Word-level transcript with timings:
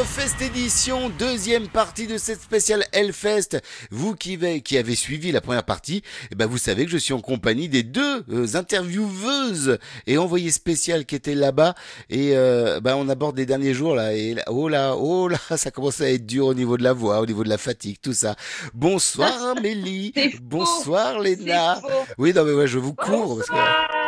L'Entrefest 0.00 0.40
édition, 0.40 1.10
deuxième 1.18 1.68
partie 1.68 2.06
de 2.06 2.16
cette 2.16 2.40
spéciale 2.40 2.86
Hellfest. 2.92 3.60
Vous 3.90 4.14
qui, 4.14 4.38
qui 4.62 4.78
avez 4.78 4.94
suivi 4.94 5.30
la 5.30 5.42
première 5.42 5.64
partie, 5.64 6.02
eh 6.30 6.34
ben 6.34 6.46
vous 6.46 6.56
savez 6.56 6.86
que 6.86 6.90
je 6.90 6.96
suis 6.96 7.12
en 7.12 7.20
compagnie 7.20 7.68
des 7.68 7.82
deux 7.82 8.24
euh, 8.30 8.46
intervieweuses 8.54 9.76
et 10.06 10.16
envoyées 10.16 10.52
spéciales 10.52 11.04
qui 11.04 11.16
étaient 11.16 11.34
là-bas. 11.34 11.74
Et 12.08 12.30
euh, 12.34 12.80
ben 12.80 12.96
on 12.96 13.10
aborde 13.10 13.36
les 13.36 13.44
derniers 13.44 13.74
jours 13.74 13.94
là. 13.94 14.14
Et 14.14 14.32
là, 14.32 14.44
oh 14.46 14.70
là, 14.70 14.96
oh 14.96 15.28
là, 15.28 15.38
ça 15.58 15.70
commence 15.70 16.00
à 16.00 16.08
être 16.08 16.24
dur 16.24 16.46
au 16.46 16.54
niveau 16.54 16.78
de 16.78 16.82
la 16.82 16.94
voix, 16.94 17.20
au 17.20 17.26
niveau 17.26 17.44
de 17.44 17.50
la 17.50 17.58
fatigue, 17.58 17.98
tout 18.00 18.14
ça. 18.14 18.36
Bonsoir 18.72 19.54
Amélie. 19.58 20.14
Bonsoir 20.40 21.20
Léna. 21.20 21.78
Oui, 22.16 22.32
non 22.32 22.44
mais 22.44 22.54
ouais, 22.54 22.66
je 22.66 22.78
vous 22.78 22.94
cours. 22.94 23.36
Parce 23.36 23.50
que... 23.50 23.99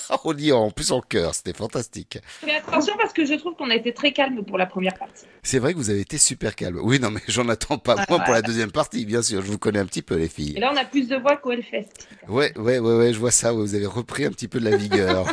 on 0.24 0.32
dit 0.32 0.52
en 0.52 0.70
plus 0.70 0.92
en 0.92 1.00
cœur, 1.00 1.34
c'était 1.34 1.52
fantastique. 1.52 2.18
Mais 2.44 2.56
attention 2.56 2.94
parce 2.98 3.12
que 3.12 3.24
je 3.24 3.34
trouve 3.34 3.54
qu'on 3.54 3.70
a 3.70 3.74
été 3.74 3.92
très 3.92 4.12
calme 4.12 4.44
pour 4.44 4.58
la 4.58 4.66
première 4.66 4.94
partie. 4.94 5.24
C'est 5.42 5.58
vrai 5.58 5.72
que 5.72 5.78
vous 5.78 5.90
avez 5.90 6.00
été 6.00 6.18
super 6.18 6.54
calme. 6.54 6.78
Oui, 6.82 7.00
non, 7.00 7.10
mais 7.10 7.20
j'en 7.28 7.48
attends 7.48 7.78
pas 7.78 7.96
moins 8.08 8.20
pour 8.20 8.32
la 8.32 8.42
deuxième 8.42 8.70
partie, 8.70 9.04
bien 9.04 9.22
sûr. 9.22 9.42
Je 9.42 9.50
vous 9.50 9.58
connais 9.58 9.78
un 9.78 9.86
petit 9.86 10.02
peu, 10.02 10.16
les 10.16 10.28
filles. 10.28 10.54
Et 10.56 10.60
là, 10.60 10.70
on 10.72 10.76
a 10.76 10.84
plus 10.84 11.08
de 11.08 11.16
voix 11.16 11.36
qu'au 11.36 11.52
Hellfest. 11.52 11.88
Ouais, 12.28 12.56
ouais, 12.58 12.78
ouais, 12.78 12.96
ouais, 12.96 13.12
je 13.12 13.18
vois 13.18 13.30
ça. 13.30 13.52
Vous 13.52 13.74
avez 13.74 13.86
repris 13.86 14.24
un 14.24 14.30
petit 14.30 14.48
peu 14.48 14.60
de 14.60 14.68
la 14.68 14.76
vigueur. 14.76 15.26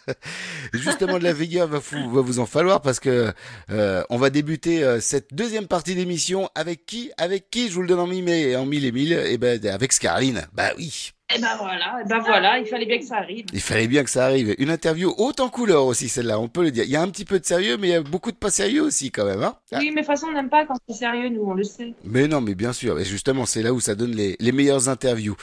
Justement, 0.72 1.18
de 1.18 1.24
la 1.24 1.32
vigueur 1.32 1.68
va 1.68 1.78
vous, 1.78 2.10
va 2.10 2.20
vous 2.20 2.38
en 2.38 2.46
falloir 2.46 2.80
parce 2.80 3.00
que 3.00 3.32
euh, 3.70 4.02
on 4.10 4.16
va 4.16 4.30
débuter 4.30 4.82
euh, 4.82 5.00
cette 5.00 5.34
deuxième 5.34 5.66
partie 5.66 5.94
d'émission 5.94 6.48
avec 6.54 6.86
qui 6.86 7.10
Avec 7.18 7.50
qui 7.50 7.68
Je 7.68 7.74
vous 7.74 7.82
le 7.82 7.88
donne 7.88 8.00
en 8.00 8.06
mille 8.06 8.28
et 8.28 8.56
en 8.56 8.66
mille 8.66 8.84
et 8.84 8.92
mille. 8.92 9.12
Et 9.12 9.32
eh 9.32 9.38
ben, 9.38 9.64
avec 9.66 9.92
Scarline. 9.92 10.46
Bah 10.52 10.70
oui. 10.78 11.12
Et 11.28 11.38
eh 11.38 11.40
ben 11.40 11.56
voilà, 11.58 11.98
et 11.98 12.02
eh 12.04 12.08
ben 12.08 12.20
voilà, 12.20 12.58
il 12.60 12.66
fallait 12.66 12.86
bien 12.86 12.98
que 12.98 13.04
ça 13.04 13.16
arrive. 13.16 13.46
Il 13.52 13.60
fallait 13.60 13.88
bien 13.88 14.04
que 14.04 14.10
ça 14.10 14.26
arrive. 14.26 14.54
Une 14.58 14.70
interview 14.70 15.12
haute 15.18 15.40
en 15.40 15.48
couleur 15.48 15.84
aussi, 15.84 16.08
celle-là, 16.08 16.38
on 16.38 16.46
peut 16.46 16.62
le 16.62 16.70
dire. 16.70 16.84
Il 16.84 16.90
y 16.90 16.94
a 16.94 17.02
un 17.02 17.08
petit 17.08 17.24
peu 17.24 17.40
de 17.40 17.44
sérieux, 17.44 17.76
mais 17.80 17.88
il 17.88 17.90
y 17.90 17.96
a 17.96 18.00
beaucoup 18.00 18.30
de 18.30 18.36
pas 18.36 18.48
sérieux 18.48 18.82
aussi 18.82 19.10
quand 19.10 19.24
même. 19.24 19.42
Hein 19.42 19.56
oui, 19.72 19.86
mais 19.86 19.90
de 19.90 19.96
toute 19.96 20.06
façon, 20.06 20.28
on 20.30 20.34
n'aime 20.34 20.48
pas 20.48 20.64
quand 20.66 20.76
c'est 20.88 20.94
sérieux, 20.94 21.28
nous, 21.30 21.42
on 21.42 21.54
le 21.54 21.64
sait. 21.64 21.94
Mais 22.04 22.28
non, 22.28 22.40
mais 22.40 22.54
bien 22.54 22.72
sûr. 22.72 23.00
Et 23.00 23.04
justement, 23.04 23.44
c'est 23.44 23.62
là 23.62 23.72
où 23.72 23.80
ça 23.80 23.96
donne 23.96 24.12
les, 24.12 24.36
les 24.38 24.52
meilleures 24.52 24.88
interviews. 24.88 25.34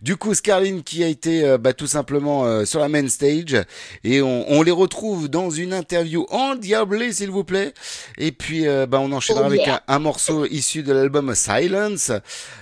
Du 0.00 0.14
coup, 0.14 0.32
Scarline 0.32 0.84
qui 0.84 1.02
a 1.02 1.08
été 1.08 1.44
euh, 1.44 1.58
bah, 1.58 1.72
tout 1.72 1.88
simplement 1.88 2.44
euh, 2.44 2.64
sur 2.64 2.78
la 2.78 2.88
main 2.88 3.08
stage, 3.08 3.56
et 4.04 4.22
on, 4.22 4.48
on, 4.48 4.62
les 4.62 4.70
retrouve 4.70 5.28
dans 5.28 5.50
une 5.50 5.72
interview 5.72 6.24
endiablée, 6.30 7.12
s'il 7.12 7.32
vous 7.32 7.42
plaît. 7.42 7.74
Et 8.16 8.30
puis, 8.30 8.68
euh, 8.68 8.86
bah, 8.86 9.00
on 9.00 9.10
enchaînera 9.10 9.42
oh, 9.42 9.48
avec 9.48 9.66
un, 9.66 9.80
un, 9.88 9.98
morceau 9.98 10.46
issu 10.46 10.84
de 10.84 10.92
l'album 10.92 11.34
Silence. 11.34 12.12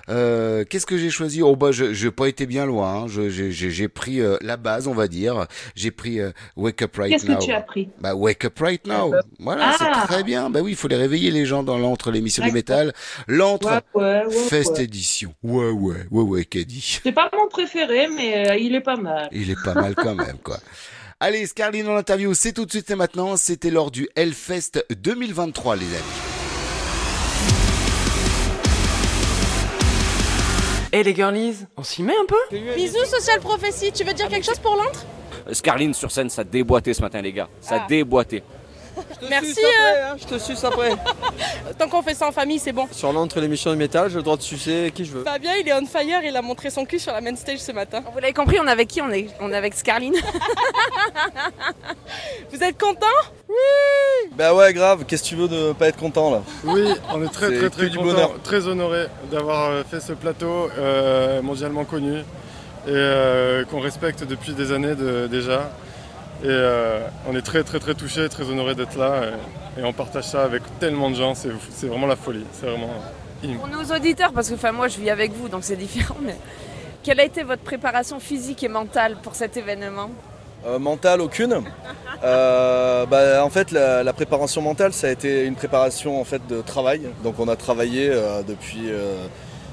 Qu'est-ce 0.08 0.86
que 0.86 0.96
j'ai 0.96 1.10
choisi? 1.10 1.42
Oh 1.42 1.56
bah, 1.56 1.72
je 1.72 1.84
n'ai 2.06 2.10
pas 2.10 2.26
été 2.26 2.46
bien 2.46 2.69
loin. 2.70 3.06
J'ai 3.08 3.88
pris 3.88 4.20
euh, 4.20 4.36
la 4.40 4.56
base, 4.56 4.86
on 4.88 4.94
va 4.94 5.08
dire. 5.08 5.46
J'ai 5.74 5.90
pris 5.90 6.20
euh, 6.20 6.30
Wake 6.56 6.82
Up 6.82 6.96
Right 6.96 7.10
Now. 7.10 7.18
Qu'est-ce 7.18 7.38
que 7.38 7.44
tu 7.44 7.52
as 7.52 7.60
pris? 7.60 7.88
Bah 8.00 8.14
Wake 8.14 8.44
Up 8.44 8.58
Right 8.58 8.86
Now. 8.86 9.12
Voilà, 9.38 9.74
c'est 9.78 9.84
ah. 9.86 10.06
très 10.06 10.22
bien. 10.22 10.50
Bah 10.50 10.60
oui, 10.62 10.72
il 10.72 10.76
faut 10.76 10.88
les 10.88 10.96
réveiller 10.96 11.30
les 11.30 11.46
gens 11.46 11.62
dans 11.62 11.78
l'entre 11.78 12.10
l'émission 12.10 12.44
du 12.44 12.52
métal, 12.52 12.92
l'entre 13.28 13.82
Fest 14.48 14.78
édition. 14.78 15.34
Ouais 15.42 15.70
ouais 15.70 16.06
ouais 16.10 16.22
ouais, 16.22 16.64
dit. 16.64 17.00
C'est 17.02 17.12
pas 17.12 17.30
mon 17.36 17.48
préféré, 17.48 18.08
mais 18.08 18.50
euh, 18.50 18.56
il 18.56 18.74
est 18.74 18.80
pas 18.80 18.96
mal. 18.96 19.28
Il 19.32 19.50
est 19.50 19.62
pas 19.62 19.74
mal 19.74 19.94
quand 19.94 20.14
même 20.14 20.38
quoi. 20.42 20.58
Allez, 21.20 21.46
Scarline 21.46 21.86
en 21.88 21.96
interview, 21.96 22.32
c'est 22.32 22.52
tout 22.52 22.64
de 22.64 22.70
suite 22.70 22.90
et 22.90 22.94
maintenant. 22.94 23.36
C'était 23.36 23.70
lors 23.70 23.90
du 23.90 24.08
Hellfest 24.16 24.84
2023, 24.90 25.76
les 25.76 25.82
amis. 25.82 26.29
Eh 30.92 31.04
les 31.04 31.14
girlies, 31.14 31.66
on 31.76 31.84
s'y 31.84 32.02
met 32.02 32.16
un 32.16 32.26
peu. 32.26 32.56
Bisous 32.74 33.04
Social 33.04 33.38
Prophétie, 33.40 33.92
tu 33.92 34.02
veux 34.02 34.12
dire 34.12 34.28
quelque 34.28 34.44
chose 34.44 34.58
pour 34.58 34.74
l'entre 34.74 35.04
Scarline 35.52 35.94
sur 35.94 36.10
scène, 36.10 36.28
ça 36.30 36.42
a 36.42 36.44
déboîté 36.44 36.92
ce 36.94 37.00
matin 37.00 37.22
les 37.22 37.32
gars, 37.32 37.48
ça 37.60 37.84
a 37.84 37.86
Merci. 39.28 39.60
Euh. 39.60 40.12
Hein, 40.12 40.16
je 40.18 40.26
te 40.26 40.38
suce 40.38 40.62
après. 40.64 40.90
Tant 41.78 41.88
qu'on 41.88 42.02
fait 42.02 42.14
ça 42.14 42.28
en 42.28 42.32
famille, 42.32 42.58
c'est 42.58 42.72
bon. 42.72 42.86
Sur 42.90 43.12
l'entre 43.12 43.40
l'émission 43.40 43.70
de 43.70 43.76
métal, 43.76 44.08
j'ai 44.10 44.16
le 44.16 44.22
droit 44.22 44.36
de 44.36 44.42
sucer 44.42 44.92
qui 44.94 45.04
je 45.04 45.12
veux. 45.12 45.24
Fabien, 45.24 45.52
il 45.60 45.68
est 45.68 45.74
on 45.74 45.86
fire, 45.86 46.22
il 46.24 46.36
a 46.36 46.42
montré 46.42 46.70
son 46.70 46.84
cul 46.84 46.98
sur 46.98 47.12
la 47.12 47.20
main 47.20 47.36
stage 47.36 47.58
ce 47.58 47.72
matin. 47.72 48.02
Vous 48.12 48.18
l'avez 48.18 48.32
compris, 48.32 48.58
on 48.60 48.66
est 48.66 48.70
avec 48.70 48.88
qui 48.88 49.00
on 49.00 49.10
est, 49.10 49.28
on 49.40 49.52
est 49.52 49.56
avec 49.56 49.74
Scarline. 49.74 50.14
Vous 52.52 52.62
êtes 52.62 52.78
content 52.78 53.06
Oui 53.48 53.54
Bah 54.36 54.54
ouais, 54.54 54.72
grave, 54.72 55.04
qu'est-ce 55.06 55.22
que 55.22 55.28
tu 55.28 55.36
veux 55.36 55.48
de 55.48 55.72
pas 55.72 55.88
être 55.88 55.98
content 55.98 56.30
là 56.30 56.42
Oui, 56.64 56.88
on 57.12 57.22
est 57.22 57.28
très 57.28 57.56
très 57.56 57.70
très, 57.70 57.90
content, 57.90 58.32
très 58.42 58.66
honoré 58.66 59.06
d'avoir 59.30 59.70
euh, 59.70 59.82
fait 59.88 60.00
ce 60.00 60.12
plateau 60.12 60.68
euh, 60.78 61.40
mondialement 61.42 61.84
connu 61.84 62.22
et 62.88 63.62
qu'on 63.70 63.80
respecte 63.80 64.24
depuis 64.24 64.54
des 64.54 64.72
années 64.72 64.94
déjà. 65.30 65.70
Et 66.42 66.46
euh, 66.46 67.00
on 67.28 67.36
est 67.36 67.42
très 67.42 67.62
très 67.62 67.78
très 67.78 67.94
touchés, 67.94 68.28
très 68.30 68.44
honorés 68.44 68.74
d'être 68.74 68.96
là. 68.96 69.24
Et, 69.78 69.84
on 69.84 69.92
partage 69.92 70.24
ça 70.24 70.42
avec 70.42 70.62
tellement 70.78 71.10
de 71.10 71.16
gens, 71.16 71.34
c'est 71.34 71.86
vraiment 71.86 72.06
la 72.06 72.16
folie. 72.16 72.44
C'est 72.52 72.66
vraiment. 72.66 72.88
Pour 73.42 73.68
nos 73.68 73.94
auditeurs, 73.94 74.32
parce 74.32 74.48
que 74.48 74.54
enfin, 74.54 74.72
moi 74.72 74.88
je 74.88 74.98
vis 74.98 75.10
avec 75.10 75.32
vous, 75.32 75.48
donc 75.48 75.64
c'est 75.64 75.76
différent, 75.76 76.16
mais 76.22 76.36
quelle 77.02 77.20
a 77.20 77.24
été 77.24 77.42
votre 77.42 77.62
préparation 77.62 78.20
physique 78.20 78.62
et 78.62 78.68
mentale 78.68 79.16
pour 79.22 79.34
cet 79.34 79.56
événement? 79.56 80.10
Euh, 80.66 80.78
mentale 80.78 81.20
aucune. 81.20 81.62
Euh, 82.22 83.06
bah, 83.06 83.42
en 83.42 83.48
fait, 83.48 83.70
la, 83.70 84.12
préparation 84.12 84.60
mentale, 84.60 84.92
ça 84.92 85.06
a 85.06 85.10
été 85.10 85.46
une 85.46 85.54
préparation 85.54 86.20
en 86.20 86.24
fait 86.24 86.46
de 86.48 86.60
travail. 86.60 87.00
Donc, 87.24 87.36
on 87.38 87.48
a 87.48 87.56
travaillé 87.56 88.12
depuis 88.46 88.90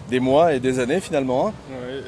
des 0.09 0.21
mois 0.21 0.53
et 0.53 0.61
des 0.61 0.79
années 0.79 1.01
finalement 1.01 1.47
hein, 1.49 1.53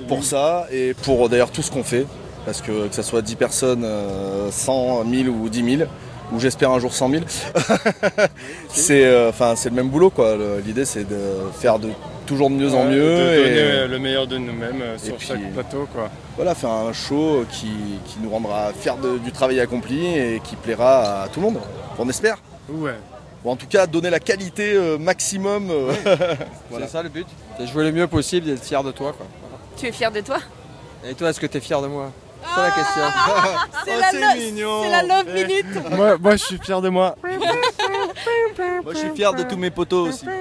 pour 0.08 0.24
ça 0.24 0.66
et 0.72 0.94
pour 0.94 1.28
d'ailleurs 1.28 1.52
tout 1.52 1.62
ce 1.62 1.69
qu'on 1.69 1.84
fait 1.84 2.06
parce 2.50 2.64
que 2.64 2.88
que 2.88 2.96
ce 2.96 3.04
soit 3.04 3.22
10 3.22 3.36
personnes, 3.36 3.88
100, 4.50 5.02
euh, 5.02 5.04
1000 5.04 5.30
ou 5.30 5.50
10 5.50 5.78
000, 5.78 5.90
ou 6.32 6.40
j'espère 6.40 6.72
un 6.72 6.80
jour 6.80 6.92
100 6.92 7.12
000, 7.12 7.24
c'est 8.70 9.06
euh, 9.06 9.30
enfin 9.30 9.54
c'est 9.56 9.70
le 9.70 9.76
même 9.76 9.90
boulot 9.90 10.10
quoi. 10.10 10.36
L'idée 10.66 10.84
c'est 10.84 11.08
de 11.08 11.20
faire 11.60 11.78
de 11.78 11.90
toujours 12.26 12.50
de 12.50 12.56
mieux 12.56 12.74
en 12.74 12.86
mieux. 12.86 13.18
De 13.18 13.36
donner 13.36 13.88
le 13.88 14.00
meilleur 14.00 14.26
de 14.26 14.40
nous-mêmes 14.40 14.82
euh, 14.82 14.98
sur 14.98 15.22
chaque 15.22 15.48
plateau 15.54 15.88
quoi. 15.94 16.10
Voilà, 16.38 16.56
faire 16.56 16.72
un 16.72 16.92
show 16.92 17.46
qui, 17.52 17.70
nous 18.20 18.32
rendra 18.32 18.74
fiers 18.74 18.94
du 19.24 19.31
travail 19.31 19.60
accompli 19.60 20.08
et 20.08 20.42
qui 20.44 20.56
plaira 20.56 21.26
à 21.26 21.28
tout 21.28 21.42
le 21.42 21.46
monde. 21.46 21.60
On 22.00 22.10
espère. 22.10 22.40
Ouais. 22.68 22.96
Ou 23.46 23.52
en 23.52 23.58
tout 23.58 23.68
cas 23.68 23.86
donner 23.86 24.10
la 24.10 24.20
qualité 24.20 24.76
maximum. 25.00 25.72
C'est 26.76 26.90
ça 26.90 27.04
le 27.04 27.10
but. 27.10 27.28
C'est 27.60 27.68
jouer 27.68 27.84
le 27.84 27.92
mieux 27.92 28.08
possible 28.08 28.50
et 28.50 28.54
être 28.54 28.66
fier 28.66 28.84
de 28.84 28.92
toi 28.92 29.14
quoi. 29.16 29.28
Tu 29.78 29.86
es 29.86 29.92
fier 29.92 30.12
de 30.12 30.22
toi? 30.22 30.40
Et 31.08 31.14
toi 31.14 31.30
est-ce 31.30 31.40
que 31.40 31.46
tu 31.46 31.58
es 31.58 31.62
fier 31.62 31.80
de 31.84 31.88
moi? 31.88 32.12
C'est 32.44 32.61
la 32.61 32.72
question. 32.72 33.03
C'est 33.85 34.19
la, 34.19 34.67
oh, 34.67 34.83
la, 34.89 35.03
love 35.03 35.25
eh. 35.35 35.45
minute. 35.45 35.89
moi, 35.91 36.17
moi, 36.17 36.35
je 36.35 36.44
suis 36.44 36.57
fier 36.57 36.81
de 36.81 36.89
moi. 36.89 37.16
moi, 37.23 38.94
je 38.94 38.97
suis 38.97 39.16
fier 39.16 39.33
de 39.33 39.44
tous 39.44 39.57
mes 39.57 39.72
potos 39.72 40.09
aussi. 40.09 40.25
Moi, 40.25 40.33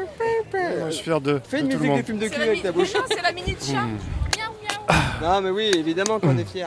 je 0.87 0.91
suis 0.91 1.05
fier 1.05 1.21
de. 1.21 1.41
Fais 1.49 1.61
une 1.61 1.67
musique 1.67 1.97
de 1.97 2.03
film 2.03 2.19
de 2.19 2.29
cul 2.29 2.43
avec 2.43 2.63
ta 2.63 2.73
bouche. 2.73 2.93
C'est 3.09 3.23
la 3.23 3.33
minute 3.33 3.59
chat. 3.65 3.83
Hmm. 3.83 3.99
Non, 5.23 5.41
mais 5.41 5.51
oui, 5.51 5.71
évidemment 5.75 6.19
qu'on 6.19 6.39
est 6.39 6.49
fiers. 6.49 6.67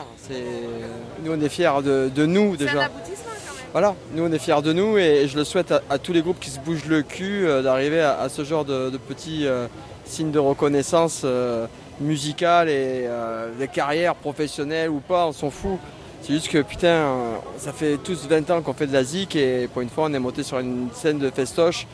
Nous, 1.22 1.32
on 1.32 1.40
est 1.40 1.48
fiers 1.48 1.82
de, 1.82 2.10
de 2.14 2.26
nous 2.26 2.56
déjà. 2.56 2.72
C'est 2.72 2.78
un 2.78 2.82
aboutissement 2.82 3.32
quand 3.46 3.54
même. 3.54 3.64
Voilà, 3.72 3.94
nous, 4.14 4.24
on 4.24 4.32
est 4.32 4.38
fiers 4.38 4.62
de 4.62 4.72
nous 4.72 4.98
et 4.98 5.26
je 5.26 5.36
le 5.36 5.44
souhaite 5.44 5.72
à, 5.88 5.98
tous 5.98 6.12
les 6.12 6.22
groupes 6.22 6.40
qui 6.40 6.50
se 6.50 6.60
bougent 6.60 6.86
le 6.86 7.02
cul 7.02 7.46
euh, 7.46 7.62
d'arriver 7.62 8.00
à, 8.00 8.28
ce 8.28 8.44
genre 8.44 8.64
de, 8.64 8.90
petits 9.08 9.46
euh, 9.46 9.66
signes 10.04 10.30
de 10.30 10.38
reconnaissance. 10.38 11.22
Euh, 11.24 11.66
musicales 12.02 12.68
et 12.68 13.06
euh, 13.06 13.50
des 13.58 13.68
carrières 13.68 14.14
professionnelles 14.14 14.90
ou 14.90 15.00
pas, 15.00 15.26
on 15.26 15.32
s'en 15.32 15.50
fout. 15.50 15.78
C'est 16.20 16.34
juste 16.34 16.48
que 16.48 16.62
putain, 16.62 17.40
ça 17.58 17.72
fait 17.72 17.96
tous 17.96 18.28
20 18.28 18.50
ans 18.50 18.62
qu'on 18.62 18.74
fait 18.74 18.86
de 18.86 18.92
la 18.92 19.02
zik 19.02 19.34
et 19.34 19.68
pour 19.72 19.82
une 19.82 19.88
fois 19.88 20.04
on 20.08 20.14
est 20.14 20.20
monté 20.20 20.44
sur 20.44 20.58
une 20.60 20.88
scène 20.92 21.18
de 21.18 21.30
festoche 21.30 21.86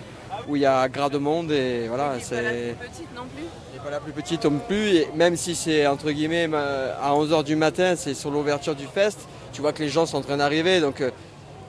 où 0.48 0.56
il 0.56 0.62
y 0.62 0.66
a 0.66 0.88
gras 0.88 1.08
de 1.08 1.18
monde 1.18 1.50
et 1.50 1.88
voilà. 1.88 2.14
C'est 2.20 2.36
pas 2.36 2.42
la 2.42 2.50
plus 2.50 2.88
petite 2.88 3.14
non 3.16 3.22
plus. 3.34 3.80
pas 3.82 3.90
la 3.90 4.00
plus 4.00 4.12
petite 4.12 4.44
non 4.44 4.58
plus, 4.66 4.96
et 4.96 5.08
même 5.14 5.36
si 5.36 5.54
c'est 5.54 5.86
entre 5.86 6.10
guillemets 6.10 6.48
à 6.54 7.12
11h 7.12 7.44
du 7.44 7.56
matin, 7.56 7.94
c'est 7.96 8.14
sur 8.14 8.30
l'ouverture 8.30 8.74
du 8.74 8.86
fest, 8.86 9.20
tu 9.52 9.60
vois 9.60 9.72
que 9.72 9.82
les 9.82 9.88
gens 9.88 10.06
sont 10.06 10.18
en 10.18 10.22
train 10.22 10.36
d'arriver 10.36 10.80
donc 10.80 11.00
euh, 11.00 11.10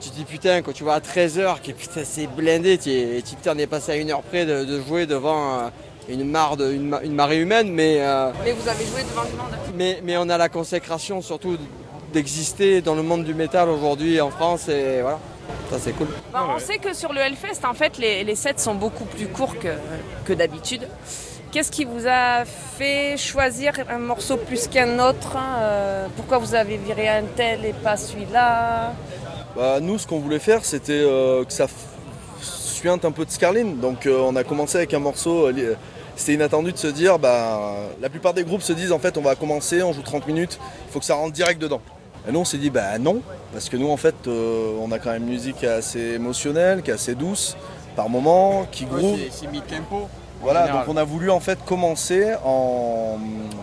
tu 0.00 0.10
te 0.10 0.14
dis 0.14 0.24
putain 0.24 0.62
quand 0.62 0.72
tu 0.72 0.82
vois 0.82 0.94
à 0.94 1.00
13h 1.00 1.60
que 1.60 1.72
putain 1.72 2.02
c'est 2.04 2.26
blindé, 2.26 2.78
tu, 2.78 2.90
tu 3.22 3.48
on 3.48 3.58
est 3.58 3.66
passé 3.66 3.92
à 3.92 3.96
une 3.96 4.10
heure 4.10 4.22
près 4.22 4.46
de, 4.46 4.80
jouer 4.80 5.06
devant 5.06 5.70
euh, 6.08 6.72
une, 6.72 6.98
une, 7.04 7.14
marée 7.14 7.38
humaine, 7.38 7.70
mais... 7.72 7.98
Euh, 8.00 8.30
mais 8.44 8.52
vous 8.52 8.68
avez 8.68 8.84
joué 8.86 9.02
devant 9.02 9.22
le 9.22 9.36
monde. 9.36 9.58
Mais, 9.76 10.00
mais 10.02 10.16
on 10.16 10.28
a 10.28 10.38
la 10.38 10.48
consécration 10.48 11.22
surtout 11.22 11.56
d'exister 12.12 12.80
dans 12.80 12.94
le 12.94 13.02
monde 13.02 13.24
du 13.24 13.34
métal 13.34 13.68
aujourd'hui 13.68 14.20
en 14.20 14.30
France 14.30 14.68
et 14.68 15.00
voilà. 15.02 15.18
Ça 15.70 15.78
c'est 15.78 15.92
cool. 15.92 16.08
on 16.34 16.58
sait 16.58 16.78
que 16.78 16.92
sur 16.94 17.12
le 17.12 17.20
Hellfest, 17.20 17.64
en 17.64 17.74
fait, 17.74 17.98
les, 17.98 18.24
les 18.24 18.34
sets 18.34 18.54
sont 18.58 18.74
beaucoup 18.74 19.04
plus 19.04 19.26
courts 19.28 19.56
que, 19.58 19.68
que 20.24 20.32
d'habitude. 20.32 20.86
Qu'est-ce 21.52 21.72
qui 21.72 21.84
vous 21.84 22.06
a 22.06 22.44
fait 22.44 23.16
choisir 23.16 23.72
un 23.88 23.98
morceau 23.98 24.36
plus 24.36 24.68
qu'un 24.68 25.00
autre 25.00 25.36
euh, 25.36 26.06
Pourquoi 26.14 26.38
vous 26.38 26.54
avez 26.54 26.76
viré 26.76 27.08
un 27.08 27.24
tel 27.34 27.64
et 27.64 27.72
pas 27.72 27.96
celui-là? 27.96 28.92
Bah, 29.56 29.80
Nous, 29.80 29.98
ce 29.98 30.06
qu'on 30.06 30.20
voulait 30.20 30.38
faire, 30.38 30.64
c'était 30.64 30.92
euh, 30.92 31.44
que 31.44 31.52
ça 31.52 31.66
suinte 32.80 33.04
un 33.04 33.12
peu 33.12 33.24
de 33.24 33.30
Scarline. 33.30 33.78
Donc 33.78 34.08
on 34.08 34.34
a 34.36 34.44
commencé 34.44 34.78
avec 34.78 34.94
un 34.94 34.98
morceau 34.98 35.50
c'était 36.20 36.34
inattendu 36.34 36.72
de 36.72 36.76
se 36.76 36.86
dire, 36.86 37.18
bah, 37.18 37.72
la 38.00 38.10
plupart 38.10 38.34
des 38.34 38.44
groupes 38.44 38.60
se 38.60 38.74
disent 38.74 38.92
en 38.92 38.98
fait 38.98 39.16
on 39.16 39.22
va 39.22 39.34
commencer, 39.36 39.82
on 39.82 39.92
joue 39.92 40.02
30 40.02 40.26
minutes, 40.26 40.58
il 40.86 40.92
faut 40.92 40.98
que 40.98 41.04
ça 41.04 41.14
rentre 41.14 41.32
direct 41.32 41.60
dedans. 41.60 41.80
Et 42.28 42.32
nous 42.32 42.40
on 42.40 42.44
s'est 42.44 42.58
dit 42.58 42.68
bah 42.68 42.98
non, 42.98 43.22
parce 43.52 43.70
que 43.70 43.76
nous 43.78 43.88
en 43.88 43.96
fait 43.96 44.14
euh, 44.26 44.72
on 44.82 44.92
a 44.92 44.98
quand 44.98 45.10
même 45.10 45.22
une 45.22 45.30
musique 45.30 45.64
assez 45.64 46.00
émotionnelle, 46.00 46.82
qui 46.82 46.90
est 46.90 46.94
assez 46.94 47.14
douce 47.14 47.56
par 47.96 48.10
moment, 48.10 48.66
qui 48.70 48.84
groove. 48.84 49.18
c'est 49.30 49.50
mi-tempo. 49.50 50.08
Voilà, 50.42 50.68
donc 50.68 50.82
on 50.88 50.96
a 50.96 51.04
voulu 51.04 51.30
en 51.30 51.40
fait 51.40 51.58
commencer 51.66 52.34
en, 52.44 53.18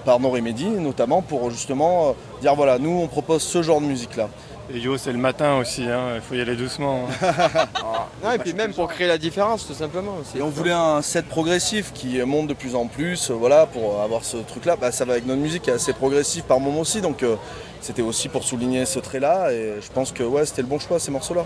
par 0.06 0.20
nos 0.20 0.30
remédies 0.30 0.70
notamment 0.70 1.22
pour 1.24 1.50
justement 1.50 2.10
euh, 2.10 2.12
dire 2.42 2.56
voilà, 2.56 2.80
nous 2.80 3.02
on 3.04 3.08
propose 3.08 3.44
ce 3.44 3.62
genre 3.62 3.82
de 3.82 3.86
musique 3.86 4.16
là. 4.16 4.30
Et 4.74 4.80
yo, 4.80 4.98
c'est 4.98 5.14
le 5.14 5.18
matin 5.18 5.56
aussi, 5.60 5.84
hein. 5.84 6.12
il 6.16 6.22
faut 6.22 6.36
y 6.36 6.42
aller 6.42 6.56
doucement. 6.58 7.06
hein. 7.24 7.68
Non, 8.24 8.32
et 8.34 8.38
puis 8.40 8.54
même 8.54 8.74
pour 8.74 8.88
créer 8.90 9.08
la 9.08 9.18
différence, 9.18 9.66
tout 9.66 9.74
simplement. 9.74 10.16
aussi. 10.20 10.40
Et 10.40 10.42
on 10.42 10.50
voulait 10.50 10.74
un 10.74 11.02
set 11.02 11.26
progressif 11.28 11.94
qui 11.94 12.20
monte 12.24 12.48
de 12.48 12.54
plus 12.54 12.76
en 12.76 12.88
plus, 12.88 13.30
euh, 13.30 13.34
voilà, 13.34 13.66
pour 13.66 14.02
avoir 14.02 14.26
ce 14.26 14.36
truc-là. 14.38 14.76
Bah, 14.76 14.92
ça 14.92 15.06
va 15.06 15.14
avec 15.14 15.26
notre 15.26 15.40
musique 15.40 15.64
qui 15.64 15.70
est 15.70 15.74
assez 15.74 15.94
progressive 15.94 16.44
par 16.44 16.60
moment 16.60 16.82
aussi, 16.82 17.00
donc 17.00 17.24
euh, 17.24 17.36
c'était 17.80 18.02
aussi 18.02 18.28
pour 18.28 18.44
souligner 18.44 18.86
ce 18.86 19.00
trait-là. 19.00 19.54
Et 19.54 19.76
je 19.82 19.90
pense 19.92 20.12
que 20.12 20.24
ouais, 20.24 20.46
c'était 20.46 20.64
le 20.64 20.68
bon 20.68 20.80
choix 20.80 21.00
ces 21.00 21.12
morceaux-là. 21.12 21.46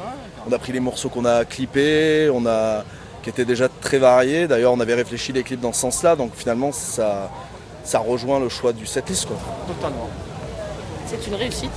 On 0.50 0.52
a 0.52 0.58
pris 0.58 0.72
les 0.72 0.80
morceaux 0.80 1.10
qu'on 1.10 1.26
a 1.26 1.46
clippés, 1.46 2.32
on 2.34 2.46
a 2.48 2.84
qui 3.22 3.30
étaient 3.30 3.46
déjà 3.46 3.68
très 3.82 4.00
variés. 4.00 4.48
D'ailleurs, 4.48 4.74
on 4.74 4.80
avait 4.80 4.96
réfléchi 4.96 5.32
les 5.32 5.44
clips 5.44 5.62
dans 5.62 5.74
ce 5.74 5.82
sens-là, 5.82 6.16
donc 6.16 6.32
finalement 6.36 6.72
ça, 6.72 7.30
ça 7.84 8.00
rejoint 8.00 8.40
le 8.40 8.50
choix 8.50 8.74
du 8.74 8.88
setlist. 8.88 9.28
Quoi. 9.28 9.38
Totalement. 9.68 10.10
C'est 11.06 11.28
une 11.28 11.36
réussite. 11.36 11.70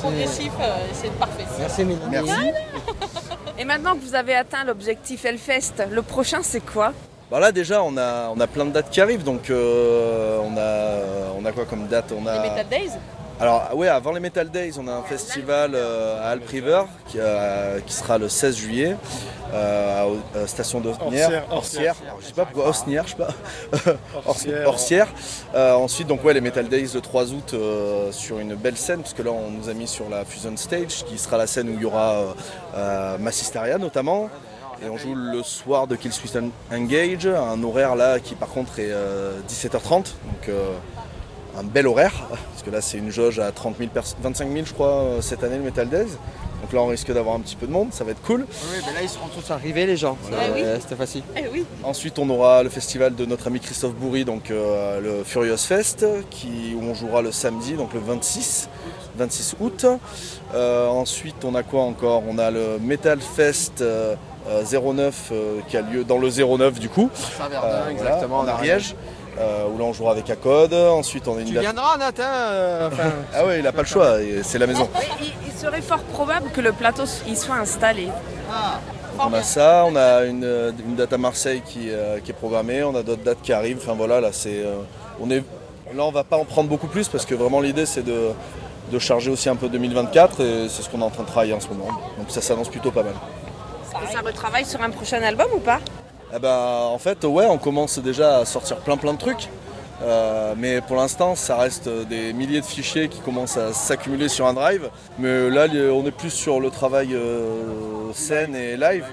Progressif, 0.00 0.52
euh, 0.60 0.76
c'est 0.92 1.12
parfait. 1.12 1.44
Merci, 1.58 1.84
Mélanie. 1.84 2.10
Merci. 2.10 2.32
Et 3.58 3.64
maintenant 3.64 3.94
que 3.94 4.00
vous 4.00 4.14
avez 4.14 4.34
atteint 4.34 4.64
l'objectif 4.64 5.24
Hellfest, 5.24 5.86
le 5.90 6.02
prochain 6.02 6.40
c'est 6.42 6.60
quoi? 6.60 6.92
Bah 7.30 7.40
là 7.40 7.50
déjà, 7.50 7.82
on 7.82 7.96
a, 7.96 8.28
on 8.28 8.38
a 8.38 8.46
plein 8.46 8.66
de 8.66 8.70
dates 8.70 8.90
qui 8.90 9.00
arrivent, 9.00 9.24
donc 9.24 9.50
euh, 9.50 10.38
on, 10.42 10.56
a, 10.56 11.32
on 11.40 11.44
a 11.44 11.52
quoi 11.52 11.64
comme 11.64 11.86
date? 11.88 12.12
On 12.16 12.26
a... 12.26 12.42
Les 12.42 12.50
Metal 12.50 12.68
Days? 12.68 12.90
Alors 13.38 13.74
ouais, 13.74 13.88
avant 13.88 14.12
les 14.12 14.20
Metal 14.20 14.48
Days, 14.48 14.72
on 14.78 14.88
a 14.88 14.92
un 14.92 15.02
festival 15.02 15.72
euh, 15.74 16.22
à 16.22 16.30
Alp 16.30 16.48
River 16.48 16.82
qui, 17.08 17.18
euh, 17.20 17.80
qui 17.80 17.92
sera 17.92 18.16
le 18.16 18.28
16 18.28 18.56
juillet 18.56 18.96
euh, 19.52 20.14
à 20.34 20.46
station 20.46 20.82
Orsières. 20.84 21.44
Alors, 21.50 21.62
je 22.20 22.26
sais 22.26 22.32
pas 22.32 22.46
pourquoi 22.46 22.70
Osnières, 22.70 23.04
je 23.06 23.10
sais 23.10 23.16
pas. 23.16 23.96
Euh, 25.54 25.74
ensuite 25.74 26.06
donc 26.06 26.24
ouais 26.24 26.34
les 26.34 26.40
Metal 26.40 26.68
Days 26.68 26.90
le 26.94 27.00
3 27.00 27.32
août 27.32 27.54
sur 28.10 28.38
une 28.38 28.54
belle 28.54 28.76
scène 28.76 29.00
parce 29.00 29.14
que 29.14 29.22
là 29.22 29.30
on 29.30 29.50
nous 29.50 29.68
a 29.68 29.74
mis 29.74 29.86
sur 29.86 30.08
la 30.08 30.24
Fusion 30.24 30.56
Stage 30.56 31.04
qui 31.04 31.18
sera 31.18 31.36
la 31.36 31.46
scène 31.46 31.68
où 31.68 31.74
il 31.74 31.80
y 31.80 31.84
aura 31.84 32.34
Massisteria 33.18 33.78
notamment. 33.78 34.28
Et 34.84 34.90
on 34.90 34.96
joue 34.98 35.14
le 35.14 35.42
soir 35.42 35.86
de 35.86 35.96
Kill 35.96 36.12
Switch 36.12 36.32
Engage, 36.70 37.26
un 37.26 37.62
horaire 37.62 37.96
là 37.96 38.20
qui 38.20 38.34
par 38.34 38.48
contre 38.48 38.78
est 38.78 38.90
euh, 38.90 39.40
17h30, 39.48 39.96
donc 39.96 40.48
euh, 40.48 40.74
un 41.58 41.62
bel 41.62 41.86
horaire, 41.86 42.12
parce 42.28 42.62
que 42.64 42.70
là 42.70 42.80
c'est 42.80 42.98
une 42.98 43.10
jauge 43.10 43.38
à 43.38 43.50
30 43.52 43.76
000 43.78 43.90
pers- 43.92 44.14
25 44.22 44.52
000 44.52 44.66
je 44.66 44.72
crois 44.74 44.88
euh, 44.88 45.20
cette 45.20 45.42
année 45.44 45.56
le 45.56 45.62
Metal 45.62 45.88
Days. 45.88 46.08
Donc 46.62 46.72
là 46.72 46.80
on 46.80 46.86
risque 46.86 47.12
d'avoir 47.12 47.36
un 47.36 47.40
petit 47.40 47.54
peu 47.56 47.66
de 47.66 47.72
monde, 47.72 47.88
ça 47.92 48.02
va 48.04 48.10
être 48.12 48.22
cool. 48.22 48.46
Oui, 48.48 48.78
mais 48.86 48.92
là 48.94 49.00
ils 49.02 49.08
seront 49.08 49.28
tous 49.28 49.50
arrivés, 49.50 49.86
les 49.86 49.96
gens. 49.96 50.16
Voilà. 50.22 50.44
Euh, 50.44 50.48
Eh 50.56 50.62
oui. 50.62 50.78
C'était 50.80 50.96
facile. 50.96 51.22
Eh 51.36 51.44
oui. 51.52 51.64
Ensuite 51.84 52.18
on 52.18 52.28
aura 52.30 52.62
le 52.62 52.68
festival 52.70 53.14
de 53.14 53.24
notre 53.26 53.46
ami 53.46 53.60
Christophe 53.60 53.94
Bourri, 53.94 54.24
donc 54.24 54.50
euh, 54.50 55.00
le 55.00 55.22
Furious 55.24 55.58
Fest, 55.58 56.06
qui, 56.30 56.74
où 56.74 56.82
on 56.82 56.94
jouera 56.94 57.22
le 57.22 57.30
samedi, 57.30 57.74
donc 57.74 57.92
le 57.94 58.00
26, 58.00 58.68
26 59.16 59.56
août. 59.60 59.86
Euh, 60.54 60.86
ensuite 60.88 61.44
on 61.44 61.54
a 61.54 61.62
quoi 61.62 61.82
encore? 61.82 62.22
On 62.28 62.38
a 62.38 62.50
le 62.50 62.78
Metal 62.80 63.20
Fest 63.20 63.80
euh, 63.82 64.14
euh, 64.48 64.62
09 64.94 65.28
euh, 65.32 65.60
qui 65.68 65.76
a 65.76 65.82
lieu 65.82 66.04
dans 66.04 66.18
le 66.18 66.28
09 66.30 66.78
du 66.80 66.88
coup. 66.88 67.10
Euh, 67.12 67.44
voilà, 67.48 67.90
exactement. 67.90 68.38
en 68.40 68.48
Ariège. 68.48 68.94
Euh, 69.38 69.64
où 69.72 69.78
là 69.78 69.84
on 69.84 69.92
jouera 69.92 70.12
avec 70.12 70.28
Acode. 70.30 70.72
Ensuite 70.74 71.26
on 71.28 71.36
a 71.36 71.40
une 71.40 71.46
Tu 71.48 71.54
date- 71.54 71.62
viendras, 71.62 71.96
Nathan 71.96 72.22
euh, 72.26 72.88
enfin, 72.92 73.10
Ah 73.34 73.44
ouais, 73.46 73.58
il 73.60 73.66
a 73.66 73.72
pas 73.72 73.82
le 73.82 73.86
choix, 73.88 74.20
et 74.20 74.42
c'est 74.42 74.58
la 74.58 74.66
maison. 74.66 74.88
Il, 75.20 75.32
il 75.46 75.52
serait 75.58 75.82
fort 75.82 76.02
probable 76.02 76.50
que 76.50 76.60
le 76.60 76.72
plateau 76.72 77.04
il 77.26 77.36
soit 77.36 77.56
installé. 77.56 78.08
On 79.18 79.32
a 79.32 79.42
ça, 79.42 79.84
on 79.86 79.96
a 79.96 80.24
une, 80.24 80.44
euh, 80.44 80.72
une 80.86 80.94
date 80.94 81.12
à 81.14 81.18
Marseille 81.18 81.62
qui, 81.64 81.88
euh, 81.90 82.18
qui 82.20 82.30
est 82.32 82.34
programmée, 82.34 82.82
on 82.84 82.94
a 82.94 83.02
d'autres 83.02 83.22
dates 83.22 83.40
qui 83.42 83.52
arrivent. 83.52 83.78
Enfin 83.82 83.94
voilà, 83.96 84.20
là 84.20 84.28
c'est, 84.32 84.58
euh, 84.62 84.76
on 85.20 85.30
est, 85.30 85.42
là 85.94 86.04
on 86.04 86.10
va 86.12 86.22
pas 86.22 86.36
en 86.36 86.44
prendre 86.44 86.68
beaucoup 86.68 86.86
plus 86.86 87.08
parce 87.08 87.24
que 87.24 87.34
vraiment 87.34 87.60
l'idée 87.60 87.86
c'est 87.86 88.02
de, 88.02 88.30
de 88.92 88.98
charger 88.98 89.30
aussi 89.30 89.48
un 89.48 89.56
peu 89.56 89.68
2024 89.70 90.40
et 90.42 90.68
c'est 90.68 90.82
ce 90.82 90.90
qu'on 90.90 91.00
est 91.00 91.04
en 91.04 91.10
train 91.10 91.22
de 91.22 91.28
travailler 91.28 91.54
en 91.54 91.60
ce 91.60 91.68
moment. 91.68 91.88
Donc 92.18 92.26
ça 92.30 92.42
s'annonce 92.42 92.68
plutôt 92.68 92.90
pas 92.90 93.02
mal. 93.04 93.14
Et 94.06 94.12
ça 94.12 94.20
retravaille 94.20 94.66
sur 94.66 94.82
un 94.82 94.90
prochain 94.90 95.22
album 95.22 95.46
ou 95.54 95.60
pas? 95.60 95.80
Eh 96.34 96.38
ben, 96.38 96.88
en 96.90 96.98
fait, 96.98 97.24
ouais, 97.24 97.46
on 97.46 97.58
commence 97.58 97.98
déjà 97.98 98.38
à 98.38 98.44
sortir 98.44 98.78
plein 98.78 98.96
plein 98.96 99.14
de 99.14 99.18
trucs. 99.18 99.48
Euh, 100.02 100.54
mais 100.56 100.80
pour 100.82 100.96
l'instant, 100.96 101.34
ça 101.34 101.56
reste 101.56 101.88
des 101.88 102.32
milliers 102.32 102.60
de 102.60 102.66
fichiers 102.66 103.08
qui 103.08 103.20
commencent 103.20 103.56
à 103.56 103.72
s'accumuler 103.72 104.28
sur 104.28 104.46
un 104.46 104.52
drive. 104.52 104.90
Mais 105.18 105.48
là, 105.48 105.66
on 105.92 106.04
est 106.04 106.10
plus 106.10 106.30
sur 106.30 106.60
le 106.60 106.70
travail 106.70 107.14
euh, 107.14 108.12
scène 108.12 108.54
et 108.54 108.76
live. 108.76 109.04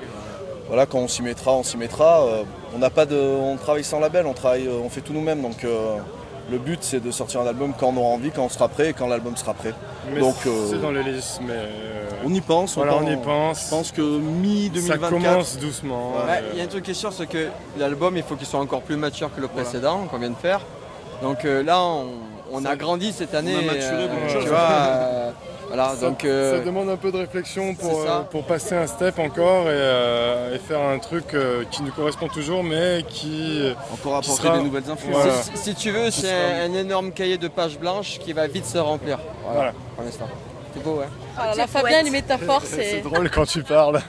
Voilà, 0.67 0.85
quand 0.85 0.99
on 0.99 1.07
s'y 1.07 1.21
mettra, 1.21 1.53
on 1.53 1.63
s'y 1.63 1.77
mettra. 1.77 2.25
Euh, 2.25 2.43
on 2.75 2.79
n'a 2.79 2.89
pas 2.89 3.05
de, 3.05 3.15
on 3.15 3.57
travaille 3.57 3.83
sans 3.83 3.99
label, 3.99 4.25
on 4.25 4.33
travaille, 4.33 4.67
euh, 4.67 4.79
on 4.83 4.89
fait 4.89 5.01
tout 5.01 5.13
nous-mêmes. 5.13 5.45
Le 6.51 6.57
but, 6.57 6.79
c'est 6.81 6.99
de 6.99 7.09
sortir 7.11 7.41
un 7.41 7.47
album 7.47 7.73
quand 7.79 7.87
on 7.87 7.97
aura 7.97 8.09
envie, 8.09 8.31
quand 8.31 8.43
on 8.43 8.49
sera 8.49 8.67
prêt 8.67 8.89
et 8.89 8.93
quand 8.93 9.07
l'album 9.07 9.35
sera 9.37 9.53
prêt. 9.53 9.73
Mais 10.13 10.19
Donc, 10.19 10.35
c'est 10.43 10.49
euh, 10.49 10.77
dans 10.81 10.91
les 10.91 11.03
listes, 11.03 11.39
mais 11.41 11.53
euh, 11.53 12.09
On 12.25 12.33
y 12.33 12.41
pense. 12.41 12.75
voilà, 12.75 12.95
on 12.95 12.99
pense- 13.05 13.09
y 13.11 13.15
pense. 13.17 13.65
Je 13.65 13.69
pense 13.69 13.91
que 13.91 14.01
mi 14.01 14.65
Ça 14.65 14.73
2024. 14.97 15.09
commence 15.09 15.57
doucement. 15.57 16.11
Ouais, 16.17 16.39
euh, 16.41 16.49
Il 16.53 16.57
y 16.57 16.61
a 16.61 16.65
un 16.65 16.67
truc 16.67 16.83
qui 16.83 16.91
est 16.91 16.95
sûr, 16.95 17.13
c'est 17.13 17.27
que 17.27 17.47
l'album, 17.77 18.17
il 18.17 18.23
faut 18.23 18.35
qu'il 18.35 18.47
soit 18.47 18.59
encore 18.59 18.81
plus 18.81 18.97
mature 18.97 19.29
que 19.33 19.39
le 19.41 19.47
précédent 19.47 20.05
qu'on 20.11 20.17
vient 20.17 20.29
de 20.29 20.35
faire. 20.35 20.59
Donc 21.21 21.45
euh, 21.45 21.63
là, 21.63 21.81
on, 21.81 22.07
on 22.51 22.65
a 22.65 22.75
grandi 22.75 23.13
cette 23.13 23.33
année. 23.33 23.55
on 23.55 23.59
a 23.69 23.73
maturé 23.73 24.09
tu 24.29 24.47
vois, 24.49 24.57
euh, 24.59 25.22
voilà, 25.73 25.95
ça, 25.95 26.07
donc 26.09 26.23
euh, 26.23 26.59
ça 26.59 26.63
demande 26.65 26.89
un 26.89 26.97
peu 26.97 27.11
de 27.11 27.17
réflexion 27.17 27.73
pour, 27.73 28.01
euh, 28.01 28.21
pour 28.29 28.43
passer 28.45 28.75
un 28.75 28.85
step 28.85 29.17
encore 29.17 29.63
et, 29.65 29.71
euh, 29.73 30.55
et 30.55 30.59
faire 30.59 30.79
un 30.81 30.99
truc 30.99 31.33
euh, 31.33 31.63
qui 31.71 31.81
nous 31.83 31.91
correspond 31.91 32.27
toujours, 32.27 32.63
mais 32.63 33.03
qui. 33.09 33.73
Encore 33.91 34.19
Qui 34.21 34.27
apporter 34.29 34.43
sera- 34.47 34.57
des 34.57 34.63
nouvelles 34.63 34.89
influences. 34.91 35.23
Voilà. 35.23 35.41
si, 35.41 35.57
si 35.57 35.75
tu 35.75 35.91
veux, 35.91 36.11
c'est 36.11 36.31
un, 36.31 36.71
un 36.71 36.73
énorme 36.75 37.11
cahier 37.11 37.37
de 37.37 37.47
pages 37.47 37.79
blanches 37.79 38.19
qui 38.19 38.33
va 38.33 38.45
vite 38.47 38.65
se 38.65 38.77
remplir. 38.77 39.17
Voilà, 39.43 39.55
Voilà. 39.55 39.73
pour 39.95 40.03
l'instant. 40.05 40.27
C'est 40.75 40.83
beau, 40.83 40.95
ouais. 40.99 41.05
Alors, 41.37 41.53
Tu 41.53 41.57
es 41.59 41.61
la 41.61 41.67
Fabien, 41.67 41.89
poète. 41.89 42.05
les 42.05 42.09
métaphores, 42.21 42.61
C'est 42.65 42.83
c'est. 42.83 43.01
drôle 43.01 43.29
quand 43.29 43.45
tu 43.45 43.61
parles. 43.63 44.01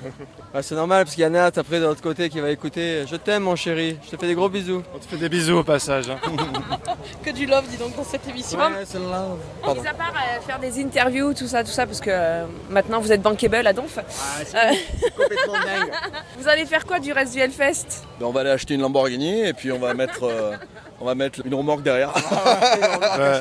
Ouais, 0.55 0.63
c'est 0.63 0.75
normal 0.75 1.05
parce 1.05 1.15
qu'il 1.15 1.23
y 1.23 1.27
a 1.27 1.31
Nat 1.31 1.47
après 1.57 1.79
de 1.81 1.85
l'autre 1.85 2.01
côté 2.01 2.29
qui 2.31 2.41
va 2.41 2.51
écouter. 2.51 3.05
Je 3.11 3.17
t'aime, 3.17 3.43
mon 3.43 3.57
chéri. 3.57 3.99
Je 4.05 4.11
te 4.11 4.17
fais 4.21 4.27
des 4.29 4.35
gros 4.35 4.49
bisous. 4.49 4.83
On 4.95 4.99
te 4.99 5.05
fait 5.05 5.17
des 5.17 5.29
bisous 5.29 5.59
au 5.59 5.65
passage. 5.65 6.09
hein. 6.11 6.17
Que 7.25 7.31
du 7.31 7.45
love, 7.47 7.65
dis 7.69 7.77
donc, 7.77 7.95
dans 7.97 8.05
cette 8.05 8.27
émission. 8.29 8.59
Ouais, 8.59 8.85
c'est 8.87 8.99
love. 8.99 9.39
Pardon. 9.63 9.83
Mis 9.83 9.89
à 9.89 9.95
part 9.95 10.13
euh, 10.15 10.41
faire 10.41 10.59
des 10.59 10.83
interviews, 10.83 11.35
tout 11.35 11.47
ça, 11.47 11.63
tout 11.65 11.71
ça, 11.71 11.87
parce 11.87 12.01
que 12.01 12.11
euh, 12.11 12.45
maintenant 12.71 13.01
vous 13.01 13.13
êtes 13.13 13.21
bankable 13.23 13.67
à 13.67 13.73
Donf. 13.73 13.99
Euh, 13.99 14.73
Complètement 15.17 15.53
dingue. 15.65 15.91
vous 16.39 16.49
allez 16.49 16.65
faire 16.67 16.85
quoi 16.87 16.99
du 16.99 17.13
reste 17.13 17.33
du 17.35 17.41
Hellfest? 17.41 17.87
Ben, 18.21 18.27
on 18.27 18.31
va 18.31 18.41
aller 18.41 18.51
acheter 18.51 18.75
une 18.75 18.81
Lamborghini 18.83 19.43
et 19.47 19.53
puis 19.53 19.71
on 19.73 19.79
va 19.79 19.93
mettre, 19.95 20.25
euh, 20.25 20.53
on 21.01 21.05
va 21.05 21.15
mettre 21.15 21.41
une 21.45 21.55
remorque 21.55 21.83
derrière. 21.83 22.13
Ouais. 22.15 23.41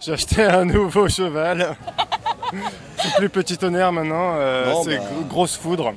J'ai 0.00 0.12
acheté 0.12 0.42
un 0.44 0.64
nouveau 0.64 1.08
cheval. 1.08 1.76
C'est 3.02 3.14
plus 3.16 3.28
petit 3.28 3.56
tonnerre 3.58 3.92
maintenant, 3.92 4.34
euh, 4.36 4.72
Non, 4.72 4.82
c'est 4.84 4.96
bah. 4.98 5.04
gro- 5.12 5.24
grosse 5.28 5.56
foudre. 5.56 5.92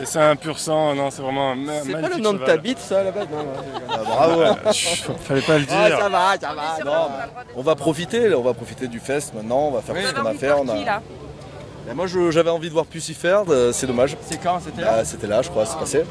Et 0.00 0.06
c'est 0.06 0.18
un 0.20 0.36
pur 0.36 0.58
sang, 0.58 0.94
non, 0.94 1.10
c'est 1.10 1.20
vraiment 1.20 1.50
un 1.52 1.54
ma- 1.54 1.80
C'est 1.82 1.92
pas 1.92 2.00
magnifique 2.00 2.16
le 2.18 2.22
nom 2.22 2.32
de 2.32 2.38
ta 2.38 2.44
cheval. 2.46 2.60
bite, 2.60 2.78
ça, 2.78 3.02
là-bas 3.04 3.20
Non, 3.30 3.38
ouais. 3.38 3.86
Ah, 3.90 3.98
bravo. 4.04 4.72
Chut, 4.72 5.04
Fallait 5.24 5.40
pas 5.42 5.58
le 5.58 5.66
Ah, 5.70 5.88
dire. 5.88 5.98
ça 5.98 6.08
va, 6.08 6.34
ça 6.40 6.54
va. 6.54 6.84
Non. 6.84 6.90
bon, 6.92 7.10
on 7.56 7.62
va 7.62 7.74
profiter, 7.74 8.28
là, 8.28 8.38
on 8.38 8.42
va 8.42 8.54
profiter 8.54 8.88
du 8.88 9.00
fest 9.00 9.34
maintenant, 9.34 9.68
on 9.68 9.70
va 9.72 9.82
faire 9.82 9.94
Oui. 9.94 10.02
tout 10.02 10.08
ce 10.08 10.14
qu'on 10.14 10.26
a 10.26 10.30
à 10.30 10.34
faire. 10.34 10.56
voir 10.62 10.74
On 10.76 10.78
qui, 10.82 10.88
a... 10.88 11.02
là 11.88 11.94
moi 11.94 12.06
je- 12.06 12.30
j'avais 12.30 12.48
envie 12.50 12.68
de 12.68 12.72
voir 12.72 12.86
Pucifer, 12.86 13.40
euh, 13.48 13.72
c'est 13.72 13.86
dommage. 13.86 14.16
C'est 14.22 14.40
quand 14.42 14.60
C'était 14.64 14.80
là? 14.82 15.04
C'était 15.04 15.26
là, 15.26 15.42
je 15.42 15.50
crois, 15.50 15.66
c'est 15.66 15.78
passé. 15.78 16.04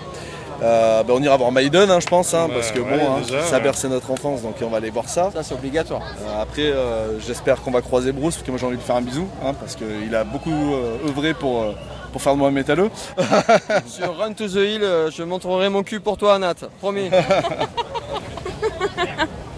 Euh, 0.62 1.04
ben, 1.04 1.14
on 1.16 1.22
ira 1.24 1.38
voir 1.38 1.52
Maiden, 1.52 1.90
hein, 1.90 2.00
je 2.00 2.08
pense, 2.08 2.34
hein, 2.34 2.46
Bah, 2.48 2.56
parce 2.56 2.72
que 2.72 2.80
ouais, 2.80 2.98
bon, 3.00 3.16
hein, 3.16 3.22
ça 3.46 3.58
ouais. 3.58 3.64
bercé 3.64 3.88
notre 3.90 4.12
enfance, 4.12 4.42
donc 4.44 4.56
on 4.62 4.68
va 4.70 4.78
aller 4.78 4.90
voir 4.92 5.10
ça. 5.10 5.32
Ça, 5.34 5.42
c'est 5.44 5.56
obligatoire. 5.56 6.02
Euh, 6.22 6.42
après, 6.42 6.64
euh, 6.64 7.20
j'espère 7.20 7.62
qu'on 7.62 7.72
va 7.72 7.82
croiser 7.82 8.12
Bruce, 8.12 8.36
parce 8.36 8.46
que 8.46 8.52
moi 8.52 8.60
j'ai 8.60 8.66
envie 8.68 8.78
de 8.78 8.82
faire 8.82 8.96
un 8.98 9.02
bisou, 9.02 9.28
hein, 9.44 9.54
parce 9.60 9.76
qu'il 9.76 10.14
a 10.16 10.24
beaucoup 10.24 10.52
euh, 10.74 10.98
œuvré 11.08 11.34
pour, 11.34 11.62
euh, 11.64 11.72
pour 12.12 12.22
faire 12.22 12.34
de 12.34 12.38
moi 12.38 12.50
un 12.50 12.52
métalleux. 12.52 12.92
Sur 13.88 14.18
Run 14.18 14.34
to 14.34 14.48
the 14.48 14.56
Hill, 14.56 14.84
je 15.12 15.24
montrerai 15.24 15.70
mon 15.70 15.82
cul 15.82 16.00
pour 16.00 16.18
toi, 16.18 16.38
Nat. 16.38 16.54
Promis. 16.80 17.10
ça 17.10 17.18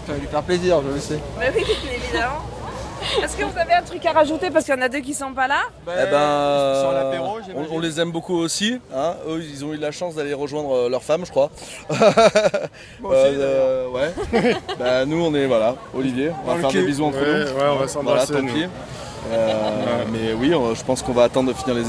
va 0.08 0.18
lui 0.18 0.26
faire 0.26 0.42
plaisir, 0.42 0.80
je 0.88 0.94
le 0.94 1.00
sais. 1.00 1.18
Mais 1.38 1.52
oui, 1.54 1.64
évidemment. 2.02 2.40
Est-ce 3.22 3.36
que 3.36 3.44
vous 3.44 3.58
avez 3.58 3.72
un 3.74 3.82
truc 3.82 4.04
à 4.06 4.12
rajouter 4.12 4.50
parce 4.50 4.64
qu'il 4.64 4.74
y 4.74 4.78
en 4.78 4.82
a 4.82 4.88
deux 4.88 5.00
qui 5.00 5.14
sont 5.14 5.32
pas 5.32 5.46
là 5.48 5.60
Eh 5.86 6.10
ben, 6.10 7.64
on, 7.70 7.78
les 7.78 8.00
aime 8.00 8.10
beaucoup 8.12 8.36
aussi. 8.36 8.80
hein. 8.94 9.14
Eux, 9.28 9.42
ils 9.42 9.64
ont 9.64 9.72
eu 9.72 9.76
la 9.76 9.90
chance 9.92 10.14
d'aller 10.14 10.34
rejoindre 10.34 10.72
euh, 10.74 10.88
leur 10.88 11.02
femme, 11.02 11.24
je 11.24 11.30
crois. 11.30 11.50
Moi 13.00 13.10
aussi, 13.10 13.34
Euh, 13.38 13.88
ouais. 13.88 14.12
bah, 14.78 15.04
nous, 15.04 15.24
on 15.24 15.34
est 15.34 15.46
voilà, 15.46 15.76
Olivier. 15.94 16.30
On 16.46 16.54
va 16.54 16.60
faire 16.60 16.70
des 16.72 16.86
bisous 16.86 17.04
entre 17.04 17.18
Ouais, 17.20 17.44
nous. 17.44 17.44
ouais, 17.46 17.50
on 17.56 17.56
va 17.56 17.70
Voilà, 17.72 17.88
s'embrasser. 17.88 18.32
tant 18.32 18.42
nous. 18.42 18.52
pis. 18.52 18.66
Euh, 19.32 20.04
Mais 20.12 20.32
oui, 20.34 20.54
on- 20.54 20.74
je 20.74 20.84
pense 20.84 21.02
qu'on 21.02 21.12
va 21.12 21.24
attendre 21.24 21.48
de 21.52 21.56
finir 21.56 21.74
les, 21.76 21.84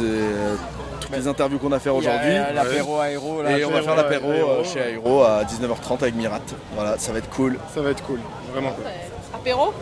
toutes 1.01 1.11
les 1.15 1.27
interviews 1.27 1.59
qu'on 1.59 1.71
a 1.71 1.79
fait 1.79 1.89
aujourd'hui. 1.89 2.33
L'apéro 2.53 2.99
aéro. 2.99 3.41
là. 3.41 3.57
Et 3.57 3.65
on 3.65 3.71
va 3.71 3.81
faire 3.81 3.95
l'apéro 3.95 4.29
euh, 4.29 4.63
chez 4.63 4.81
Aéro 4.81 5.23
à 5.23 5.43
19h30 5.43 6.01
avec 6.01 6.15
Mirat. 6.15 6.39
Voilà, 6.75 6.97
ça 6.97 7.11
va 7.11 7.19
être 7.19 7.29
cool. 7.29 7.57
Ça 7.73 7.81
va 7.81 7.89
être 7.91 8.03
cool, 8.03 8.19
vraiment 8.53 8.71
cool. 8.71 8.85
Apéro? 9.33 9.73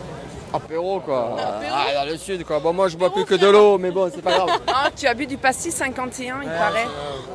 Apéro 0.54 1.00
quoi. 1.00 1.36
Apéro 1.40 1.74
Ah, 1.76 2.06
dans 2.06 2.12
le 2.12 2.18
sud 2.18 2.46
quoi. 2.46 2.60
Bon, 2.60 2.74
moi 2.74 2.88
je 2.88 2.96
bois 2.96 3.12
plus 3.12 3.26
que 3.26 3.36
de 3.36 3.48
l'eau, 3.48 3.78
mais 3.80 3.90
bon, 3.92 4.10
c'est 4.14 4.22
pas 4.22 4.38
grave. 4.38 4.60
Ah, 4.68 4.90
tu 4.96 5.08
as 5.08 5.14
bu 5.14 5.26
du 5.26 5.38
pastis 5.38 5.74
51, 5.74 6.42
il 6.44 6.50
paraît. 6.50 6.86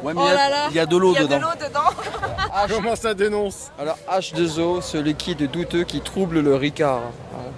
Ouais, 0.03 0.13
Oh 0.17 0.21
là 0.21 0.49
là 0.49 0.67
il 0.71 0.77
y 0.77 0.79
a 0.79 0.87
de 0.87 0.97
l'eau 0.97 1.13
Il 1.13 1.15
y 1.15 1.19
a 1.19 1.23
de 1.23 1.27
dedans. 1.35 1.41
l'eau 1.41 1.67
dedans. 1.69 2.69
Comment 2.77 2.95
ça 2.97 3.15
dénonce? 3.15 3.71
Alors 3.79 3.97
H2O, 4.11 4.81
ce 4.83 4.99
liquide 4.99 5.51
douteux 5.51 5.83
qui 5.85 6.01
trouble 6.01 6.41
le 6.41 6.55
Ricard. 6.55 7.01
Voilà. 7.33 7.49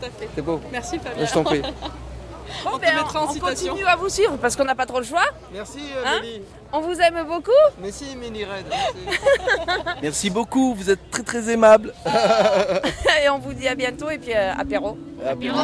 Tout 0.00 0.06
à 0.06 0.10
fait. 0.20 0.28
C'est 0.34 0.42
beau. 0.42 0.60
Merci 0.72 0.98
Fabien. 0.98 1.24
Je 1.26 1.32
t'en 1.32 1.44
prie. 1.44 1.62
Bon, 2.62 2.78
te 2.78 2.80
ben, 2.82 2.94
mettra 2.94 3.20
en 3.20 3.24
on 3.28 3.32
citation. 3.32 3.72
continue 3.72 3.86
à 3.86 3.96
vous 3.96 4.08
suivre 4.08 4.36
parce 4.38 4.54
qu'on 4.56 4.64
n'a 4.64 4.74
pas 4.74 4.86
trop 4.86 4.98
le 4.98 5.04
choix. 5.04 5.24
Merci 5.52 5.80
Hein 6.04 6.20
Mélie. 6.20 6.42
On 6.72 6.80
vous 6.80 6.98
aime 7.00 7.24
beaucoup. 7.26 7.50
Merci 7.80 8.16
Mélie 8.16 8.44
Red. 8.44 8.66
Merci 10.02 10.30
beaucoup, 10.30 10.74
vous 10.74 10.90
êtes 10.90 11.10
très 11.10 11.22
très 11.22 11.50
aimable. 11.50 11.94
Et 13.24 13.28
on 13.28 13.38
vous 13.38 13.54
dit 13.54 13.68
à 13.68 13.74
bientôt 13.74 14.10
et 14.10 14.18
puis 14.18 14.34
euh, 14.34 14.52
apéro. 14.56 14.98
Apéro. 15.26 15.58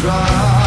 try 0.00 0.59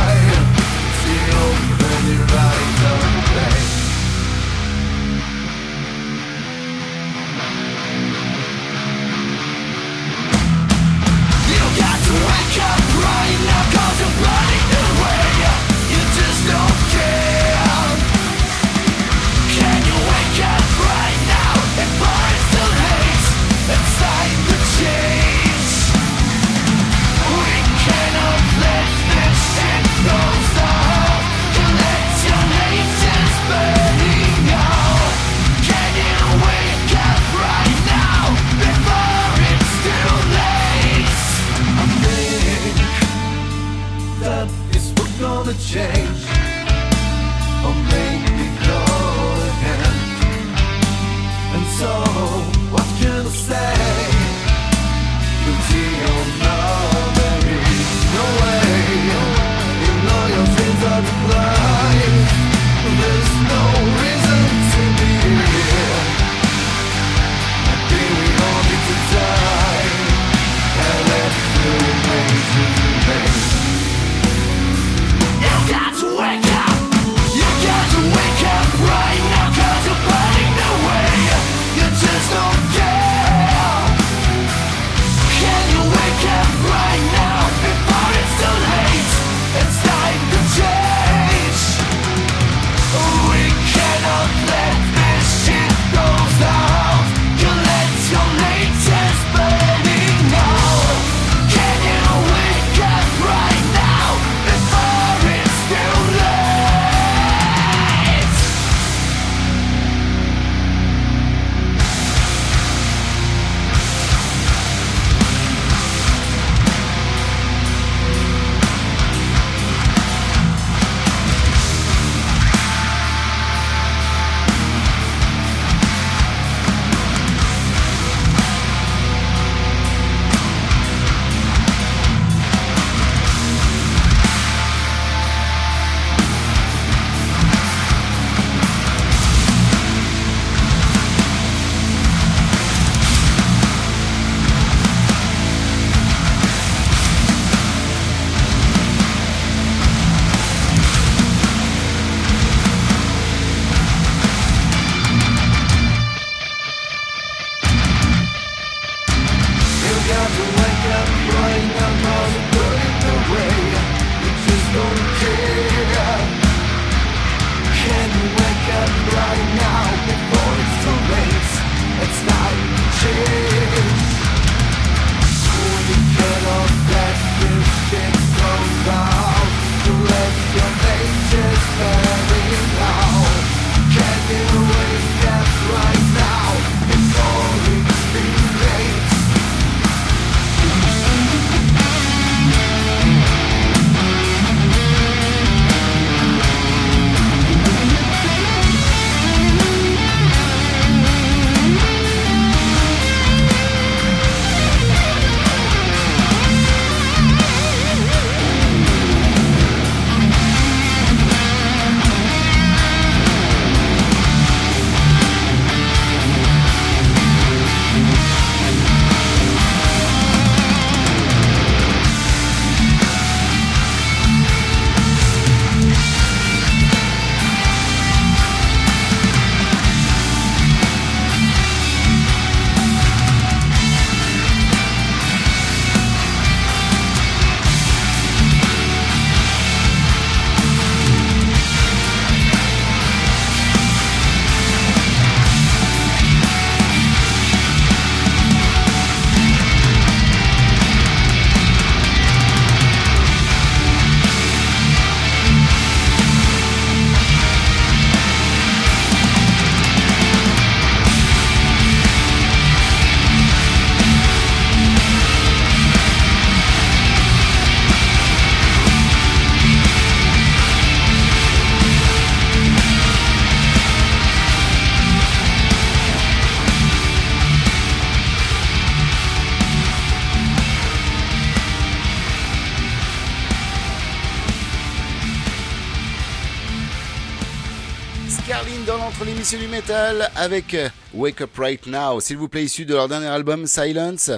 votre 289.23 289.35
l'émission 289.35 289.59
du 289.59 289.67
métal 289.67 290.29
avec 290.35 290.73
euh, 290.73 290.89
Wake 291.13 291.41
Up 291.41 291.51
Right 291.57 291.85
Now, 291.85 292.19
s'il 292.19 292.37
vous 292.37 292.47
plaît, 292.49 292.63
issu 292.63 292.85
de 292.85 292.93
leur 292.93 293.07
dernier 293.07 293.27
album 293.27 293.67
Silence. 293.67 294.31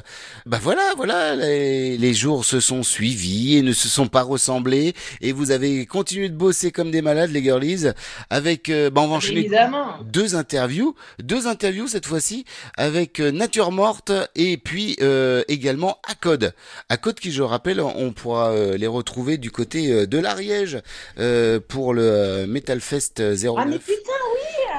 Bah 0.45 0.59
voilà, 0.61 0.93
voilà, 0.97 1.35
les, 1.35 1.97
les, 1.97 2.13
jours 2.13 2.43
se 2.43 2.59
sont 2.59 2.83
suivis 2.83 3.57
et 3.57 3.61
ne 3.61 3.71
se 3.71 3.87
sont 3.87 4.07
pas 4.07 4.21
ressemblés 4.23 4.93
et 5.21 5.31
vous 5.31 5.51
avez 5.51 5.85
continué 5.85 6.27
de 6.29 6.35
bosser 6.35 6.71
comme 6.71 6.91
des 6.91 7.01
malades, 7.01 7.31
les 7.31 7.41
girlies, 7.41 7.87
avec, 8.29 8.69
euh, 8.69 8.89
bah 8.89 9.01
on 9.01 9.07
va 9.07 9.15
enchaîner 9.15 9.41
Évidemment. 9.41 9.95
deux 10.03 10.35
interviews, 10.35 10.95
deux 11.19 11.47
interviews 11.47 11.87
cette 11.87 12.05
fois-ci 12.05 12.45
avec 12.77 13.19
euh, 13.19 13.31
Nature 13.31 13.71
Morte 13.71 14.11
et 14.35 14.57
puis 14.57 14.97
euh, 15.01 15.43
également 15.47 15.99
Acode. 16.09 16.53
Acode 16.89 17.19
qui, 17.19 17.31
je 17.31 17.41
rappelle, 17.41 17.79
on 17.79 18.11
pourra 18.11 18.51
euh, 18.51 18.77
les 18.77 18.87
retrouver 18.87 19.37
du 19.37 19.49
côté 19.51 20.05
de 20.07 20.17
l'Ariège 20.19 20.79
euh, 21.19 21.59
pour 21.65 21.93
le 21.93 22.45
Metal 22.47 22.81
Fest 22.81 23.21
09. 23.21 23.55
Ah 23.57 23.65
mais 23.65 23.79
putain, 23.79 24.11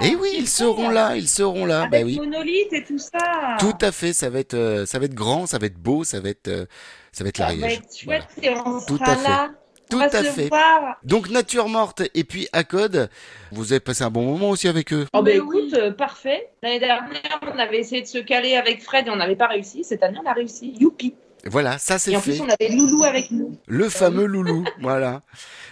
Et 0.03 0.15
oui, 0.17 0.29
ils 0.39 0.49
seront 0.49 0.89
là, 0.91 1.17
ils 1.17 1.29
seront 1.29 1.65
là. 1.67 1.83
Avec 1.83 1.91
bah 1.91 2.07
oui. 2.07 2.17
Monolith 2.19 2.73
et 2.73 2.85
tout 2.85 2.99
ça. 2.99 3.57
Tout 3.59 3.75
à 3.81 3.93
fait, 3.93 4.13
ça 4.13 4.29
va 4.31 4.39
être, 4.41 4.55
euh, 4.55 4.87
ça 4.87 4.99
va 4.99 5.07
être 5.07 5.15
grand, 5.15 5.47
ça 5.47 5.59
va 5.59 5.67
être 5.67 5.79
beau, 5.79 6.05
ça 6.05 6.21
va 6.21 6.29
être, 6.29 6.49
euh, 6.49 6.67
ça 7.13 7.25
va 7.25 7.29
être 7.29 7.39
Ça 7.39 7.45
va 7.47 7.55
l'Ariège. 7.55 7.79
être 7.79 7.97
chouette 7.99 8.27
et 8.43 8.51
on 8.51 8.81
Tout 8.87 8.99
sera 8.99 9.13
à 9.13 9.17
fait. 9.17 9.29
là. 9.29 9.51
Tout 9.89 10.01
à 10.01 10.09
fait. 10.25 10.49
voir. 10.49 10.97
Donc 11.05 11.31
Nature 11.31 11.69
Morte 11.69 12.03
et 12.15 12.25
puis 12.25 12.49
Acode, 12.53 13.09
vous 13.53 13.73
avez 13.73 13.79
passé 13.79 14.03
un 14.03 14.11
bon 14.11 14.25
moment 14.25 14.51
aussi 14.51 14.67
avec 14.67 14.93
eux. 14.93 15.07
Oh 15.13 15.23
bah 15.23 15.31
écoute, 15.31 15.75
euh, 15.75 15.93
parfait. 15.93 16.51
L'année 16.63 16.81
dernière, 16.81 17.41
on 17.43 17.57
avait 17.59 17.79
essayé 17.79 18.03
de 18.03 18.07
se 18.09 18.19
caler 18.19 18.57
avec 18.57 18.83
Fred 18.83 19.07
et 19.07 19.11
on 19.11 19.17
n'avait 19.17 19.37
pas 19.37 19.47
réussi. 19.47 19.85
Cette 19.85 20.03
année, 20.03 20.19
on 20.25 20.29
a 20.29 20.33
réussi. 20.33 20.75
Youpi. 20.81 21.15
Voilà, 21.45 21.79
ça 21.79 22.01
c'est 22.01 22.11
Et 22.11 22.17
en 22.17 22.21
fait. 22.21 22.33
plus, 22.33 22.41
on 22.41 22.49
avait 22.49 22.75
Loulou 22.75 23.05
avec 23.05 23.31
nous. 23.31 23.57
Le 23.69 23.89
fameux 23.89 24.25
loulou, 24.27 24.65
voilà. 24.81 25.23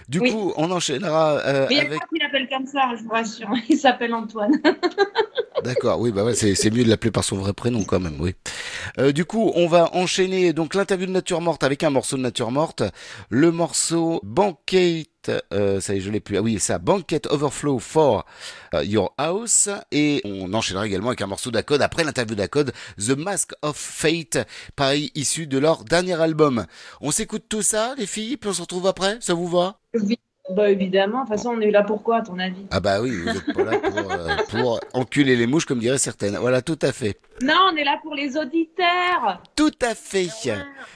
Du 0.09 0.21
Oui. 0.21 0.33
coup, 0.33 0.53
on 0.57 0.71
enchaînera 0.71 1.39
euh, 1.47 1.67
Mais 1.69 1.77
il 1.77 1.79
y 1.79 1.81
a 1.81 1.85
avec. 1.85 2.01
pas 2.01 2.07
qui 2.13 2.19
l'appelle 2.21 2.49
comme 2.49 2.67
ça, 2.67 2.91
je 2.99 3.03
vous 3.03 3.11
rassure. 3.11 3.49
Il 3.69 3.79
s'appelle 3.79 4.13
Antoine. 4.15 4.53
D'accord, 5.65 5.99
oui, 6.01 6.11
bah 6.11 6.25
ouais, 6.25 6.35
c'est 6.35 6.55
c'est 6.55 6.71
mieux 6.71 6.85
de 6.85 6.91
l'appeler 6.91 7.11
par 7.13 7.25
son 7.25 7.37
vrai 7.37 7.53
prénom 7.55 7.85
quand 7.85 8.01
même, 8.01 8.21
oui. 8.21 8.35
Euh, 8.99 9.13
du 9.13 9.25
coup, 9.25 9.51
on 9.55 9.67
va 9.67 9.95
enchaîner 9.95 10.53
donc 10.53 10.75
l'interview 10.75 11.07
de 11.07 11.13
Nature 11.13 11.41
Morte 11.41 11.63
avec 11.65 11.83
un 11.85 11.91
morceau 11.91 12.17
de 12.17 12.23
Nature 12.23 12.51
Morte, 12.51 12.83
le 13.31 13.51
morceau 13.51 14.21
Banquet. 14.25 15.07
Euh, 15.55 15.81
ça 15.81 15.95
y 15.95 15.99
est, 15.99 16.01
je 16.01 16.11
l'ai 16.11 16.21
plus. 16.21 16.37
Ah 16.37 16.43
oui, 16.43 16.59
ça, 16.61 16.79
Banquet 16.79 17.23
Overflow 17.31 17.79
for 17.79 18.27
euh, 18.75 18.85
Your 18.85 19.15
House. 19.17 19.71
Et 19.91 20.21
on 20.25 20.53
enchaînera 20.53 20.87
également 20.87 21.09
avec 21.09 21.23
un 21.23 21.27
morceau 21.29 21.51
d'Acode 21.51 21.81
après 21.81 22.05
l'interview 22.05 22.35
d'Acode, 22.35 22.73
The 22.99 23.17
Mask 23.17 23.53
of 23.63 23.77
Fate, 23.77 24.47
pareil, 24.77 25.13
issu 25.15 25.47
de 25.47 25.57
leur 25.57 25.85
dernier 25.85 26.21
album. 26.21 26.67
On 27.01 27.11
s'écoute 27.11 27.45
tout 27.49 27.63
ça, 27.63 27.95
les 27.97 28.07
filles, 28.07 28.37
puis 28.37 28.51
on 28.51 28.55
se 28.55 28.61
retrouve 28.61 28.87
après. 28.87 29.17
Ça 29.21 29.33
vous 29.33 29.49
va? 29.49 29.79
Bah 30.55 30.71
évidemment, 30.71 31.25
de 31.25 31.29
toute 31.29 31.37
façon, 31.37 31.55
on 31.57 31.61
est 31.61 31.71
là 31.71 31.83
pourquoi, 31.83 32.19
à 32.19 32.23
ton 32.23 32.39
avis? 32.39 32.67
Ah 32.71 32.79
bah 32.79 33.01
oui, 33.01 33.13
vous 33.17 33.31
êtes 33.31 33.55
pas 33.55 33.65
là 33.65 33.79
pour, 33.79 34.13
euh, 34.13 34.37
pour 34.51 34.81
enculer 34.93 35.37
les 35.37 35.47
mouches, 35.47 35.65
comme 35.65 35.79
diraient 35.79 35.97
certaines. 35.97 36.37
Voilà, 36.37 36.61
tout 36.61 36.79
à 36.83 36.93
fait. 36.93 37.19
Non, 37.43 37.55
on 37.73 37.77
est 37.77 37.85
là 37.85 37.99
pour 38.03 38.15
les 38.15 38.37
auditeurs, 38.37 39.43
Tout 39.57 39.73
à 39.81 39.95
fait. 39.95 40.29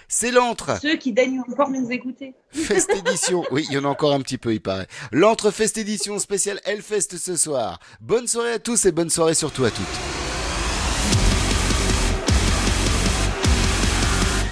C'est 0.07 0.31
l'antre. 0.31 0.79
ceux 0.83 0.97
qui 0.97 1.15
daignent 1.15 1.41
encore 1.51 1.71
nous 1.71 1.91
écouter. 1.91 2.35
Fest 2.51 2.91
édition. 2.95 3.43
Oui, 3.51 3.67
il 3.71 3.75
y 3.75 3.79
en 3.79 3.85
a 3.85 3.89
encore 3.89 4.13
un 4.13 4.21
petit 4.21 4.37
peu, 4.37 4.53
il 4.53 4.61
paraît. 4.61 4.87
L'antre 5.13 5.51
Fest 5.51 5.79
édition 5.79 6.19
spéciale 6.19 6.61
Hellfest 6.67 7.17
ce 7.17 7.35
soir. 7.35 7.81
Bonne 8.03 8.27
soirée 8.27 8.53
à 8.53 8.59
tous 8.59 8.85
et 8.85 8.93
bonne 8.93 9.11
soirée 9.11 9.35
surtout 9.35 9.65
à 9.65 9.71
toutes. 9.71 9.87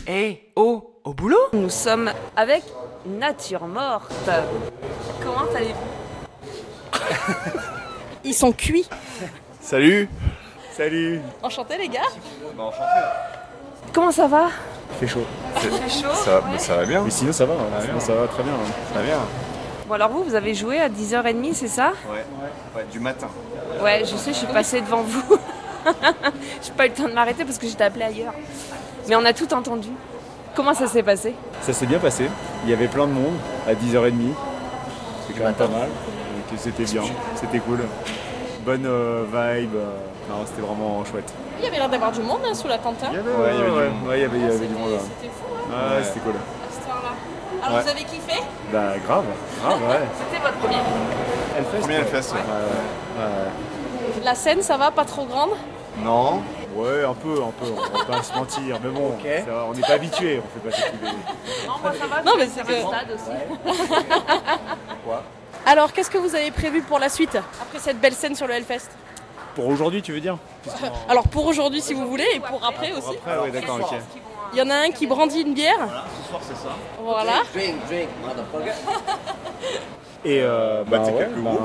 Eh, 0.09 0.39
oh, 0.57 1.01
au 1.05 1.13
boulot? 1.13 1.37
Nous 1.53 1.69
sommes 1.69 2.11
avec 2.37 2.63
Nature 3.07 3.67
Morte. 3.67 4.13
Comment 5.23 5.47
allez-vous 5.57 6.91
Ils 8.25 8.35
sont 8.35 8.53
cuits. 8.53 8.89
Salut 9.61 10.09
Salut 10.73 11.21
Enchanté 11.43 11.79
les 11.79 11.89
gars. 11.89 12.01
Comment 13.93 14.11
ça 14.11 14.27
va 14.27 14.49
Il 14.93 14.99
fait 14.99 15.15
chaud. 15.15 15.25
Il 15.57 15.61
fait 15.71 16.03
chaud 16.03 16.15
Ça, 16.59 16.77
va 16.77 16.85
bien. 16.85 17.03
Mais 17.03 17.11
sinon, 17.11 17.33
ça 17.33 17.47
va, 17.47 17.55
hein. 17.55 17.81
sinon, 17.83 18.01
ça 18.01 18.15
va 18.15 18.27
très 18.27 18.43
bien. 18.43 18.53
hein. 18.53 18.73
Ça 18.93 18.99
va 19.01 19.05
bien. 19.05 19.19
Bon 19.89 19.95
alors 19.95 20.11
vous, 20.11 20.25
vous 20.25 20.35
avez 20.35 20.53
joué 20.55 20.81
à 20.81 20.89
10h30, 20.89 21.55
c'est 21.55 21.69
ça 21.69 21.93
Ouais. 22.11 22.25
ouais. 22.75 22.85
Du 22.91 22.99
matin. 22.99 23.29
Ouais, 23.81 24.01
je 24.01 24.17
sais, 24.17 24.33
je 24.33 24.39
suis 24.39 24.47
passée 24.49 24.81
devant 24.81 25.03
vous. 25.03 25.39
J'ai 26.63 26.73
pas 26.73 26.87
eu 26.87 26.89
le 26.89 26.95
temps 26.97 27.09
de 27.09 27.13
m'arrêter 27.13 27.45
parce 27.45 27.57
que 27.59 27.69
j'étais 27.69 27.85
appelée 27.85 28.03
ailleurs. 28.05 28.35
Mais 29.09 29.15
on 29.15 29.25
a 29.25 29.33
tout 29.33 29.55
entendu. 29.55 29.91
Comment 30.57 30.75
ça 30.75 30.87
s'est 30.87 31.03
passé? 31.03 31.35
Ça 31.61 31.73
s'est 31.73 31.87
bien 31.87 31.99
passé. 31.99 32.29
Il 32.65 32.71
y 32.71 32.73
avait 32.73 32.89
plein 32.89 33.07
de 33.07 33.13
monde 33.13 33.35
à 33.69 33.75
10h30. 33.75 34.13
C'est 35.27 35.35
quand 35.39 35.45
même 35.45 35.55
pas 35.55 35.69
mal. 35.69 35.83
Donc 35.89 36.59
c'était 36.59 36.85
bien, 36.85 37.03
c'était 37.35 37.59
cool. 37.59 37.81
Bonne 38.65 38.87
euh, 38.87 39.25
vibe. 39.27 39.75
Non, 40.29 40.37
c'était 40.47 40.63
vraiment 40.63 41.05
chouette. 41.05 41.33
Il 41.59 41.65
y 41.65 41.69
avait 41.69 41.77
l'air 41.77 41.89
d'avoir 41.89 42.11
du 42.11 42.21
monde 42.23 42.41
hein, 42.49 42.55
sous 42.55 42.69
la 42.69 42.79
tente. 42.79 42.97
hein. 43.05 43.11
Ouais, 43.13 43.51
il 43.53 43.59
y 43.59 43.63
avait 43.63 43.65
du 43.67 43.71
monde. 43.71 44.09
Ouais, 44.09 44.19
il 44.19 44.23
y 44.23 44.25
avait, 44.25 44.39
il 44.39 44.43
y 44.43 44.51
avait 44.51 44.67
du 44.67 44.75
monde. 44.75 44.91
ouais. 44.93 44.99
C'était 45.21 45.33
fou 45.33 45.45
hein, 45.71 45.97
Ouais, 45.97 46.03
c'était 46.05 46.21
cool. 46.21 46.33
Alors 47.63 47.77
Ouais. 47.79 47.83
vous 47.85 47.89
avez 47.91 48.05
kiffé? 48.05 48.41
Bah 48.73 48.93
grave, 49.07 49.25
grave, 49.63 49.81
ouais. 49.89 50.07
C'était 50.31 50.43
votre 50.43 50.57
premier. 50.59 50.77
Hellfest, 51.59 51.81
Premier. 51.81 51.95
Ouais, 51.97 53.23
ouais. 53.25 54.25
La 54.25 54.35
scène, 54.35 54.63
ça 54.63 54.77
va, 54.77 54.91
pas 54.91 55.05
trop 55.05 55.25
grande? 55.25 55.51
Non. 56.05 56.43
Ouais, 56.77 57.05
un 57.05 57.15
peu, 57.15 57.43
un 57.43 57.51
peu, 57.53 57.67
on 57.73 57.99
va 57.99 58.05
pas 58.05 58.23
se 58.23 58.33
mentir, 58.35 58.79
mais 58.83 58.91
bon, 58.91 59.15
ça 59.47 59.53
va, 59.53 59.65
on 59.69 59.73
n'est 59.73 59.81
pas 59.81 59.95
habitué, 59.95 60.41
on 60.45 60.61
fait 60.61 60.69
pas 60.71 60.77
ce 60.77 60.83
qu'il 60.91 61.01
Non, 61.67 61.75
moi 61.83 61.93
ça 61.99 62.07
va. 62.07 62.23
Non, 62.23 62.33
mais 62.39 62.49
c'est 62.55 62.63
que- 62.65 62.73
le 62.73 62.81
stade 62.81 63.11
aussi. 63.15 63.31
Alors 65.65 65.93
qu'est-ce 65.93 66.11
que 66.11 66.19
vous 66.19 66.35
avez 66.35 66.51
prévu 66.51 66.83
pour 66.83 66.99
la 66.99 67.09
suite 67.09 67.37
Après 67.63 67.79
cette 67.79 67.99
belle 68.01 68.13
scène 68.15 68.35
sur 68.37 68.47
le 68.47 68.55
Hellfest? 68.55 68.91
Pour 69.55 69.67
aujourd'hui, 69.69 70.03
tu 70.03 70.13
veux 70.13 70.21
dire? 70.21 70.37
Alors 71.09 71.29
pour 71.29 71.47
aujourd'hui 71.47 71.81
si 71.81 71.95
vous 71.95 72.07
voulez 72.07 72.27
et 72.35 72.41
pour 72.41 72.63
après 72.65 72.93
aussi. 72.93 73.17
Après, 73.17 73.39
ouais, 73.39 73.51
d'accord, 73.51 73.79
ok. 73.81 73.99
Il 74.53 74.59
y 74.59 74.63
en 74.63 74.69
a 74.71 74.75
un 74.77 74.91
qui 74.91 75.07
brandit 75.07 75.41
une 75.41 75.55
bière. 75.55 75.79
Ce 76.23 76.29
soir, 76.29 76.41
c'est 76.47 76.57
ça. 76.57 76.77
Voilà. 77.03 77.43
Et 80.25 80.41
euh, 80.43 80.83
bah, 80.85 80.99
Bah, 80.99 81.05
t'es 81.07 81.13
ouais, 81.13 81.19
quelques 81.19 81.37
bah, 81.39 81.51
groupes. 81.51 81.61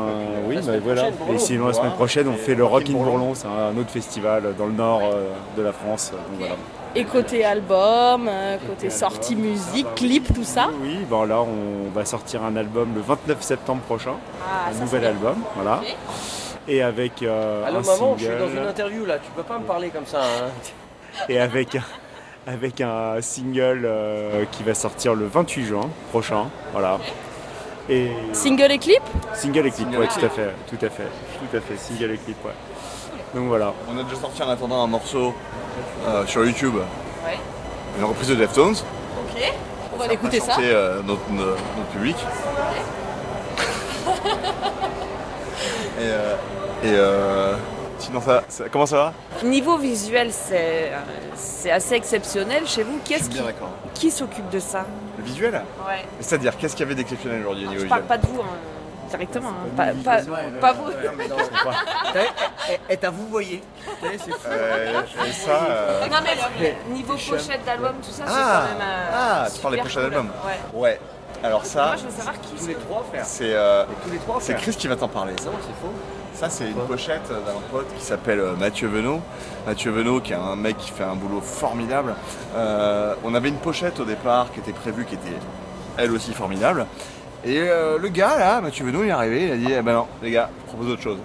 oui, 0.48 0.58
bah, 0.66 0.74
voilà. 0.84 1.08
Et 1.34 1.40
sinon, 1.40 1.68
la 1.68 1.74
semaine 1.74 1.92
prochaine, 1.94 2.28
on 2.28 2.36
fait 2.36 2.56
le 2.56 2.64
Rock 2.66 2.84
in 2.90 2.94
Bourlon, 2.94 3.34
c'est 3.34 3.48
un 3.48 3.76
autre 3.78 3.90
festival 3.90 4.54
dans 4.58 4.66
le 4.68 4.74
nord 4.74 5.02
euh, 5.04 5.30
de 5.58 5.62
la 5.64 5.72
France. 5.72 6.12
Donc 6.12 6.40
voilà. 6.40 6.56
Et 6.94 7.06
côté 7.06 7.46
album, 7.46 8.28
euh, 8.28 8.58
côté 8.68 8.90
sortie 8.90 9.36
musique, 9.38 9.88
clip, 9.96 10.34
tout 10.34 10.44
ça. 10.44 10.70
Oui, 10.84 10.98
bon 11.10 11.24
là, 11.24 11.42
on 11.42 11.90
va 11.90 12.04
sortir 12.04 12.44
un 12.44 12.56
album 12.58 12.90
le 12.94 13.02
29 13.02 13.42
septembre 13.42 13.82
prochain, 13.84 14.16
Ah, 14.44 14.70
un 14.70 14.74
ça, 14.74 14.82
nouvel 14.82 15.06
album, 15.06 15.38
voilà. 15.56 15.80
Et 16.68 16.82
avec 16.84 17.24
euh, 17.24 17.66
Allô 17.66 17.78
un 17.78 17.82
maman, 17.82 18.16
je 18.18 18.26
suis 18.26 18.34
single, 18.34 18.40
dans 18.46 18.62
une 18.62 18.68
interview 18.68 19.06
là, 19.06 19.18
tu 19.20 19.32
peux 19.36 19.44
pas 19.44 19.58
me 19.58 19.64
parler 19.64 19.90
comme 19.90 20.06
ça. 20.06 20.20
Hein. 20.22 20.50
et 21.30 21.40
avec 21.40 21.76
un, 21.76 21.84
avec 22.46 22.82
un 22.82 23.22
single 23.22 23.84
euh, 23.86 24.44
qui 24.52 24.64
va 24.64 24.74
sortir 24.74 25.16
le 25.16 25.26
28 25.28 25.64
juin 25.64 25.90
prochain, 26.10 26.48
voilà. 26.74 27.00
Et 27.91 28.10
Single 28.32 28.71
et 28.71 28.77
clip 28.80 29.01
single 29.34 29.67
et 29.67 29.71
clip, 29.71 29.86
Single 29.88 29.97
ouais, 29.99 30.06
et 30.06 30.08
tout 30.08 30.25
à 30.25 30.30
fait, 30.30 30.54
tout 30.67 30.86
à 30.86 30.89
fait, 30.89 31.04
tout 31.39 31.58
à 31.58 31.60
fait, 31.60 31.77
single 31.77 32.12
et 32.13 32.17
clip, 32.17 32.38
ouais. 32.45 32.51
Donc 33.36 33.47
voilà. 33.49 33.73
On 33.93 33.97
a 33.99 34.04
déjà 34.04 34.15
sorti 34.15 34.41
en 34.41 34.49
attendant 34.49 34.82
un 34.84 34.88
morceau 34.88 35.34
euh, 36.08 36.25
sur 36.25 36.45
YouTube. 36.45 36.75
Ouais. 36.75 37.38
Une 37.99 38.06
reprise 38.06 38.30
de 38.30 38.36
Deftones. 38.36 38.75
Ok. 38.75 39.43
On 39.93 39.97
va 39.97 40.06
aller 40.06 40.13
écouter 40.13 40.39
ça. 40.39 40.54
chanter 40.54 40.69
euh, 40.71 41.01
notre, 41.04 41.30
notre- 41.32 41.58
notre 41.77 41.89
public. 41.91 42.15
et 45.99 46.01
euh, 46.01 46.36
et 46.84 46.88
euh, 46.88 47.56
sinon 48.12 48.21
ça, 48.21 48.43
ça- 48.50 48.63
comment 48.69 48.86
ça 48.86 48.95
va 48.97 49.13
Niveau 49.47 49.78
visuel, 49.78 50.32
c'est 50.32 50.91
euh, 50.91 50.97
c'est 51.36 51.71
assez 51.71 51.95
exceptionnel 51.95 52.67
chez 52.67 52.84
vous. 52.84 53.00
Je 53.04 53.10
Qu'est-ce 53.10 53.24
suis 53.24 53.30
qui, 53.34 53.38
bien 53.38 53.45
d'accord. 53.45 53.69
qui 53.93 54.12
s'occupe 54.12 54.50
de 54.50 54.60
ça 54.60 54.86
Le 55.17 55.24
visuel 55.24 55.54
Ouais. 55.88 56.06
C'est-à-dire 56.19 56.58
qu'est-ce 56.58 56.76
qu'il 56.76 56.86
y 56.86 56.88
avait 56.88 56.95
d'exceptionnel 56.95 57.41
aujourd'hui 57.41 57.65
au 57.65 57.69
niveau 57.69 57.84
Je 57.84 57.88
parle 57.88 58.02
visuel 58.02 58.19
pas 58.21 58.28
de 58.28 58.34
vous 58.34 58.41
hein, 58.41 58.45
directement, 59.10 59.50
hein, 59.50 59.69
pas, 59.76 59.88
pas, 60.04 60.21
pas 60.62 60.74
vous. 60.74 60.91
Et 62.89 62.97
t'as 62.97 63.10
vous 63.10 63.28
voyez 63.28 63.62
C'est 64.02 64.17
fou. 64.19 64.32
Euh, 64.47 65.02
et 65.28 65.32
ça. 65.32 65.50
euh, 65.69 66.08
Non 66.08 66.17
mais 66.60 66.76
niveau 66.93 67.13
pochette 67.13 67.65
d'album, 67.65 67.93
tout 68.04 68.12
ça, 68.12 68.24
c'est 68.26 68.34
Ah, 68.34 68.63
quand 68.71 68.78
même. 68.80 68.88
euh, 68.88 69.12
ah, 69.13 69.47
tu 69.54 69.62
parles 69.62 69.76
des 69.76 69.82
pochettes 69.82 70.02
d'album. 70.04 70.30
Ouais. 70.74 70.80
Ouais. 70.82 71.00
Alors 71.43 71.65
ça, 71.65 71.88
Moi, 71.88 71.95
je 71.97 72.04
veux 72.04 72.12
savoir 72.12 72.39
qui 72.39 72.54
Tous 72.54 72.67
les 72.67 72.74
c'est. 72.74 72.80
trois 72.80 73.04
frère. 73.12 73.26
c'est 73.26 73.54
euh, 73.54 73.84
Tous 74.04 74.12
les 74.12 74.17
trois 74.19 74.38
c'est. 74.39 74.54
Chris 74.56 74.76
qui 74.76 74.88
va 74.88 74.95
t'en 74.95 75.08
parler. 75.08 75.32
Non, 75.34 75.52
c'est 75.62 75.82
faux. 75.82 75.91
Ça, 76.41 76.49
c'est 76.49 76.71
une 76.71 76.88
pochette 76.88 77.30
d'un 77.30 77.62
pote 77.69 77.86
qui 77.95 78.04
s'appelle 78.04 78.39
euh, 78.39 78.56
Mathieu 78.56 78.88
Venot. 78.88 79.21
Mathieu 79.67 79.91
Venot, 79.91 80.21
qui 80.21 80.34
est 80.34 80.36
un 80.36 80.56
mec 80.56 80.75
qui 80.75 80.89
fait 80.89 81.04
un 81.04 81.13
boulot 81.13 81.39
formidable. 81.39 82.15
Euh, 82.56 83.13
on 83.23 83.36
avait 83.36 83.49
une 83.49 83.60
pochette 83.60 83.99
au 83.99 84.06
départ 84.06 84.51
qui 84.51 84.60
était 84.60 84.71
prévue, 84.71 85.06
qui 85.06 85.13
était 85.13 85.38
elle 85.97 86.10
aussi 86.12 86.34
formidable. 86.34 86.88
Et 87.45 87.60
euh, 87.60 87.99
le 87.99 88.08
gars, 88.08 88.39
là, 88.39 88.60
Mathieu 88.60 88.86
Venot, 88.86 89.04
il 89.04 89.10
est 89.10 89.12
arrivé, 89.12 89.45
il 89.45 89.51
a 89.51 89.56
dit 89.56 89.67
Eh 89.69 89.84
ben 89.84 89.93
non, 89.93 90.08
les 90.23 90.32
gars, 90.32 90.49
je 90.62 90.71
propose 90.71 90.93
autre 90.93 91.04
chose. 91.04 91.19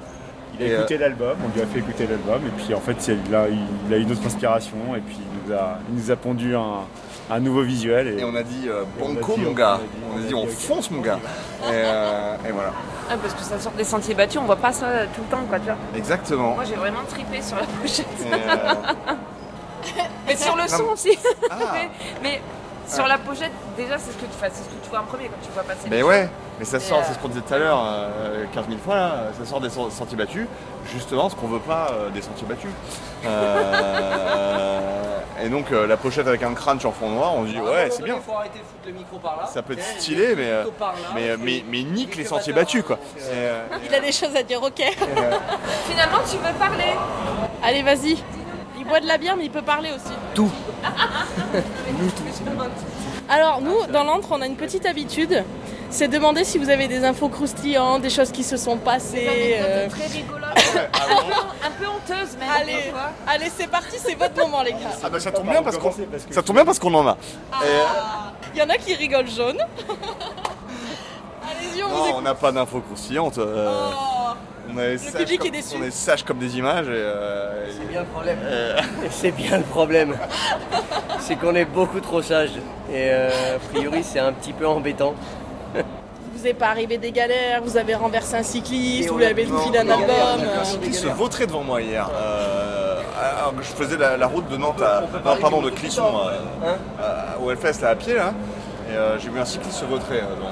Il 0.61 0.67
a 0.67 0.81
écouté 0.81 0.99
l'album, 0.99 1.35
on 1.43 1.57
lui 1.57 1.63
a 1.63 1.67
fait 1.67 1.79
écouter 1.79 2.07
l'album, 2.07 2.47
et 2.47 2.63
puis 2.63 2.75
en 2.75 2.81
fait, 2.81 3.09
il 3.09 3.35
a, 3.35 3.47
il 3.49 3.95
a 3.95 3.97
eu 3.97 4.03
une 4.03 4.13
autre 4.13 4.27
inspiration, 4.27 4.77
et 4.95 5.01
puis 5.01 5.17
nous 5.47 5.55
a, 5.55 5.79
il 5.89 5.95
nous 5.97 6.11
a 6.11 6.17
pondu 6.17 6.55
un, 6.57 6.85
un 7.31 7.41
nouveau 7.41 7.63
visuel. 7.63 8.19
Et, 8.19 8.25
on 8.25 8.35
a 8.35 8.43
dit 8.43 8.69
euh, 8.69 8.85
Banco, 8.99 9.37
mon 9.37 9.53
gars. 9.53 9.81
On 10.13 10.19
a 10.19 10.23
dit 10.23 10.35
on 10.35 10.47
fonce, 10.47 10.91
mon 10.91 11.01
gars. 11.01 11.19
Et, 11.65 11.71
euh, 11.71 12.37
et 12.49 12.53
voilà. 12.53 12.73
Ah, 13.11 13.15
parce 13.21 13.35
que 13.35 13.43
ça 13.43 13.59
sort 13.59 13.73
des 13.73 13.85
sentiers 13.85 14.15
battus, 14.15 14.41
on 14.41 14.45
voit 14.45 14.57
pas 14.57 14.73
ça 14.73 15.07
tout 15.15 15.23
le 15.23 15.29
temps, 15.29 15.45
quoi, 15.49 15.59
tu 15.59 15.67
vois. 15.67 15.77
Exactement. 15.97 16.55
Moi, 16.55 16.65
j'ai 16.65 16.75
vraiment 16.75 17.05
tripé 17.09 17.41
sur 17.41 17.57
la 17.57 17.67
pochette. 17.81 18.07
mais 20.27 20.37
sur 20.37 20.57
le 20.57 20.67
son 20.69 20.85
aussi. 20.93 21.17
Ah. 21.51 21.57
mais, 21.73 21.91
mais 22.23 22.41
sur 22.87 23.07
la 23.07 23.19
pochette, 23.19 23.53
déjà, 23.77 23.99
c'est 23.99 24.13
ce, 24.13 24.17
que 24.17 24.27
tu 24.27 24.39
fais, 24.41 24.49
c'est 24.53 24.63
ce 24.65 24.69
que 24.69 24.83
tu 24.83 24.91
vois 24.91 25.01
en 25.01 25.05
premier 25.05 25.25
quand 25.27 25.41
tu 25.45 25.51
vois 25.53 25.63
passer. 25.65 25.89
Mais 25.91 26.03
ouais, 26.03 26.29
mais 26.59 26.65
ça 26.65 26.79
sort, 26.81 26.99
euh, 26.99 27.03
c'est 27.07 27.15
ce 27.15 27.19
qu'on 27.19 27.29
disait 27.29 27.41
tout 27.41 27.55
à 27.55 27.59
l'heure, 27.59 27.83
euh, 27.85 28.45
15 28.55 28.67
000 28.69 28.79
fois 28.85 28.95
là, 28.95 29.13
ça 29.39 29.45
sort 29.45 29.61
des 29.61 29.69
sen- 29.71 29.91
sentiers 29.91 30.17
battus, 30.17 30.47
justement 30.93 31.29
ce 31.29 31.35
qu'on 31.37 31.49
veut 31.49 31.59
pas 31.61 31.91
euh, 31.93 32.11
des 32.11 32.23
sentiers 32.23 32.47
battus. 32.47 32.71
Euh, 33.25 35.01
et 35.45 35.49
donc 35.49 35.71
euh, 35.73 35.87
la 35.87 35.97
pochette 35.97 36.27
avec 36.27 36.43
un 36.43 36.55
crunch 36.55 36.85
en 36.85 36.93
fond 36.93 37.11
noir, 37.11 37.35
on 37.35 37.43
dit 37.45 37.59
ouais 37.59 37.89
c'est 37.91 38.03
bien. 38.03 38.17
Il 38.17 38.23
faut 38.23 38.33
arrêter 38.37 38.59
de 38.59 38.65
foutre 38.65 38.87
le 38.87 38.93
micro 38.93 39.19
par 39.19 39.37
là. 39.39 39.47
Ça 39.47 39.63
peut 39.63 39.73
être 39.75 39.85
Eh, 39.97 40.01
stylé, 40.01 40.35
mais, 40.37 40.51
euh, 40.51 40.65
là. 40.81 40.93
mais, 41.15 41.31
euh, 41.31 41.37
mais, 41.41 41.65
mais 41.69 41.83
nique 41.83 42.17
les 42.17 42.25
sentiers 42.25 42.53
battus 42.53 42.83
quoi. 42.85 42.99
Et, 43.17 43.21
euh, 43.33 43.63
Il 43.85 43.95
a 43.95 44.01
des 44.01 44.13
choses 44.13 44.35
à 44.37 44.43
dire, 44.43 44.63
ok. 44.63 44.81
Finalement, 45.89 46.19
tu 46.31 46.37
veux 46.37 46.55
parler 46.59 46.95
Allez, 47.63 47.83
vas-y. 47.83 48.17
Il 48.87 48.89
boit 48.89 49.01
de 49.01 49.09
la 49.09 49.19
bière, 49.19 49.35
mais 49.37 49.47
il 49.47 49.51
peut 49.51 49.63
parler 49.63 49.91
aussi. 49.91 50.15
Tout. 50.33 50.49
Nous 51.99 52.11
tous. 52.11 52.43
Alors, 53.29 53.61
nous, 53.61 53.75
dans 53.93 54.05
l'antre, 54.05 54.29
on 54.31 54.41
a 54.41 54.47
une 54.47 54.55
petite 54.55 54.87
habitude. 54.87 55.43
C'est 55.91 56.07
demander 56.07 56.45
si 56.45 56.59
vous 56.59 56.71
avez 56.71 56.87
des 56.87 57.05
infos 57.05 57.29
croustillantes, 57.29 58.03
des 58.03 58.11
choses 58.11 58.31
qui 58.31 58.45
se 58.45 58.57
sont 58.57 58.77
passées. 58.77 59.57
euh, 59.61 59.89
Très 59.89 60.07
rigolote, 60.07 60.45
un, 60.55 61.25
peu, 61.25 61.33
un 61.67 61.71
peu 61.81 61.87
honteuse, 61.89 62.37
même. 62.39 62.95
Allez, 63.27 63.51
c'est 63.57 63.67
parti, 63.69 63.97
c'est 63.99 64.15
votre 64.15 64.37
moment, 64.41 64.63
les 64.63 64.71
gars. 64.73 64.79
Ah 65.03 65.09
bah 65.11 65.19
ça 65.19 65.33
tombe 65.33 65.49
bien 65.49 65.63
parce 65.65 65.79
qu'on 65.79 65.93
ça 66.31 66.43
tombe 66.45 66.55
bien 66.57 66.65
parce 66.65 66.79
qu'on 66.79 66.95
en 66.95 67.09
a. 67.09 67.17
Il 68.55 68.61
y 68.61 68.63
en 68.63 68.69
a 68.69 68.77
qui 68.77 68.95
rigolent 68.95 69.27
jaune. 69.29 69.59
On 71.85 71.89
vous 71.89 71.95
Non, 72.11 72.17
on 72.19 72.23
n'a 72.23 72.35
pas 72.35 72.53
d'infos 72.53 72.81
croustillantes. 72.81 73.39
euh, 73.39 73.69
Oh. 73.71 74.35
on 74.75 74.79
est 74.81 74.99
sage 74.99 75.13
public 75.21 75.39
comme, 75.39 75.49
est 75.49 75.51
déçu. 75.51 75.77
On 75.81 75.83
est 75.85 75.91
sage 75.91 76.23
comme 76.25 76.39
des 76.39 76.59
images 76.59 76.87
et. 76.87 76.91
euh, 76.93 77.71
C'est 77.71 77.89
bien 77.89 78.01
le 78.01 78.07
problème. 78.07 78.39
euh, 78.45 78.81
C'est 79.11 79.31
bien 79.31 79.59
le 79.59 79.65
problème. 79.65 80.17
C'est 81.21 81.37
qu'on 81.37 81.55
est 81.55 81.65
beaucoup 81.65 82.01
trop 82.01 82.23
sage. 82.23 82.51
Et 82.91 83.09
euh, 83.11 83.57
a 83.57 83.59
priori, 83.73 84.03
c'est 84.03 84.19
un 84.21 84.33
petit 84.33 84.53
peu 84.53 84.67
embêtant. 84.67 85.15
Vous 86.39 86.47
est 86.47 86.53
pas 86.55 86.67
arrivé 86.69 86.99
des 86.99 87.13
galères, 87.13 87.63
vous 87.65 87.79
avez 87.79 87.95
renversé 87.95 88.35
un 88.37 88.43
cycliste, 88.43 89.09
vous 89.09 89.23
a- 89.23 89.29
avez 89.29 89.47
non, 89.47 89.59
filé 89.61 89.79
un 89.79 89.85
non, 89.85 89.95
album. 89.95 90.47
Un 90.61 90.65
cycliste 90.65 91.03
se 91.05 91.07
vautrait 91.09 91.47
devant 91.47 91.63
moi 91.65 91.81
hier. 91.81 92.11
Euh, 92.15 93.01
alors 93.39 93.57
que 93.57 93.63
je 93.63 93.69
faisais 93.69 93.97
la, 93.97 94.19
la 94.19 94.27
route 94.27 94.47
de 94.51 94.59
Nantes 94.59 94.83
à. 94.83 95.01
Non, 95.25 95.37
pardon, 95.41 95.63
de 95.63 95.71
Clisson 95.71 96.05
euh, 96.63 96.75
à- 97.03 97.41
au 97.41 97.51
Hellfest 97.51 97.81
là, 97.81 97.89
à 97.89 97.95
pied 97.97 98.15
là. 98.15 98.35
Et 98.91 98.95
euh, 98.95 99.19
j'ai 99.19 99.31
vu 99.31 99.41
un 99.41 99.47
cycliste 99.47 99.79
se 99.79 99.85
vautrer 99.87 100.19
euh, 100.19 100.37
devant 100.37 100.51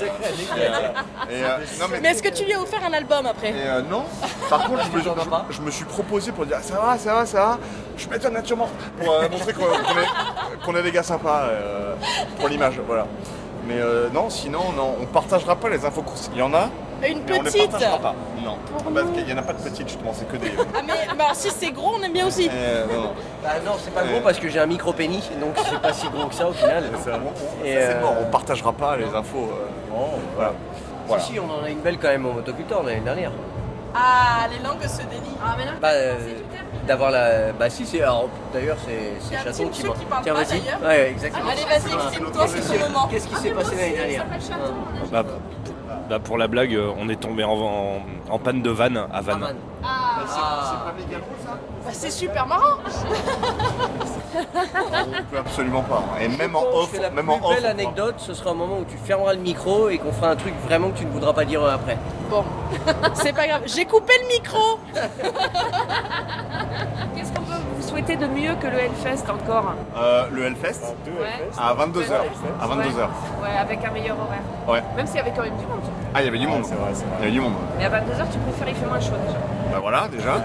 sacrée 0.00 1.98
Mais 2.02 2.08
est-ce 2.10 2.22
que 2.22 2.28
tu 2.28 2.44
lui 2.44 2.52
as 2.54 2.60
offert 2.60 2.80
un 2.84 2.92
album 2.92 3.26
après 3.26 3.50
Et 3.50 3.54
euh, 3.66 3.82
non. 3.82 4.04
Par 4.48 4.64
contre, 4.66 4.82
je 4.84 4.96
me, 4.96 5.02
je- 5.02 5.10
je 5.56 5.60
me 5.60 5.70
suis 5.70 5.84
proposé 5.84 6.32
pour 6.32 6.46
dire 6.46 6.58
ça 6.62 6.74
va, 6.74 6.98
ça 6.98 7.14
va, 7.14 7.26
ça 7.26 7.38
va. 7.44 7.58
Je 7.96 8.08
mets 8.08 8.18
ta 8.18 8.30
nature 8.30 8.56
morte 8.56 8.72
pour 8.98 9.12
euh, 9.12 9.28
montrer 9.28 9.52
qu'on 9.52 9.64
qu'on 9.64 9.98
est, 10.00 10.64
qu'on 10.64 10.76
est 10.76 10.82
des 10.82 10.92
gars 10.92 11.02
sympas 11.02 11.42
euh, 11.50 11.94
pour 12.38 12.48
l'image, 12.48 12.80
voilà. 12.86 13.06
Mais 13.66 13.78
euh, 13.78 14.08
non, 14.12 14.30
sinon, 14.30 14.72
non, 14.72 14.96
on 15.00 15.06
partagera 15.06 15.54
pas 15.56 15.68
les 15.68 15.84
infos 15.84 16.02
croustillantes. 16.02 16.34
Il 16.36 16.38
y 16.40 16.42
en 16.42 16.54
a. 16.54 16.70
Une 17.08 17.22
mais 17.26 17.38
on 17.38 17.42
petite 17.42 17.70
partagera 17.70 17.98
pas. 17.98 18.14
Non. 18.44 18.56
Parce 18.94 19.10
qu'il 19.10 19.28
y 19.28 19.32
en 19.32 19.38
a 19.38 19.42
pas 19.42 19.52
de 19.52 19.58
petites, 19.62 19.88
justement, 19.88 20.12
c'est 20.14 20.28
que 20.28 20.36
des. 20.36 20.52
Ah 20.74 20.80
mais, 20.86 20.92
alors 21.22 21.34
si 21.34 21.50
c'est 21.50 21.70
gros, 21.72 21.94
on 21.98 22.02
aime 22.02 22.12
bien 22.12 22.26
aussi. 22.26 22.48
Euh, 22.52 22.84
non. 22.86 23.12
Bah 23.42 23.48
non, 23.64 23.72
c'est 23.82 23.94
pas 23.94 24.02
gros 24.04 24.20
parce 24.20 24.38
que 24.38 24.48
j'ai 24.50 24.58
un 24.60 24.66
micro 24.66 24.92
pénis, 24.92 25.30
donc 25.40 25.54
c'est 25.56 25.80
pas 25.80 25.94
si 25.94 26.06
gros 26.10 26.26
que 26.26 26.34
ça 26.34 26.46
au 26.46 26.52
final. 26.52 26.84
C'est 27.02 27.10
euh, 27.64 28.00
mort, 28.02 28.14
on 28.20 28.30
partagera 28.30 28.70
pas 28.72 28.96
les 28.98 29.06
infos. 29.06 29.48
euh, 29.50 29.94
voilà. 30.36 30.52
Voilà. 31.06 31.22
Si, 31.22 31.32
si, 31.32 31.40
on 31.40 31.50
en 31.50 31.64
a 31.64 31.70
une 31.70 31.80
belle 31.80 31.96
quand 31.98 32.08
même 32.08 32.26
au 32.26 32.32
motoculteur 32.32 32.82
l'année 32.82 33.00
dernière. 33.00 33.32
Ah, 33.94 34.46
les 34.52 34.62
langues 34.62 34.82
se 34.82 34.98
délient. 34.98 35.36
Ah, 35.42 35.54
mais 35.58 35.64
non, 35.64 35.72
Bah, 35.80 35.88
euh, 35.92 36.14
d'avoir 36.86 37.10
la. 37.10 37.52
Bah, 37.52 37.68
si, 37.70 37.84
c'est. 37.86 38.02
Alors, 38.02 38.28
d'ailleurs, 38.52 38.76
c'est 38.86 39.36
Chaton 39.36 39.68
petit 39.68 39.82
qui 39.82 40.04
parle 40.04 40.22
Tiens, 40.22 40.34
vas-y. 40.34 40.86
Ouais, 40.86 41.10
exactement. 41.10 41.50
Allez, 41.50 41.62
vas-y, 41.62 41.94
exprime-toi, 41.94 42.46
c'est 42.46 42.78
ton 42.78 42.88
moment. 42.88 43.08
Qu'est-ce 43.10 43.26
qui 43.26 43.36
s'est 43.36 43.50
passé 43.50 43.74
l'année 43.74 43.96
dernière 43.96 44.26
Bah, 45.10 45.24
bah, 46.10 46.18
pour 46.18 46.36
la 46.36 46.48
blague, 46.48 46.74
euh, 46.74 46.90
on 46.98 47.08
est 47.08 47.16
tombé 47.20 47.44
en, 47.44 47.52
en- 47.52 48.02
en 48.28 48.38
panne 48.38 48.60
de 48.62 48.70
vanne 48.70 48.96
à 49.12 49.20
Vannes. 49.20 49.46
Ah, 49.82 50.18
pas 50.84 50.92
méga 50.92 51.18
ça 51.44 51.52
bah, 51.84 51.90
c'est 51.92 52.10
super 52.10 52.46
marrant. 52.46 52.76
On 54.34 55.22
peut 55.30 55.38
absolument 55.38 55.82
pas. 55.82 56.02
Et 56.20 56.28
même 56.28 56.54
en 56.56 56.62
off, 56.74 56.92
la 57.00 57.10
même 57.10 57.24
plus 57.26 57.34
en 57.34 57.38
off. 57.48 57.54
belle 57.54 57.66
anecdote, 57.66 58.16
ce 58.18 58.34
sera 58.34 58.50
un 58.50 58.54
moment 58.54 58.78
où 58.80 58.84
tu 58.84 58.96
fermeras 58.98 59.32
le 59.34 59.38
micro 59.40 59.88
et 59.88 59.98
qu'on 59.98 60.12
fera 60.12 60.30
un 60.30 60.36
truc 60.36 60.52
vraiment 60.66 60.90
que 60.90 60.98
tu 60.98 61.06
ne 61.06 61.10
voudras 61.12 61.32
pas 61.32 61.44
dire 61.44 61.62
euh, 61.62 61.74
après. 61.74 61.96
Bon, 62.28 62.44
c'est 63.14 63.32
pas 63.32 63.46
grave. 63.46 63.62
J'ai 63.66 63.84
coupé 63.86 64.12
le 64.22 64.28
micro. 64.28 64.78
Qu'est-ce 67.16 67.32
qu'on 67.32 67.42
peut 67.42 67.54
vous 67.76 67.88
souhaiter 67.88 68.16
de 68.16 68.26
mieux 68.26 68.54
que 68.60 68.66
le 68.66 68.78
Hellfest 68.78 69.30
encore 69.30 69.74
Euh, 69.96 70.24
le 70.32 70.44
Hellfest 70.44 70.94
Ouais. 71.06 71.48
à 71.58 71.74
22h. 71.74 72.12
À 72.60 72.66
22h. 72.66 73.08
Ouais, 73.42 73.56
avec 73.58 73.84
un 73.84 73.90
meilleur 73.90 74.16
horaire. 74.20 74.42
Ouais. 74.68 74.82
Même 74.96 75.06
s'il 75.06 75.16
y 75.16 75.20
avait 75.20 75.32
quand 75.34 75.42
même 75.42 75.56
du 75.56 75.66
monde. 75.66 75.80
Ah, 76.14 76.20
il 76.22 76.24
y 76.24 76.28
avait 76.28 76.38
du 76.38 76.46
monde. 76.46 76.62
Il 76.66 77.20
y 77.20 77.22
avait 77.22 77.30
du 77.30 77.40
monde. 77.40 77.52
Mais 77.78 77.84
à 77.84 77.88
22h, 77.90 78.26
tu 78.32 78.38
préfères 78.38 78.68
il 78.68 78.74
fait 78.74 78.86
moins 78.86 79.00
chaud 79.00 79.12
déjà. 79.26 79.38
Bah 79.72 79.78
voilà, 79.80 80.08
déjà. 80.08 80.36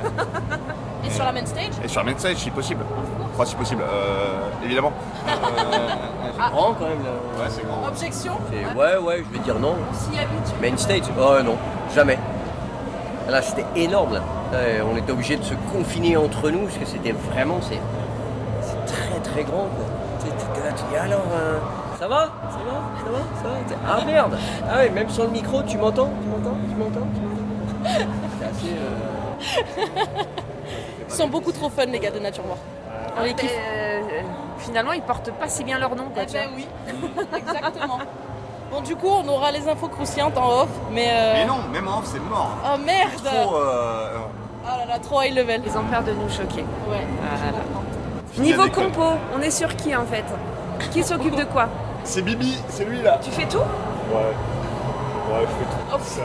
Et 1.04 1.10
sur 1.10 1.23
la 1.25 1.32
main 1.32 1.45
stage 1.45 1.69
Et 1.84 1.88
sur 1.88 2.04
la 2.04 2.12
main 2.12 2.17
stage, 2.17 2.36
si 2.38 2.51
possible. 2.51 2.84
Enfin, 3.34 3.45
si 3.45 3.56
possible, 3.56 3.82
euh, 3.84 4.63
évidemment. 4.63 4.91
Euh, 5.28 5.32
C'est 6.34 6.51
grand 6.51 6.73
quand 6.73 6.88
même 6.88 7.04
là. 7.04 7.43
ouais, 7.43 7.49
c'est 7.49 7.65
grand. 7.65 7.88
Objection 7.88 8.34
C'est- 8.51 8.78
Ouais, 8.78 8.97
ouais, 8.97 9.23
je 9.28 9.38
vais 9.38 9.43
dire 9.43 9.60
non. 9.60 9.75
S'y 9.93 10.17
habitue. 10.17 10.56
Main 10.62 10.78
stage 10.78 11.01
Oh 11.19 11.41
non, 11.43 11.56
jamais. 11.93 12.17
Là, 13.30 13.41
c'était 13.41 13.65
énorme 13.75 14.13
là. 14.13 14.21
Là, 14.54 14.60
on 14.91 14.95
était 14.95 15.12
obligé 15.12 15.36
de 15.38 15.43
se 15.43 15.54
confiner 15.73 16.15
entre 16.17 16.49
nous 16.51 16.60
parce 16.65 16.78
que 16.78 16.86
c'était 16.86 17.12
vraiment. 17.12 17.58
C'est 17.62 17.80
c'est 18.62 18.86
très 18.86 19.19
très 19.19 19.43
grand 19.43 19.67
quoi. 19.75 19.86
Tu 20.19 20.28
sais, 20.28 20.34
t'es 20.54 20.62
là, 20.67 20.73
tu 20.75 20.84
dis 20.91 20.97
alors. 20.97 21.25
euh, 21.34 21.58
ça 22.06 22.10
va 22.10 22.26
Ça 22.50 22.58
va 22.60 23.20
Ça 23.41 23.48
va 23.48 23.54
Ça 23.70 23.76
va 23.76 23.98
Ah 24.02 24.06
merde 24.06 24.38
Ah 24.70 24.78
ouais, 24.78 24.89
même 24.89 25.10
sans 25.10 25.24
le 25.24 25.30
micro, 25.30 25.63
tu 25.63 25.78
m'entends 25.78 26.10
Tu 26.22 26.28
m'entends 26.30 26.58
Tu 26.70 26.76
m'entends 26.76 27.08
Tu 27.15 27.22
m'entends 27.22 28.12
C'est 28.39 28.46
assez. 28.46 28.76
euh, 28.78 29.86
Ils 31.10 31.13
sont 31.13 31.28
beaucoup 31.28 31.52
trop 31.52 31.70
fun, 31.70 31.86
les 31.86 32.00
gars 32.00 32.12
de 32.12 32.20
Nature. 32.20 32.44
On 33.18 33.22
les 33.24 33.30
Mais, 33.30 33.34
kiffe. 33.36 33.52
euh, 33.58 34.02
finalement, 34.60 34.91
ils 34.94 35.02
portent 35.02 35.32
pas 35.32 35.48
si 35.48 35.63
bien 35.63 35.80
leur 35.80 35.96
nom. 35.96 36.06
Quoi, 36.13 36.24
Eh 36.30 36.34
ben 36.34 36.50
oui, 36.56 36.68
exactement. 37.38 38.00
Bon, 38.72 38.82
du 38.82 38.96
coup, 38.96 39.08
on 39.10 39.28
aura 39.28 39.52
les 39.52 39.68
infos 39.68 39.88
croustillantes 39.88 40.38
en 40.38 40.62
off, 40.63 40.70
mais. 40.91 41.08
euh, 41.10 41.34
Mais 41.36 41.46
non, 41.46 41.58
même 41.72 41.88
en 41.88 42.00
off, 42.00 42.06
c'est 42.06 42.20
mort. 42.20 42.50
Oh 42.65 42.78
merde 42.86 43.12
Trop. 43.24 43.56
euh, 43.56 44.18
Oh 44.68 44.78
là 44.80 44.86
là, 44.94 45.00
trop 45.00 45.22
high 45.22 45.34
level. 45.36 45.62
Ils 45.65 45.78
ont 45.78 45.84
peur 45.84 46.04
de 46.04 46.12
nous 46.12 46.30
choquer. 46.30 46.65
Ouais. 46.89 47.06
Niveau 48.38 48.68
compo, 48.70 49.04
on 49.36 49.41
est 49.41 49.52
sur 49.52 49.74
qui 49.76 49.96
en 49.96 50.06
fait? 50.06 50.26
Qui 50.91 51.04
s'occupe 51.04 51.36
de 51.36 51.44
quoi? 51.46 51.68
C'est 52.06 52.22
Bibi, 52.22 52.62
c'est 52.70 52.86
lui 52.86 53.02
là. 53.02 53.20
Tu 53.22 53.32
fais 53.32 53.46
tout 53.48 53.58
Ouais. 53.58 54.34
Ouais, 55.28 55.41
je 55.41 55.48
fais 55.58 55.65
tout 55.91 56.04
ça. 56.06 56.22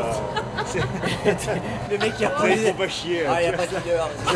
Le 1.90 1.96
mec 1.98 2.14
qui 2.16 2.24
a 2.24 2.40
Ouais, 2.42 2.56
faut 2.56 2.74
pas 2.74 2.88
chier. 2.88 3.24
Ah, 3.28 3.32
hein. 3.36 3.40
y 3.40 3.46
a 3.46 3.52
pas 3.52 3.66
de 3.66 3.74
leader. 3.76 4.08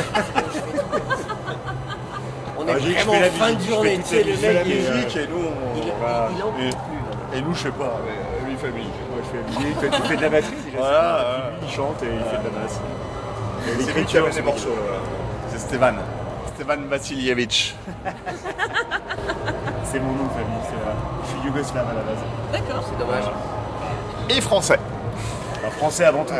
On 2.59 2.66
est 2.66 2.70
Ah, 2.72 2.78
vraiment 2.78 3.20
la 3.20 3.26
en 3.26 3.30
fin 3.33 3.52
de 3.52 3.61
journée, 3.61 3.98
tu 3.98 4.04
sais, 4.09 4.24
la 4.24 4.30
le 4.30 4.33
la 4.54 4.64
mec. 4.64 4.66
il- 4.66 4.94
musique 4.94 5.16
et 5.16 5.26
nous 5.28 5.37
on. 5.37 5.76
il- 5.76 5.92
voilà. 6.00 6.28
il 6.35 6.42
en 6.42 6.50
peut 6.52 6.62
et, 6.62 6.70
plus, 6.70 7.38
et 7.38 7.42
nous 7.42 7.54
je 7.54 7.59
sais 7.62 7.70
pas, 7.72 8.00
mais 8.07 8.46
lui 8.46 8.52
il 8.52 8.59
fait 8.59 8.66
la 8.68 8.72
musique. 8.72 8.92
Moi 9.11 9.18
je 9.22 9.28
fais 9.28 9.37
la 9.37 9.44
musique, 9.61 9.78
toi 9.80 9.88
tu 9.92 10.02
fais 10.09 10.16
de 10.16 10.22
la 10.22 10.28
batterie 10.30 10.62
déjà. 10.64 10.78
Voilà, 10.78 11.50
il 11.62 11.68
chante 11.70 12.02
et 12.02 12.07
il 12.07 12.24
fait 12.24 12.38
de 12.38 12.44
la 12.44 12.50
basse. 12.62 12.80
Et 12.80 13.68
C'est 13.68 13.76
lui 13.76 13.83
qui 13.85 13.87
l'écriture, 13.87 14.26
c'est 14.30 14.37
les 14.38 14.42
morceaux. 14.46 14.76
C'est 15.52 15.59
Stevan. 15.61 15.96
Stevan 16.54 16.87
Vassilievich. 16.88 17.74
C'est 19.94 20.00
mon 20.00 20.11
nom 20.11 20.24
de 20.24 20.30
famille, 20.30 20.59
c'est 20.64 20.74
vrai. 20.74 20.92
Je 21.22 21.28
suis 21.30 21.46
yougoslave 21.46 21.87
à 21.88 21.94
la 21.94 22.00
base. 22.00 22.18
D'accord. 22.52 22.83
C'est 22.85 22.98
dommage. 22.98 23.24
Et 24.28 24.40
français. 24.40 24.78
Un 25.64 25.70
français 25.70 26.04
avant 26.04 26.24
tout. 26.24 26.35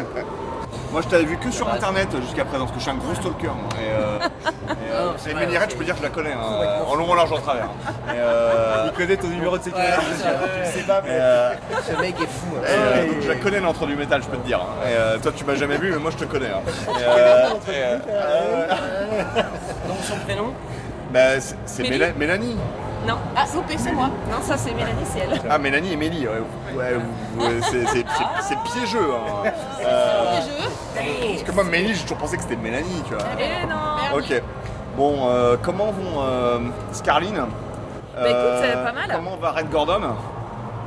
Moi 0.90 1.03
je 1.03 1.09
t'avais 1.09 1.25
vu 1.25 1.37
que 1.37 1.53
sur 1.53 1.69
internet 1.73 2.09
jusqu'à 2.21 2.45
présent, 2.45 2.64
parce 2.64 2.73
que 2.73 2.79
je 2.79 2.83
suis 2.83 2.90
un 2.90 2.97
gros 2.97 3.14
stalker. 3.14 3.47
moi. 3.47 3.69
Et, 3.81 3.93
euh, 3.93 4.19
et, 4.71 4.93
euh, 4.93 5.11
c'est 5.19 5.35
Ménirette, 5.35 5.71
je 5.71 5.77
peux 5.77 5.85
dire 5.85 5.95
que 5.95 6.01
je 6.01 6.05
la 6.05 6.11
connais, 6.11 6.33
hein, 6.33 6.83
en 6.88 6.95
long, 6.97 7.09
en 7.09 7.14
large, 7.14 7.31
en 7.33 7.38
travers. 7.38 7.67
Et, 8.09 8.17
euh, 8.17 8.87
Il 8.87 8.93
connaît 8.93 9.17
ton 9.17 9.29
numéro 9.29 9.57
de 9.57 9.62
sécurité 9.62 9.88
ouais, 9.93 9.99
ouais. 9.99 10.73
Tu 10.73 10.79
sais 10.81 10.85
pas, 10.87 11.01
mais. 11.03 11.11
euh, 11.12 11.53
Ce 11.87 12.01
mec 12.01 12.14
est 12.21 12.27
fou. 12.27 12.57
hein. 12.57 12.62
et, 12.67 12.71
euh, 12.71 13.07
donc 13.12 13.23
je 13.23 13.29
la 13.29 13.37
connais 13.37 13.61
l'entre 13.61 13.87
du 13.87 13.95
métal, 13.95 14.21
je 14.23 14.27
peux 14.29 14.37
te 14.37 14.47
dire. 14.47 14.59
hein. 14.61 14.85
Et, 14.88 14.97
euh, 14.97 15.19
toi 15.19 15.31
tu 15.35 15.45
m'as 15.45 15.55
jamais 15.55 15.77
vu, 15.77 15.93
mais 15.93 15.99
moi 15.99 16.11
je 16.11 16.17
te 16.17 16.25
connais. 16.25 16.49
hein. 16.51 16.61
Et, 16.88 17.03
euh, 17.07 17.49
et, 17.69 18.09
euh, 18.11 18.67
Donc 19.87 19.99
son 20.03 20.17
prénom? 20.25 20.53
Bah, 21.12 21.38
c'est 21.67 21.88
Mélanie. 22.17 22.57
Non. 23.07 23.19
Ah, 23.37 23.45
loupé, 23.55 23.75
c'est 23.79 23.93
moi. 23.93 24.09
Non, 24.31 24.38
ça 24.43 24.57
c'est 24.57 24.73
Mélanie, 24.73 25.05
c'est 25.05 25.21
elle. 25.21 25.40
Ah, 25.51 25.59
Mélanie 25.59 25.93
et 25.93 25.97
Mélie, 25.97 26.27
ouais, 26.27 26.43
ouais, 26.77 26.95
ouais, 27.38 27.61
c'est- 27.62 27.87
c'est 27.87 28.59
piégeux. 28.73 29.11
Hein. 29.45 29.51
Euh, 29.85 30.40
parce 31.29 31.43
que 31.43 31.53
moi, 31.53 31.64
Mélie, 31.64 31.95
j'ai 31.95 32.03
toujours 32.03 32.19
pensé 32.19 32.37
que 32.37 32.43
c'était 32.43 32.57
Mélanie, 32.57 33.03
tu 33.07 33.14
vois. 33.14 33.25
Eh 33.38 33.67
non 33.67 34.19
Ok. 34.19 34.43
Bon, 34.97 35.29
euh, 35.29 35.57
comment 35.61 35.87
vont 35.93 36.23
euh, 36.23 36.59
Scarline? 36.93 37.35
Bah, 38.17 38.23
écoute, 38.25 38.35
euh, 38.37 38.85
pas 38.85 38.93
mal. 38.93 39.11
Comment 39.12 39.37
va 39.37 39.51
Red 39.53 39.71
Gordon? 39.71 40.01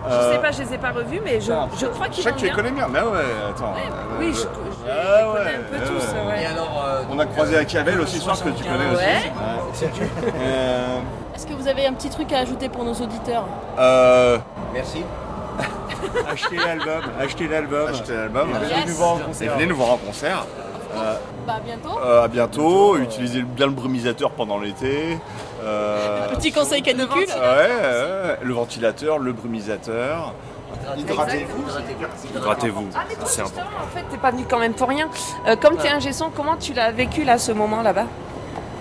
Je 0.10 0.14
Euh, 0.14 0.34
sais 0.34 0.40
pas, 0.40 0.52
je 0.52 0.62
les 0.62 0.74
ai 0.74 0.78
pas 0.78 0.92
revus, 0.92 1.20
mais 1.26 1.42
je, 1.42 1.52
je 1.78 1.86
crois 1.88 2.06
Je 2.08 2.12
qu'ils 2.12 2.24
sais 2.24 2.30
vont 2.30 2.36
que 2.36 2.40
tu 2.40 2.46
les 2.46 2.52
bien. 2.52 2.56
connais 2.56 2.72
bien, 2.72 2.88
mais 2.90 3.02
ouais, 3.02 3.26
attends. 3.50 3.74
euh, 3.76 4.18
Oui, 4.20 4.28
euh, 4.30 4.32
je, 4.34 4.40
je 4.40 4.46
ah 4.90 5.18
les 5.22 5.28
ouais, 5.28 5.38
connais 5.38 5.56
un 5.56 5.60
peu 5.70 5.76
ouais, 5.76 6.00
tous. 6.00 6.14
ouais. 6.14 6.28
ouais. 6.32 6.44
Et 6.44 6.46
alors, 6.46 6.84
euh, 6.88 7.02
On 7.12 7.20
a 7.20 7.26
croisé 7.26 7.58
Akiavel 7.58 8.00
aussi 8.00 8.16
ce 8.18 8.24
soir 8.24 8.42
que 8.42 8.50
tu 8.50 8.64
connais 8.64 8.90
aussi. 8.94 9.04
Ouais. 9.04 9.32
Est-ce 11.38 11.46
que 11.46 11.54
vous 11.54 11.68
avez 11.68 11.86
un 11.86 11.94
petit 11.94 12.10
truc 12.10 12.34
à 12.34 12.40
ajouter 12.40 12.68
pour 12.68 12.84
nos 12.84 12.96
auditeurs 12.96 13.46
euh, 13.78 14.40
Merci. 14.74 15.04
Achetez 16.32 16.56
l'album, 16.56 17.04
achetez 17.20 17.48
l'album. 17.48 17.88
Achetez 17.90 18.14
l'album. 18.16 18.50
Et 18.50 18.54
venez 18.54 18.70
Yes. 18.76 18.88
nous 18.88 18.96
voir 18.96 19.12
en 19.14 19.20
Et 19.20 19.22
concert. 19.22 19.54
venez 19.54 19.66
nous 19.68 19.76
voir 19.76 19.92
en 19.92 19.98
concert. 19.98 20.46
Euh, 20.96 21.14
Bah, 21.46 21.54
à 21.58 21.60
bientôt. 21.60 22.00
euh, 22.04 22.24
à 22.24 22.28
bientôt. 22.28 22.98
Utilisez 22.98 23.44
bien 23.44 23.68
le 23.68 23.72
brumisateur 23.74 24.32
pendant 24.32 24.58
l'été. 24.58 25.20
Euh, 25.64 26.28
Petit 26.30 26.52
conseil 26.52 26.82
canicule. 26.82 27.28
ouais, 27.28 27.36
ouais, 27.36 28.38
le 28.42 28.54
ventilateur, 28.56 29.20
le 29.20 29.32
brumisateur. 29.32 30.34
Hydratez-vous. 30.98 32.36
Hydratez-vous, 32.36 32.88
Ah, 32.96 33.00
mais 33.08 33.14
toi, 33.16 33.24
c'est 33.28 33.42
justement, 33.44 33.62
important. 33.62 33.84
en 33.84 33.96
fait, 33.96 34.04
t'es 34.10 34.18
pas 34.18 34.32
venu 34.32 34.46
quand 34.50 34.58
même 34.60 34.74
pour 34.74 34.90
rien. 34.90 35.08
Euh, 35.48 35.56
comme 35.56 35.78
t'es 35.78 35.90
un 35.90 36.00
gesson, 36.00 36.32
comment 36.36 36.58
tu 36.58 36.74
l'as 36.74 36.92
vécu 36.92 37.24
là, 37.24 37.38
ce 37.38 37.52
moment 37.52 37.84
là-bas? 37.84 38.06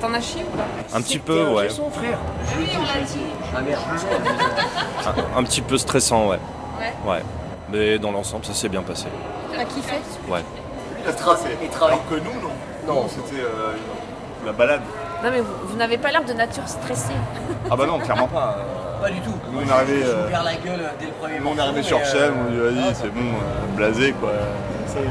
T'en 0.07 0.15
as 0.15 0.21
chié 0.21 0.43
ou 0.45 0.57
pas 0.57 0.97
Un 0.97 1.01
petit 1.03 1.19
peu, 1.19 1.49
ouais. 1.49 1.69
son 1.69 1.91
frère. 1.91 2.19
Oui, 2.57 2.67
on 2.77 2.83
l'a 2.83 3.05
dit. 3.05 3.19
Ah 3.57 3.61
merde. 3.61 3.83
Un, 5.35 5.39
un 5.41 5.43
petit 5.43 5.63
peu 5.63 5.77
stressant, 5.79 6.29
ouais. 6.29 6.39
Ouais. 6.79 7.11
Ouais. 7.13 7.23
Mais 7.73 7.99
dans 7.99 8.13
l'ensemble, 8.13 8.45
ça 8.45 8.55
s'est 8.55 8.69
bien 8.69 8.83
passé. 8.83 9.07
T'as 9.53 9.65
kiffé 9.65 9.97
Ouais. 10.29 10.45
Il 11.03 11.09
a 11.11 11.13
tracé. 11.13 11.49
Il 11.61 11.69
travaille. 11.71 11.95
Alors 11.95 12.09
que 12.09 12.15
nous, 12.15 12.41
non. 12.41 12.95
Non. 13.03 13.09
C'était 13.09 13.43
euh, 13.43 13.73
la 14.45 14.53
balade. 14.53 14.83
Non, 15.25 15.31
mais 15.33 15.41
vous, 15.41 15.53
vous 15.71 15.77
n'avez 15.77 15.99
pas 15.99 16.13
l'air 16.13 16.25
de 16.25 16.33
nature 16.35 16.69
stressée. 16.69 17.15
Ah 17.69 17.75
bah 17.75 17.87
non, 17.87 17.99
clairement 17.99 18.29
pas. 18.29 18.59
Pas 19.03 19.11
du 19.11 19.21
tout. 19.23 19.35
Nous, 19.51 19.59
on 19.59 19.69
est 19.69 19.73
arrivé, 19.73 20.03
euh, 20.05 20.31
la 20.31 20.55
gueule 20.55 20.81
euh, 20.83 20.89
dès 21.01 21.07
le 21.07 21.13
premier 21.13 21.41
Nous, 21.41 21.49
on 21.49 21.57
est 21.57 21.61
arrivé 21.61 21.83
sur 21.83 21.99
euh, 21.99 22.05
scène, 22.05 22.33
on 22.47 22.51
dit 22.51 22.57
vas-y, 22.59 22.95
c'est 22.95 23.13
bon, 23.13 23.21
euh, 23.21 23.77
blasé 23.77 24.13
quoi. 24.13 24.31
C'est 24.87 24.99
euh, 24.99 25.03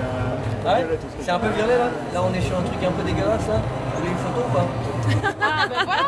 Ah 0.67 0.73
ouais 0.79 0.85
C'est 1.21 1.31
un 1.31 1.39
peu 1.39 1.47
violet 1.49 1.77
là 1.77 1.85
Là 2.13 2.23
on 2.23 2.33
est 2.33 2.41
sur 2.41 2.57
un 2.57 2.61
truc 2.63 2.83
un 2.83 2.91
peu 2.91 3.03
dégueulasse 3.03 3.47
là 3.47 3.55
Vous 3.93 3.99
voulez 3.99 4.11
une 4.11 4.17
photo 4.17 4.41
ou 4.47 4.51
pas 4.53 4.65
Ah, 5.41 5.67
bah 5.69 5.75
voilà. 5.85 6.01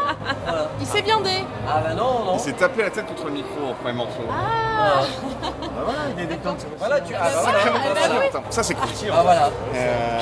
Voilà. 0.45 0.67
Il 0.79 0.85
s'est 0.87 1.01
viandé. 1.01 1.29
Ah 1.67 1.81
bah 1.83 1.93
non, 1.93 2.25
non. 2.25 2.33
Il 2.33 2.39
s'est 2.39 2.53
tapé 2.53 2.81
la 2.83 2.89
tête 2.89 3.05
contre 3.05 3.25
le 3.25 3.31
micro 3.33 3.71
au 3.71 3.73
premier 3.75 3.93
morceau. 3.93 4.21
Ah. 4.31 5.01
bah 5.43 5.83
voilà, 5.85 5.99
il 6.17 6.23
est 6.23 6.27
détente. 6.27 6.65
Voilà, 6.79 6.99
tu 7.01 7.13
ah, 7.15 7.19
bah, 7.23 7.51
Sacrément 7.51 7.77
voilà. 7.79 8.29
bah 8.33 8.41
Ça 8.49 8.63
c'est 8.63 8.73
croustillant. 8.73 9.13
Ah 9.17 9.23
voilà. 9.23 9.49
Euh, 9.75 10.19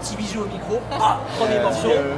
Petit 0.00 0.16
bisou 0.16 0.42
au 0.42 0.46
micro. 0.46 0.80
Ah, 0.92 1.18
premier 1.38 1.58
morceau. 1.60 1.88
Euh, 1.90 2.14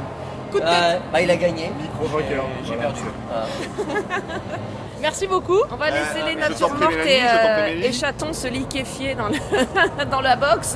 Coup 0.51 0.59
de 0.59 0.63
tête. 0.63 0.71
Ah, 0.71 0.99
bah 1.11 1.21
il 1.21 1.31
a 1.31 1.35
gagné. 1.35 1.71
Micro 1.81 2.05
vainqueur. 2.17 2.43
J'ai 2.65 2.75
perdu. 2.75 3.01
Merci 5.01 5.27
beaucoup. 5.27 5.59
On 5.71 5.75
va 5.75 5.89
laisser 5.91 6.23
les 6.25 6.35
natures 6.35 6.73
mortes 6.73 6.93
et, 7.05 7.21
euh, 7.23 7.67
et 7.83 7.91
chatons 7.93 8.33
se 8.33 8.47
liquéfier 8.47 9.15
dans, 9.15 9.27
le 9.27 10.05
dans 10.11 10.21
la 10.21 10.35
box. 10.35 10.69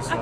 Ça. 0.00 0.14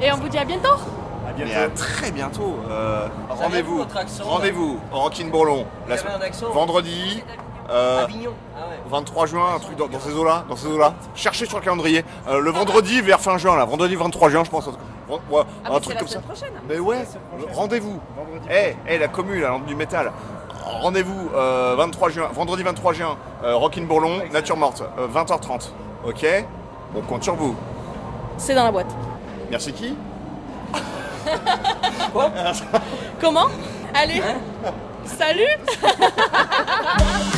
Et 0.00 0.12
on 0.12 0.16
vous 0.16 0.28
dit 0.28 0.38
à 0.38 0.44
bientôt. 0.44 0.68
À 0.74 1.32
Mais 1.38 1.44
bientôt. 1.44 1.60
à 1.60 1.68
très 1.76 2.10
bientôt. 2.10 2.58
Euh, 2.70 3.08
rendez-vous. 3.28 3.84
Rendez-vous 4.22 4.80
Rockin' 4.92 5.30
Bourlon. 5.30 5.66
La 5.88 5.96
vendredi. 6.52 7.22
euh, 7.70 8.04
Avignon. 8.04 8.32
Ah 8.56 8.68
ouais. 8.68 8.76
23 8.88 9.26
juin, 9.26 9.54
un 9.56 9.58
truc 9.58 9.76
dans, 9.76 9.88
dans 9.88 9.98
ces 10.00 10.12
eaux-là, 10.14 10.44
dans 10.48 10.56
ces 10.56 10.66
eaux-là. 10.68 10.94
Cherchez 11.14 11.46
sur 11.46 11.58
le 11.58 11.64
calendrier. 11.64 12.04
Euh, 12.28 12.40
le 12.40 12.50
vendredi 12.50 13.00
vers 13.00 13.20
fin 13.20 13.38
juin, 13.38 13.56
là, 13.56 13.64
vendredi 13.64 13.96
23 13.96 14.28
juin, 14.30 14.44
je 14.44 14.50
pense. 14.50 14.68
Ouais, 15.08 15.42
Ah, 15.64 15.74
un 15.74 15.80
truc 15.80 15.94
la 15.94 16.00
comme 16.00 16.08
ça. 16.08 16.14
semaine 16.14 16.24
prochaine. 16.24 16.52
Mais 16.68 16.78
ouais, 16.78 17.04
rendez-vous. 17.52 18.00
Eh, 18.50 18.74
eh, 18.88 18.98
la 18.98 19.08
commune, 19.08 19.40
la 19.40 19.48
lampe 19.48 19.66
du 19.66 19.74
métal. 19.74 20.12
Rendez-vous 20.64 21.30
euh, 21.34 21.74
23 21.76 22.08
juin, 22.10 22.28
vendredi 22.32 22.62
23 22.62 22.92
juin, 22.94 23.16
euh, 23.44 23.54
Rockin' 23.56 23.86
Bourlon, 23.86 24.22
Nature 24.32 24.56
Morte, 24.56 24.82
euh, 24.98 25.06
20h30. 25.08 25.70
Ok 26.06 26.26
On 26.96 27.00
compte 27.02 27.22
sur 27.22 27.34
vous. 27.34 27.54
C'est 28.38 28.54
dans 28.54 28.64
la 28.64 28.72
boîte. 28.72 28.94
Merci 29.50 29.72
qui? 29.72 29.94
Comment? 33.20 33.46
Allez. 33.94 34.22
Salut. 35.04 35.42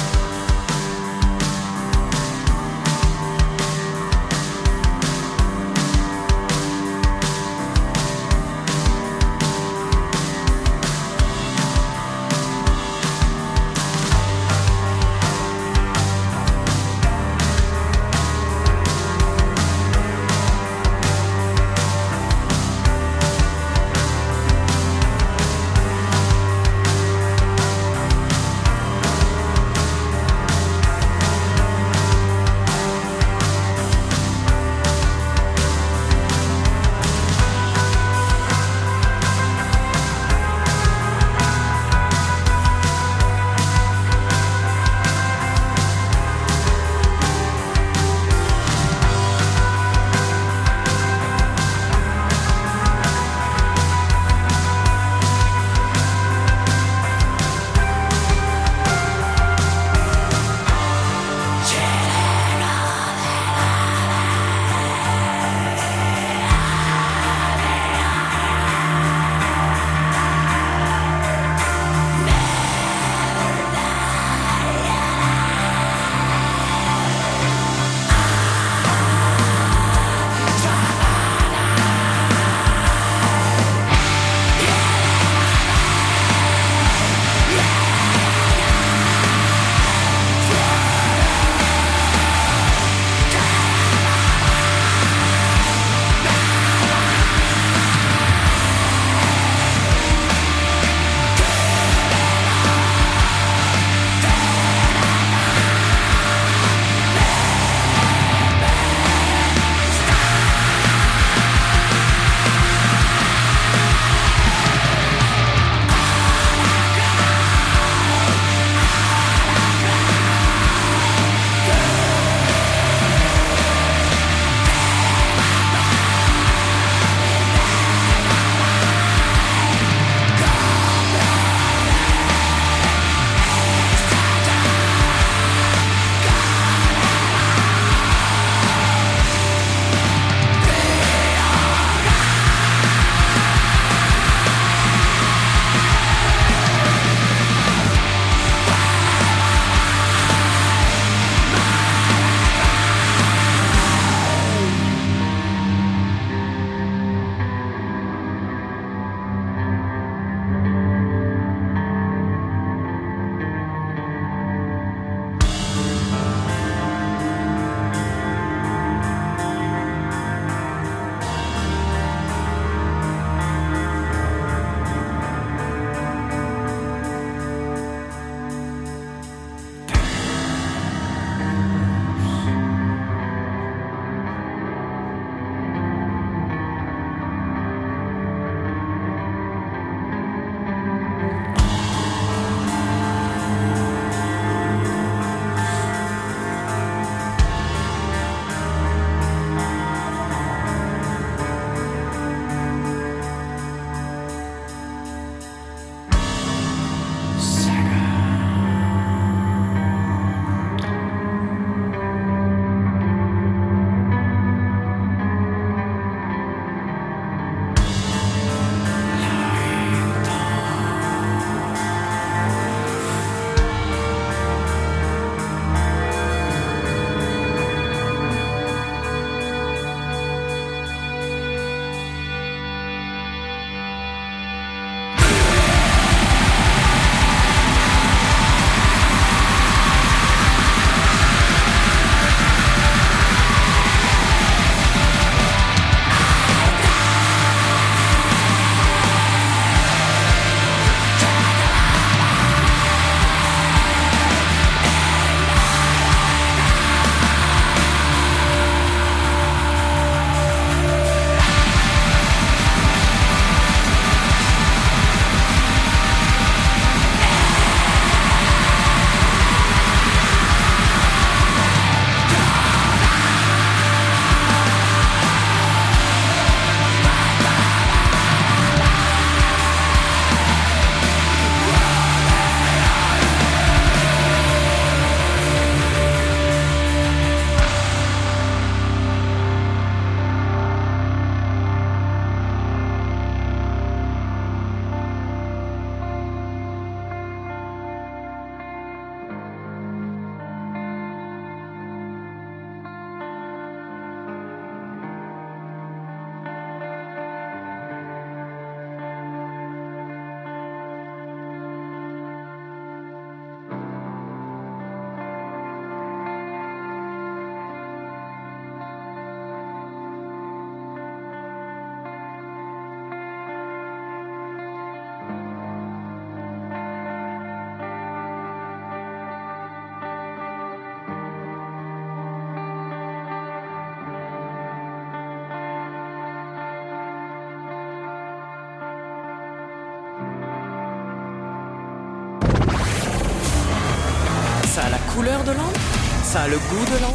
a 346.47 346.49
le 346.49 346.59
goût 346.59 346.84
de 346.84 347.03
l'an, 347.03 347.14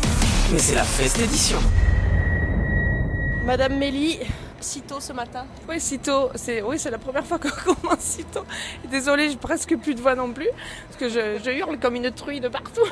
mais 0.52 0.60
c'est 0.60 0.76
la 0.76 0.84
feste 0.84 1.18
édition. 1.20 1.58
Madame 3.46 3.78
Mélie, 3.78 4.20
sitôt 4.60 5.00
ce 5.00 5.14
matin. 5.14 5.46
Oui, 5.70 5.80
sitôt. 5.80 6.32
C'est 6.36 6.62
oui, 6.62 6.78
c'est 6.78 6.92
la 6.92 6.98
première 6.98 7.26
fois 7.26 7.40
qu'on 7.40 7.50
commence 7.76 8.00
sitôt. 8.00 8.44
Désolée, 8.90 9.30
j'ai 9.30 9.38
presque 9.38 9.78
plus 9.78 9.96
de 9.96 10.02
voix 10.02 10.16
non 10.16 10.34
plus, 10.34 10.50
parce 10.88 11.00
que 11.00 11.08
je, 11.08 11.42
je 11.44 11.52
hurle 11.52 11.80
comme 11.80 11.96
une 11.96 12.12
truie 12.12 12.42
de 12.42 12.50
partout. 12.50 12.86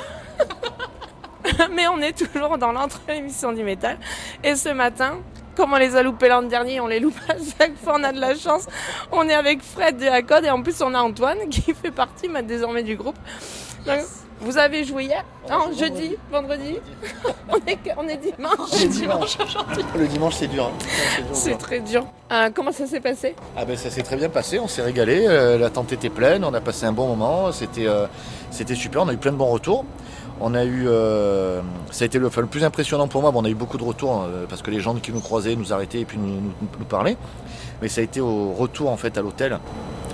Mais 1.72 1.88
on 1.88 2.00
est 2.00 2.18
toujours 2.18 2.58
dans 2.58 2.72
l'entre-émission 2.72 3.52
du 3.52 3.64
métal. 3.64 3.98
Et 4.42 4.56
ce 4.56 4.70
matin, 4.70 5.20
comme 5.58 5.74
on 5.74 5.78
les 5.78 5.98
a 5.98 6.04
loupés 6.04 6.30
l'an 6.30 6.44
dernier, 6.44 6.80
on 6.80 6.88
les 6.88 7.02
loupe 7.02 7.20
à 7.28 7.34
chaque 7.34 7.76
fois, 7.84 7.96
on 7.98 8.04
a 8.06 8.14
de 8.14 8.20
la 8.22 8.34
chance. 8.36 8.66
On 9.12 9.28
est 9.28 9.34
avec 9.34 9.62
Fred 9.62 9.98
de 9.98 10.06
la 10.06 10.22
Code 10.22 10.46
et 10.46 10.50
en 10.50 10.62
plus 10.62 10.82
on 10.82 10.94
a 10.94 11.00
Antoine 11.00 11.50
qui 11.50 11.74
fait 11.74 11.92
partie 11.92 12.30
maintenant, 12.30 12.48
désormais 12.48 12.84
du 12.84 12.96
groupe. 12.96 13.18
Donc, 13.86 14.00
vous 14.42 14.58
avez 14.58 14.84
joué 14.84 15.06
hier 15.06 15.24
Non, 15.50 15.72
jeudi, 15.78 16.16
vendredi 16.32 16.78
on, 17.50 17.56
est, 17.68 17.78
on 17.98 18.08
est 18.08 18.18
dimanche. 18.18 18.70
C'est 18.72 18.88
dimanche. 18.88 19.38
Le 19.98 20.08
dimanche, 20.08 20.36
c'est 20.36 20.48
dur. 20.48 20.66
hein. 20.74 21.24
C'est 21.34 21.58
très 21.58 21.80
dur. 21.80 22.06
Euh, 22.32 22.50
comment 22.54 22.72
ça 22.72 22.86
s'est 22.88 23.00
passé 23.02 23.36
Ah 23.58 23.66
ben 23.66 23.76
ça 23.76 23.90
s'est 23.90 24.04
très 24.04 24.16
bien 24.16 24.30
passé, 24.30 24.60
on 24.60 24.68
s'est 24.68 24.82
régalé, 24.84 25.26
euh, 25.28 25.58
la 25.58 25.70
tente 25.70 25.92
était 25.94 26.10
pleine, 26.10 26.44
on 26.46 26.54
a 26.54 26.62
passé 26.62 26.86
un 26.86 26.92
bon 26.92 27.08
moment, 27.08 27.52
c'était 27.52 27.88
euh, 27.88 28.06
c'était 28.52 28.76
super, 28.76 29.02
on 29.04 29.08
a 29.08 29.14
eu 29.14 29.18
plein 29.18 29.32
de 29.32 29.38
bons 29.38 29.48
retours. 29.52 29.84
On 30.42 30.56
a 30.56 30.64
eu, 30.64 30.86
ça 31.92 32.04
a 32.04 32.06
été 32.06 32.18
le, 32.18 32.28
enfin, 32.28 32.40
le 32.40 32.48
plus 32.48 32.64
impressionnant 32.64 33.10
pour 33.10 33.22
moi, 33.22 33.32
bon, 33.32 33.42
on 33.42 33.46
a 33.46 33.50
eu 33.50 33.56
beaucoup 33.56 33.78
de 33.78 33.84
retours 33.84 34.22
euh, 34.24 34.46
parce 34.48 34.62
que 34.62 34.72
les 34.72 34.80
gens 34.80 34.96
qui 34.96 35.12
nous 35.12 35.20
croisaient 35.20 35.58
nous 35.58 35.74
arrêtaient 35.74 36.00
et 36.00 36.06
puis 36.06 36.18
nous, 36.18 36.28
nous, 36.30 36.54
nous 36.80 36.86
parlaient. 36.86 37.18
Mais 37.82 37.88
ça 37.88 38.02
a 38.02 38.04
été 38.04 38.22
au 38.22 38.54
retour 38.54 38.90
en 38.90 38.98
fait 38.98 39.18
à 39.18 39.22
l'hôtel. 39.22 39.60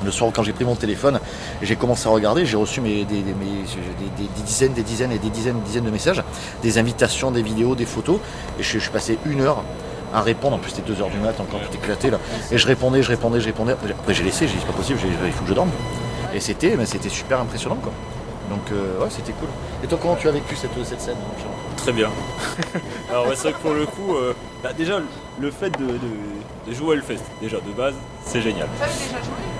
Le 0.03 0.11
soir 0.11 0.31
quand 0.33 0.43
j'ai 0.43 0.53
pris 0.53 0.65
mon 0.65 0.75
téléphone, 0.75 1.19
j'ai 1.61 1.75
commencé 1.75 2.07
à 2.07 2.11
regarder, 2.11 2.45
j'ai 2.45 2.57
reçu 2.57 2.81
mes, 2.81 3.05
des, 3.05 3.23
dizaines, 4.45 4.73
des 4.73 4.83
dizaines 4.83 5.11
et 5.11 5.17
des 5.19 5.29
dizaines, 5.29 5.55
des 5.59 5.65
dizaines 5.65 5.85
de 5.85 5.89
messages, 5.89 6.21
des 6.61 6.77
invitations, 6.77 7.31
des 7.31 7.41
vidéos, 7.41 7.75
des 7.75 7.85
photos. 7.85 8.19
Et 8.59 8.63
je, 8.63 8.77
suis 8.77 8.89
passé 8.91 9.17
une 9.25 9.41
heure 9.41 9.63
à 10.13 10.21
répondre. 10.21 10.57
En 10.57 10.59
plus, 10.59 10.71
c'était 10.71 10.87
2 10.87 11.01
heures 11.01 11.09
du 11.09 11.17
mat, 11.17 11.39
encore 11.39 11.59
tout 11.61 11.75
éclaté 11.75 12.09
là. 12.09 12.19
Et 12.51 12.57
je 12.57 12.67
répondais, 12.67 13.01
je 13.01 13.09
répondais, 13.09 13.39
je 13.39 13.45
répondais. 13.45 13.73
Après, 13.73 14.13
j'ai 14.13 14.23
laissé, 14.23 14.47
j'ai 14.47 14.53
dit 14.53 14.59
c'est 14.59 14.67
pas 14.67 14.73
possible, 14.73 14.99
il 15.25 15.31
faut 15.31 15.43
que 15.43 15.49
je 15.49 15.55
dorme. 15.55 15.71
Et 16.33 16.39
c'était, 16.39 16.75
c'était 16.85 17.09
super 17.09 17.39
impressionnant 17.39 17.77
quoi. 17.81 17.93
Donc 18.49 18.71
euh, 18.71 18.99
ouais, 19.01 19.09
c'était 19.09 19.31
cool. 19.33 19.49
Et 19.83 19.87
toi, 19.87 19.97
comment 20.01 20.15
tu 20.15 20.27
as 20.27 20.31
vécu 20.31 20.55
cette, 20.55 20.71
scène 20.99 21.15
Très 21.77 21.91
bien. 21.91 22.09
Alors 23.09 23.27
c'est 23.29 23.49
vrai 23.49 23.53
que 23.53 23.59
pour 23.59 23.73
le 23.73 23.85
coup, 23.85 24.15
euh, 24.15 24.33
bah, 24.63 24.71
déjà 24.73 24.99
le 25.39 25.51
fait 25.51 25.71
de- 25.71 25.99
de 26.67 26.73
jouer 26.73 26.87
au 26.87 26.93
Hellfest, 26.93 27.23
déjà 27.41 27.57
de 27.57 27.71
base, 27.71 27.93
c'est 28.25 28.41
génial. 28.41 28.67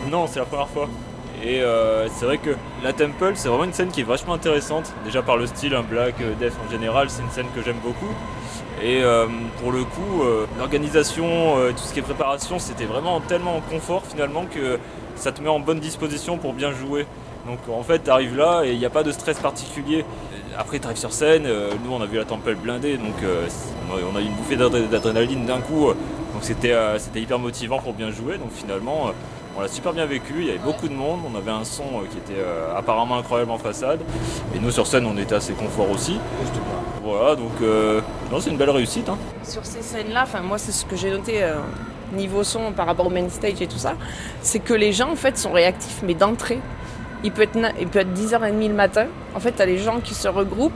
Non, 0.09 0.25
c'est 0.27 0.39
la 0.39 0.45
première 0.45 0.67
fois. 0.69 0.87
Et 1.43 1.61
euh, 1.61 2.07
c'est 2.09 2.25
vrai 2.25 2.37
que 2.37 2.51
la 2.83 2.93
Temple, 2.93 3.33
c'est 3.35 3.49
vraiment 3.49 3.65
une 3.65 3.73
scène 3.73 3.89
qui 3.89 4.01
est 4.01 4.05
vachement 4.05 4.33
intéressante. 4.33 4.91
Déjà 5.03 5.21
par 5.21 5.37
le 5.37 5.45
style, 5.45 5.75
un 5.75 5.83
black 5.83 6.15
euh, 6.21 6.33
death 6.39 6.53
en 6.67 6.71
général, 6.71 7.09
c'est 7.09 7.21
une 7.21 7.29
scène 7.29 7.45
que 7.55 7.61
j'aime 7.63 7.77
beaucoup. 7.83 8.11
Et 8.81 9.03
euh, 9.03 9.27
pour 9.61 9.71
le 9.71 9.83
coup, 9.83 10.23
euh, 10.23 10.45
l'organisation, 10.57 11.55
tout 11.75 11.83
ce 11.83 11.93
qui 11.93 11.99
est 11.99 12.03
préparation, 12.03 12.57
c'était 12.57 12.85
vraiment 12.85 13.19
tellement 13.21 13.57
en 13.57 13.61
confort 13.61 14.03
finalement 14.09 14.45
que 14.45 14.79
ça 15.15 15.31
te 15.31 15.41
met 15.41 15.49
en 15.49 15.59
bonne 15.59 15.79
disposition 15.79 16.37
pour 16.37 16.53
bien 16.53 16.71
jouer. 16.71 17.05
Donc 17.45 17.59
en 17.71 17.83
fait, 17.83 18.03
tu 18.03 18.09
arrives 18.09 18.35
là 18.35 18.63
et 18.63 18.71
il 18.71 18.79
n'y 18.79 18.85
a 18.85 18.89
pas 18.89 19.03
de 19.03 19.11
stress 19.11 19.37
particulier. 19.39 20.03
Après, 20.57 20.79
tu 20.79 20.85
arrives 20.85 20.97
sur 20.97 21.13
scène, 21.13 21.43
nous 21.43 21.91
on 21.93 22.01
a 22.01 22.05
vu 22.05 22.17
la 22.17 22.25
Temple 22.25 22.55
blindée, 22.55 22.97
donc 22.97 23.13
on 23.91 24.15
a 24.15 24.19
eu 24.19 24.23
une 24.25 24.33
bouffée 24.33 24.55
d'adré- 24.55 24.87
d'adrénaline 24.87 25.45
d'un 25.45 25.59
coup. 25.59 25.89
Donc 26.35 26.43
c'était 26.43 26.73
euh, 26.73 26.99
c'était 26.99 27.21
hyper 27.21 27.39
motivant 27.39 27.79
pour 27.79 27.93
bien 27.93 28.11
jouer. 28.11 28.37
Donc 28.37 28.51
finalement, 28.53 29.07
euh, 29.07 29.11
on 29.57 29.61
l'a 29.61 29.69
super 29.69 29.93
bien 29.93 30.05
vécu. 30.05 30.33
Il 30.39 30.47
y 30.47 30.49
avait 30.49 30.59
beaucoup 30.59 30.89
de 30.89 30.93
monde. 30.93 31.21
On 31.31 31.33
avait 31.37 31.49
un 31.51 31.63
son 31.63 31.83
euh, 31.83 32.07
qui 32.11 32.17
était 32.17 32.41
apparemment 32.75 33.17
incroyable 33.17 33.51
en 33.51 33.57
façade. 33.57 34.01
Et 34.53 34.59
nous 34.59 34.69
sur 34.69 34.85
scène, 34.85 35.05
on 35.05 35.17
était 35.17 35.35
assez 35.35 35.53
confort 35.53 35.89
aussi. 35.89 36.19
Voilà, 37.05 37.35
donc 37.35 37.51
c'est 38.41 38.49
une 38.49 38.57
belle 38.57 38.71
réussite. 38.71 39.07
hein. 39.07 39.17
Sur 39.43 39.65
ces 39.65 39.81
scènes-là, 39.81 40.25
moi 40.43 40.57
c'est 40.57 40.73
ce 40.73 40.83
que 40.85 40.97
j'ai 40.97 41.09
noté 41.09 41.41
niveau 42.13 42.43
son 42.43 42.73
par 42.73 42.85
rapport 42.85 43.07
au 43.07 43.09
main 43.09 43.29
stage 43.29 43.61
et 43.61 43.67
tout 43.67 43.77
ça, 43.77 43.93
c'est 44.41 44.59
que 44.59 44.73
les 44.73 44.91
gens 44.91 45.11
en 45.11 45.15
fait 45.15 45.37
sont 45.37 45.51
réactifs 45.53 46.01
mais 46.03 46.15
d'entrée. 46.15 46.59
Il 47.23 47.31
peut 47.31 47.43
être 47.43 47.57
il 47.79 47.87
peut 47.87 47.99
être 47.99 48.13
10h30 48.13 48.67
le 48.67 48.73
matin. 48.73 49.05
En 49.35 49.39
fait, 49.39 49.53
tu 49.53 49.61
as 49.61 49.65
les 49.65 49.77
gens 49.77 50.01
qui 50.01 50.15
se 50.15 50.27
regroupent 50.27 50.73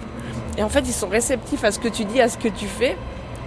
et 0.57 0.64
en 0.64 0.70
fait, 0.70 0.82
ils 0.82 0.93
sont 0.93 1.10
réceptifs 1.10 1.64
à 1.64 1.72
ce 1.72 1.80
que 1.80 1.89
tu 1.89 2.05
dis, 2.05 2.22
à 2.22 2.30
ce 2.30 2.38
que 2.38 2.47
tu 2.47 2.68
fais 2.68 2.95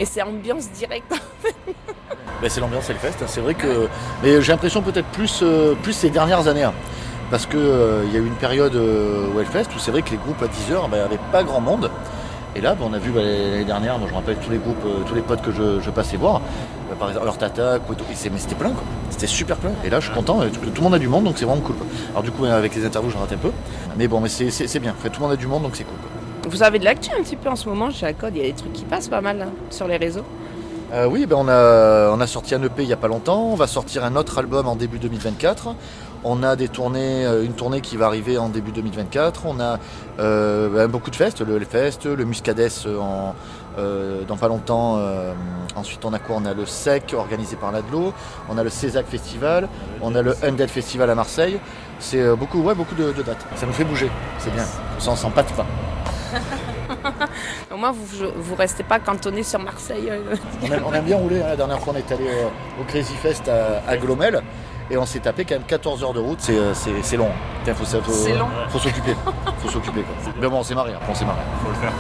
et 0.01 0.05
c'est 0.05 0.23
ambiance 0.23 0.69
directe. 0.71 1.15
Ben, 2.41 2.51
c'est 2.51 2.61
l'ambiance 2.61 2.89
Hellfest. 2.91 3.23
hein. 3.23 3.27
C'est 3.27 3.41
vrai 3.41 3.55
que. 3.55 3.89
Mais 4.23 4.43
j'ai 4.43 4.53
l'impression 4.53 4.83
peut-être 4.83 5.07
plus, 5.09 5.41
euh, 5.43 5.75
plus 5.83 5.93
ces 5.93 6.11
dernières 6.11 6.49
années. 6.49 6.65
hein. 6.65 6.75
Parce 7.31 7.47
qu'il 7.47 7.59
il 7.61 8.13
y 8.13 8.17
a 8.17 8.21
eu 8.21 8.27
une 8.27 8.35
période 8.35 8.75
euh, 8.75 9.33
au 9.35 9.41
Hellfest 9.41 9.69
où 9.75 9.79
c'est 9.79 9.91
vrai 9.91 10.03
que 10.03 10.11
les 10.11 10.19
groupes 10.19 10.43
à 10.43 10.47
10h, 10.47 10.81
il 10.87 10.95
n'y 10.95 10.99
avait 11.01 11.19
pas 11.31 11.43
grand 11.43 11.61
monde. 11.61 11.91
Et 12.55 12.61
là, 12.61 12.75
ben, 12.75 12.87
on 12.91 12.93
a 12.93 12.99
vu 12.99 13.11
ben, 13.11 13.25
l'année 13.25 13.65
dernière, 13.65 13.99
moi 13.99 14.07
je 14.07 14.13
me 14.13 14.19
rappelle 14.19 14.37
tous 14.37 14.51
les 14.51 14.59
groupes, 14.59 14.85
euh, 14.85 15.03
tous 15.07 15.15
les 15.15 15.23
potes 15.23 15.41
que 15.41 15.51
je, 15.53 15.91
passais 15.91 16.19
voir. 16.19 16.43
Ben, 16.91 16.97
par 16.99 17.09
exemple, 17.09 17.25
leur 17.25 17.37
c'est- 18.15 18.31
mais 18.31 18.39
c'était 18.39 18.55
plein 18.55 18.71
quoi. 18.71 18.83
C'était 19.09 19.27
super 19.27 19.57
plein. 19.57 19.71
Et 19.85 19.89
là, 19.91 20.01
je 20.01 20.07
suis 20.07 20.15
content, 20.15 20.43
euh, 20.43 20.49
tout, 20.51 20.61
le 20.63 20.83
monde 20.83 20.95
a 20.95 20.99
du 20.99 21.09
monde, 21.09 21.25
donc 21.25 21.39
c'est 21.39 21.47
vraiment 21.47 21.63
cool. 21.63 21.77
Alors, 22.11 22.23
du 22.23 22.31
coup, 22.31 22.45
avec 22.45 22.75
les 22.75 22.85
interviews, 22.85 23.11
je 23.11 23.17
rate 23.17 23.33
un 23.33 23.37
peu. 23.37 23.51
Mais 23.97 24.09
bon, 24.09 24.21
mais 24.21 24.29
c'est 24.29 24.79
bien. 24.79 24.93
En 24.93 25.03
fait, 25.03 25.09
tout 25.09 25.21
le 25.21 25.27
monde 25.27 25.33
a 25.33 25.37
du 25.37 25.47
monde, 25.47 25.63
donc 25.63 25.77
c'est 25.77 25.85
cool. 25.85 25.97
Vous 26.51 26.63
avez 26.63 26.79
de 26.79 26.85
l'actu 26.85 27.11
un 27.19 27.23
petit 27.23 27.37
peu 27.37 27.49
en 27.49 27.57
ce 27.57 27.69
moment 27.69 27.91
chez 27.91 28.05
la 28.05 28.13
Code, 28.13 28.33
il 28.35 28.43
y 28.43 28.45
a 28.45 28.49
des 28.49 28.55
trucs 28.55 28.73
qui 28.73 28.85
passent 28.85 29.09
pas 29.09 29.21
mal 29.23 29.41
hein, 29.41 29.53
sur 29.71 29.87
les 29.87 29.97
réseaux. 29.97 30.25
Euh, 30.93 31.07
oui, 31.07 31.25
ben 31.25 31.37
on, 31.37 31.49
a, 31.49 32.11
on 32.11 32.21
a 32.21 32.27
sorti 32.27 32.55
un 32.55 32.63
EP 32.63 32.83
il 32.83 32.87
n'y 32.87 32.93
a 32.93 32.99
pas 32.99 33.09
longtemps. 33.09 33.45
On 33.45 33.55
va 33.55 33.67
sortir 33.67 34.05
un 34.05 34.15
autre 34.15 34.39
album 34.39 34.69
en 34.69 34.77
début 34.77 34.99
2024. 34.99 35.75
On 36.25 36.43
a 36.43 36.55
des 36.55 36.69
tournées, 36.69 37.25
euh, 37.25 37.45
une 37.45 37.55
tournée 37.55 37.81
qui 37.81 37.97
va 37.97 38.07
arriver 38.07 38.37
en 38.37 38.49
début 38.49 38.73
2024. 38.73 39.47
On 39.47 39.59
a 39.59 39.79
euh, 40.21 40.69
ben, 40.69 40.89
beaucoup 40.89 41.11
de 41.11 41.17
festes, 41.17 41.41
le 41.41 41.57
Hellfest, 41.57 42.05
le 42.05 42.27
euh, 43.79 44.23
dans 44.29 44.37
pas 44.37 44.49
longtemps. 44.49 45.01
ensuite, 45.77 46.05
on 46.05 46.13
a 46.13 46.19
quoi? 46.19 46.37
On 46.39 46.45
a 46.45 46.53
le 46.53 46.67
SEC 46.67 47.15
organisé 47.17 47.57
par 47.57 47.73
l'ADLO. 47.73 48.13
On 48.51 48.59
a 48.59 48.63
le 48.63 48.71
Césac 48.71 49.07
Festival. 49.07 49.69
On 50.03 50.15
a 50.15 50.21
le 50.21 50.37
Undead 50.45 50.69
Festival 50.69 51.09
à 51.09 51.15
Marseille. 51.15 51.59
C'est 52.01 52.37
beaucoup, 52.37 52.61
ouais, 52.61 52.75
beaucoup 52.75 52.95
de, 52.95 53.13
dates. 53.13 53.47
Ça 53.57 53.65
nous 53.65 53.73
fait 53.73 53.85
bouger. 53.85 54.11
C'est 54.39 54.53
bien. 54.53 54.65
Ça, 54.99 55.13
on 55.13 55.17
s'en 55.17 55.31
pâte 55.31 55.53
pas. 55.55 55.67
Au 57.73 57.77
moins, 57.77 57.93
vous, 57.93 58.27
vous 58.37 58.55
restez 58.55 58.83
pas 58.83 58.99
cantonné 58.99 59.43
sur 59.43 59.59
Marseille. 59.59 60.09
euh. 60.11 60.35
On 60.63 60.67
aime, 60.73 60.83
on 60.87 60.93
aime 60.93 61.05
bien 61.05 61.17
rouler. 61.17 61.41
hein. 61.43 61.49
La 61.49 61.57
dernière 61.57 61.81
fois, 61.81 61.93
on 61.95 61.99
est 61.99 62.13
allé 62.13 62.27
euh, 62.29 62.49
au 62.81 62.85
Crazy 62.85 63.15
Fest 63.15 63.49
à, 63.49 63.83
à 63.89 63.97
Glomel 63.97 64.43
et 64.91 64.97
on 64.97 65.07
s'est 65.07 65.21
tapé 65.21 65.45
quand 65.45 65.55
même 65.55 65.65
14 65.65 66.03
heures 66.05 66.13
de 66.13 66.21
route. 66.21 66.39
C'est, 66.41 66.57
euh, 66.57 66.75
c'est, 66.75 66.91
c'est 67.03 67.17
long. 67.17 67.31
Putain, 67.61 67.75
faut, 67.75 67.85
faut, 67.85 68.13
C'est 68.13 68.35
long. 68.37 68.49
faut 68.69 68.79
s'occuper. 68.79 69.15
faut 69.59 69.69
s'occuper. 69.71 70.03
Quoi. 70.03 70.33
Mais 70.41 70.49
bon, 70.49 70.59
on 70.59 70.63
s'est 70.63 70.75
marré. 70.75 70.93
après, 70.95 71.11
On 71.11 71.15
s'est 71.15 71.25
marré. 71.25 71.41
Faut 71.65 71.69
le 71.71 71.75
faire. 71.77 71.93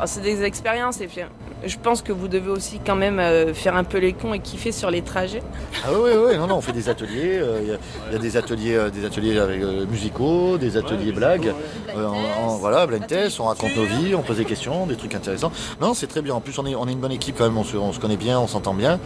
Ah, 0.00 0.06
c'est 0.06 0.20
des 0.20 0.44
expériences 0.44 1.00
et 1.00 1.08
puis 1.08 1.22
je 1.68 1.78
pense 1.78 2.02
que 2.02 2.12
vous 2.12 2.28
devez 2.28 2.50
aussi 2.50 2.80
quand 2.84 2.94
même 2.96 3.18
euh, 3.18 3.52
faire 3.54 3.76
un 3.76 3.84
peu 3.84 3.98
les 3.98 4.12
cons 4.12 4.34
et 4.34 4.38
kiffer 4.40 4.72
sur 4.72 4.90
les 4.90 5.02
trajets. 5.02 5.42
Ah 5.84 5.88
oui, 5.92 6.10
oui, 6.14 6.22
oui. 6.30 6.36
Non, 6.38 6.46
non, 6.46 6.56
on 6.56 6.60
fait 6.60 6.72
des 6.72 6.88
ateliers. 6.88 7.38
euh, 7.40 7.58
Il 7.62 7.68
y 7.68 7.72
a- 7.72 7.78
il 8.08 8.12
y, 8.12 8.16
a 8.16 8.18
des 8.18 8.36
ateliers, 8.36 8.74
euh, 8.76 8.90
des 8.90 9.04
ateliers 9.04 9.38
avec, 9.38 9.60
euh, 9.62 9.86
musicaux, 9.86 10.58
des 10.58 10.76
ateliers 10.76 11.12
blagues. 11.12 11.52
Euh, 11.96 12.06
en- 12.06 12.46
en- 12.48 12.56
voilà, 12.56 12.86
blind 12.86 13.06
test. 13.06 13.40
On 13.40 13.44
raconte 13.44 13.76
nos 13.76 13.84
vies, 13.84 14.14
on 14.14 14.22
pose 14.22 14.36
des 14.38 14.44
questions, 14.44 14.86
des 14.86 14.96
trucs 14.96 15.14
intéressants. 15.14 15.52
Non, 15.80 15.94
c'est 15.94 16.06
très 16.06 16.22
bien. 16.22 16.34
En 16.34 16.40
plus, 16.40 16.58
on 16.58 16.66
est, 16.66 16.74
on 16.74 16.86
est 16.88 16.92
une 16.92 16.98
bonne 17.00 17.12
équipe 17.12 17.36
quand 17.38 17.44
même. 17.44 17.58
On 17.58 17.64
se, 17.64 17.76
on 17.76 17.92
se 17.92 18.00
connaît 18.00 18.16
bien, 18.16 18.38
on 18.38 18.46
s'entend 18.46 18.74
bien. 18.74 18.98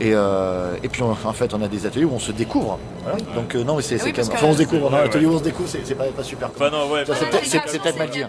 Et, 0.00 0.10
euh, 0.12 0.74
et 0.82 0.88
puis, 0.88 1.02
on- 1.02 1.10
en 1.12 1.32
fait, 1.32 1.54
on 1.54 1.62
a 1.62 1.68
des 1.68 1.86
ateliers 1.86 2.04
où 2.04 2.12
on 2.14 2.18
se 2.18 2.32
découvre. 2.32 2.78
Voilà. 3.04 3.18
Donc, 3.34 3.54
euh, 3.54 3.62
non, 3.64 3.76
mais 3.76 3.82
c'est, 3.82 3.96
Ah 4.00 4.04
oui, 4.04 4.12
quand 4.12 4.22
même. 4.22 4.32
Enfin, 4.32 4.46
on 4.48 4.52
se 4.52 4.58
découvre. 4.58 4.90
L'atelier 4.90 5.26
ouais. 5.26 5.32
où 5.32 5.36
on 5.36 5.38
se 5.38 5.44
découvre, 5.44 5.68
c'est, 5.68 5.94
pas, 5.94 6.04
pas 6.04 6.22
super. 6.24 6.50
Enfin, 6.54 6.70
non, 6.70 6.90
ouais, 6.90 7.04
c'est, 7.06 7.60
peut-être, 7.80 7.98
mal 7.98 8.10
dit. 8.10 8.22
hein. 8.22 8.28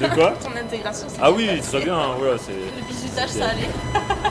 De 0.00 0.06
quoi 0.14 0.32
Ton 0.42 0.50
intégration, 0.58 1.06
c'est 1.08 1.18
Ah 1.22 1.30
oui, 1.32 1.48
très 1.62 1.82
bien. 1.82 1.98
Voilà, 2.18 2.36
c'est. 2.38 2.52
Le 2.76 2.86
bisutage, 2.86 3.28
ça 3.30 3.44
allait. 3.46 3.68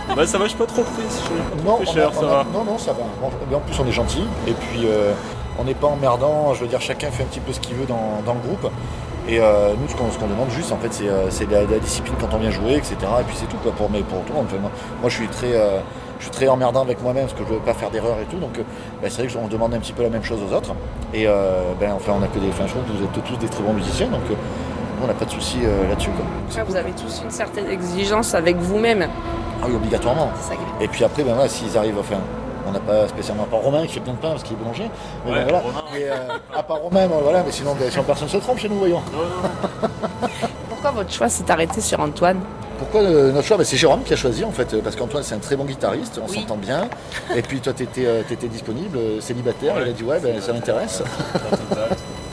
Bah 0.16 0.26
ça 0.26 0.38
va, 0.40 0.46
je 0.46 0.50
suis 0.50 0.58
pas 0.58 0.66
trop 0.66 0.82
pris. 0.82 1.04
Je 1.08 1.14
suis 1.16 1.30
pas 1.30 1.64
Non, 1.64 1.76
trop 1.76 1.84
a- 1.84 1.94
cher, 1.94 2.14
ça 2.14 2.20
a- 2.22 2.24
va. 2.26 2.46
non, 2.52 2.64
non, 2.64 2.78
ça 2.80 2.94
va. 2.94 3.04
Bon, 3.22 3.30
mais 3.50 3.56
en 3.56 3.60
plus, 3.60 3.80
on 3.80 3.86
est 3.88 3.92
gentil. 3.92 4.24
Et 4.48 4.54
puis, 4.54 4.82
euh, 4.86 5.14
on 5.60 5.64
n'est 5.66 5.76
pas 5.76 5.88
emmerdant. 5.88 6.54
Je 6.56 6.62
veux 6.62 6.68
dire, 6.68 6.82
chacun 6.82 7.12
fait 7.12 7.24
un 7.24 7.28
petit 7.28 7.40
peu 7.40 7.54
ce 7.54 7.60
qu'il 7.60 7.76
veut 7.76 7.86
dans, 7.86 8.22
dans 8.26 8.34
le 8.34 8.40
groupe. 8.40 8.72
Et 9.28 9.40
euh, 9.40 9.74
nous, 9.80 9.88
ce 9.88 9.96
qu'on, 9.96 10.10
ce 10.12 10.18
qu'on 10.18 10.28
demande 10.28 10.50
juste, 10.50 10.72
en 10.72 10.78
fait, 10.78 10.92
c'est, 10.92 11.08
euh, 11.08 11.30
c'est 11.30 11.46
de 11.48 11.54
la, 11.54 11.66
discipline 11.80 12.16
quand 12.20 12.34
on 12.34 12.40
vient 12.40 12.50
jouer, 12.50 12.74
etc. 12.76 12.96
Et 13.20 13.24
puis 13.24 13.36
c'est 13.40 13.46
tout, 13.48 13.58
quoi, 13.62 13.72
pour, 13.74 13.90
mais 13.92 14.00
pour 14.02 14.20
tout 14.24 14.30
le 14.34 14.40
monde. 14.40 14.46
Enfin, 14.50 14.58
moi, 14.60 14.72
moi, 15.02 15.10
je 15.12 15.16
suis 15.16 15.28
très, 15.28 15.54
euh, 15.54 15.78
je 16.18 16.24
suis 16.24 16.32
très 16.32 16.48
emmerdant 16.48 16.82
avec 16.82 17.04
moi-même 17.04 17.28
parce 17.28 17.38
que 17.40 17.46
je 17.48 17.54
veux 17.54 17.60
pas 17.60 17.76
faire 17.76 17.92
d'erreur 17.92 18.16
et 18.20 18.26
tout. 18.26 18.38
Donc, 18.40 18.54
ben, 19.02 19.10
c'est 19.12 19.24
vrai 19.28 19.32
qu'on 19.32 19.48
demande 19.48 19.76
un 19.76 19.80
petit 19.80 19.94
peu 19.94 20.02
la 20.02 20.10
même 20.10 20.24
chose 20.24 20.40
aux 20.42 20.56
autres. 20.56 20.72
Et 21.14 21.28
euh, 21.28 21.62
ben, 21.80 21.92
enfin, 21.96 22.14
on 22.20 22.24
a 22.24 22.28
que 22.28 22.40
des. 22.40 22.50
Enfin, 22.50 22.64
je 22.66 22.72
trouve 22.72 22.84
que 22.86 22.92
vous 22.98 23.04
êtes 23.04 23.24
tous 23.24 23.38
des 23.38 23.48
très 23.48 23.62
bons 23.62 23.74
musiciens. 23.74 24.08
Donc, 24.08 24.22
euh, 24.32 24.34
on 25.04 25.08
n'a 25.08 25.14
pas 25.14 25.26
de 25.26 25.32
souci 25.32 25.58
euh, 25.64 25.88
là-dessus, 25.90 26.10
quoi. 26.12 26.64
Vous 26.68 26.76
avez 26.76 26.92
tous 26.92 27.22
une 27.24 27.32
certaine 27.32 27.68
exigence 27.70 28.34
avec 28.36 28.58
vous-même. 28.58 29.08
Ah 29.62 29.66
oui, 29.68 29.76
obligatoirement. 29.76 30.30
C'est 30.40 30.50
ça 30.52 30.56
qui 30.56 30.62
est 30.82 30.86
Et 30.86 30.88
puis 30.88 31.04
après, 31.04 31.24
ben 31.24 31.34
voilà, 31.34 31.50
s'ils 31.50 31.78
arrivent, 31.78 31.98
enfin, 32.00 32.18
on 32.68 32.72
n'a 32.72 32.80
pas 32.80 33.08
spécialement, 33.08 33.44
à 33.44 33.48
part 33.48 33.60
Romain 33.60 33.86
qui 33.88 33.94
fait 33.94 34.00
plein 34.00 34.14
de 34.14 34.18
pain 34.20 34.30
parce 34.30 34.44
qu'il 34.44 34.54
est 34.54 34.60
boulanger. 34.60 34.90
Mais 35.26 35.32
Ouais, 35.32 35.38
ben 35.40 35.44
voilà. 35.44 35.60
Romain. 35.60 35.82
Euh, 35.96 36.28
à 36.58 36.64
part 36.64 36.78
Romain, 36.78 37.08
ben 37.08 37.18
voilà, 37.22 37.44
mais 37.46 37.52
sinon, 37.52 37.76
ben, 37.80 37.90
sinon 37.90 38.04
personne 38.04 38.28
ne 38.28 38.32
se 38.32 38.38
trompe 38.38 38.58
chez 38.60 38.70
nous, 38.70 38.78
voyons. 38.80 39.02
Pourquoi 40.70 40.92
votre 40.92 41.12
choix 41.12 41.30
s'est 41.30 41.50
arrêté 41.50 41.82
sur 41.82 42.00
Antoine? 42.00 42.40
Pourquoi 42.78 43.02
euh, 43.02 43.32
notre 43.34 43.46
choix? 43.46 43.58
Ben, 43.58 43.66
C'est 43.66 43.76
Jérôme 43.76 44.04
qui 44.04 44.14
a 44.14 44.16
choisi 44.16 44.46
en 44.46 44.52
fait, 44.52 44.82
parce 44.82 44.96
qu'Antoine 44.96 45.24
c'est 45.24 45.36
un 45.36 45.40
très 45.40 45.58
bon 45.58 45.66
guitariste, 45.66 46.22
on 46.26 46.30
Oui. 46.30 46.40
s'entend 46.40 46.56
bien. 46.56 46.88
Et 47.36 47.42
puis 47.42 47.60
toi 47.60 47.74
tu 47.74 47.84
étais, 47.84 48.48
disponible, 48.48 48.98
célibataire, 49.20 49.76
il 49.82 49.90
a 49.90 49.92
dit 49.92 50.04
ouais, 50.04 50.20
ben, 50.22 50.40
ça 50.40 50.54
m'intéresse. 50.54 51.04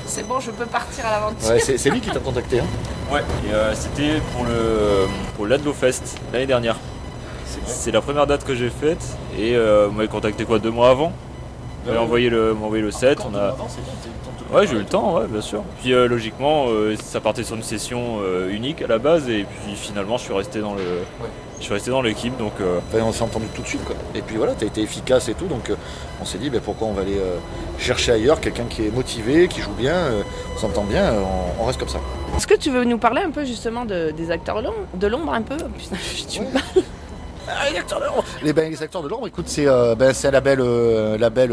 C'est 0.06 0.26
bon, 0.26 0.40
je 0.40 0.50
peux 0.50 0.66
partir 0.66 1.04
à 1.06 1.10
l'aventure. 1.10 1.48
Ouais, 1.50 1.58
c'est 1.60 1.90
lui 1.90 2.00
qui 2.00 2.10
t'a 2.10 2.20
contacté. 2.20 2.60
Hein. 2.60 2.64
Ouais, 3.12 3.20
et 3.48 3.52
euh, 3.54 3.74
c'était 3.74 4.20
pour 4.32 4.44
le 4.44 5.06
pour 5.36 5.46
l'Adlo 5.46 5.72
Fest 5.72 6.18
l'année 6.32 6.46
dernière. 6.46 6.76
C'est- 7.66 7.90
la 7.90 8.00
première 8.00 8.26
date 8.26 8.44
que 8.44 8.54
j'ai 8.54 8.70
faite 8.70 9.04
et 9.38 9.54
euh, 9.56 9.86
vous 9.88 9.94
m'avez 9.96 10.08
contacté 10.08 10.44
quoi 10.44 10.58
deux 10.58 10.70
mois 10.70 10.90
avant? 10.90 11.12
Vous 11.84 11.90
m'avez 11.92 11.98
envoyé 12.02 12.30
le, 12.30 12.54
m'a 12.54 12.66
envoyé 12.66 12.82
le 12.82 12.90
set, 12.90 13.18
on 13.24 13.34
a. 13.36 13.56
Ouais, 14.52 14.66
j'ai 14.66 14.74
eu 14.74 14.78
le 14.78 14.84
temps, 14.84 15.16
ouais, 15.18 15.26
bien 15.28 15.40
sûr. 15.40 15.62
Puis 15.80 15.92
euh, 15.92 16.06
logiquement, 16.06 16.66
euh, 16.68 16.94
ça 17.02 17.20
partait 17.20 17.42
sur 17.44 17.56
une 17.56 17.62
session 17.64 18.18
euh, 18.22 18.50
unique 18.50 18.82
à 18.82 18.86
la 18.86 18.98
base 18.98 19.28
et 19.28 19.44
puis 19.64 19.74
finalement, 19.74 20.16
je 20.18 20.24
suis 20.24 20.32
resté 20.34 20.60
dans 20.60 20.74
le, 20.74 20.82
je 21.58 21.64
suis 21.64 21.72
resté 21.72 21.90
dans 21.90 22.02
l'équipe 22.02 22.36
donc. 22.36 22.52
euh, 22.60 22.78
Enfin, 22.92 23.04
on 23.04 23.12
s'est 23.12 23.22
entendu 23.22 23.46
tout 23.54 23.62
de 23.62 23.66
suite 23.66 23.84
quoi. 23.84 23.96
Et 24.14 24.22
puis 24.22 24.36
voilà, 24.36 24.52
t'as 24.58 24.66
été 24.66 24.82
efficace 24.82 25.28
et 25.28 25.34
tout, 25.34 25.46
donc 25.46 25.70
euh, 25.70 25.74
on 26.20 26.24
s'est 26.24 26.38
dit 26.38 26.50
ben, 26.50 26.60
pourquoi 26.60 26.88
on 26.88 26.92
va 26.92 27.02
aller 27.02 27.16
euh, 27.18 27.36
chercher 27.78 28.12
ailleurs 28.12 28.40
quelqu'un 28.40 28.64
qui 28.64 28.86
est 28.86 28.90
motivé, 28.90 29.48
qui 29.48 29.60
joue 29.60 29.72
bien, 29.72 29.94
euh, 29.94 30.22
on 30.54 30.58
s'entend 30.58 30.84
bien, 30.84 31.04
euh, 31.04 31.20
on, 31.58 31.62
on 31.62 31.66
reste 31.66 31.78
comme 31.78 31.88
ça. 31.88 32.00
Est-ce 32.36 32.46
que 32.46 32.54
tu 32.56 32.70
veux 32.70 32.84
nous 32.84 32.98
parler 32.98 33.22
un 33.22 33.30
peu 33.30 33.44
justement 33.44 33.84
de- 33.84 34.10
des 34.10 34.30
acteurs 34.30 34.62
de 34.94 35.06
l'ombre 35.06 35.32
un 35.32 35.42
peu? 35.42 35.56
Putain, 35.56 35.96
tu 36.28 36.40
me 36.40 36.46
parles. 36.52 36.64
les 37.72 37.78
acteurs 37.78 38.00
de 38.00 38.04
l'ombre 38.06 38.24
les, 38.42 38.52
ben, 38.52 38.70
les 38.70 38.82
acteurs 38.82 39.02
de 39.02 39.08
l'ombre, 39.08 39.26
écoute, 39.28 39.48
c'est 39.48 39.66
euh, 39.68 39.94
ben, 39.94 40.12
c'est 40.12 40.28
un 40.28 40.32
label, 40.32 40.58
euh, 40.60 41.16
label 41.16 41.50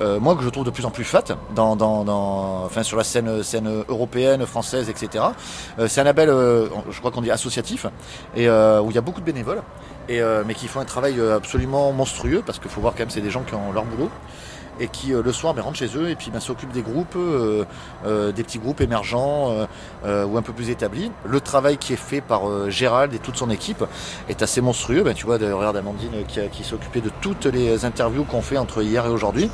euh, 0.00 0.20
moi 0.20 0.36
que 0.36 0.42
je 0.42 0.48
trouve 0.48 0.64
de 0.64 0.70
plus 0.70 0.84
en 0.84 0.90
plus 0.90 1.04
fat 1.04 1.24
dans, 1.54 1.76
dans, 1.76 2.04
dans- 2.04 2.64
enfin, 2.64 2.82
sur 2.82 2.96
la 2.96 3.04
scène, 3.04 3.42
scène 3.42 3.84
européenne, 3.88 4.44
française, 4.46 4.88
etc. 4.90 5.24
Euh, 5.78 5.88
c'est 5.88 6.00
un 6.00 6.04
label, 6.04 6.28
euh, 6.28 6.68
je 6.90 6.98
crois 6.98 7.10
qu'on 7.10 7.22
dit 7.22 7.30
associatif, 7.30 7.86
et 8.36 8.48
où 8.48 8.90
il 8.90 8.94
y 8.94 8.98
a 8.98 9.02
beaucoup 9.02 9.20
de 9.20 9.26
bénévoles, 9.26 9.62
et, 10.08 10.20
mais 10.46 10.54
qui 10.54 10.68
font 10.68 10.80
un 10.80 10.84
travail 10.84 11.20
absolument 11.20 11.92
monstrueux, 11.92 12.42
parce 12.44 12.58
qu'il 12.58 12.70
faut 12.70 12.80
voir 12.80 12.92
quand 12.94 13.00
même 13.00 13.10
c'est 13.10 13.20
des 13.20 13.30
gens 13.30 13.42
qui 13.42 13.54
ont 13.54 13.72
leur 13.72 13.84
boulot 13.84 14.10
et 14.80 14.88
qui 14.88 15.12
euh, 15.12 15.22
le 15.22 15.32
soir 15.32 15.54
ben, 15.54 15.62
rentrent 15.62 15.78
chez 15.78 15.96
eux 15.96 16.10
et 16.10 16.14
puis 16.16 16.30
ben, 16.30 16.40
s'occupent 16.40 16.72
des 16.72 16.82
groupes, 16.82 17.16
euh, 17.16 17.64
euh, 18.06 18.32
des 18.32 18.42
petits 18.42 18.58
groupes 18.58 18.80
émergents 18.80 19.66
ou 20.04 20.36
un 20.36 20.42
peu 20.42 20.52
plus 20.52 20.70
établis. 20.70 21.10
Le 21.24 21.40
travail 21.40 21.78
qui 21.78 21.92
est 21.92 21.96
fait 21.96 22.20
par 22.20 22.70
Gérald 22.70 23.12
et 23.14 23.18
toute 23.18 23.36
son 23.36 23.50
équipe 23.50 23.84
est 24.28 24.42
assez 24.42 24.60
monstrueux. 24.60 25.02
Ben, 25.02 25.14
tu 25.14 25.26
vois, 25.26 25.38
de- 25.38 25.50
regarde 25.50 25.76
Amandine 25.76 26.24
qui, 26.28 26.40
qui 26.50 26.74
occupée 26.74 27.00
de 27.00 27.10
toutes 27.20 27.46
les 27.46 27.84
interviews 27.84 28.24
qu'on 28.24 28.42
fait 28.42 28.58
entre 28.58 28.82
hier 28.82 29.06
et 29.06 29.08
aujourd'hui. 29.10 29.50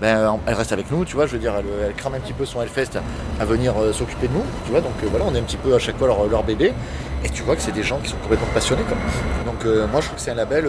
Ben, 0.00 0.38
elle 0.46 0.54
reste 0.54 0.72
avec 0.72 0.90
nous, 0.90 1.06
tu 1.06 1.16
vois, 1.16 1.26
je 1.26 1.32
veux 1.32 1.38
dire, 1.38 1.54
elle, 1.56 1.64
elle 1.88 1.94
crame 1.94 2.14
un 2.14 2.20
petit 2.20 2.34
peu 2.34 2.44
son 2.44 2.60
Hellfest 2.60 2.98
à 3.40 3.44
venir 3.46 3.72
s'occuper 3.94 4.28
de 4.28 4.34
nous, 4.34 4.44
tu 4.66 4.70
vois, 4.70 4.82
donc 4.82 4.92
voilà, 5.10 5.24
on 5.26 5.34
est 5.34 5.38
un 5.38 5.42
petit 5.42 5.56
peu 5.56 5.74
à 5.74 5.78
chaque 5.78 5.96
fois 5.96 6.06
leur, 6.06 6.26
leur 6.26 6.44
bébé, 6.44 6.74
et 7.24 7.30
tu 7.30 7.42
vois 7.42 7.56
que 7.56 7.62
c'est 7.62 7.72
des 7.72 7.82
gens 7.82 7.98
qui 8.02 8.10
sont 8.10 8.18
complètement 8.18 8.48
passionnés, 8.52 8.82
quoi. 8.82 8.96
Donc 9.50 9.64
euh, 9.64 9.86
moi 9.86 10.02
je 10.02 10.06
trouve 10.08 10.16
que 10.18 10.22
c'est 10.22 10.32
un 10.32 10.34
label, 10.34 10.68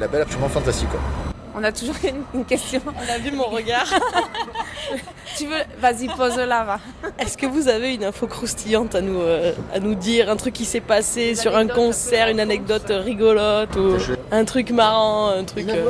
label 0.00 0.22
absolument 0.22 0.48
fantastique, 0.48 0.88
quoi. 0.88 1.33
On 1.56 1.62
a 1.62 1.70
toujours 1.72 1.94
une, 2.04 2.22
une 2.40 2.44
question. 2.44 2.80
On 2.86 3.12
a 3.12 3.18
vu 3.18 3.30
mon 3.30 3.44
regard. 3.44 3.86
tu 5.36 5.46
veux 5.46 5.62
Vas-y, 5.80 6.08
pose-la, 6.08 6.64
va. 6.64 6.80
Est-ce 7.18 7.36
que 7.36 7.46
vous 7.46 7.68
avez 7.68 7.94
une 7.94 8.04
info 8.04 8.26
croustillante 8.26 8.94
à 8.94 9.00
nous, 9.00 9.20
euh, 9.20 9.52
à 9.72 9.78
nous 9.80 9.94
dire? 9.94 10.30
Un 10.30 10.36
truc 10.36 10.52
qui 10.54 10.64
s'est 10.64 10.80
passé 10.80 11.34
sur 11.34 11.56
un 11.56 11.66
concert, 11.66 12.28
une 12.28 12.40
anecdote 12.40 12.86
rigolote 12.90 13.76
ou 13.76 13.96
un 14.32 14.44
truc 14.44 14.70
marrant, 14.70 15.28
un 15.28 15.44
truc. 15.44 15.68
euh, 15.68 15.84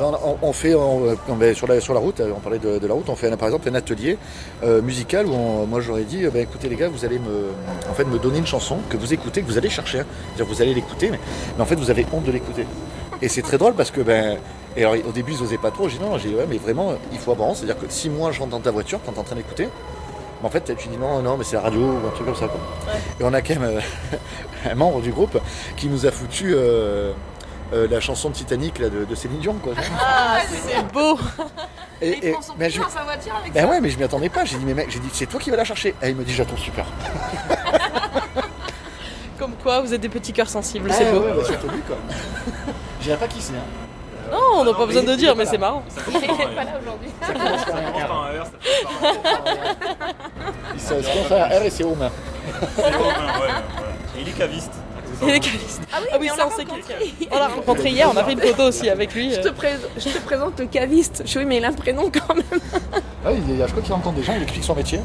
Non, 0.00 0.12
on, 0.24 0.38
on 0.48 0.52
fait 0.52 0.74
on- 0.74 1.16
on- 1.28 1.34
ben, 1.36 1.54
sur, 1.54 1.66
la, 1.66 1.80
sur 1.80 1.94
la 1.94 2.00
route, 2.00 2.20
euh, 2.20 2.32
on 2.36 2.40
parlait 2.40 2.58
de, 2.58 2.78
de 2.78 2.86
la 2.86 2.94
route, 2.94 3.08
on 3.08 3.16
fait 3.16 3.30
un- 3.30 3.36
par 3.36 3.48
exemple 3.48 3.68
un 3.68 3.74
atelier 3.74 4.18
euh, 4.64 4.82
musical 4.82 5.26
où 5.26 5.34
on- 5.34 5.66
moi 5.66 5.80
j'aurais 5.80 6.02
dit, 6.04 6.24
euh, 6.24 6.30
ben, 6.30 6.42
écoutez 6.42 6.68
les 6.68 6.76
gars, 6.76 6.88
vous 6.88 7.04
allez 7.04 7.18
me, 7.18 7.50
en 7.90 7.94
fait, 7.94 8.04
me 8.04 8.18
donner 8.18 8.38
une 8.38 8.46
chanson 8.46 8.78
que 8.88 8.96
vous 8.96 9.12
écoutez, 9.14 9.42
que 9.42 9.46
vous 9.46 9.58
allez 9.58 9.70
chercher. 9.70 10.00
hein. 10.00 10.06
Vous 10.38 10.62
allez 10.62 10.74
l'écouter, 10.74 11.10
mais, 11.10 11.20
mais 11.56 11.62
en 11.62 11.66
fait 11.66 11.76
vous 11.76 11.90
avez 11.90 12.06
honte 12.12 12.24
de 12.24 12.32
l'écouter. 12.32 12.66
Et 13.22 13.28
c'est 13.28 13.42
très 13.42 13.56
drôle 13.58 13.74
parce 13.74 13.90
que 13.90 14.00
ben, 14.00 14.38
et 14.76 14.84
alors, 14.84 14.94
au 15.08 15.12
début 15.12 15.32
ils 15.32 15.42
osaient 15.42 15.58
pas 15.58 15.70
trop, 15.70 15.88
j'ai 15.88 15.98
dit 15.98 16.04
non, 16.04 16.18
j'ai 16.18 16.28
dit 16.30 16.34
ouais 16.34 16.46
mais 16.48 16.58
vraiment 16.58 16.94
il 17.12 17.18
faut 17.18 17.34
honte, 17.38 17.56
c'est-à-dire 17.56 17.78
que 17.78 17.86
si 17.88 18.10
moi 18.10 18.30
je 18.32 18.38
rentre 18.40 18.50
dans 18.52 18.60
ta 18.60 18.70
voiture 18.70 19.00
quand 19.04 19.12
t'es 19.12 19.18
en 19.18 19.24
train 19.24 19.36
d'écouter, 19.36 19.68
mais 20.42 20.46
en 20.46 20.50
fait 20.50 20.74
tu 20.76 20.88
dis 20.88 20.96
non, 20.96 21.22
non 21.22 21.36
mais 21.36 21.44
c'est 21.44 21.56
la 21.56 21.62
radio 21.62 21.80
ou 21.80 22.06
un 22.06 22.10
truc 22.10 22.26
comme 22.26 22.36
ça 22.36 22.48
quoi. 22.48 22.60
Et 23.20 23.24
on 23.24 23.32
a 23.32 23.40
quand 23.42 23.54
même 23.58 23.78
euh, 23.78 23.80
un 24.70 24.74
membre 24.74 25.00
du 25.00 25.10
groupe 25.12 25.38
qui 25.76 25.88
nous 25.88 26.04
a 26.06 26.10
foutu 26.10 26.52
euh, 26.54 27.12
euh, 27.72 27.88
la 27.90 28.00
chanson 28.00 28.28
de 28.30 28.34
Titanic 28.34 28.78
là, 28.78 28.88
de, 28.90 29.04
de 29.04 29.14
Céline 29.14 29.38
Dion 29.40 29.54
quoi. 29.54 29.72
Ah, 30.00 30.38
c'est 30.48 30.92
beau 30.92 31.18
Et, 32.00 32.10
et- 32.28 32.36
mais 32.58 32.70
je- 32.70 32.80
dans 32.80 32.88
sa 32.88 33.02
voiture 33.02 33.34
avec 33.40 33.52
ben 33.52 33.64
ça. 33.64 33.70
ouais, 33.70 33.80
mais 33.80 33.88
je 33.90 33.96
m'y 33.98 34.04
attendais 34.04 34.28
pas. 34.28 34.44
J'ai 34.44 34.56
dit, 34.58 34.64
mais 34.66 34.74
mec, 34.74 34.88
j'ai 34.90 34.98
dit, 35.00 35.08
c'est 35.12 35.26
toi 35.26 35.40
qui 35.40 35.50
vas 35.50 35.56
la 35.56 35.64
chercher. 35.64 35.94
Et 36.02 36.10
il 36.10 36.14
me 36.14 36.22
dit, 36.24 36.34
trouve 36.44 36.58
super. 36.58 36.84
Comme 39.38 39.52
quoi, 39.62 39.80
vous 39.80 39.92
êtes 39.92 40.00
des 40.00 40.08
petits 40.08 40.32
cœurs 40.32 40.48
sensibles, 40.48 40.88
Ah 40.90 40.94
c'est 40.96 41.10
beau. 41.10 41.20
ouais, 41.20 41.32
bah, 41.36 41.44
surtout 41.44 41.68
lui, 41.68 41.80
quoi. 41.86 41.96
Je 43.00 43.04
dirais 43.04 43.16
pas 43.18 43.28
qui 43.28 43.40
c'est. 43.40 43.54
Hein. 43.54 43.85
Non, 44.30 44.38
on 44.60 44.64
n'a 44.64 44.74
pas 44.74 44.86
besoin 44.86 45.02
de 45.02 45.14
dire, 45.14 45.34
mais 45.36 45.46
c'est 45.46 45.58
marrant. 45.58 45.82
Il 46.08 46.16
est 46.16 46.20
pas 46.54 46.64
là 46.64 46.72
aujourd'hui. 46.80 47.10
Il 50.74 50.80
se- 50.80 51.02
ce 51.02 51.08
qu'on 51.08 51.24
fait 51.24 51.40
à 51.40 51.46
R 51.46 51.62
et 51.62 51.70
c'est 51.70 51.84
aux 51.84 51.94
mains. 51.94 52.10
Et 54.16 54.20
il 54.22 54.28
est 54.28 54.32
caviste. 54.32 54.72
Il 55.22 55.30
est 55.30 55.40
caviste. 55.40 55.80
Ah 55.92 55.96
oui, 56.02 56.08
Ah 56.12 56.16
oui, 56.20 56.28
ça, 56.28 56.36
l'a 56.36 56.46
on 56.46 56.50
sait 56.50 56.62
rencontré. 56.64 56.94
quelqu'un. 57.18 57.34
On 57.34 57.38
l'a 57.38 57.48
rencontré 57.48 57.90
hier, 57.90 58.10
on 58.12 58.16
a 58.16 58.24
fait 58.24 58.32
une 58.32 58.40
photo 58.40 58.64
aussi 58.64 58.90
avec 58.90 59.14
lui. 59.14 59.32
Je 59.32 59.40
te, 59.40 59.48
pré- 59.48 59.78
je 59.96 60.08
te 60.10 60.18
présente 60.18 60.58
le 60.60 60.66
caviste. 60.66 61.22
Je 61.24 61.30
suis 61.30 61.38
oui, 61.38 61.44
mais 61.46 61.56
il 61.56 61.64
a 61.64 61.68
un 61.68 61.72
prénom 61.72 62.10
quand 62.12 62.34
même. 62.34 62.44
Ouais, 63.24 63.34
il, 63.48 63.56
je 63.58 63.64
crois 63.70 63.82
qu'il 63.82 63.92
rencontre 63.94 64.16
des 64.16 64.22
gens, 64.22 64.34
il 64.36 64.42
explique 64.42 64.64
son 64.64 64.74
métier. 64.74 65.00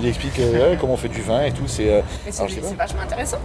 Il 0.00 0.06
explique 0.06 0.38
euh, 0.38 0.72
ouais, 0.72 0.76
comment 0.80 0.94
on 0.94 0.96
fait 0.98 1.08
du 1.08 1.22
vin 1.22 1.42
et 1.44 1.52
tout. 1.52 1.66
C'est, 1.66 1.90
euh, 1.90 2.00
c'est 2.30 2.32
c'est 2.50 2.76
vachement 2.76 3.00
intéressant. 3.02 3.38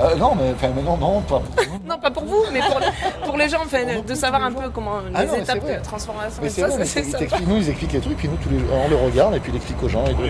Euh, 0.00 0.16
non, 0.16 0.34
mais, 0.34 0.50
enfin, 0.54 0.70
mais 0.74 0.82
non, 0.82 0.96
non, 0.96 1.20
pas. 1.20 1.40
Non, 1.86 1.98
pas 1.98 2.10
pour 2.10 2.24
vous, 2.24 2.44
mais 2.52 2.60
pour, 2.60 2.80
pour 3.26 3.36
les 3.36 3.48
gens, 3.48 3.60
enfin, 3.64 3.78
de 4.06 4.14
savoir 4.14 4.42
un 4.42 4.50
peu 4.50 4.68
comment 4.70 4.96
Ah 5.14 5.22
les 5.22 5.28
non, 5.28 5.36
étapes 5.36 5.64
de 5.64 5.84
transformation 5.84 6.40
Mais 6.42 6.48
et 6.48 6.50
c'est 6.50 6.60
ça, 6.62 6.66
vrai, 6.66 6.78
mais 6.78 6.84
ça. 6.84 7.38
nous, 7.46 7.56
ils 7.58 7.68
expliquent 7.70 7.92
les 7.92 8.00
trucs, 8.00 8.16
puis 8.16 8.28
nous, 8.28 8.36
tous 8.36 8.48
les, 8.48 8.58
on 8.72 8.88
le 8.88 8.96
regarde, 8.96 9.36
et 9.36 9.40
puis 9.40 9.52
il 9.52 9.56
explique 9.56 9.80
aux 9.82 9.88
gens, 9.88 10.04
et 10.06 10.14
tout, 10.14 10.22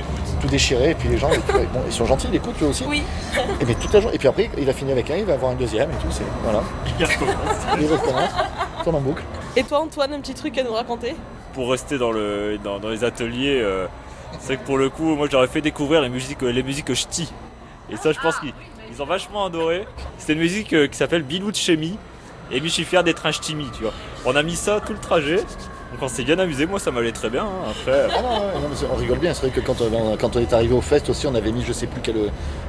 tout 0.42 0.46
déchiré, 0.48 0.90
et 0.90 0.94
puis 0.94 1.08
les 1.08 1.16
gens, 1.16 1.30
et 1.30 1.38
puis, 1.38 1.58
bon, 1.72 1.80
ils 1.86 1.92
sont 1.92 2.04
gentils, 2.04 2.28
ils 2.30 2.36
écoutent 2.36 2.60
eux 2.62 2.66
aussi. 2.66 2.84
Oui. 2.86 3.02
Et, 3.60 3.64
mais 3.64 3.74
toute 3.74 3.92
la 3.94 4.00
journée, 4.00 4.16
et 4.16 4.18
puis 4.18 4.28
après, 4.28 4.50
il 4.58 4.68
a 4.68 4.72
fini 4.74 4.92
avec 4.92 5.10
un, 5.10 5.16
il 5.16 5.24
va 5.24 5.32
avoir 5.34 5.52
un 5.52 5.56
deuxième, 5.56 5.90
et 5.90 5.94
tout, 5.94 6.10
c'est. 6.10 6.24
Voilà. 6.42 6.62
Il 6.98 7.04
recommence. 7.06 7.34
Il 7.80 7.86
recommence, 7.86 8.30
tourne 8.82 8.96
en 8.96 9.00
boucle. 9.00 9.22
Et 9.56 9.62
toi, 9.64 9.80
Antoine, 9.80 10.12
un 10.12 10.20
petit 10.20 10.34
truc 10.34 10.58
à 10.58 10.62
nous 10.62 10.74
raconter? 10.74 11.14
Pour 11.54 11.70
rester 11.70 11.96
dans, 11.96 12.10
le, 12.10 12.58
dans, 12.62 12.78
dans 12.80 12.90
les 12.90 13.02
ateliers, 13.04 13.60
euh, 13.62 13.86
c'est 14.40 14.48
vrai 14.48 14.56
que 14.56 14.66
pour 14.66 14.76
le 14.76 14.90
coup, 14.90 15.14
moi 15.14 15.28
j'aurais 15.30 15.46
fait 15.46 15.60
découvrir 15.60 16.02
les 16.02 16.08
musiques, 16.08 16.42
les 16.42 16.62
musiques 16.64 16.92
ch'ti. 16.92 17.32
Et 17.90 17.96
ça, 17.96 18.10
je 18.12 18.18
pense 18.18 18.38
qu'ils 18.40 18.52
ils 18.94 19.02
ont 19.02 19.06
vachement 19.06 19.44
adoré. 19.46 19.86
C'était 20.18 20.34
une 20.34 20.38
musique 20.38 20.72
euh, 20.72 20.86
qui 20.86 20.96
s'appelle 20.96 21.22
Bilou 21.22 21.50
de 21.50 21.56
Chemi. 21.56 21.98
Et 22.52 22.60
un 23.24 23.32
ch'timi, 23.32 23.66
tu 23.76 23.82
vois. 23.82 23.92
On 24.26 24.36
a 24.36 24.42
mis 24.42 24.54
ça 24.54 24.80
tout 24.84 24.92
le 24.92 24.98
trajet. 24.98 25.36
Donc 25.36 26.02
on 26.02 26.08
s'est 26.08 26.24
bien 26.24 26.38
amusé. 26.38 26.66
Moi, 26.66 26.78
ça 26.78 26.90
m'allait 26.90 27.12
très 27.12 27.30
bien. 27.30 27.44
hein. 27.44 27.70
Après. 27.70 28.06
Ah 28.14 28.20
non, 28.22 28.28
ouais, 28.40 28.60
non, 28.60 28.68
mais 28.68 28.76
c'est- 28.76 28.86
on 28.92 28.96
rigole 28.96 29.18
bien. 29.18 29.32
C'est 29.34 29.46
vrai 29.46 29.50
que 29.50 29.60
quand 29.64 29.80
on, 29.80 30.16
quand 30.16 30.36
on 30.36 30.40
est 30.40 30.52
arrivé 30.52 30.74
au 30.74 30.80
fest 30.82 31.08
aussi, 31.08 31.26
on 31.26 31.34
avait 31.34 31.52
mis 31.52 31.64
je 31.64 31.72
sais 31.72 31.86
plus 31.86 32.00
quel, 32.02 32.16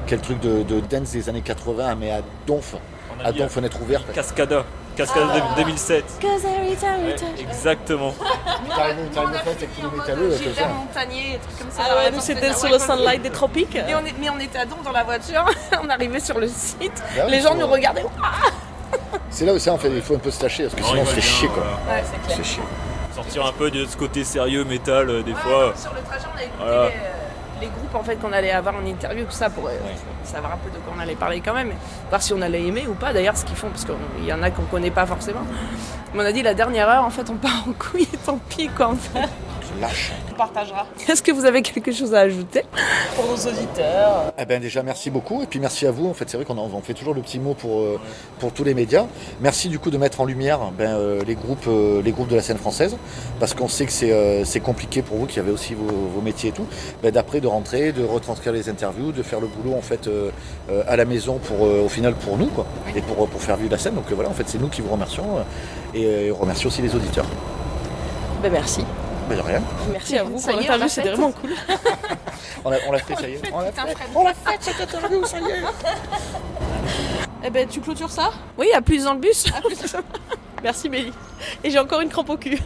quel 0.07 0.21
truc 0.21 0.39
de, 0.39 0.63
de 0.63 0.79
dance 0.79 1.11
des 1.11 1.27
années 1.29 1.41
80, 1.41 1.95
mais 1.95 2.11
à 2.11 2.21
Donf. 2.47 2.75
À 3.23 3.31
Donf, 3.31 3.51
fenêtre 3.51 3.81
ouverte. 3.81 4.11
Cascada. 4.13 4.65
Cascada 4.95 5.25
Ah. 5.33 5.55
de- 5.55 5.63
2007. 5.63 6.05
Cause 6.21 6.45
every 6.45 6.75
time 6.75 7.03
we 7.03 7.13
Ouais, 7.13 7.15
touch- 7.15 7.39
exactement. 7.41 8.13
Gilbert 10.37 10.69
Montagnier, 10.69 11.39
trucs 11.41 11.59
comme 11.59 11.71
ça. 11.71 11.83
Ah 11.89 11.95
ouais, 11.97 12.11
nous 12.11 12.19
c'était 12.21 12.53
sur 12.53 12.69
le 12.69 12.79
Sunlight 12.79 13.21
des 13.21 13.29
tropiques. 13.29 13.77
Mais 13.85 13.95
on, 13.95 14.05
est- 14.05 14.15
mais 14.19 14.29
on 14.29 14.39
était 14.39 14.59
à 14.59 14.65
Donf 14.65 14.83
dans 14.83 14.91
la 14.91 15.03
voiture, 15.03 15.45
on 15.83 15.89
arrivait 15.89 16.19
sur 16.19 16.39
le 16.39 16.47
site, 16.47 17.03
Bah 17.15 17.25
les 17.27 17.41
gens 17.41 17.55
nous 17.55 17.67
regardaient. 17.67 18.05
C'est 19.29 19.45
là 19.45 19.53
où 19.53 19.59
ça, 19.59 19.73
en 19.73 19.77
fait, 19.77 19.89
il 19.89 20.01
faut 20.01 20.15
un 20.15 20.19
peu 20.19 20.31
se 20.31 20.41
lâcher, 20.41 20.63
parce 20.63 20.75
que 20.75 20.81
On 20.81 20.87
sinon 20.87 21.01
on 21.01 21.05
se 21.05 21.11
fait 21.11 21.21
rigole 21.21 21.33
chier, 21.35 21.47
quoi. 21.49 21.63
Ouais, 21.63 22.03
c'est 22.03 22.35
clair. 22.35 22.65
Sortir 23.13 23.45
un 23.45 23.51
peu 23.51 23.71
de 23.71 23.85
ce 23.85 23.97
côté 23.97 24.23
sérieux, 24.23 24.63
métal, 24.63 25.09
euh, 25.09 25.23
des 25.23 25.33
fois. 25.33 25.73
Sur 25.75 25.93
le 25.93 26.01
trajet, 26.01 26.25
on 26.33 26.37
a 26.37 26.43
écouté. 26.43 26.97
Les, 27.61 27.67
groupes 27.67 27.95
en 27.95 28.03
fait 28.03 28.15
qu'on 28.17 28.31
allait 28.31 28.51
avoir 28.51 28.75
en 28.75 28.85
interview, 28.85 29.25
tout 29.25 29.31
ça 29.31 29.49
pour 29.49 29.67
euh, 29.67 29.71
savoir 30.23 30.53
un 30.53 30.57
peu 30.57 30.69
de 30.69 30.77
quoi 30.83 30.93
on 30.95 30.99
allait 30.99 31.15
parler 31.15 31.41
quand 31.41 31.53
même, 31.53 31.71
voir 32.09 32.21
si 32.21 32.33
on 32.33 32.41
allait 32.41 32.63
aimer 32.63 32.85
ou 32.87 32.93
pas 32.93 33.13
d'ailleurs 33.13 33.37
ce 33.37 33.45
qu'ils 33.45 33.55
font, 33.55 33.69
parce 33.69 33.85
qu'il 33.85 34.25
y 34.25 34.33
en 34.33 34.41
a 34.41 34.51
qu'on 34.51 34.63
connaît 34.63 34.91
pas 34.91 35.05
forcément. 35.05 35.41
Mais 36.13 36.23
on 36.23 36.25
a 36.25 36.31
dit 36.31 36.43
la 36.43 36.53
dernière 36.53 36.89
heure, 36.89 37.03
en 37.03 37.09
fait, 37.09 37.29
on 37.29 37.35
part 37.35 37.65
en 37.67 37.73
couille, 37.73 38.07
tant 38.25 38.39
pis 38.49 38.69
quoi 38.69 38.89
en 38.89 38.95
fait. 38.95 39.29
Lâche. 39.81 40.11
On 40.31 40.35
partagera. 40.35 40.85
Est-ce 41.09 41.21
que 41.21 41.31
vous 41.31 41.45
avez 41.45 41.61
quelque 41.61 41.91
chose 41.91 42.13
à 42.13 42.19
ajouter? 42.21 42.63
Pour 43.15 43.25
nos 43.25 43.35
auditeurs. 43.35 44.33
Eh 44.37 44.45
ben 44.45 44.61
déjà 44.61 44.83
merci 44.83 45.09
beaucoup. 45.09 45.41
Et 45.43 45.45
puis 45.47 45.59
merci 45.59 45.85
à 45.87 45.91
vous. 45.91 46.07
En 46.09 46.13
fait 46.13 46.29
c'est 46.29 46.37
vrai 46.37 46.45
qu'on 46.45 46.57
en- 46.57 46.69
on 46.73 46.81
fait 46.81 46.93
toujours 46.93 47.13
le 47.13 47.21
petit 47.21 47.39
mot 47.39 47.53
pour, 47.53 47.79
euh, 47.81 47.99
pour 48.39 48.51
tous 48.51 48.63
les 48.63 48.73
médias. 48.73 49.05
Merci 49.41 49.69
du 49.69 49.79
coup 49.79 49.91
de 49.91 49.97
mettre 49.97 50.21
en 50.21 50.25
lumière 50.25 50.59
ben, 50.77 50.89
euh, 50.95 51.21
les, 51.25 51.35
groupes, 51.35 51.67
euh, 51.67 52.01
les 52.01 52.11
groupes 52.11 52.27
de 52.29 52.35
la 52.35 52.41
scène 52.41 52.57
française. 52.57 52.95
Parce 53.39 53.53
qu'on 53.53 53.67
sait 53.67 53.85
que 53.85 53.91
c'est 53.91 54.43
c'est 54.45 54.59
compliqué 54.59 55.01
pour 55.01 55.17
vous 55.17 55.25
qui 55.25 55.39
avez 55.39 55.51
aussi 55.51 55.73
vos, 55.73 55.85
vos 56.13 56.21
métiers 56.21 56.49
et 56.49 56.53
tout. 56.53 56.65
Ben, 57.03 57.11
d'après 57.11 57.41
de 57.41 57.47
rentrer 57.47 57.91
de 57.91 58.03
retranscrire 58.03 58.53
les 58.53 58.69
interviews 58.69 59.11
de 59.11 59.23
faire 59.23 59.39
le 59.39 59.47
boulot 59.47 59.75
en 59.77 59.81
fait 59.81 60.09
à 60.87 60.95
la 60.95 61.05
maison 61.05 61.37
pour 61.39 61.61
au 61.61 61.89
final 61.89 62.13
pour 62.15 62.37
nous 62.37 62.47
quoi. 62.47 62.65
Et 62.95 63.01
pour, 63.01 63.27
pour 63.27 63.41
faire 63.41 63.57
vivre 63.57 63.71
la 63.71 63.77
scène. 63.77 63.95
Donc 63.95 64.11
voilà 64.11 64.29
en 64.29 64.33
fait 64.33 64.43
c'est 64.47 64.59
nous 64.59 64.67
qui 64.69 64.81
vous 64.81 64.89
remercions 64.89 65.25
et 65.93 66.05
euh, 66.05 66.33
on 66.33 66.41
remercie 66.41 66.67
aussi 66.67 66.81
les 66.81 66.93
auditeurs. 66.95 67.25
Ben 68.41 68.51
merci. 68.51 68.81
De 69.33 69.41
rien 69.41 69.61
Merci 69.91 70.17
à 70.17 70.23
vous 70.23 70.37
Ça 70.37 70.51
pour 70.51 70.61
y 70.61 70.65
est, 70.65 70.69
on 70.69 70.71
l'interview, 70.73 70.89
c'était 70.89 71.09
vraiment 71.09 71.31
cool. 71.31 71.51
on 72.65 72.69
l'a 72.69 72.99
fait 72.99 73.15
ça 73.15 73.27
y 73.27 73.33
est 73.33 73.41
on 73.51 73.59
l'a 73.59 73.71
fait 73.71 73.81
on 74.13 74.23
l'a 74.23 74.33
fait 74.33 74.57
cette 74.61 74.81
interview 74.93 75.25
ça 75.25 75.39
y 75.39 75.43
est 75.43 75.55
Eh 77.47 77.49
ben 77.51 77.67
tu 77.67 77.79
clôtures 77.79 78.09
ça? 78.09 78.31
Oui, 78.57 78.71
à 78.73 78.81
plus 78.81 79.03
dans 79.03 79.13
le 79.13 79.19
bus. 79.19 79.45
Merci 80.63 80.89
Mélie. 80.89 81.13
Et 81.63 81.69
j'ai 81.69 81.77
encore 81.77 82.01
une 82.01 82.09
crampe 82.09 82.29
au 82.31 82.37
cul. 82.37 82.59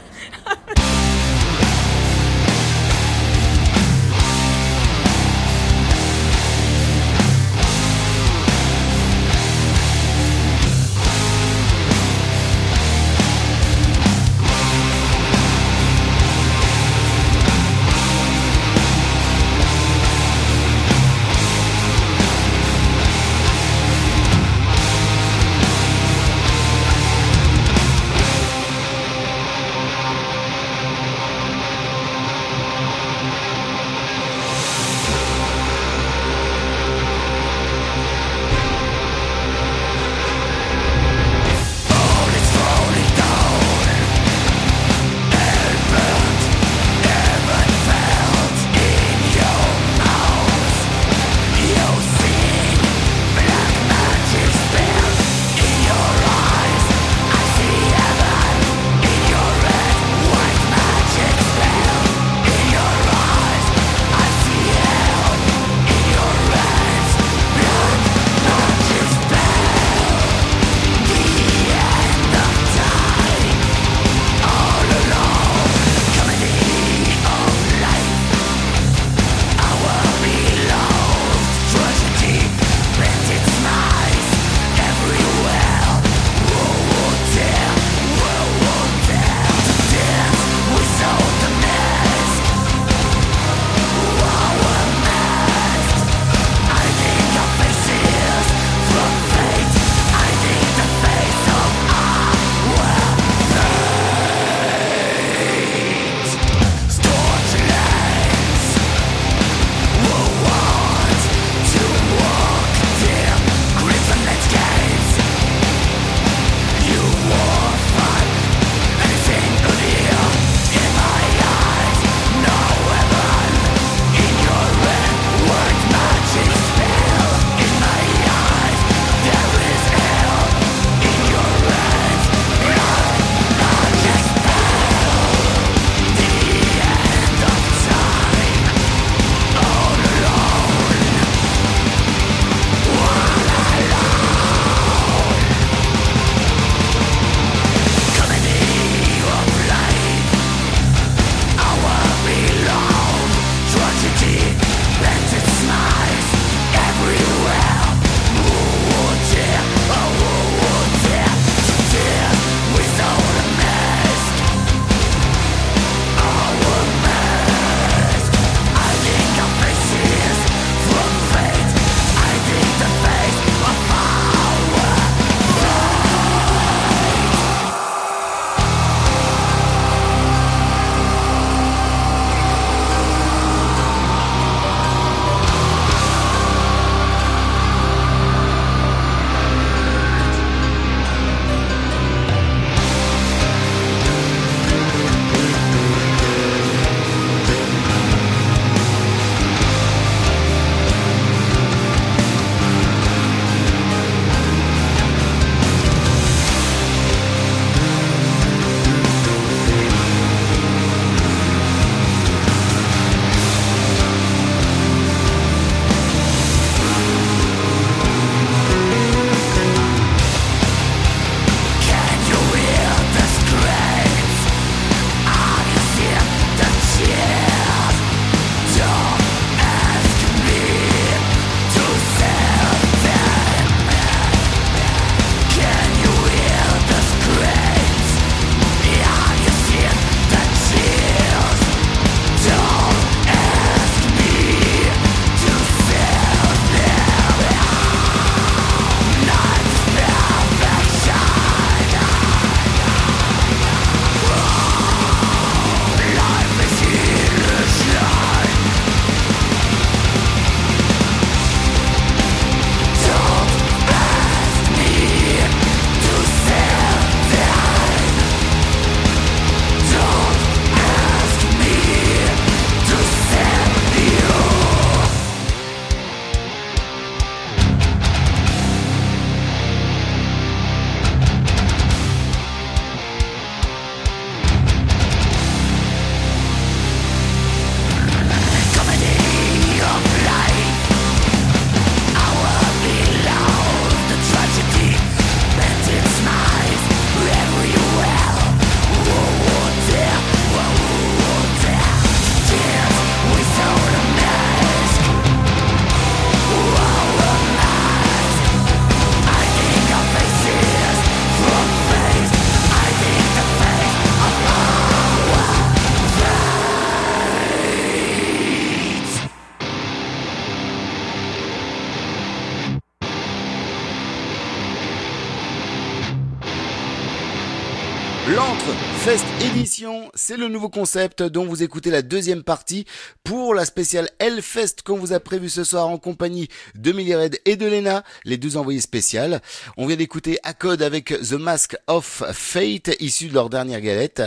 C'est 330.13 330.37
le 330.37 330.47
nouveau 330.47 330.69
concept 330.69 331.23
dont 331.23 331.45
vous 331.45 331.63
écoutez 331.63 331.89
la 331.89 332.01
deuxième 332.01 332.43
partie 332.43 332.85
pour 333.23 333.53
la 333.53 333.65
spéciale 333.65 334.09
Hellfest 334.19 334.77
qu'on 334.83 334.97
vous 334.97 335.13
a 335.13 335.19
prévu 335.19 335.49
ce 335.49 335.63
soir 335.63 335.87
en 335.87 335.97
compagnie 335.97 336.49
de 336.75 336.91
Red 336.91 337.39
et 337.45 337.55
de 337.55 337.65
Lena, 337.65 338.03
les 338.25 338.37
deux 338.37 338.57
envoyés 338.57 338.81
spéciales. 338.81 339.41
On 339.77 339.85
vient 339.85 339.95
d'écouter 339.95 340.37
Acode 340.43 340.81
avec 340.81 341.07
The 341.07 341.33
Mask 341.33 341.77
of 341.87 342.23
Fate, 342.33 342.95
issu 342.99 343.27
de 343.27 343.33
leur 343.33 343.49
dernière 343.49 343.81
galette. 343.81 344.23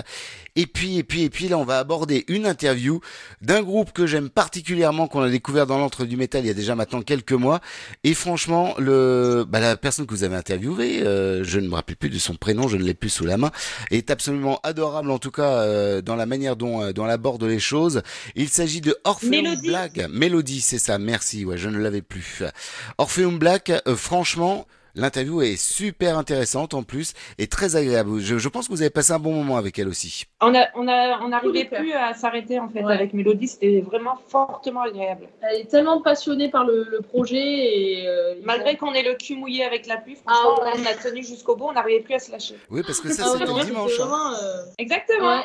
Et 0.55 0.67
puis, 0.67 0.99
et 0.99 1.03
puis, 1.03 1.23
et 1.23 1.31
puis 1.31 1.49
là, 1.49 1.57
on 1.59 1.65
va 1.65 1.79
aborder 1.79 2.25
une 2.29 2.47
interview 2.47 3.01
d'un 3.41 3.63
groupe 3.63 3.93
que 3.93 4.07
j'aime 4.07 4.29
particulièrement, 4.29 5.09
qu'on 5.09 5.23
a 5.23 5.31
découvert 5.31 5.67
dans 5.67 5.79
l'entre 5.79 6.05
du 6.05 6.17
métal 6.17 6.45
il 6.45 6.49
y 6.49 6.51
a 6.51 6.55
déjà 6.55 6.75
maintenant 6.75 7.01
quelques 7.03 7.33
mois. 7.33 7.61
Et 8.05 8.15
franchement, 8.15 8.75
le, 8.79 9.45
bah, 9.49 9.61
la 9.61 9.77
personne 9.77 10.07
que 10.07 10.15
vous 10.15 10.25
avez 10.25 10.37
interviewée, 10.37 11.03
euh, 11.03 11.43
je 11.43 11.59
ne 11.59 11.69
me 11.69 11.75
rappelle 11.75 11.97
plus 11.97 12.11
de 12.11 12.19
son 12.19 12.35
prénom, 12.35 12.69
je 12.69 12.77
ne 12.77 12.83
l'ai 12.83 12.95
plus 12.95 13.09
sous 13.11 13.25
la 13.25 13.39
main, 13.39 13.51
est 13.91 14.11
absolument 14.11 14.61
adorable 14.63 15.11
en 15.11 15.19
tout 15.19 15.31
cas 15.31 15.63
euh, 15.63 16.03
dans 16.03 16.17
la 16.17 16.27
manière 16.27 16.57
dont, 16.57 16.83
euh, 16.83 16.93
dont 16.93 17.07
elle 17.07 17.13
aborde 17.13 17.43
les 17.45 17.61
choses. 17.61 18.03
Il 18.35 18.49
s'agit 18.49 18.81
de 18.81 18.97
Orpheum 19.05 19.31
Black. 19.63 20.01
Mélodie, 20.11 20.61
c'est 20.61 20.79
ça. 20.79 20.99
Merci. 20.99 21.45
Ouais, 21.45 21.57
je 21.57 21.69
ne 21.69 21.79
l'avais 21.79 22.03
plus. 22.03 22.43
Orpheum 22.99 23.39
Black, 23.39 23.73
franchement. 23.97 24.67
L'interview 24.95 25.41
est 25.41 25.57
super 25.57 26.19
intéressante 26.19 26.75
en 26.75 26.83
plus 26.83 27.15
et 27.39 27.47
très 27.47 27.77
agréable. 27.77 28.21
Je, 28.21 28.49
pense 28.49 28.69
que 28.69 28.73
vous 28.73 28.83
avez 28.83 28.91
passé 28.91 29.13
un 29.13 29.19
bon 29.19 29.33
moment 29.33 29.57
avec 29.57 29.79
elle 29.79 29.89
aussi. 29.89 30.27
On 30.43 30.55
a, 30.55 30.67
on 30.75 30.87
a, 30.87 31.19
on 31.23 31.29
n'arrivait 31.29 31.65
plus 31.65 31.93
à 31.95 32.13
s'arrêter 32.13 32.59
en 32.59 32.69
fait 32.69 32.85
avec 32.85 33.15
Mélodie. 33.15 33.49
C'était 33.49 33.81
vraiment 33.81 34.19
fortement 34.29 34.83
agréable. 34.83 35.29
Elle 35.41 35.63
est 35.63 35.71
tellement 35.71 36.03
passionnée 36.03 36.51
par 36.51 36.67
le, 36.67 37.01
projet 37.09 37.37
et 37.37 38.07
euh, 38.07 38.35
malgré 38.45 38.77
qu'on 38.77 38.93
ait 38.93 39.03
le 39.03 39.15
cul 39.15 39.35
mouillé 39.35 39.65
avec 39.65 39.87
la 39.87 39.97
pluie, 39.97 40.17
franchement, 40.17 40.63
ah 40.63 40.73
on 40.77 40.87
a 40.87 40.95
tenu 40.95 41.25
jusqu'au 41.25 41.57
bout. 41.57 41.67
On 41.69 41.73
n'arrivait 41.73 42.01
plus 42.01 42.15
à 42.15 42.19
se 42.19 42.31
lâcher. 42.31 42.57
Oui, 42.71 42.83
parce 42.87 43.01
que 43.01 43.09
ça 43.13 43.25
ah 43.27 43.31
c'était 43.33 43.47
le 43.47 43.65
dimanche. 43.65 43.99
Hein. 43.99 44.35
Euh, 44.43 44.63
Exactement. 44.77 45.43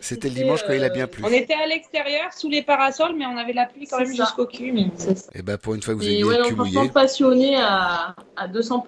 C'était 0.00 0.28
le 0.28 0.34
dimanche 0.34 0.60
quand 0.64 0.72
il 0.72 0.84
a 0.84 0.88
bien 0.88 1.08
plu. 1.08 1.24
On 1.24 1.32
était 1.32 1.54
à 1.54 1.66
l'extérieur 1.66 2.32
sous 2.32 2.48
les 2.48 2.62
parasols, 2.62 3.16
mais 3.16 3.26
on 3.26 3.36
avait 3.36 3.52
la 3.52 3.66
pluie 3.66 3.88
quand 3.88 3.98
même 3.98 4.14
jusqu'au 4.14 4.46
cul. 4.46 4.70
Mais... 4.72 4.82
Et 4.82 5.14
eh 5.34 5.42
ben 5.42 5.58
pour 5.58 5.74
une 5.74 5.82
fois 5.82 5.94
que 5.94 5.98
vous 5.98 6.04
avez 6.06 6.20
le 6.20 6.44
cul 6.44 6.54
mouillé. 6.54 6.88
passionné 6.90 7.56
à, 7.56 8.14
à 8.36 8.46
200 8.46 8.83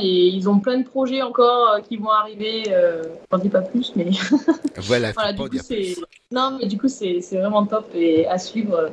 et 0.00 0.28
ils 0.28 0.48
ont 0.48 0.58
plein 0.58 0.78
de 0.78 0.84
projets 0.84 1.22
encore 1.22 1.70
euh, 1.70 1.80
qui 1.80 1.96
vont 1.96 2.10
arriver. 2.10 2.64
Euh, 2.68 3.02
j'en 3.30 3.38
dis 3.38 3.48
pas 3.48 3.62
plus, 3.62 3.92
mais. 3.96 4.10
voilà, 4.76 5.12
du 5.32 5.38
coup, 5.38 5.58
c'est. 5.62 5.96
Non, 6.30 6.58
mais 6.58 6.66
du 6.66 6.78
coup, 6.78 6.88
c'est 6.88 7.20
vraiment 7.32 7.66
top 7.66 7.90
et 7.94 8.26
à 8.26 8.38
suivre. 8.38 8.90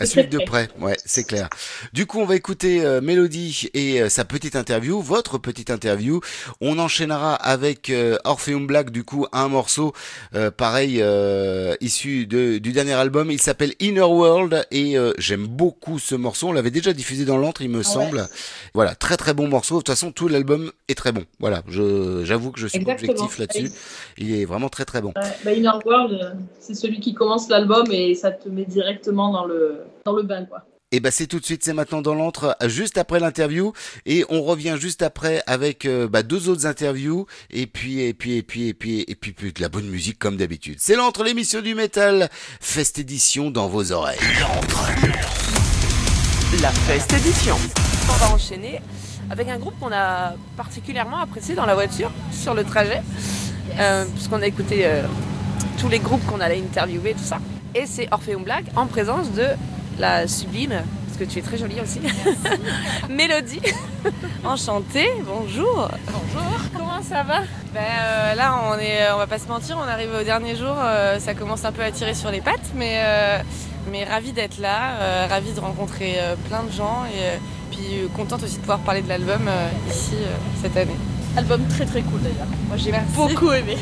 Euh, 0.00 0.04
à 0.04 0.06
suivre 0.06 0.28
de 0.28 0.38
près, 0.38 0.68
ouais, 0.80 0.96
c'est 1.04 1.24
clair. 1.24 1.48
Du 1.92 2.06
coup, 2.06 2.20
on 2.20 2.26
va 2.26 2.36
écouter 2.36 2.84
euh, 2.84 3.00
Mélodie 3.00 3.68
et 3.74 4.02
euh, 4.02 4.08
sa 4.08 4.24
petite 4.24 4.56
interview, 4.56 5.00
votre 5.00 5.38
petite 5.38 5.70
interview. 5.70 6.20
On 6.60 6.78
enchaînera 6.78 7.34
avec 7.34 7.90
euh, 7.90 8.18
Orpheum 8.24 8.66
Black, 8.66 8.90
du 8.90 9.04
coup, 9.04 9.26
un 9.32 9.48
morceau 9.48 9.92
pareil 10.56 11.02
issu 11.80 12.26
de, 12.26 12.58
du 12.58 12.72
dernier 12.72 12.92
album. 12.92 13.30
Il 13.30 13.40
s'appelle 13.40 13.72
Inner 13.80 14.02
World 14.02 14.66
et 14.70 14.96
j'aime 15.18 15.46
beaucoup 15.46 15.98
ce 15.98 16.14
morceau. 16.14 16.48
On 16.48 16.52
l'avait 16.52 16.70
déjà 16.70 16.92
diffusé 16.92 17.24
dans 17.24 17.36
l'antre, 17.36 17.62
il 17.62 17.70
me 17.70 17.82
semble. 17.82 18.26
Voilà, 18.74 18.94
très 18.94 19.16
très 19.16 19.34
bon 19.34 19.48
morceau. 19.48 19.76
De 19.76 19.80
toute 19.80 19.88
façon, 19.88 20.12
tout 20.12 20.28
l'album 20.28 20.72
est 20.88 20.94
très 20.94 21.12
bon. 21.12 21.24
Voilà, 21.38 21.62
j'avoue 21.68 22.52
que 22.52 22.60
je 22.60 22.66
suis 22.66 22.84
objectif 22.88 23.38
là-dessus. 23.38 23.70
Il 24.18 24.34
est 24.34 24.44
vraiment 24.44 24.68
très 24.68 24.84
très 24.84 25.00
bon. 25.00 25.12
Bah, 25.44 25.52
Inner 25.52 25.70
World, 25.84 26.36
c'est 26.60 26.74
celui 26.74 27.00
qui 27.00 27.14
commence 27.14 27.48
l'album 27.48 27.86
et 27.90 28.14
ça 28.14 28.30
te 28.30 28.48
met 28.48 28.64
directement 28.64 29.32
dans 29.32 29.46
le 29.46 29.85
dans 30.06 30.14
le 30.14 30.22
bain, 30.22 30.46
quoi. 30.46 30.64
Et 30.92 30.98
eh 30.98 31.00
ben 31.00 31.10
c'est 31.10 31.26
tout 31.26 31.40
de 31.40 31.44
suite, 31.44 31.64
c'est 31.64 31.72
maintenant 31.72 32.00
dans 32.00 32.14
l'entre, 32.14 32.56
juste 32.66 32.96
après 32.96 33.18
l'interview, 33.18 33.72
et 34.06 34.24
on 34.28 34.44
revient 34.44 34.76
juste 34.78 35.02
après 35.02 35.42
avec 35.48 35.84
euh, 35.84 36.06
bah, 36.06 36.22
deux 36.22 36.48
autres 36.48 36.64
interviews, 36.64 37.26
et 37.50 37.66
puis 37.66 38.02
et 38.02 38.14
puis 38.14 38.36
et 38.36 38.42
puis 38.44 38.68
et 38.68 38.72
puis 38.72 39.04
et 39.08 39.16
puis, 39.16 39.32
puis 39.32 39.52
de 39.52 39.60
la 39.60 39.68
bonne 39.68 39.88
musique 39.88 40.16
comme 40.16 40.36
d'habitude. 40.36 40.76
C'est 40.78 40.94
l'entre, 40.94 41.24
l'émission 41.24 41.60
du 41.60 41.74
métal, 41.74 42.28
Fest 42.60 43.00
édition 43.00 43.50
dans 43.50 43.66
vos 43.66 43.90
oreilles. 43.90 44.20
L'entre. 44.40 44.86
La 46.62 46.70
Fest 46.70 47.12
édition. 47.12 47.56
On 48.08 48.12
va 48.12 48.32
enchaîner 48.32 48.80
avec 49.28 49.48
un 49.48 49.58
groupe 49.58 49.76
qu'on 49.80 49.92
a 49.92 50.34
particulièrement 50.56 51.18
apprécié 51.18 51.56
dans 51.56 51.66
la 51.66 51.74
voiture 51.74 52.12
sur 52.30 52.54
le 52.54 52.62
trajet, 52.62 53.02
euh, 53.80 54.04
puisqu'on 54.14 54.40
a 54.40 54.46
écouté 54.46 54.86
euh, 54.86 55.02
tous 55.80 55.88
les 55.88 55.98
groupes 55.98 56.24
qu'on 56.26 56.38
allait 56.38 56.60
interviewer, 56.60 57.14
tout 57.14 57.24
ça. 57.24 57.40
Et 57.74 57.86
c'est 57.86 58.06
Orpheum 58.12 58.44
Black 58.44 58.66
en 58.76 58.86
présence 58.86 59.32
de 59.32 59.48
la 59.98 60.26
sublime, 60.28 60.82
parce 61.06 61.18
que 61.18 61.24
tu 61.24 61.38
es 61.38 61.42
très 61.42 61.56
jolie 61.56 61.80
aussi, 61.80 62.00
Mélodie. 63.08 63.60
Enchantée, 64.44 65.08
bonjour. 65.24 65.88
Bonjour. 66.06 66.58
Comment 66.76 67.02
ça 67.02 67.22
va? 67.22 67.40
Ben, 67.74 67.80
euh, 67.80 68.34
Là, 68.34 68.60
on 68.70 68.78
est, 68.78 69.10
on 69.14 69.18
va 69.18 69.26
pas 69.26 69.38
se 69.38 69.48
mentir, 69.48 69.78
on 69.78 69.88
arrive 69.88 70.10
au 70.20 70.24
dernier 70.24 70.56
jour, 70.56 70.74
euh, 70.78 71.18
ça 71.18 71.34
commence 71.34 71.64
un 71.64 71.72
peu 71.72 71.82
à 71.82 71.90
tirer 71.90 72.14
sur 72.14 72.30
les 72.30 72.40
pattes, 72.40 72.72
mais, 72.74 73.00
euh, 73.04 73.38
mais 73.90 74.04
ravi 74.04 74.32
d'être 74.32 74.58
là, 74.58 75.26
ravi 75.28 75.52
de 75.52 75.60
rencontrer 75.60 76.18
plein 76.48 76.62
de 76.62 76.72
gens 76.72 77.04
et 77.06 77.38
puis 77.70 78.08
contente 78.14 78.42
aussi 78.42 78.56
de 78.56 78.60
pouvoir 78.60 78.80
parler 78.80 79.02
de 79.02 79.08
l'album 79.08 79.48
ici 79.88 80.16
cette 80.60 80.76
année. 80.76 80.96
Album 81.36 81.62
très 81.68 81.84
très 81.84 82.02
cool 82.02 82.20
d'ailleurs. 82.20 82.46
Moi 82.68 82.76
j'ai 82.76 82.92
beaucoup 83.14 83.52
aimé. 83.52 83.76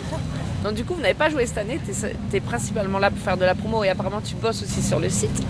Donc 0.65 0.73
du 0.73 0.85
coup, 0.85 0.95
vous 0.95 1.03
n'avez 1.03 1.15
pas 1.15 1.29
joué 1.29 1.45
cette 1.45 1.59
année, 1.59 1.79
tu 1.85 2.37
es, 2.37 2.41
principalement 2.41 2.99
là 2.99 3.11
pour 3.11 3.21
faire 3.21 3.37
de 3.37 3.45
la 3.45 3.55
promo 3.55 3.85
et 3.85 3.91
apparemment 3.91 4.23
tu 4.23 4.35
bosses 4.35 4.63
aussi 4.63 4.83
sur 4.83 4.99
le 4.99 5.11
site. 5.11 5.43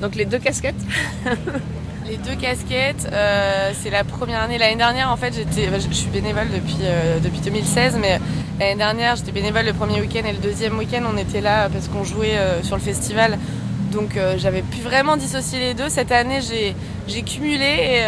Donc 0.00 0.14
les 0.14 0.24
deux 0.24 0.38
casquettes. 0.38 0.74
les 2.06 2.16
deux 2.16 2.34
casquettes, 2.34 3.06
euh, 3.12 3.72
c'est 3.74 3.90
la 3.90 4.02
première 4.02 4.40
année. 4.40 4.56
L'année 4.56 4.76
dernière, 4.76 5.10
en 5.10 5.18
fait, 5.18 5.34
j'étais, 5.34 5.68
je 5.78 5.94
suis 5.94 6.08
bénévole 6.08 6.48
depuis, 6.48 6.78
euh, 6.82 7.18
depuis 7.20 7.40
2016, 7.40 7.98
mais 8.00 8.18
l'année 8.58 8.76
dernière, 8.76 9.16
j'étais 9.16 9.32
bénévole 9.32 9.66
le 9.66 9.74
premier 9.74 10.00
week-end 10.00 10.26
et 10.26 10.32
le 10.32 10.38
deuxième 10.38 10.78
week-end, 10.78 11.02
on 11.06 11.18
était 11.18 11.42
là 11.42 11.68
parce 11.68 11.88
qu'on 11.88 12.02
jouait 12.02 12.38
euh, 12.38 12.62
sur 12.62 12.76
le 12.76 12.82
festival. 12.82 13.38
Donc 13.92 14.16
j'avais 14.36 14.62
pu 14.62 14.80
vraiment 14.82 15.16
dissocier 15.16 15.58
les 15.58 15.74
deux. 15.74 15.88
Cette 15.88 16.12
année, 16.12 16.38
j'ai, 16.40 17.22
cumulé 17.22 18.00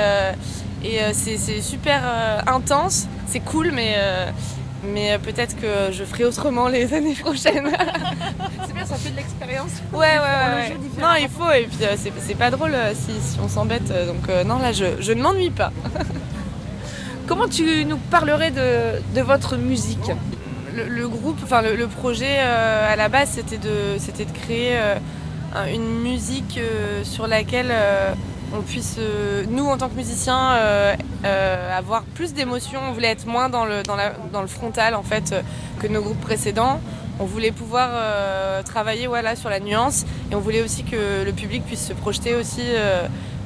et, 0.84 0.88
et 0.88 1.00
c'est, 1.12 1.60
super 1.60 2.04
intense. 2.46 3.08
C'est 3.26 3.40
cool, 3.40 3.72
mais 3.72 3.96
mais 4.82 5.12
euh, 5.12 5.18
peut-être 5.18 5.56
que 5.56 5.92
je 5.92 6.04
ferai 6.04 6.24
autrement 6.24 6.68
les 6.68 6.92
années 6.94 7.14
prochaines. 7.14 7.70
c'est 8.66 8.74
bien, 8.74 8.84
ça 8.84 8.96
fait 8.96 9.10
de 9.10 9.16
l'expérience. 9.16 9.70
Ouais, 9.92 9.98
ouais, 9.98 10.54
ouais. 10.54 10.76
Non, 11.00 11.14
il 11.20 11.28
faut, 11.28 11.50
et 11.50 11.66
puis 11.66 11.84
euh, 11.84 11.96
c'est 11.96 12.34
pas 12.34 12.50
drôle 12.50 12.74
euh, 12.74 12.92
si, 12.94 13.38
on 13.42 13.48
s'embête. 13.48 13.88
Donc, 14.06 14.28
non, 14.46 14.58
là, 14.58 14.72
je, 14.72 15.00
je 15.00 15.12
ne 15.12 15.22
m'ennuie 15.22 15.50
pas. 15.50 15.72
Comment 17.26 17.48
tu 17.48 17.84
nous 17.84 17.96
parlerais 17.96 18.50
de, 18.50 19.00
de 19.14 19.20
votre 19.20 19.56
musique? 19.56 20.10
Le, 20.74 21.06
groupe, 21.06 21.38
enfin 21.42 21.62
le, 21.62 21.86
projet 21.86 22.38
à 22.38 22.96
la 22.96 23.08
base, 23.10 23.30
c'était 23.32 23.58
de, 23.58 23.98
de 23.98 24.32
créer 24.32 24.78
une 25.72 26.00
musique 26.00 26.58
sur 27.04 27.26
laquelle 27.26 27.72
on 28.56 28.62
puisse, 28.62 28.98
nous 29.50 29.66
en 29.66 29.76
tant 29.76 29.88
que 29.90 29.96
musiciens, 29.96 30.56
euh, 31.24 31.28
euh, 31.32 31.78
avoir 31.78 32.02
plus 32.02 32.34
d'émotions. 32.34 32.80
On 32.88 32.92
voulait 32.92 33.08
être 33.08 33.26
moins 33.26 33.48
dans 33.48 33.64
le, 33.64 33.82
frontal 34.46 34.94
en 34.94 35.02
fait 35.02 35.34
que 35.80 35.86
nos 35.86 36.02
groupes 36.02 36.20
précédents. 36.20 36.80
On 37.20 37.24
voulait 37.24 37.52
pouvoir 37.52 37.90
travailler 38.64 39.06
voilà, 39.06 39.36
sur 39.36 39.50
la 39.50 39.60
nuance 39.60 40.04
et 40.30 40.34
on 40.34 40.40
voulait 40.40 40.62
aussi 40.62 40.82
que 40.82 41.24
le 41.24 41.32
public 41.32 41.64
puisse 41.64 41.86
se 41.86 41.92
projeter 41.92 42.34
aussi 42.34 42.62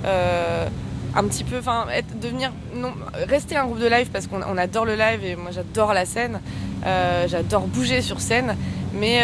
un 0.05 1.25
petit 1.25 1.45
peu, 1.45 1.59
enfin, 1.59 1.87
devenir, 2.21 2.53
non, 2.75 2.93
rester 3.29 3.57
un 3.57 3.65
groupe 3.65 3.81
de 3.81 3.87
live 3.87 4.09
parce 4.11 4.27
qu'on 4.27 4.57
adore 4.57 4.85
le 4.85 4.95
live 4.95 5.25
et 5.25 5.37
moi 5.37 5.51
j'adore 5.51 5.93
la 5.93 6.07
scène, 6.07 6.41
j'adore 7.27 7.67
bouger 7.67 8.01
sur 8.01 8.21
scène, 8.21 8.57
mais 8.99 9.21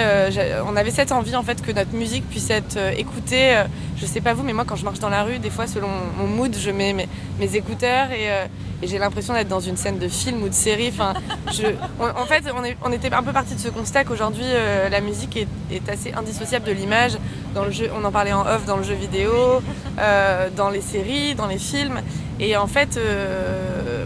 on 0.67 0.77
avait 0.77 0.91
cette 0.91 1.13
envie 1.13 1.37
en 1.37 1.43
fait 1.43 1.63
que 1.63 1.73
notre 1.73 1.95
musique 1.95 2.29
puisse 2.29 2.51
être 2.51 2.79
écoutée 2.97 3.63
je 4.03 4.07
sais 4.09 4.21
pas 4.21 4.35
vous, 4.35 4.43
mais 4.43 4.53
moi 4.53 4.65
quand 4.67 4.75
je 4.75 4.85
marche 4.85 4.99
dans 4.99 5.09
la 5.09 5.23
rue, 5.23 5.39
des 5.39 5.49
fois 5.49 5.69
selon 5.69 5.89
mon 6.19 6.27
mood, 6.27 6.55
je 6.59 6.71
mets 6.71 6.93
mes, 6.93 7.57
écouteurs 7.57 8.09
euh, 8.11 8.47
et, 8.83 8.89
j'ai 8.89 8.99
l'impression 8.99 9.33
d'être 9.33 9.49
dans 9.49 9.61
une 9.61 9.77
scène 9.77 9.99
de 10.01 10.09
film 10.09 10.43
ou 10.43 10.49
de 10.49 10.55
série. 10.55 10.93
En 10.99 12.27
fait, 12.27 12.45
on, 12.85 12.93
était 12.93 13.13
un 13.13 13.23
peu 13.23 13.33
parti 13.33 13.55
de 13.55 13.61
ce 13.61 13.69
constat 13.69 14.03
qu'aujourd'hui 14.03 14.45
euh, 14.45 14.89
la 14.89 15.01
musique 15.01 15.37
est, 15.71 15.89
assez 15.89 16.13
indissociable 16.13 16.67
de 16.67 16.73
l'image. 16.73 17.17
On 17.55 18.05
en 18.05 18.11
parlait 18.11 18.33
en 18.33 18.41
off 18.41 18.67
dans 18.67 18.77
le 18.77 18.83
jeu 18.83 18.95
vidéo, 18.95 19.63
euh, 20.01 20.49
dans 20.57 20.71
les 20.71 20.81
séries, 20.81 21.37
dans 21.37 21.47
les 21.47 21.59
films. 21.59 22.01
Et 22.43 22.57
en 22.57 22.67
fait, 22.67 22.99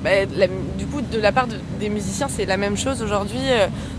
bah, 0.05 0.11
du 0.79 0.87
coup, 0.87 1.01
de 1.01 1.19
la 1.19 1.33
part 1.33 1.49
des 1.81 1.89
musiciens, 1.89 2.29
c'est 2.29 2.45
la 2.45 2.57
même 2.57 2.77
chose 2.77 3.03
aujourd'hui. 3.03 3.41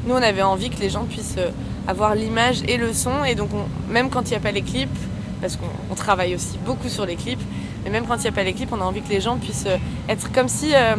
nous, 0.05 0.13
on 0.13 0.21
avait 0.21 0.43
envie 0.43 0.69
que 0.69 0.79
les 0.79 0.89
gens 0.89 1.03
puissent 1.05 1.39
avoir 1.87 2.15
l'image 2.15 2.61
et 2.67 2.77
le 2.77 2.93
son. 2.93 3.25
Et 3.25 3.35
donc, 3.35 3.49
même 3.89 4.09
quand 4.09 4.29
il 4.29 4.29
n'y 4.29 4.37
a 4.37 4.39
pas 4.39 4.51
les 4.51 4.61
clips, 4.61 4.95
parce 5.41 5.57
qu'on 5.57 5.95
travaille 5.95 6.35
aussi 6.35 6.57
beaucoup 6.65 6.89
sur 6.89 7.05
les 7.05 7.15
clips. 7.15 7.41
Mais 7.83 7.89
même 7.89 8.05
quand 8.05 8.15
il 8.17 8.21
n'y 8.21 8.27
a 8.27 8.31
pas 8.31 8.43
les 8.43 8.53
clips, 8.53 8.71
on 8.71 8.81
a 8.81 8.83
envie 8.83 9.01
que 9.01 9.09
les 9.09 9.21
gens 9.21 9.37
puissent 9.37 9.67
euh, 9.67 9.77
être 10.09 10.31
comme 10.31 10.49
si, 10.49 10.73
euh, 10.73 10.95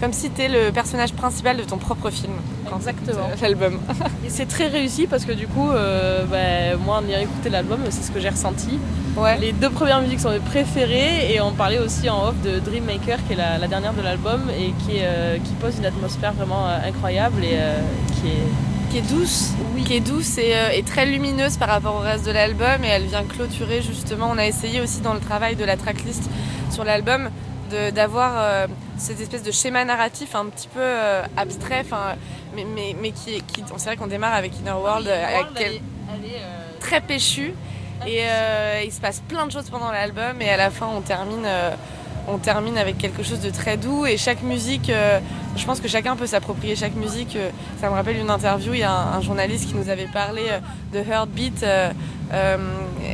comme 0.00 0.12
si 0.12 0.30
tu 0.30 0.42
es 0.42 0.48
le 0.48 0.72
personnage 0.72 1.12
principal 1.12 1.58
de 1.58 1.62
ton 1.62 1.76
propre 1.76 2.10
film. 2.10 2.32
Exactement. 2.74 3.28
L'album. 3.40 3.78
Et 4.26 4.30
c'est 4.30 4.46
très 4.46 4.68
réussi 4.68 5.06
parce 5.06 5.24
que 5.24 5.32
du 5.32 5.46
coup, 5.46 5.70
euh, 5.70 6.24
bah, 6.24 6.76
moi, 6.84 6.96
en 6.98 7.08
ayant 7.08 7.20
écouté 7.20 7.50
l'album, 7.50 7.80
c'est 7.90 8.02
ce 8.02 8.10
que 8.10 8.18
j'ai 8.18 8.30
ressenti. 8.30 8.78
Ouais. 9.16 9.38
Les 9.38 9.52
deux 9.52 9.70
premières 9.70 10.00
musiques 10.00 10.20
sont 10.20 10.30
mes 10.30 10.38
préférées 10.38 11.32
et 11.32 11.40
on 11.40 11.52
parlait 11.52 11.78
aussi 11.78 12.08
en 12.08 12.28
off 12.28 12.34
de 12.42 12.58
Dreammaker 12.60 13.18
qui 13.26 13.34
est 13.34 13.36
la, 13.36 13.68
dernière 13.68 13.92
de 13.92 14.02
l'album 14.02 14.40
et 14.50 14.72
qui, 14.84 15.00
qui, 15.44 15.52
pose 15.60 15.78
une 15.78 15.86
atmosphère 15.86 16.32
vraiment 16.32 16.66
incroyable 16.66 17.42
et 17.44 17.58
qui 18.14 18.28
est 18.28 18.70
qui 18.90 18.98
est 18.98 19.02
douce, 19.02 19.52
qui 19.86 19.94
est 19.94 20.00
douce 20.00 20.36
et, 20.38 20.52
euh, 20.52 20.70
et 20.74 20.82
très 20.82 21.06
lumineuse 21.06 21.56
par 21.56 21.68
rapport 21.68 21.94
au 21.94 22.00
reste 22.00 22.26
de 22.26 22.32
l'album 22.32 22.82
et 22.84 22.88
elle 22.88 23.04
vient 23.04 23.22
clôturer 23.22 23.82
justement. 23.82 24.28
On 24.32 24.38
a 24.38 24.46
essayé 24.46 24.80
aussi 24.80 25.00
dans 25.00 25.14
le 25.14 25.20
travail 25.20 25.54
de 25.54 25.64
la 25.64 25.76
tracklist 25.76 26.28
sur 26.70 26.84
l'album 26.84 27.30
d'avoir 27.94 28.32
euh, 28.36 28.66
cette 29.00 29.20
espèce 29.20 29.42
de 29.42 29.50
schéma 29.50 29.84
narratif 29.84 30.34
un 30.34 30.46
petit 30.46 30.68
peu 30.68 30.80
euh, 30.80 31.22
abstrait, 31.36 31.84
mais, 32.54 32.64
mais, 32.64 32.94
mais 33.00 33.10
qui, 33.12 33.36
est- 33.36 33.40
qui 33.46 33.64
c'est 33.76 33.84
vrai 33.86 33.96
qu'on 33.96 34.06
démarre 34.06 34.34
avec 34.34 34.56
Inner 34.58 34.72
World, 34.72 35.06
euh, 35.08 35.24
avec 35.24 35.46
quel- 35.56 35.80
très 36.80 37.00
péchu. 37.00 37.54
et 38.06 38.20
euh, 38.24 38.82
il 38.84 38.92
se 38.92 39.00
passe 39.00 39.20
plein 39.28 39.46
de 39.46 39.52
choses 39.52 39.68
pendant 39.70 39.90
l'album 39.90 40.40
et 40.40 40.48
à 40.50 40.56
la 40.56 40.70
fin 40.70 40.86
on 40.86 41.00
termine 41.00 41.44
euh, 41.44 41.70
on 42.32 42.38
termine 42.38 42.78
avec 42.78 42.98
quelque 42.98 43.22
chose 43.22 43.40
de 43.40 43.50
très 43.50 43.76
doux 43.76 44.06
et 44.06 44.16
chaque 44.16 44.42
musique 44.42 44.90
euh, 44.90 45.18
je 45.56 45.64
pense 45.64 45.80
que 45.80 45.88
chacun 45.88 46.16
peut 46.16 46.26
s'approprier 46.26 46.76
chaque 46.76 46.94
musique 46.94 47.36
euh, 47.36 47.50
ça 47.80 47.88
me 47.88 47.94
rappelle 47.94 48.16
une 48.16 48.30
interview 48.30 48.74
il 48.74 48.80
y 48.80 48.82
a 48.82 48.92
un, 48.92 49.18
un 49.18 49.20
journaliste 49.20 49.68
qui 49.68 49.74
nous 49.74 49.88
avait 49.88 50.06
parlé 50.06 50.42
euh, 50.48 50.60
de 50.92 51.10
Heartbeat 51.10 51.64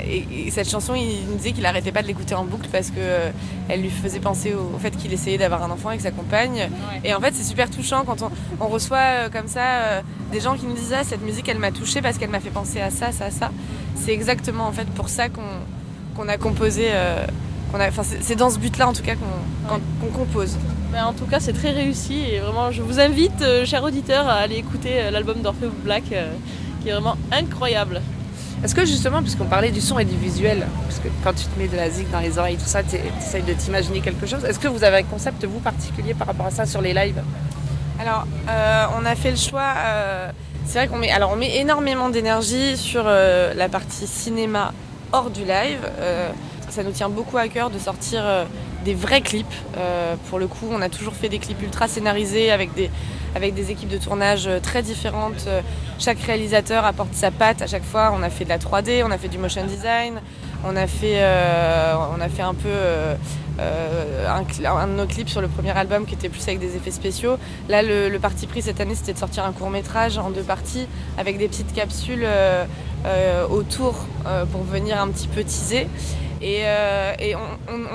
et, 0.08 0.46
et 0.46 0.50
cette 0.50 0.68
chanson 0.68 0.94
il 0.94 1.26
nous 1.28 1.36
disait 1.36 1.52
qu'il 1.52 1.64
arrêtait 1.64 1.92
pas 1.92 2.02
de 2.02 2.06
l'écouter 2.06 2.34
en 2.34 2.44
boucle 2.44 2.68
parce 2.70 2.90
que 2.90 3.30
elle 3.68 3.80
lui 3.80 3.90
faisait 3.90 4.20
penser 4.20 4.52
au, 4.54 4.74
au 4.76 4.78
fait 4.78 4.94
qu'il 4.96 5.12
essayait 5.12 5.38
d'avoir 5.38 5.62
un 5.62 5.70
enfant 5.70 5.88
avec 5.88 6.02
sa 6.02 6.10
compagne. 6.10 6.68
Et 7.02 7.14
en 7.14 7.20
fait 7.20 7.32
c'est 7.34 7.42
super 7.42 7.70
touchant 7.70 8.04
quand 8.04 8.20
on, 8.22 8.30
on 8.60 8.68
reçoit 8.68 9.30
comme 9.32 9.48
ça 9.48 10.02
des 10.30 10.40
gens 10.40 10.54
qui 10.56 10.66
nous 10.66 10.74
disent 10.74 10.94
ah 10.94 11.02
cette 11.02 11.22
musique 11.22 11.48
elle 11.48 11.58
m'a 11.58 11.72
touchée 11.72 12.02
parce 12.02 12.18
qu'elle 12.18 12.28
m'a 12.28 12.40
fait 12.40 12.50
penser 12.50 12.80
à 12.80 12.90
ça 12.90 13.10
ça 13.10 13.30
ça. 13.30 13.50
C'est 13.94 14.12
exactement 14.12 14.66
en 14.66 14.72
fait 14.72 14.86
pour 14.88 15.08
ça 15.08 15.30
qu'on 15.30 15.40
qu'on 16.14 16.28
a 16.28 16.36
composé 16.36 16.90
qu'on 17.72 17.80
a- 17.80 17.88
enfin, 17.88 18.02
c'est 18.20 18.36
dans 18.36 18.50
ce 18.50 18.58
but 18.58 18.76
là 18.78 18.88
en 18.88 18.92
tout 18.92 19.02
cas 19.02 19.14
qu'on 19.68 20.06
compose 20.08 20.56
Mais 20.92 21.00
en 21.00 21.12
tout 21.12 21.26
cas, 21.26 21.40
c'est 21.40 21.52
très 21.52 21.72
réussi 21.72 22.22
et 22.32 22.38
vraiment, 22.38 22.70
je 22.70 22.80
vous 22.80 23.00
invite, 23.00 23.42
euh, 23.42 23.66
chers 23.66 23.82
auditeurs, 23.82 24.28
à 24.28 24.34
aller 24.34 24.56
écouter 24.56 24.92
euh, 24.94 25.10
l'album 25.10 25.42
d'Orpheus 25.42 25.70
Black 25.84 26.04
euh, 26.12 26.32
qui 26.80 26.88
est 26.88 26.92
vraiment 26.92 27.16
incroyable. 27.32 28.00
Est-ce 28.64 28.74
que 28.74 28.86
justement, 28.86 29.20
puisqu'on 29.20 29.44
parlait 29.46 29.72
du 29.72 29.80
son 29.82 29.98
et 29.98 30.04
du 30.06 30.16
visuel, 30.16 30.66
parce 30.84 31.00
que 31.00 31.08
quand 31.22 31.34
tu 31.34 31.44
te 31.44 31.58
mets 31.58 31.68
de 31.68 31.76
la 31.76 31.90
zig 31.90 32.10
dans 32.10 32.20
les 32.20 32.38
oreilles, 32.38 32.56
tout 32.56 32.64
ça, 32.64 32.82
tu 32.82 32.96
essayes 33.20 33.42
de 33.42 33.52
t'imaginer 33.52 34.00
quelque 34.00 34.26
chose, 34.26 34.44
est-ce 34.44 34.58
que 34.58 34.68
vous 34.68 34.84
avez 34.84 34.98
un 34.98 35.02
concept, 35.02 35.44
vous, 35.44 35.58
particulier 35.58 36.14
par 36.14 36.28
rapport 36.28 36.46
à 36.46 36.50
ça 36.50 36.64
sur 36.64 36.80
les 36.80 36.94
lives? 36.94 37.20
Alors, 38.00 38.26
euh, 38.48 38.84
on 38.98 39.04
a 39.04 39.14
fait 39.16 39.30
le 39.32 39.36
choix, 39.36 39.74
euh, 39.86 40.30
c'est 40.64 40.78
vrai 40.78 40.88
qu'on 40.88 40.96
met, 40.98 41.10
alors 41.10 41.32
on 41.32 41.36
met 41.36 41.56
énormément 41.56 42.08
d'énergie 42.08 42.76
sur 42.78 43.02
euh, 43.06 43.52
la 43.54 43.68
partie 43.68 44.06
cinéma 44.06 44.72
hors 45.12 45.28
du 45.30 45.40
live. 45.40 45.80
Euh, 46.00 46.30
ça 46.77 46.83
nous 46.83 46.93
tient 46.93 47.09
beaucoup 47.09 47.39
à 47.39 47.49
cœur 47.49 47.70
de 47.70 47.79
sortir 47.79 48.20
euh, 48.22 48.45
des 48.85 48.93
vrais 48.93 49.22
clips. 49.22 49.47
Euh, 49.79 50.14
pour 50.29 50.39
le 50.39 50.47
coup, 50.47 50.68
on 50.70 50.83
a 50.83 50.91
toujours 50.91 51.14
fait 51.14 51.31
des 51.31 51.39
clips 51.39 51.62
ultra 51.62 51.89
scénarisés 51.89 52.51
avec 52.51 52.74
des, 52.74 52.91
avec 53.35 53.55
des 53.55 53.70
équipes 53.70 53.89
de 53.89 53.97
tournage 53.97 54.47
euh, 54.47 54.61
très 54.61 54.83
différentes. 54.83 55.49
Chaque 55.99 56.18
réalisateur 56.20 56.85
apporte 56.85 57.14
sa 57.14 57.31
patte 57.31 57.62
à 57.62 57.66
chaque 57.66 57.85
fois. 57.85 58.12
On 58.14 58.22
a 58.22 58.29
fait 58.29 58.45
de 58.45 58.51
la 58.51 58.59
3D, 58.59 59.03
on 59.07 59.11
a 59.11 59.16
fait 59.16 59.29
du 59.29 59.39
motion 59.39 59.64
design, 59.64 60.20
on 60.64 60.77
a 60.77 60.87
fait, 60.87 61.24
on 62.11 62.20
a 62.20 62.29
fait 62.29 62.43
un 62.43 62.53
peu 62.53 62.68
un, 63.59 64.87
de 64.87 64.93
nos 64.93 65.07
clips 65.07 65.31
sur 65.31 65.41
le 65.41 65.49
premier 65.49 65.70
album 65.70 66.05
qui 66.05 66.12
était 66.12 66.29
plus 66.29 66.43
avec 66.43 66.59
des 66.59 66.77
effets 66.77 66.91
spéciaux. 66.91 67.39
Là, 67.70 67.83
le, 67.83 68.18
parti 68.18 68.47
pris 68.47 68.61
cette 68.61 68.81
année, 68.83 68.95
c'était 68.95 69.14
de 69.14 69.18
sortir 69.18 69.47
un 69.47 69.53
court 69.53 69.70
métrage 69.70 70.18
en 70.18 70.29
deux 70.29 70.43
parties 70.43 70.87
avec 71.16 71.39
des 71.39 71.49
petites 71.49 71.72
capsules 71.72 72.27
autour 73.51 74.07
pour 74.53 74.62
venir 74.64 75.01
un 75.01 75.09
petit 75.09 75.29
peu 75.29 75.43
teaser. 75.43 75.87
Et, 76.43 76.62
euh, 76.64 77.14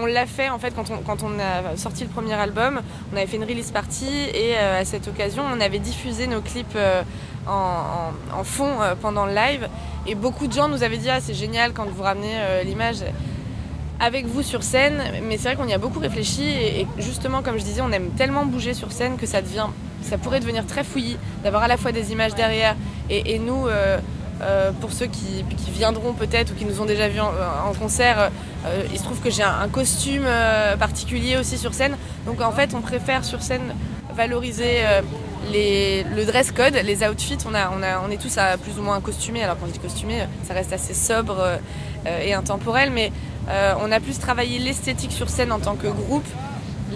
on, 0.02 0.06
l'a 0.06 0.26
fait 0.26 0.50
en 0.50 0.58
fait 0.58 0.74
quand 0.74 1.24
on, 1.24 1.40
a 1.40 1.78
sorti 1.78 2.04
le 2.04 2.10
premier 2.10 2.34
album, 2.34 2.82
on 3.14 3.18
avait 3.18 3.28
fait 3.28 3.38
une 3.38 3.44
release 3.44 3.72
party 3.72 4.08
et 4.34 4.56
euh, 4.58 4.82
à 4.82 4.86
cette 4.86 5.08
occasion 5.08 5.44
on 5.52 5.62
avait 5.62 5.80
diffusé 5.80 6.28
nos 6.28 6.42
clips 6.42 6.76
euh, 6.76 7.04
en, 7.48 8.44
fond 8.44 8.78
pendant 9.02 9.26
le 9.26 9.34
live. 9.34 9.68
Et 10.08 10.16
beaucoup 10.16 10.48
de 10.48 10.54
gens 10.54 10.68
nous 10.68 10.84
avaient 10.84 10.98
dit 10.98 11.10
ah 11.10 11.20
c'est 11.22 11.36
génial 11.36 11.74
quand 11.74 11.86
vous 11.86 12.02
ramenez 12.02 12.64
l'image 12.66 13.04
avec 14.00 14.26
vous 14.26 14.42
sur 14.42 14.64
scène, 14.64 15.00
mais 15.28 15.38
c'est 15.38 15.50
vrai 15.50 15.56
qu'on 15.56 15.68
y 15.68 15.74
a 15.74 15.78
beaucoup 15.78 16.00
réfléchi 16.00 16.44
et, 16.44 16.88
justement 16.98 17.44
comme 17.44 17.60
je 17.60 17.64
disais 17.64 17.82
on 17.82 17.92
aime 17.92 18.10
tellement 18.18 18.46
bouger 18.46 18.74
sur 18.74 18.92
scène 18.92 19.18
que 19.18 19.28
ça 19.28 19.44
devient, 19.44 19.68
ça 20.02 20.18
pourrait 20.18 20.40
devenir 20.40 20.66
très 20.66 20.84
fouillis 20.84 21.18
d'avoir 21.44 21.62
à 21.62 21.68
la 21.68 21.78
fois 21.78 21.92
des 21.92 22.12
images 22.12 22.34
derrière. 22.34 22.76
Et 23.10 23.38
nous 23.38 23.68
euh, 24.42 24.62
euh, 24.62 24.72
pour 24.80 24.92
ceux 24.92 25.08
qui, 25.08 25.44
viendront 25.72 26.14
peut-être 26.14 26.52
ou 26.52 26.56
qui 26.56 26.66
nous 26.66 26.82
ont 26.82 26.86
déjà 26.86 27.08
vus 27.08 27.20
en, 27.20 27.32
en 27.68 27.74
concert, 27.74 28.30
euh, 28.66 28.84
il 28.92 28.98
se 28.98 29.04
trouve 29.04 29.20
que 29.20 29.30
j'ai 29.30 29.44
un, 29.44 29.68
costume 29.70 30.26
euh, 30.26 30.78
particulier 30.78 31.38
aussi 31.38 31.58
sur 31.58 31.74
scène. 31.74 31.98
Donc 32.26 32.42
en 32.42 32.52
fait, 32.52 32.74
on 32.76 32.82
préfère 32.82 33.26
sur 33.26 33.42
scène 33.42 33.74
valoriser 34.16 34.82
euh, 34.84 35.02
le 35.54 36.26
dress 36.26 36.52
code, 36.52 36.76
les 36.76 37.04
outfits. 37.04 37.38
On, 37.46 38.12
est 38.12 38.18
tous 38.18 38.38
à 38.38 38.58
plus 38.58 38.78
ou 38.80 38.84
moins 38.84 39.00
costumés. 39.02 39.44
Alors 39.44 39.58
quand 39.60 39.68
je 39.68 39.72
dis 39.72 39.80
costumé, 39.80 40.24
ça 40.44 40.54
reste 40.54 40.74
assez 40.74 40.94
sobre 40.94 41.40
euh, 41.40 41.58
euh, 42.08 42.20
et 42.24 42.34
intemporel, 42.34 42.92
mais 42.92 43.12
euh, 43.50 43.74
on 43.82 43.92
a 43.92 44.00
plus 44.00 44.20
travaillé 44.20 44.60
l'esthétique 44.60 45.12
sur 45.12 45.30
scène 45.30 45.52
en 45.52 45.60
tant 45.60 45.76
que 45.76 45.88
groupe. 45.88 46.28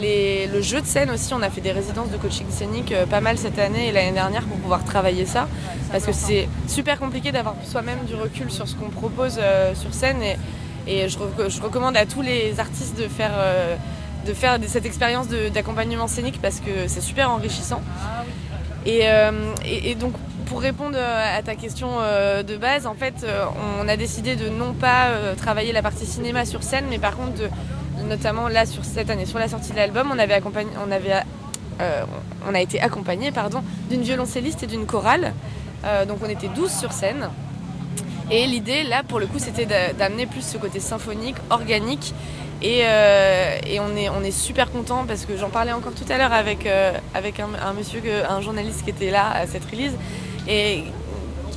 Le 0.02 0.62
jeu 0.62 0.82
de 0.82 0.86
scène 0.86 1.10
aussi, 1.12 1.34
on 1.34 1.42
a 1.42 1.50
fait 1.50 1.62
des 1.62 1.72
résidences 1.72 2.10
de 2.10 2.18
coaching 2.18 2.48
scénique 2.50 2.92
euh, 2.92 3.06
pas 3.06 3.22
mal 3.22 3.38
cette 3.38 3.58
année 3.60 3.88
et 3.88 3.92
l'année 3.92 4.12
dernière 4.12 4.44
pour 4.44 4.58
pouvoir 4.58 4.84
travailler 4.84 5.26
ça. 5.26 5.48
Parce 5.92 6.06
que 6.06 6.12
c'est 6.12 6.48
super 6.68 7.00
compliqué 7.00 7.32
d'avoir 7.32 7.56
soi-même 7.64 8.00
du 8.06 8.16
recul 8.16 8.52
sur 8.52 8.68
ce 8.68 8.76
qu'on 8.76 8.90
propose 8.90 9.38
euh, 9.40 9.74
sur 9.74 9.94
scène. 9.94 10.18
Et, 10.88 11.08
je, 11.10 11.18
rec- 11.18 11.50
je 11.50 11.62
recommande 11.62 11.96
à 11.98 12.06
tous 12.06 12.22
les 12.22 12.60
artistes 12.60 12.98
de 12.98 13.08
faire, 13.08 13.32
euh, 13.38 13.76
cette 14.68 14.86
expérience 14.86 15.28
d'accompagnement 15.54 16.08
scénique 16.08 16.42
parce 16.42 16.60
que 16.60 16.88
c'est 16.88 17.02
super 17.02 17.32
enrichissant. 17.32 17.82
Et, 18.86 19.04
et- 19.66 19.96
donc, 19.96 20.14
pour 20.46 20.62
répondre 20.62 20.98
à 21.00 21.42
ta 21.42 21.56
question 21.56 21.88
de 22.48 22.58
base, 22.58 22.86
en 22.86 22.94
fait, 22.94 23.26
on 23.82 23.88
a 23.88 23.98
décidé 23.98 24.36
de 24.36 24.48
non 24.50 24.74
pas 24.74 25.08
travailler 25.38 25.72
la 25.74 25.82
partie 25.82 26.06
cinéma 26.06 26.46
sur 26.46 26.62
scène, 26.62 26.86
mais 26.90 27.00
par 27.00 27.16
contre, 27.18 27.34
de, 27.34 27.50
notamment 28.06 28.48
là, 28.48 28.66
sur 28.66 28.86
cette 28.86 29.10
année, 29.10 29.26
sur 29.26 29.40
la 29.40 29.48
sortie 29.48 29.72
de 29.72 29.78
l'album, 29.78 30.10
on 30.12 30.20
euh, 31.82 32.06
a 32.54 32.62
été 32.62 32.80
accompagné, 32.80 33.32
d'une 33.90 34.02
violoncelliste 34.02 34.64
et 34.64 34.68
d'une 34.68 34.86
chorale. 34.86 35.34
Euh, 35.86 36.06
donc, 36.06 36.20
on 36.24 36.30
était 36.30 36.48
12 36.48 36.72
sur 36.72 36.92
scène. 36.92 37.30
Et 38.32 38.48
l'idée, 38.48 38.84
là, 38.84 39.04
pour 39.04 39.20
le 39.20 39.28
coup, 39.28 39.40
c'était 39.40 39.66
d'a- 39.66 39.94
d'amener 39.94 40.26
plus 40.26 40.42
ce 40.42 40.58
côté 40.58 40.80
symphonique, 40.80 41.36
organique. 41.50 42.14
Et, 42.62 42.82
euh, 42.84 43.60
on, 43.80 44.24
est, 44.24 44.32
super 44.32 44.72
content 44.72 45.06
parce 45.06 45.26
que 45.26 45.38
j'en 45.38 45.50
parlais 45.50 45.74
encore 45.74 45.94
tout 45.94 46.12
à 46.12 46.18
l'heure 46.18 46.34
avec, 46.34 46.66
un, 46.66 47.74
monsieur, 47.74 48.02
un 48.28 48.42
journaliste 48.42 48.84
qui 48.84 48.90
était 48.90 49.12
là 49.12 49.30
à 49.32 49.46
cette 49.46 49.66
release. 49.66 49.94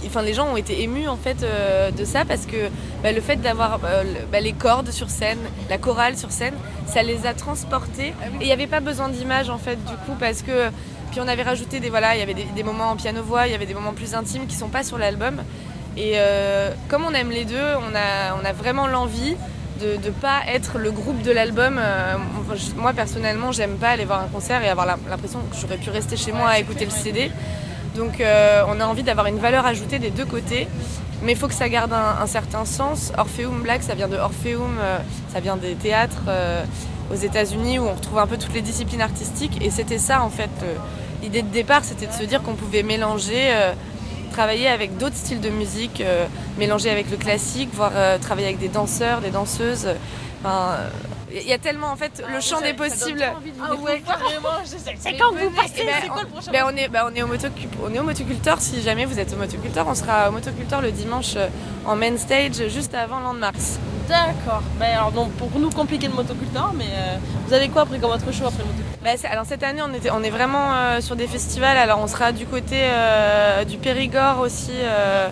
Enfin, 0.09 0.22
les 0.22 0.34
gens 0.34 0.46
ont 0.48 0.56
été 0.56 0.82
émus 0.82 1.06
en 1.09 1.16
fait 1.16 1.42
euh, 1.42 1.90
de 1.90 2.04
ça 2.04 2.24
parce 2.24 2.46
que 2.46 2.68
bah, 3.02 3.12
le 3.12 3.20
fait 3.20 3.36
d'avoir 3.36 3.80
euh, 3.84 4.02
le- 4.02 4.26
bah, 4.30 4.40
les 4.40 4.52
cordes 4.52 4.90
sur 4.90 5.09
scène, 5.11 5.38
la 5.70 5.78
chorale 5.78 6.16
sur 6.16 6.30
scène, 6.32 6.54
ça 6.86 7.02
les 7.02 7.26
a 7.26 7.34
transportés. 7.34 8.09
Et 8.09 8.42
il 8.42 8.46
n'y 8.46 8.52
avait 8.52 8.66
pas 8.66 8.80
besoin 8.80 9.09
d'image 9.09 9.50
en 9.50 9.59
fait 9.59 9.76
du 9.84 9.94
coup 10.04 10.16
parce 10.18 10.42
que 10.42 10.68
puis 11.11 11.20
on 11.20 11.28
avait 11.28 11.42
rajouté 11.42 11.80
des 11.80 11.88
voilà, 11.88 12.14
il 12.16 12.18
y 12.18 12.22
avait 12.22 12.34
des, 12.34 12.44
des 12.44 12.62
moments 12.62 12.90
en 12.90 12.96
piano 12.96 13.22
voix, 13.22 13.46
il 13.46 13.52
y 13.52 13.54
avait 13.54 13.64
des 13.66 13.74
moments 13.74 13.94
plus 13.94 14.14
intimes 14.14 14.46
qui 14.46 14.56
sont 14.56 14.68
pas 14.68 14.82
sur 14.82 14.98
l'album. 14.98 15.42
Et 15.96 16.12
euh, 16.16 16.70
comme 16.88 17.04
on 17.04 17.12
aime 17.14 17.30
les 17.30 17.44
deux, 17.44 17.56
on 17.56 17.94
a, 17.94 18.36
on 18.40 18.44
a 18.44 18.52
vraiment 18.52 18.86
l'envie 18.86 19.34
de 19.80 19.94
ne 20.04 20.11
pas 20.11 20.40
être 20.48 20.76
le 20.78 20.90
groupe 20.90 21.22
de 21.22 21.30
l'album. 21.32 21.78
Euh, 21.80 22.14
moi 22.76 22.92
personnellement, 22.92 23.52
j'aime 23.52 23.76
pas 23.78 23.88
aller 23.90 24.04
voir 24.04 24.20
un 24.20 24.26
concert 24.28 24.62
et 24.62 24.68
avoir 24.68 24.86
l'impression 24.86 25.38
que 25.50 25.56
j'aurais 25.61 25.76
pu 25.78 25.90
rester 25.90 26.16
chez 26.16 26.32
moi 26.32 26.48
à 26.50 26.59
écouter 26.59 26.84
le 26.84 26.90
CD. 26.90 27.30
Donc 27.99 28.20
euh, 28.20 28.62
on 28.68 28.80
a 28.80 28.86
envie 28.86 29.03
d'avoir 29.03 29.26
une 29.26 29.38
valeur 29.38 29.66
ajoutée 29.66 29.99
des 29.99 30.11
deux 30.11 30.24
côtés. 30.24 30.68
Mais 31.24 31.32
il 31.32 31.36
faut 31.36 31.49
que 31.49 31.55
ça 31.55 31.68
garde 31.68 31.92
un, 31.92 32.26
certain 32.28 32.64
sens. 32.64 33.12
Orpheum 33.18 33.62
Black, 33.62 33.82
ça 33.82 33.96
vient 33.96 34.07
de 34.07 34.16
Orpheum, 34.16 34.78
euh, 34.80 34.99
ça 35.32 35.40
vient 35.40 35.57
des 35.57 35.74
théâtres 35.74 36.22
euh, 36.28 36.62
aux 37.12 37.16
États-Unis 37.16 37.80
où 37.80 37.86
on 37.86 37.94
retrouve 37.94 38.18
un 38.18 38.28
peu 38.28 38.38
toutes 38.38 38.55
les 38.55 38.62
disciplines 38.62 39.03
artistiques. 39.03 39.61
Et 39.61 39.70
c'était 39.70 39.99
ça 39.99 40.22
en 40.22 40.30
fait. 40.30 40.51
L'idée 41.20 41.42
de 41.42 41.49
départ, 41.49 41.82
c'était 41.82 42.07
de 42.07 42.12
se 42.12 42.22
dire 42.22 42.40
qu'on 42.44 42.55
pouvait 42.55 42.84
mélanger, 42.84 43.53
travailler 44.30 44.68
avec 44.68 44.96
d'autres 44.99 45.16
styles 45.16 45.40
de 45.40 45.51
musique, 45.51 46.01
mélanger 46.57 46.90
avec 46.90 47.11
le 47.11 47.16
classique, 47.16 47.70
voire 47.72 47.90
travailler 48.20 48.46
avec 48.46 48.61
des 48.61 48.68
danseurs, 48.68 49.20
des 49.20 49.30
danseuses. 49.30 49.88
Il 51.43 51.49
y 51.49 51.53
a 51.53 51.59
tellement 51.59 51.89
en 51.91 51.97
fait 51.97 52.22
le 52.32 52.41
champ 52.41 52.61
des 52.61 52.72
possibles. 52.74 53.22
Ah 53.62 53.74
ouais, 53.74 54.03
carrément. 54.07 54.49
C'est 54.64 55.16
quand 55.16 55.32
vous 55.34 55.51
passez 55.51 55.84
ben, 55.84 55.95
C'est 56.03 56.09
quoi 56.09 56.22
le 56.22 56.28
on- 56.28 56.30
prochain 56.30 56.51
ben, 56.53 56.64
on 56.66 56.76
est, 56.76 56.89
ben, 56.89 57.05
on 57.11 57.14
est 57.14 57.22
au 57.22 57.26
motocu- 57.28 57.68
on 57.84 57.93
est 57.95 57.99
au 57.99 58.03
motoculteur. 58.03 58.61
Si 58.61 58.82
jamais 58.82 59.05
vous 59.05 59.18
êtes 59.18 59.32
au 59.32 59.36
motoculteur, 59.36 59.86
on 59.89 59.95
sera 59.95 60.28
au 60.28 60.32
motoculteur 60.32 60.80
le 60.80 60.91
dimanche 60.93 61.34
euh, 61.36 61.49
en 61.86 61.97
main 61.97 62.16
stage 62.16 62.68
juste 62.68 62.95
avant 62.95 63.20
Landmarks. 63.20 63.78
D'accord. 64.09 64.62
Ben 64.78 64.91
alors 64.97 65.12
donc 65.12 65.32
pour 65.32 65.51
nous 65.59 65.70
compliqué 65.70 66.07
le 66.09 66.14
motoculteur, 66.14 66.72
mais 66.74 66.86
euh, 66.86 67.16
vous 67.47 67.53
avez 67.53 67.68
quoi 67.68 67.82
après 67.82 67.99
comme 67.99 68.11
autre 68.11 68.32
choix 68.32 68.49
après 68.49 68.61
le 68.62 68.68
motoculteur? 68.68 68.99
Bah, 69.05 69.11
c'est- 69.16 69.28
alors 69.28 69.45
cette 69.47 69.62
année, 69.62 69.82
on, 69.82 69.93
était, 69.95 70.11
on 70.11 70.22
est 70.22 70.30
vraiment 70.30 70.72
euh, 70.72 71.01
sur 71.01 71.14
des 71.16 71.26
festivals. 71.26 71.76
Alors 71.76 71.99
on 72.01 72.07
sera 72.07 72.32
du 72.32 72.47
côté 72.47 72.76
euh, 72.80 73.64
du 73.64 73.76
Périgord 73.76 74.41
aussi 74.41 74.72
euh, 74.74 75.28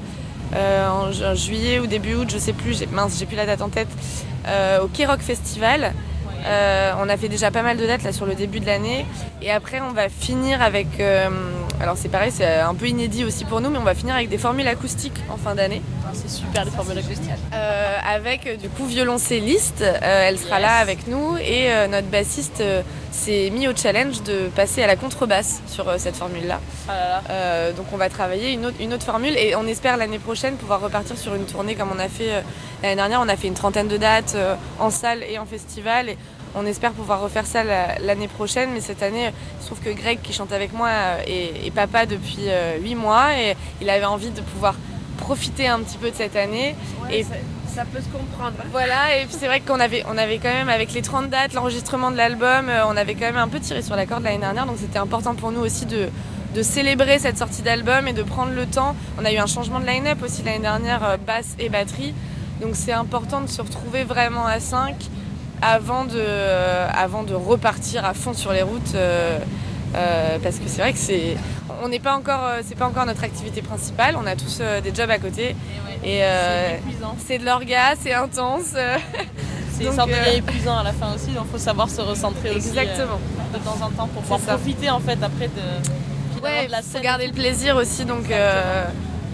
euh, 0.54 0.88
en, 0.88 1.10
ju- 1.10 1.24
en 1.24 1.34
juillet 1.34 1.80
ou 1.80 1.86
début 1.86 2.14
août, 2.14 2.28
je 2.30 2.38
sais 2.38 2.52
plus. 2.52 2.78
J'ai, 2.78 2.86
mince, 2.86 3.16
j'ai 3.18 3.26
plus 3.26 3.36
la 3.36 3.46
date 3.46 3.62
en 3.62 3.68
tête. 3.70 3.88
Euh, 4.46 4.80
au 4.80 4.88
K-Rock 4.88 5.20
Festival. 5.20 5.92
Euh, 6.46 6.92
on 7.00 7.08
a 7.08 7.16
fait 7.16 7.28
déjà 7.28 7.50
pas 7.50 7.62
mal 7.62 7.76
de 7.76 7.86
dates 7.86 8.04
là 8.04 8.12
sur 8.12 8.26
le 8.26 8.34
début 8.34 8.60
de 8.60 8.66
l'année. 8.66 9.04
Et 9.42 9.50
après, 9.50 9.80
on 9.80 9.92
va 9.92 10.08
finir 10.08 10.62
avec 10.62 11.00
euh, 11.00 11.28
alors 11.80 11.96
c'est 11.96 12.08
pareil, 12.08 12.32
c'est 12.32 12.46
un 12.46 12.74
peu 12.74 12.88
inédit 12.88 13.24
aussi 13.24 13.44
pour 13.44 13.60
nous, 13.60 13.68
mais 13.68 13.78
on 13.78 13.84
va 13.84 13.94
finir 13.94 14.14
avec 14.14 14.28
des 14.28 14.38
formules 14.38 14.66
acoustiques 14.66 15.20
en 15.28 15.36
fin 15.36 15.54
d'année. 15.54 15.82
Ah, 16.04 16.10
c'est 16.14 16.30
super 16.30 16.64
les 16.64 16.70
formules 16.70 16.98
acoustiques. 16.98 17.30
Euh, 17.52 17.98
avec 18.06 18.46
euh, 18.46 18.56
du 18.56 18.68
coup 18.70 18.86
violoncelliste, 18.86 19.82
euh, 19.82 20.28
elle 20.28 20.38
sera 20.38 20.58
là 20.58 20.76
avec 20.76 21.06
nous 21.06 21.36
et 21.36 21.70
euh, 21.70 21.86
notre 21.86 22.06
bassiste 22.06 22.62
s'est 23.10 23.50
mis 23.50 23.68
au 23.68 23.76
challenge 23.76 24.22
de 24.22 24.48
passer 24.54 24.82
à 24.82 24.86
la 24.86 24.96
contrebasse 24.96 25.60
sur 25.66 25.92
cette 25.98 26.16
formule-là. 26.16 26.60
Ah 26.88 26.92
là 26.94 27.22
là. 27.28 27.72
Donc 27.72 27.86
on 27.92 27.96
va 27.96 28.08
travailler 28.08 28.52
une 28.52 28.66
autre, 28.66 28.76
une 28.80 28.94
autre 28.94 29.04
formule 29.04 29.36
et 29.36 29.54
on 29.54 29.66
espère 29.66 29.96
l'année 29.96 30.18
prochaine 30.18 30.56
pouvoir 30.56 30.80
repartir 30.80 31.16
sur 31.16 31.34
une 31.34 31.44
tournée 31.44 31.74
comme 31.74 31.90
on 31.94 31.98
a 31.98 32.08
fait 32.08 32.42
l'année 32.82 32.96
dernière. 32.96 33.20
On 33.20 33.28
a 33.28 33.36
fait 33.36 33.48
une 33.48 33.54
trentaine 33.54 33.88
de 33.88 33.96
dates 33.96 34.36
en 34.78 34.90
salle 34.90 35.22
et 35.22 35.38
en 35.38 35.46
festival 35.46 36.10
et 36.10 36.18
on 36.56 36.66
espère 36.66 36.92
pouvoir 36.92 37.20
refaire 37.20 37.46
ça 37.46 37.62
la- 37.62 37.98
l'année 38.00 38.28
prochaine. 38.28 38.70
Mais 38.72 38.80
cette 38.80 39.02
année, 39.02 39.30
il 39.58 39.62
se 39.62 39.66
trouve 39.66 39.80
que 39.80 39.90
Greg 39.90 40.20
qui 40.22 40.32
chante 40.32 40.52
avec 40.52 40.72
moi 40.72 40.88
euh, 40.88 41.18
est, 41.26 41.66
est 41.66 41.70
papa 41.70 42.06
depuis 42.06 42.46
euh, 42.48 42.78
8 42.80 42.94
mois 42.96 43.36
et 43.38 43.56
il 43.80 43.88
avait 43.90 44.04
envie 44.06 44.30
de 44.30 44.40
pouvoir 44.40 44.74
profiter 45.18 45.68
un 45.68 45.80
petit 45.80 45.98
peu 45.98 46.10
de 46.10 46.16
cette 46.16 46.36
année. 46.36 46.74
et 47.10 47.24
Ça 47.74 47.84
peut 47.84 48.00
se 48.00 48.08
comprendre. 48.08 48.54
voilà, 48.72 49.16
et 49.18 49.26
puis 49.26 49.36
c'est 49.38 49.46
vrai 49.46 49.60
qu'on 49.60 49.80
avait, 49.80 50.02
on 50.08 50.16
avait 50.16 50.38
quand 50.38 50.48
même, 50.52 50.68
avec 50.70 50.92
les 50.94 51.02
30 51.02 51.28
dates, 51.28 51.52
l'enregistrement 51.52 52.10
de 52.10 52.16
l'album, 52.16 52.68
euh, 52.68 52.84
on 52.86 52.96
avait 52.96 53.14
quand 53.14 53.26
même 53.26 53.36
un 53.36 53.48
peu 53.48 53.60
tiré 53.60 53.82
sur 53.82 53.96
la 53.96 54.06
corde 54.06 54.22
l'année 54.24 54.38
dernière, 54.38 54.64
donc 54.66 54.76
c'était 54.80 54.98
important 54.98 55.34
pour 55.34 55.52
nous 55.52 55.60
aussi 55.60 55.84
de, 55.84 56.08
de 56.54 56.62
célébrer 56.62 57.18
cette 57.18 57.36
sortie 57.36 57.60
d'album 57.62 58.08
et 58.08 58.12
de 58.14 58.22
prendre 58.22 58.52
le 58.52 58.64
temps. 58.66 58.94
On 59.20 59.24
a 59.26 59.32
eu 59.32 59.36
un 59.36 59.46
changement 59.46 59.78
de 59.80 59.84
line-up 59.86 60.22
aussi 60.22 60.42
l'année 60.42 60.60
dernière, 60.60 61.04
euh, 61.04 61.16
basse 61.18 61.54
et 61.58 61.68
batterie, 61.68 62.14
donc 62.62 62.70
c'est 62.74 62.92
important 62.92 63.42
de 63.42 63.48
se 63.48 63.60
retrouver 63.60 64.04
vraiment 64.04 64.46
à 64.46 64.58
5 64.60 64.94
avant 65.62 66.04
de, 66.04 66.12
euh, 66.16 66.88
avant 66.94 67.22
de 67.22 67.34
repartir 67.34 68.04
à 68.04 68.14
fond 68.14 68.32
sur 68.34 68.52
les 68.52 68.62
routes. 68.62 68.94
euh, 68.94 69.38
euh, 69.94 70.38
parce 70.42 70.56
que 70.56 70.64
c'est 70.66 70.82
vrai 70.82 70.92
que 70.92 70.98
c'est 70.98 71.36
on 71.82 71.88
n'est 71.88 72.00
pas 72.00 72.14
encore 72.16 72.42
c'est 72.66 72.74
pas 72.74 72.86
encore 72.86 73.06
notre 73.06 73.22
activité 73.24 73.62
principale 73.62 74.16
on 74.20 74.26
a 74.26 74.34
tous 74.34 74.60
des 74.82 74.92
jobs 74.94 75.08
à 75.10 75.18
côté 75.18 75.54
et 76.04 76.20
C'est 77.26 77.38
de 77.38 77.44
l'orga 77.44 77.94
c'est 78.00 78.12
intense 78.12 78.74
C'est 79.78 79.92
ça 79.92 80.04
devient 80.06 80.14
euh, 80.26 80.38
épuisant 80.38 80.78
à 80.78 80.82
la 80.82 80.92
fin 80.92 81.14
aussi, 81.14 81.28
donc 81.32 81.44
il 81.48 81.52
faut 81.52 81.58
savoir 81.58 81.88
se 81.90 82.00
recentrer 82.00 82.50
aussi 82.50 82.68
Exactement. 82.68 83.20
de 83.52 83.58
temps 83.58 83.76
en 83.84 83.90
temps 83.90 84.08
pour 84.08 84.22
pouvoir 84.22 84.40
profiter 84.40 84.88
en 84.90 85.00
fait 85.00 85.18
après 85.22 85.48
de, 85.48 86.42
ouais 86.42 86.66
de 86.66 86.70
la 86.72 86.78
faut 86.82 86.92
scène. 86.92 87.02
garder 87.02 87.26
le 87.26 87.32
plaisir 87.34 87.76
aussi 87.76 88.04
donc 88.06 88.24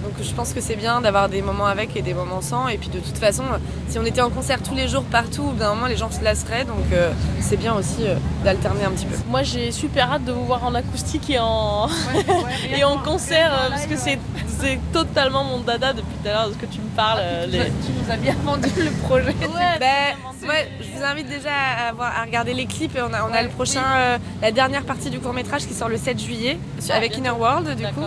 donc 0.03 0.13
je 0.23 0.33
pense 0.35 0.53
que 0.53 0.61
c'est 0.61 0.77
bien 0.77 1.01
d'avoir 1.01 1.29
des 1.29 1.43
moments 1.43 1.67
avec 1.67 1.97
et 1.97 2.03
des 2.03 2.15
moments 2.15 2.41
sans 2.41 2.69
et 2.69 2.77
puis 2.79 2.89
de 2.89 2.99
toute 2.99 3.19
façon 3.19 3.45
si 3.89 3.99
on 3.99 4.05
était 4.05 4.21
en 4.21 4.31
concert 4.31 4.63
tous 4.63 4.75
les 4.75 4.89
jours 4.89 5.05
partout 5.05 5.43
au 5.43 5.51
bout 5.51 5.59
d'un 5.59 5.75
moment 5.75 5.87
les 5.87 5.97
gens 5.97 6.11
se 6.11 6.23
lasseraient 6.23 6.65
donc 6.65 6.85
euh, 6.93 7.11
c'est 7.41 7.57
bien 7.57 7.75
aussi 7.75 7.99
euh, 8.07 8.17
d'alterner 8.45 8.85
un 8.85 8.91
petit 8.91 9.07
peu 9.07 9.17
Moi 9.29 9.43
j'ai 9.43 9.71
super 9.71 10.13
hâte 10.13 10.25
de 10.25 10.33
vous 10.33 10.45
voir 10.45 10.65
en 10.65 10.75
acoustique 10.75 11.31
et 11.31 11.39
en, 11.39 11.89
et 12.77 12.85
en 12.85 12.99
concert 12.99 13.69
parce 13.71 13.87
que 13.87 13.97
c'est 13.97 14.19
c'est 14.61 14.79
totalement 14.93 15.45
mon 15.45 15.59
dada 15.59 15.93
depuis 15.93 16.15
tout 16.23 16.29
à 16.29 16.33
l'heure 16.33 16.49
de 16.49 16.53
ce 16.55 16.59
que 16.59 16.67
tu 16.67 16.79
me 16.81 16.89
parles. 16.95 17.19
euh, 17.21 17.47
les- 17.47 17.59
Tu 17.65 17.91
nous 18.01 18.11
as 18.13 18.17
bien 18.17 18.35
vendu 18.45 18.69
le 18.79 18.91
projet. 19.07 19.35
Ben, 19.81 20.49
ouais, 20.49 20.69
je 20.81 20.97
vous 20.97 21.05
invite 21.05 21.29
déjà 21.29 21.51
à, 21.89 21.93
voir- 21.93 22.13
à 22.17 22.23
regarder 22.23 22.55
les 22.55 22.67
clips. 22.67 22.95
Et 22.95 23.03
on 23.03 23.13
a, 23.13 23.25
on 23.29 23.33
a 23.35 23.43
le 23.43 23.49
prochain, 23.49 23.83
euh, 23.97 24.19
la 24.41 24.53
dernière 24.53 24.85
partie 24.85 25.11
du 25.11 25.19
court 25.19 25.33
métrage 25.33 25.67
qui 25.67 25.75
sort 25.75 25.89
le 25.89 25.97
7 25.97 26.21
juillet 26.21 26.59
Ah, 26.91 26.95
avec. 26.97 27.17
Inner 27.17 27.31
World 27.31 27.75
du 27.77 27.83
coup. 27.89 28.03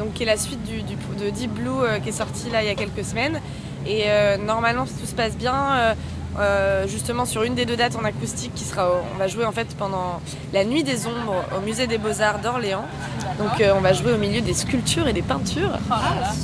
Donc 0.00 0.14
qui 0.14 0.22
est 0.24 0.26
la 0.26 0.36
suite 0.36 0.62
du, 0.64 0.82
du- 0.82 0.96
de 1.24 1.30
Deep 1.30 1.52
Blue 1.52 1.68
euh, 1.82 1.98
qui 2.00 2.08
est 2.08 2.12
sorti 2.12 2.48
là 2.50 2.62
il 2.62 2.66
y 2.68 2.70
a 2.70 2.74
quelques 2.74 3.04
semaines. 3.04 3.38
Et 3.86 4.04
euh, 4.06 4.36
normalement 4.38 4.86
si 4.86 4.94
tout 4.94 5.06
se 5.06 5.14
passe 5.14 5.36
bien, 5.36 5.94
euh, 6.38 6.86
justement 6.88 7.24
sur 7.26 7.42
une 7.42 7.54
des 7.54 7.64
deux 7.66 7.76
dates 7.76 7.96
en 7.96 8.04
acoustique 8.04 8.52
qui 8.54 8.64
sera, 8.64 8.88
on 9.14 9.18
va 9.18 9.26
jouer 9.26 9.44
en 9.44 9.52
fait 9.52 9.68
pendant 9.76 10.20
la 10.54 10.64
nuit 10.64 10.84
des 10.84 11.06
ombres 11.06 11.44
au 11.56 11.60
musée 11.60 11.86
des 11.86 11.98
Beaux 11.98 12.20
Arts 12.20 12.38
d'Orléans. 12.40 12.84
Donc 13.38 13.60
euh, 13.60 13.72
on 13.76 13.80
va 13.80 13.92
jouer 13.92 14.12
au 14.12 14.18
milieu 14.18 14.40
des 14.40 14.54
sculptures 14.54 15.06
et 15.08 15.12
des 15.12 15.22
peintures. 15.22 15.72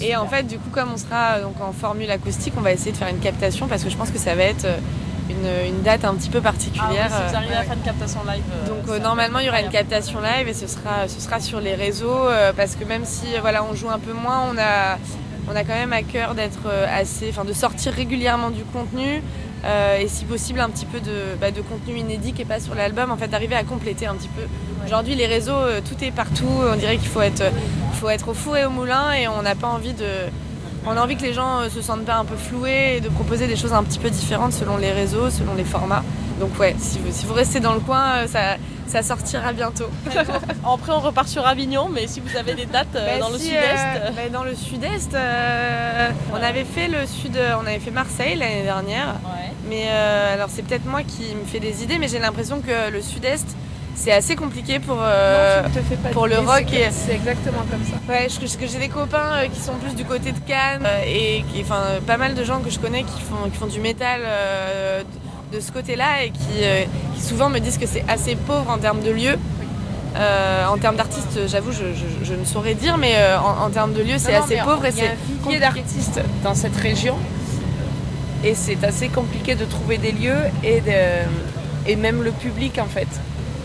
Et 0.03 0.17
en 0.17 0.27
fait, 0.27 0.43
du 0.45 0.59
coup, 0.59 0.71
comme 0.73 0.91
on 0.95 0.97
sera 0.99 1.41
donc 1.41 1.55
en 1.61 1.73
formule 1.73 2.11
acoustique, 2.11 2.55
on 2.59 2.63
va 2.63 2.73
essayer 2.73 2.93
de 2.93 2.97
faire 2.97 3.09
une 3.09 3.21
captation 3.21 3.69
parce 3.69 3.83
que 3.85 3.91
je 3.91 3.97
pense 3.97 4.11
que 4.11 4.19
ça 4.19 4.35
va 4.35 4.43
être 4.45 4.67
une, 5.31 5.75
une 5.77 5.83
date 5.83 6.05
un 6.05 6.15
petit 6.15 6.31
peu 6.31 6.39
Ah 6.45 6.51
oui, 6.53 6.57
particulière. 6.57 7.11
si 7.11 7.23
vous 7.29 7.35
euh, 7.35 7.37
arrivez 7.37 7.55
à 7.55 7.63
faire 7.65 7.75
une 7.75 7.83
captation 7.83 8.21
live. 8.25 8.43
euh, 8.53 8.69
donc 8.69 8.89
euh, 8.89 8.99
normalement 8.99 9.39
il 9.41 9.47
y 9.47 9.49
aura 9.49 9.61
une 9.61 9.71
captation 9.71 10.21
live 10.21 10.49
et 10.49 10.55
ce 10.55 10.67
sera, 10.67 11.09
ce 11.09 11.21
sera 11.21 11.41
sur 11.41 11.61
les 11.61 11.75
réseaux 11.75 12.27
euh, 12.29 12.53
parce 12.57 12.77
que 12.77 12.85
même 12.85 13.05
si 13.05 13.35
euh, 13.35 13.41
voilà 13.41 13.65
on 13.65 13.75
joue 13.75 13.91
un 13.91 13.99
peu 13.99 14.13
moins, 14.13 14.43
on 14.53 14.57
a, 14.59 14.99
on 15.51 15.57
a 15.57 15.65
quand 15.65 15.75
même 15.75 15.93
à 15.93 16.03
cœur 16.03 16.35
d'être 16.35 16.67
euh, 16.67 16.87
assez, 16.91 17.29
enfin 17.31 17.45
de 17.45 17.53
sortir 17.53 17.93
régulièrement 17.93 18.51
du 18.51 18.63
contenu 18.65 19.23
euh, 19.65 19.99
et 19.99 20.07
si 20.07 20.25
possible 20.25 20.61
un 20.61 20.69
petit 20.71 20.87
peu 20.87 21.01
de, 21.01 21.35
bah, 21.41 21.51
de 21.51 21.61
contenu 21.61 21.97
inédit 21.99 22.33
qui 22.33 22.43
est 22.43 22.47
pas 22.47 22.61
sur 22.61 22.75
l'album, 22.77 23.11
en 23.11 23.17
fait 23.17 23.27
d'arriver 23.27 23.57
à 23.57 23.65
compléter 23.65 24.07
un 24.07 24.15
petit 24.15 24.29
peu. 24.29 24.43
Aujourd'hui 24.85 25.17
les 25.17 25.27
réseaux 25.27 25.53
euh, 25.55 25.81
tout 25.81 26.05
est 26.05 26.13
partout, 26.13 26.47
on 26.73 26.77
dirait 26.77 26.99
qu'il 26.99 27.09
faut 27.09 27.23
être, 27.23 27.43
faut 27.95 28.09
être 28.09 28.29
au 28.29 28.35
four 28.35 28.57
et 28.57 28.65
au 28.65 28.71
moulin 28.71 29.13
et 29.13 29.27
on 29.27 29.43
n'a 29.43 29.57
pas 29.57 29.67
envie 29.67 29.95
de 29.95 30.05
on 30.87 30.97
a 30.97 31.01
envie 31.03 31.17
que 31.17 31.23
les 31.23 31.33
gens 31.35 31.61
euh, 31.61 31.69
se 31.69 31.81
sentent 31.83 32.05
pas 32.05 32.17
un 32.17 32.25
peu 32.25 32.37
floués 32.37 32.97
et 32.97 33.01
de 33.01 33.09
proposer 33.09 33.47
des 33.47 33.57
choses 33.57 33.73
un 33.73 33.83
petit 33.83 33.99
peu 33.99 34.11
différentes 34.11 34.53
selon 34.53 34.77
les 34.77 34.93
réseaux, 34.93 35.31
selon 35.31 35.55
les 35.55 35.65
formats. 35.65 36.03
Donc 36.41 36.59
ouais, 36.61 36.75
si 36.79 36.99
vous, 36.99 37.11
si 37.13 37.27
vous 37.27 37.35
restez 37.35 37.61
dans 37.61 37.73
le 37.75 37.81
coin, 37.81 38.17
euh, 38.19 38.27
ça, 38.27 38.57
ça 38.87 39.03
sortira 39.03 39.53
bientôt. 39.53 39.87
Après 40.65 40.93
on 40.93 41.01
repart 41.01 41.27
sur 41.29 41.47
Avignon, 41.47 41.89
mais 41.93 42.07
si 42.07 42.21
vous 42.21 42.37
avez 42.37 42.55
des 42.55 42.67
dates 42.67 42.95
euh, 42.95 43.15
Bah, 43.15 43.19
dans 43.21 43.31
le 43.31 43.39
si, 43.39 43.47
sud-est. 43.47 43.63
euh, 43.97 44.11
bah, 44.15 44.23
dans 44.33 44.45
le 44.45 44.55
sud-est, 44.55 45.15
euh, 45.15 46.09
on 46.33 46.37
avait 46.43 46.65
fait 46.65 46.89
le 46.89 47.07
sud, 47.07 47.37
on 47.63 47.67
avait 47.67 47.79
fait 47.81 47.91
Marseille 47.91 48.37
l'année 48.37 48.63
dernière. 48.63 49.15
Mais 49.69 49.87
euh, 49.89 50.35
alors 50.35 50.49
c'est 50.51 50.63
peut-être 50.63 50.87
moi 50.87 51.03
qui 51.03 51.35
me 51.35 51.45
fais 51.45 51.59
des 51.59 51.83
idées, 51.83 51.99
mais 51.99 52.07
j'ai 52.09 52.21
l'impression 52.21 52.61
que 52.61 52.93
le 52.93 53.01
sud-est 53.03 53.47
c'est 53.97 54.13
assez 54.13 54.37
compliqué 54.37 54.79
pour, 54.79 54.99
euh, 55.01 55.63
Non, 55.63 56.11
pour 56.13 56.27
le 56.29 56.39
rock. 56.39 56.65
c'est- 56.69 56.77
et- 56.77 56.91
C'est 56.93 57.15
exactement 57.15 57.65
comme 57.71 57.83
ça. 57.85 57.97
Ouais, 58.13 58.29
je- 58.29 58.39
parce 58.39 58.57
que 58.57 58.67
j'ai 58.67 58.79
des 58.79 58.89
copains 58.89 59.33
euh, 59.35 59.47
qui 59.53 59.59
sont 59.61 59.75
plus 59.75 59.95
du 59.95 60.05
côté 60.05 60.31
de 60.33 60.39
Cannes 60.47 60.85
euh, 60.87 61.03
et 61.07 61.43
enfin, 61.63 61.83
pas 62.07 62.17
mal 62.17 62.35
de 62.35 62.45
gens 62.45 62.61
que 62.61 62.71
je 62.71 62.79
connais 62.79 63.03
qui 63.03 63.21
font, 63.23 63.49
qui 63.51 63.57
font 63.57 63.67
du 63.67 63.81
métal 63.81 64.21
de, 65.53 65.61
ce 65.61 65.73
côté-là 65.73 66.25
et 66.25 66.31
qui, 66.31 66.63
qui 67.17 67.23
souvent 67.23 67.49
me 67.49 67.59
disent 67.59 67.79
que 67.79 67.87
c'est 67.87 68.05
assez 68.09 68.35
pauvre 68.37 68.69
en 68.71 68.79
termes 68.79 69.01
de 69.03 69.11
lieux. 69.11 69.39
En 70.69 70.77
termes 70.79 70.97
d'artistes, 70.97 71.39
j'avoue, 71.47 71.73
je, 71.73 71.79
je- 71.95 72.25
je 72.25 72.35
ne 72.35 72.45
saurais 72.45 72.75
dire, 72.75 72.97
mais 72.99 73.15
en, 73.39 73.67
en 73.67 73.71
termes 73.71 73.93
de 73.95 74.03
lieux, 74.03 74.19
c'est 74.19 74.35
assez 74.35 74.57
pauvre 74.59 74.85
et 74.87 74.91
Il 74.91 74.97
y 74.99 75.01
a 75.01 75.05
c'est 75.11 75.35
compliqué. 75.43 75.61
d'artistes 75.61 76.21
dans 76.45 76.55
cette 76.55 76.77
région 76.77 77.17
et 78.45 78.55
c'est 78.55 78.83
assez 78.85 79.09
compliqué 79.09 79.55
de 79.55 79.65
trouver 79.65 79.99
des 79.99 80.13
lieux 80.13 80.39
et, 80.63 80.81
de- 80.81 81.91
et 81.91 81.97
même 81.97 82.23
le 82.23 82.31
public 82.33 82.79
en 82.79 82.87
fait. 82.87 83.09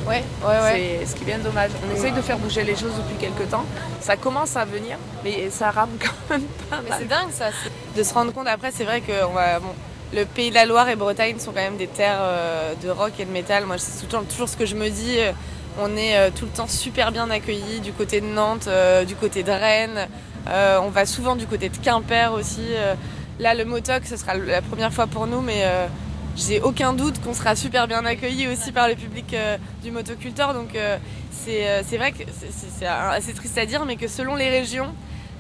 Ouais, 0.08 0.24
ouais, 0.44 0.62
ouais. 0.62 0.98
C'est 1.02 1.06
ce 1.06 1.16
qui 1.16 1.24
est 1.24 1.26
bien 1.26 1.40
dommage. 1.40 1.72
On 1.88 1.96
essaye 1.96 2.12
de 2.12 2.22
faire 2.22 2.38
bouger 2.38 2.64
les 2.64 2.76
choses 2.76 2.94
depuis 2.98 3.16
quelques 3.20 3.50
temps. 3.50 3.66
Ça 4.00 4.18
commence 4.18 4.56
à 4.56 4.66
venir, 4.66 4.98
mais 5.24 5.50
ça 5.50 5.72
rame 5.72 5.90
quand 6.00 6.34
même 6.36 6.46
pas 6.70 6.80
Mais 6.84 6.96
c'est 6.98 7.08
dingue 7.08 7.30
ça, 7.32 7.50
de 7.96 8.04
se 8.04 8.14
rendre 8.14 8.34
compte. 8.34 8.48
Après, 8.48 8.72
c'est 8.72 8.84
vrai 8.84 9.02
que 9.02 9.26
on 9.30 9.34
va, 9.34 9.60
bon, 9.60 9.70
le 10.14 10.26
Pays 10.26 10.50
de 10.50 10.56
la 10.56 10.66
Loire 10.66 10.90
et 10.90 10.96
Bretagne 10.96 11.40
sont 11.40 11.52
quand 11.52 11.62
même 11.62 11.78
des 11.78 11.88
terres 11.88 12.20
euh, 12.20 12.74
de 12.84 12.90
rock 12.90 13.14
et 13.20 13.26
de 13.26 13.32
métal. 13.32 13.66
Moi, 13.66 13.78
c'est 13.78 14.06
toujours, 14.06 14.26
toujours 14.26 14.50
ce 14.50 14.58
que 14.58 14.66
je 14.66 14.76
me 14.76 14.90
dis. 14.90 15.20
euh, 15.20 15.32
On 15.80 15.96
est 15.96 16.18
euh, 16.18 16.30
tout 16.36 16.46
le 16.46 16.52
temps 16.52 16.68
super 16.68 17.12
bien 17.12 17.30
accueillis 17.30 17.80
du 17.80 17.94
côté 17.94 18.20
de 18.22 18.26
Nantes, 18.26 18.68
du 19.08 19.16
côté 19.16 19.44
de 19.44 19.52
Rennes. 19.52 20.08
On 20.48 20.90
va 20.90 21.06
souvent 21.06 21.36
du 21.36 21.46
côté 21.48 21.70
de 21.70 21.78
Quimper 21.78 22.34
aussi. 22.34 22.66
là, 23.40 23.54
le 23.54 23.64
Motoc, 23.66 24.04
ce 24.06 24.18
sera 24.18 24.34
la 24.34 24.62
première 24.62 24.92
fois 24.92 25.08
pour 25.08 25.28
nous, 25.28 25.42
mais 25.42 25.64
j'ai 26.38 26.62
aucun 26.62 26.94
doute 26.94 27.22
qu'on 27.22 27.34
sera 27.34 27.56
super 27.56 27.88
bien 27.88 28.06
accueillis 28.06 28.48
aussi 28.48 28.72
par 28.72 28.88
le 28.88 28.96
public 28.96 29.34
euh, 29.34 29.58
du 29.84 29.92
motoculteur. 29.92 30.54
Donc, 30.54 30.76
euh, 30.76 30.98
c'est 31.32 31.68
euh, 31.68 31.82
c'est 31.88 31.98
vrai 31.98 32.12
que 32.12 32.24
c'est- 32.40 32.86
assez 32.86 33.34
triste 33.34 33.58
à 33.58 33.66
dire, 33.66 33.86
mais 33.86 33.96
que 33.96 34.08
selon 34.08 34.36
les 34.36 34.50
régions, 34.50 34.94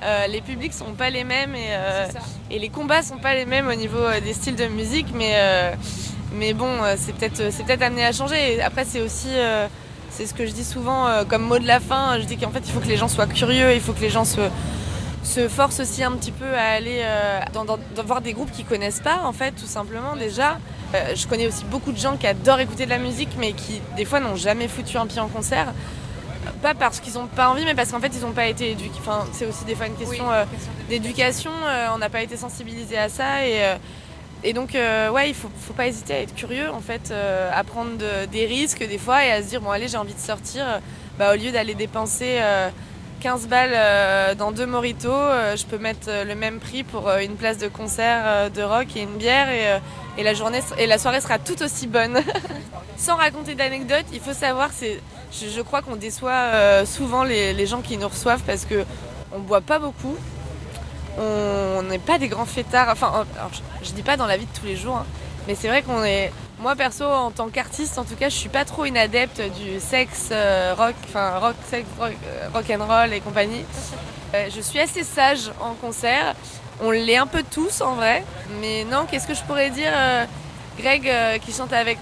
euh, 0.04 0.28
les 0.28 0.42
publics 0.42 0.74
sont 0.74 0.94
pas 0.94 1.10
les 1.10 1.24
mêmes 1.24 1.56
et, 1.56 1.70
et 2.50 2.60
les 2.60 2.70
combats 2.70 3.02
sont 3.04 3.18
pas 3.18 3.34
les 3.36 3.46
mêmes 3.46 3.68
au 3.68 3.76
niveau 3.76 4.00
des 4.24 4.34
styles 4.34 4.56
de 4.56 4.68
musique, 4.68 5.08
mais, 5.14 5.34
mais 6.34 6.54
bon, 6.54 6.70
c'est 6.98 7.14
peut-être 7.16 7.38
peut-être 7.66 7.82
amené 7.84 8.06
à 8.06 8.12
changer. 8.12 8.56
Et 8.56 8.62
après, 8.62 8.84
c'est 8.86 9.02
aussi, 9.02 9.30
c'est 10.10 10.26
ce 10.26 10.34
que 10.34 10.46
je 10.46 10.52
dis 10.52 10.64
souvent 10.64 11.08
comme 11.28 11.44
mot 11.44 11.60
de 11.60 11.68
la 11.68 11.80
fin, 11.80 12.20
je 12.20 12.26
dis 12.26 12.38
qu'en 12.38 12.52
fait, 12.52 12.64
il 12.66 12.72
faut 12.72 12.80
que 12.80 12.88
les 12.88 12.98
gens 12.98 13.08
soient 13.08 13.28
curieux, 13.28 13.74
il 13.74 13.80
faut 13.82 13.94
que 13.94 14.02
les 14.02 14.10
gens 14.10 14.26
se, 14.26 14.42
se 15.24 15.48
forcent 15.48 15.80
aussi 15.82 16.04
un 16.04 16.12
petit 16.14 16.32
peu 16.32 16.52
à 16.56 16.64
aller 16.78 17.02
euh, 17.04 17.40
dans, 17.54 17.64
dans- 17.66 17.80
dans 17.96 18.04
voir 18.04 18.22
des 18.22 18.34
groupes 18.34 18.52
qu'ils 18.52 18.66
connaissent 18.66 19.02
pas, 19.02 19.22
en 19.24 19.34
fait, 19.34 19.52
tout 19.52 19.68
simplement 19.68 20.16
déjà. 20.16 20.58
Euh, 20.94 21.16
je 21.16 21.26
connais 21.28 21.48
aussi 21.48 21.64
beaucoup 21.66 21.92
de 21.92 21.98
gens 21.98 22.18
qui 22.18 22.28
adorent 22.28 22.60
écouter 22.60 22.86
de 22.86 22.90
la 22.90 22.98
musique, 22.98 23.30
mais 23.38 23.54
qui 23.54 23.82
des 23.96 24.06
fois 24.06 24.20
n'ont 24.20 24.36
jamais 24.36 24.68
foutu 24.68 24.98
un 24.98 25.08
pied 25.08 25.20
en 25.22 25.28
concert 25.30 25.74
pas 26.64 26.74
parce 26.74 27.00
qu'ils 27.00 27.14
n'ont 27.14 27.28
pas 27.28 27.50
envie, 27.50 27.64
mais 27.66 27.76
parce 27.76 27.92
qu'en 27.92 28.00
fait 28.00 28.12
ils 28.16 28.22
n'ont 28.22 28.32
pas 28.34 28.48
été 28.48 28.72
éduqués. 28.72 28.98
Enfin, 29.00 29.26
c'est 29.32 29.46
aussi 29.46 29.64
des 29.66 29.76
fois 29.76 29.86
une 29.88 29.96
question 29.96 30.32
euh, 30.32 30.44
d'éducation. 30.90 31.52
euh, 31.68 31.88
on 31.94 32.00
n'a 32.00 32.10
pas 32.10 32.22
été 32.24 32.36
sensibilisé 32.36 32.98
à 32.98 33.10
ça 33.10 33.46
et 33.48 33.62
et 34.44 34.54
donc 34.54 34.74
euh, 34.74 35.10
ouais, 35.12 35.30
il 35.30 35.36
faut 35.36 35.50
faut 35.68 35.74
pas 35.74 35.86
hésiter 35.88 36.14
à 36.16 36.20
être 36.22 36.34
curieux 36.34 36.70
en 36.72 36.80
fait, 36.82 37.10
euh, 37.12 37.50
à 37.54 37.64
prendre 37.64 37.96
de- 37.98 38.26
des 38.26 38.48
risques 38.48 38.86
des 38.88 38.98
fois 38.98 39.24
et 39.24 39.32
à 39.32 39.44
se 39.44 39.50
dire 39.50 39.62
bon 39.62 39.70
allez 39.70 39.88
j'ai 39.88 39.98
envie 39.98 40.16
de 40.16 40.20
sortir. 40.20 40.66
bah, 41.20 41.34
au 41.34 41.38
lieu 41.38 41.52
d'aller 41.52 41.76
dépenser 41.76 42.38
euh, 42.40 42.70
15 43.22 43.48
balles 43.48 43.72
euh, 43.74 44.34
dans 44.34 44.52
deux 44.52 44.66
moritos, 44.66 45.10
euh, 45.12 45.56
je 45.56 45.66
peux 45.66 45.78
mettre 45.78 46.08
euh, 46.08 46.24
le 46.26 46.34
même 46.34 46.60
prix 46.60 46.84
pour 46.84 47.08
une 47.12 47.36
place 47.36 47.60
de 47.60 47.68
concert 47.68 48.50
de 48.50 48.64
rock 48.64 48.88
et 48.96 49.02
une 49.02 49.18
bière 49.18 49.48
et 50.18 50.24
la 50.24 50.98
soirée 50.98 51.22
sera 51.22 51.38
tout 51.38 51.62
aussi 51.62 51.88
bonne. 51.88 52.20
Sans 52.98 53.16
raconter 53.16 53.54
d'anecdotes, 53.54 54.06
il 54.12 54.20
faut 54.20 54.34
savoir 54.34 54.70
c'est 54.74 55.00
je, 55.32 55.62
crois 55.62 55.82
qu'on 55.82 55.96
déçoit 55.96 56.86
souvent 56.86 57.24
les, 57.24 57.66
gens 57.66 57.82
qui 57.82 57.98
nous 57.98 58.08
reçoivent 58.08 58.44
parce 58.46 58.66
que 58.66 58.84
on 59.32 59.40
boit 59.40 59.62
pas 59.62 59.80
beaucoup. 59.80 60.16
On 61.18 61.84
n'est 61.84 62.00
pas 62.00 62.18
des 62.18 62.28
grands 62.28 62.46
fêtards. 62.46 62.90
Enfin, 62.90 63.26
je, 63.54 63.88
je, 63.88 63.94
dis 63.94 64.02
pas 64.02 64.18
dans 64.18 64.26
la 64.26 64.38
vie 64.38 64.46
de 64.46 64.60
tous 64.60 64.66
les 64.66 64.76
jours, 64.76 64.98
hein, 64.98 65.06
mais 65.48 65.56
c'est 65.56 65.68
vrai 65.68 65.84
qu'on 65.84 66.04
est. 66.04 66.32
Moi 66.62 66.76
perso, 66.76 67.06
en 67.06 67.32
tant 67.32 67.50
qu'artiste, 67.50 67.98
en 67.98 68.04
tout 68.04 68.16
cas, 68.16 68.30
je 68.30 68.36
suis 68.36 68.50
pas 68.50 68.66
trop 68.66 68.86
une 68.86 68.98
adepte 68.98 69.42
du 69.42 69.80
sexe 69.80 70.32
rock, 70.78 70.94
enfin 71.10 71.40
rock, 71.40 71.56
sex, 71.68 71.88
rock, 72.00 72.14
rock 72.54 72.66
and 72.70 72.86
roll 72.86 73.14
et 73.14 73.20
compagnie. 73.20 73.66
je 74.34 74.62
suis 74.62 74.80
assez 74.80 75.04
sage 75.04 75.52
en 75.60 75.74
concert. 75.74 76.36
On 76.84 76.90
l'est 76.90 77.18
un 77.18 77.28
peu 77.28 77.44
tous 77.44 77.82
en 77.82 77.94
vrai. 77.94 78.24
Mais 78.60 78.84
non, 78.86 79.06
qu'est-ce 79.10 79.28
que 79.28 79.36
je 79.36 79.42
pourrais 79.44 79.70
dire 79.70 79.92
euh, 79.94 80.26
Greg 80.80 81.08
euh, 81.08 81.38
qui 81.38 81.54
chante 81.54 81.74
avec. 81.74 82.00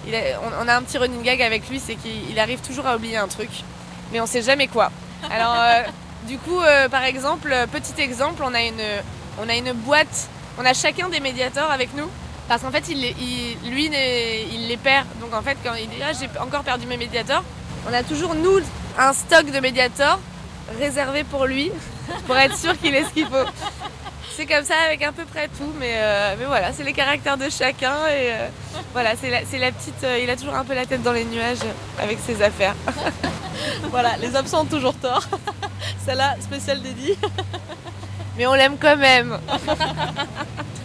on, 0.62 0.68
a 0.68 0.76
un 0.76 0.82
petit 0.82 0.98
running 0.98 1.22
gag 1.22 1.42
avec 1.42 1.70
lui, 1.70 1.80
c'est 1.80 1.96
qu'il 1.96 2.40
arrive 2.40 2.62
toujours 2.62 2.88
à 2.88 2.96
oublier 2.96 3.18
un 3.18 3.28
truc. 3.28 3.50
Mais 4.12 4.22
on 4.22 4.26
sait 4.26 4.42
jamais 4.42 4.68
quoi. 4.68 4.90
Alors, 5.30 5.56
euh, 5.58 5.84
du 6.28 6.38
coup, 6.38 6.60
par 6.90 7.04
exemple, 7.04 7.54
petit 7.72 8.02
exemple, 8.02 8.42
on 8.44 8.54
a, 8.54 8.62
une, 8.62 8.82
on 9.42 9.50
a 9.50 9.56
une 9.56 9.74
boîte. 9.74 10.30
On 10.58 10.66
a 10.66 10.74
chacun 10.74 11.10
des 11.10 11.20
médiateurs 11.20 11.72
avec 11.72 11.94
nous. 11.96 12.10
Parce 12.50 12.62
qu'en 12.64 12.72
fait, 12.72 12.90
il, 12.90 13.00
lui, 13.70 13.86
il 13.86 14.68
les 14.68 14.78
perd. 14.78 15.06
Donc 15.22 15.34
en 15.34 15.42
fait, 15.42 15.58
quand 15.64 15.76
il 15.76 15.88
dit 15.88 15.96
ah, 16.04 16.12
j'ai 16.12 16.28
encore 16.42 16.64
perdu 16.64 16.86
mes 16.88 16.98
médiateurs, 16.98 17.44
on 17.90 17.94
a 17.94 18.04
toujours 18.04 18.36
nous 18.36 18.60
un 18.98 19.14
stock 19.14 19.50
de 19.50 19.60
médiateurs 19.62 20.20
réservé 20.78 21.24
pour 21.24 21.46
lui, 21.46 21.72
pour 22.28 22.36
être 22.36 22.58
sûr 22.58 22.78
qu'il 22.78 22.94
ait 22.94 23.06
ce 23.06 23.12
qu'il 23.12 23.28
faut 23.28 23.46
c'est 24.40 24.46
comme 24.46 24.64
ça 24.64 24.76
avec 24.86 25.04
à 25.04 25.12
peu 25.12 25.26
près 25.26 25.50
tout, 25.50 25.70
mais, 25.78 25.96
euh, 25.98 26.36
mais 26.40 26.46
voilà, 26.46 26.72
c'est 26.72 26.86
les 26.86 26.94
caractères 26.94 27.36
de 27.36 27.50
chacun 27.50 28.08
et 28.08 28.32
euh, 28.32 28.48
voilà, 28.94 29.10
c'est 29.20 29.30
la, 29.30 29.42
la, 29.42 29.72
petite. 29.74 30.02
Euh, 30.06 30.18
il 30.24 30.30
a 30.30 30.38
toujours 30.38 30.56
un 30.56 30.64
peu 30.64 30.74
la 30.74 30.86
tête 30.86 31.04
dans 31.04 31.12
les 31.12 31.26
nuages 31.26 31.60
avec 32.02 32.20
ses 32.26 32.42
affaires. 32.42 32.74
voilà, 33.92 34.16
les 34.16 34.38
absents 34.38 34.62
ont 34.62 34.66
toujours 34.66 34.94
tort. 34.94 35.28
Celle-là, 36.06 36.38
spéciale 36.40 36.82
dédiée. 36.82 37.18
mais 38.38 38.48
on 38.48 38.54
l'aime 38.54 38.78
quand 38.80 38.96
même. 38.96 39.38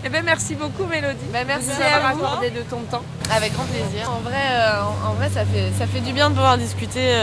Eh 0.04 0.10
ben 0.10 0.22
merci 0.24 0.54
beaucoup 0.54 0.84
Mélodie. 0.84 1.16
Ben, 1.32 1.46
merci 1.46 1.70
à 1.70 2.12
vous 2.12 2.24
accordé 2.24 2.50
de 2.50 2.60
ton 2.60 2.80
temps. 2.90 3.02
Avec 3.34 3.52
grand 3.54 3.64
plaisir. 3.64 4.10
En 4.10 4.20
vrai, 4.20 4.42
en, 5.06 5.14
vrai 5.14 5.30
ça, 5.30 5.44
fait, 5.44 5.70
ça 5.78 5.86
fait 5.86 6.00
du 6.00 6.12
bien 6.12 6.28
de 6.28 6.34
pouvoir 6.34 6.58
discuter. 6.58 7.14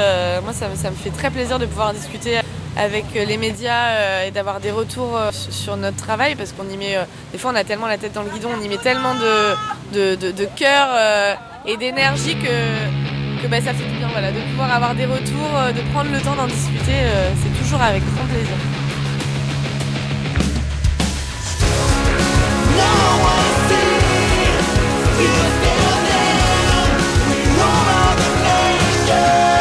moi 0.44 0.54
ça, 0.54 0.68
ça, 0.76 0.90
me 0.90 0.96
fait 0.96 1.12
très 1.12 1.30
plaisir 1.30 1.60
de 1.60 1.66
pouvoir 1.66 1.94
discuter 1.94 2.42
avec 2.78 3.06
euh, 3.16 3.26
les 3.26 3.38
médias 3.38 3.90
euh, 3.90 4.28
et 4.28 4.32
d'avoir 4.32 4.60
des 4.60 4.72
retours 4.72 5.18
euh, 5.18 5.32
sur 5.32 5.78
notre 5.78 5.98
travail 5.98 6.36
parce 6.36 6.54
qu'on 6.54 6.68
y 6.70 6.78
met, 6.78 6.98
des 7.32 7.38
fois 7.38 7.52
on 7.52 7.56
a 7.56 7.64
tellement 7.64 7.88
la 7.88 7.98
tête 7.98 8.14
dans 8.14 8.24
le 8.24 8.30
guidon, 8.30 8.50
on 8.58 8.64
y 8.64 8.70
met 8.70 8.78
tellement 8.78 9.14
de, 9.16 10.16
de, 10.16 10.46
cœur 10.56 10.88
et 11.66 11.78
d'énergie 11.78 12.36
que, 12.36 13.42
que 13.42 13.48
bah, 13.48 13.62
ça 13.62 13.74
fait 13.74 13.86
du 13.86 13.98
bien 13.98 14.08
voilà, 14.12 14.32
de 14.32 14.40
pouvoir 14.52 14.74
avoir 14.74 14.96
des 14.96 15.06
retours, 15.06 15.52
de 15.76 15.92
prendre 15.94 16.12
le 16.12 16.20
temps 16.22 16.36
d'en 16.36 16.48
discuter, 16.48 16.96
c'est 17.42 17.62
toujours 17.62 17.82
avec 17.82 18.02
grand 18.16 18.26
plaisir. 18.26 18.56
you 25.22 25.30
were 25.30 25.54
still 25.60 25.98
there, 26.10 26.88
we 27.30 27.40
were 27.58 28.14
the 28.22 28.32
nation. 28.50 29.61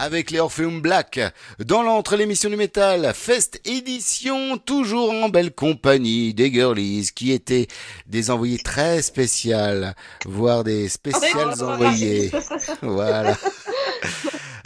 Avec 0.00 0.30
les 0.30 0.40
Orpheum 0.40 0.80
Black. 0.80 1.20
Dans 1.58 1.82
l'entre 1.82 2.16
l'émission 2.16 2.48
du 2.48 2.56
métal, 2.56 3.12
Fest 3.14 3.60
édition, 3.66 4.56
toujours 4.56 5.12
en 5.12 5.28
belle 5.28 5.52
compagnie 5.52 6.32
des 6.32 6.50
girlies 6.50 7.10
qui 7.14 7.32
étaient 7.32 7.66
des 8.06 8.30
envoyés 8.30 8.58
très 8.58 9.02
spéciales, 9.02 9.94
voire 10.24 10.64
des 10.64 10.88
spéciales 10.88 11.62
envoyés. 11.62 12.30
Voilà. 12.80 13.36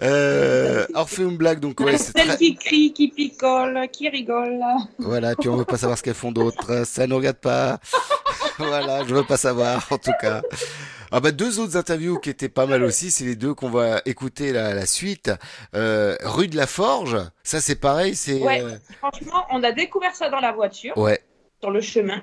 Euh, 0.05 0.87
Orpheum 0.95 1.37
Black, 1.37 1.61
donc 1.61 1.81
ouais, 1.81 1.97
c'est 1.97 2.17
Celle 2.17 2.29
très... 2.29 2.37
qui 2.37 2.55
crie, 2.55 2.93
qui 2.93 3.09
picole, 3.09 3.89
qui 3.91 4.09
rigole. 4.09 4.61
Voilà, 4.99 5.35
puis 5.35 5.49
on 5.49 5.57
veut 5.57 5.65
pas 5.65 5.79
savoir 5.79 5.99
ce 5.99 6.03
qu'elles 6.03 6.15
font 6.15 6.33
d'autres. 6.33 6.85
Ça 6.87 7.07
nous 7.07 7.17
regarde 7.17 7.39
pas. 7.39 7.79
voilà, 8.59 9.05
je 9.07 9.15
veux 9.15 9.25
pas 9.25 9.37
savoir, 9.37 9.87
en 9.91 9.99
tout 9.99 10.13
cas. 10.21 10.43
Ah 11.11 11.21
bah 11.21 11.31
deux 11.31 11.61
autres 11.61 11.77
interviews 11.77 12.19
qui 12.19 12.31
étaient 12.31 12.49
pas 12.49 12.67
mal 12.67 12.83
aussi, 12.83 13.13
c'est 13.13 13.25
les 13.25 13.37
deux 13.37 13.55
qu'on 13.55 13.71
va 13.71 14.03
écouter 14.05 14.53
la, 14.53 14.75
la 14.75 14.85
suite. 14.85 15.31
Euh, 15.77 16.17
rue 16.25 16.49
de 16.49 16.57
la 16.57 16.67
Forge, 16.67 17.17
ça 17.45 17.61
c'est 17.61 17.77
pareil, 17.77 18.17
c'est 18.17 18.41
Ouais, 18.41 18.61
euh, 18.63 18.77
franchement, 18.99 19.45
on 19.51 19.63
a 19.63 19.71
découvert 19.71 20.15
ça 20.15 20.29
dans 20.29 20.41
la 20.41 20.51
voiture, 20.53 20.97
ouais. 20.99 21.21
Sur 21.65 21.71
le 21.71 21.81
chemin, 21.81 22.21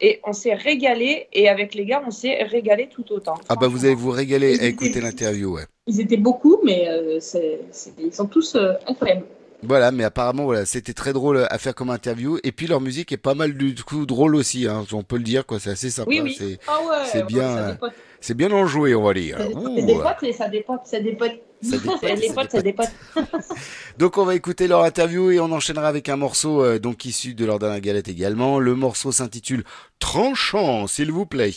et 0.00 0.18
on 0.24 0.32
s'est 0.32 0.54
régalé. 0.54 1.28
Et 1.32 1.48
avec 1.48 1.74
les 1.74 1.84
gars, 1.84 2.02
on 2.04 2.10
s'est 2.10 2.42
régalé 2.42 2.88
tout 2.88 3.04
autant. 3.12 3.34
Ah 3.48 3.54
bah 3.54 3.68
vous 3.68 3.84
allez 3.84 3.94
vous 3.94 4.10
régaler 4.10 4.58
à 4.58 4.66
écouter 4.66 5.00
l'interview, 5.00 5.54
ouais. 5.54 5.66
Ils 5.86 6.00
étaient 6.00 6.16
beaucoup, 6.16 6.58
mais 6.64 6.88
euh, 6.88 7.20
c'est- 7.20 7.60
c'est- 7.70 7.92
ils 7.98 8.12
sont 8.12 8.26
tous 8.26 8.56
euh, 8.56 8.72
incroyables. 8.88 9.26
Voilà, 9.62 9.92
mais 9.92 10.04
apparemment 10.04 10.44
voilà, 10.44 10.64
c'était 10.64 10.94
très 10.94 11.12
drôle 11.12 11.46
à 11.48 11.58
faire 11.58 11.74
comme 11.74 11.90
interview 11.90 12.38
et 12.42 12.50
puis 12.50 12.66
leur 12.66 12.80
musique 12.80 13.12
est 13.12 13.18
pas 13.18 13.34
mal 13.34 13.52
du 13.52 13.74
coup 13.84 14.06
drôle 14.06 14.34
aussi, 14.34 14.66
hein, 14.66 14.86
on 14.92 15.02
peut 15.02 15.18
le 15.18 15.22
dire 15.22 15.44
quoi, 15.44 15.60
c'est 15.60 15.70
assez 15.70 15.90
sympa, 15.90 16.08
Oui, 16.10 16.20
oui. 16.24 16.34
c'est 16.38 16.58
Ah 16.66 16.78
ouais, 16.80 17.06
c'est 17.12 17.18
ouais, 17.18 17.26
bien, 17.26 17.48
euh. 17.58 17.74
C'est 18.20 18.34
bien 18.34 18.50
enjoué 18.52 18.94
on 18.94 19.02
va 19.02 19.14
dire. 19.14 19.38
C'est 19.38 19.82
des 19.82 19.94
potes 19.94 20.22
et 20.22 20.32
ça 20.32 20.48
dépote, 20.48 20.80
ça 20.84 21.00
dépote. 21.00 21.40
Ça 21.62 21.76
dépote, 21.78 22.00
ça 22.00 22.34
potes, 22.34 22.50
ça 22.50 22.62
dépote. 22.62 22.88
Donc 23.98 24.18
on 24.18 24.24
va 24.24 24.34
écouter 24.34 24.66
leur 24.66 24.82
interview 24.82 25.30
et 25.30 25.40
on 25.40 25.52
enchaînera 25.52 25.88
avec 25.88 26.08
un 26.08 26.16
morceau 26.16 26.62
euh, 26.64 26.78
donc 26.78 27.04
issu 27.04 27.34
de 27.34 27.44
leur 27.44 27.58
dernière 27.58 27.80
galette 27.80 28.08
également. 28.08 28.58
Le 28.58 28.74
morceau 28.74 29.12
s'intitule 29.12 29.64
Tranchant, 29.98 30.86
s'il 30.86 31.12
vous 31.12 31.26
plaît. 31.26 31.50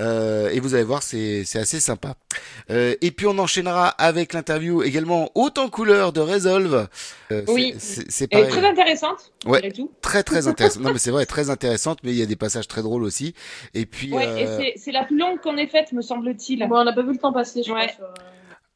Euh, 0.00 0.50
et 0.50 0.58
vous 0.58 0.74
allez 0.74 0.82
voir, 0.82 1.04
c'est 1.04 1.44
assez 1.54 1.78
sympa. 1.78 2.14
Euh, 2.68 2.96
et 3.00 3.12
puis 3.12 3.28
on 3.28 3.38
enchaînera 3.38 3.86
avec 3.88 4.32
l'interview 4.32 4.82
également 4.82 5.30
haute 5.36 5.56
en 5.58 5.68
couleur 5.68 6.12
de 6.12 6.20
Resolve. 6.20 6.88
Oui, 7.46 7.74
c'est 7.78 8.28
très 8.28 8.64
intéressante, 8.64 9.32
Ouais, 9.46 9.70
tout. 9.70 9.92
très 10.02 10.24
très 10.24 10.48
intéressant. 10.48 10.80
non 10.80 10.92
mais 10.92 10.98
c'est 10.98 11.12
vrai, 11.12 11.26
très 11.26 11.48
intéressante, 11.48 12.00
mais 12.02 12.10
il 12.10 12.16
y 12.16 12.22
a 12.22 12.26
des 12.26 12.34
passages 12.34 12.66
très 12.66 12.82
drôles 12.82 13.04
aussi. 13.04 13.34
Et 13.72 13.86
puis 13.86 14.12
Ouais, 14.12 14.42
et 14.42 14.74
c'est- 14.76 14.90
la 14.90 15.04
plus 15.04 15.16
longue 15.16 15.38
qu'on 15.40 15.56
ait 15.56 15.68
me 15.92 16.02
semble-t-il. 16.02 16.66
Bon, 16.68 16.78
on 16.80 16.84
n'a 16.84 16.92
pas 16.92 17.02
vu 17.02 17.12
le 17.12 17.18
temps 17.18 17.32
passer, 17.32 17.62
je 17.62 17.72
Ouais. 17.72 17.86
crois. 17.86 17.94
sur, 17.96 18.04
euh, 18.04 18.08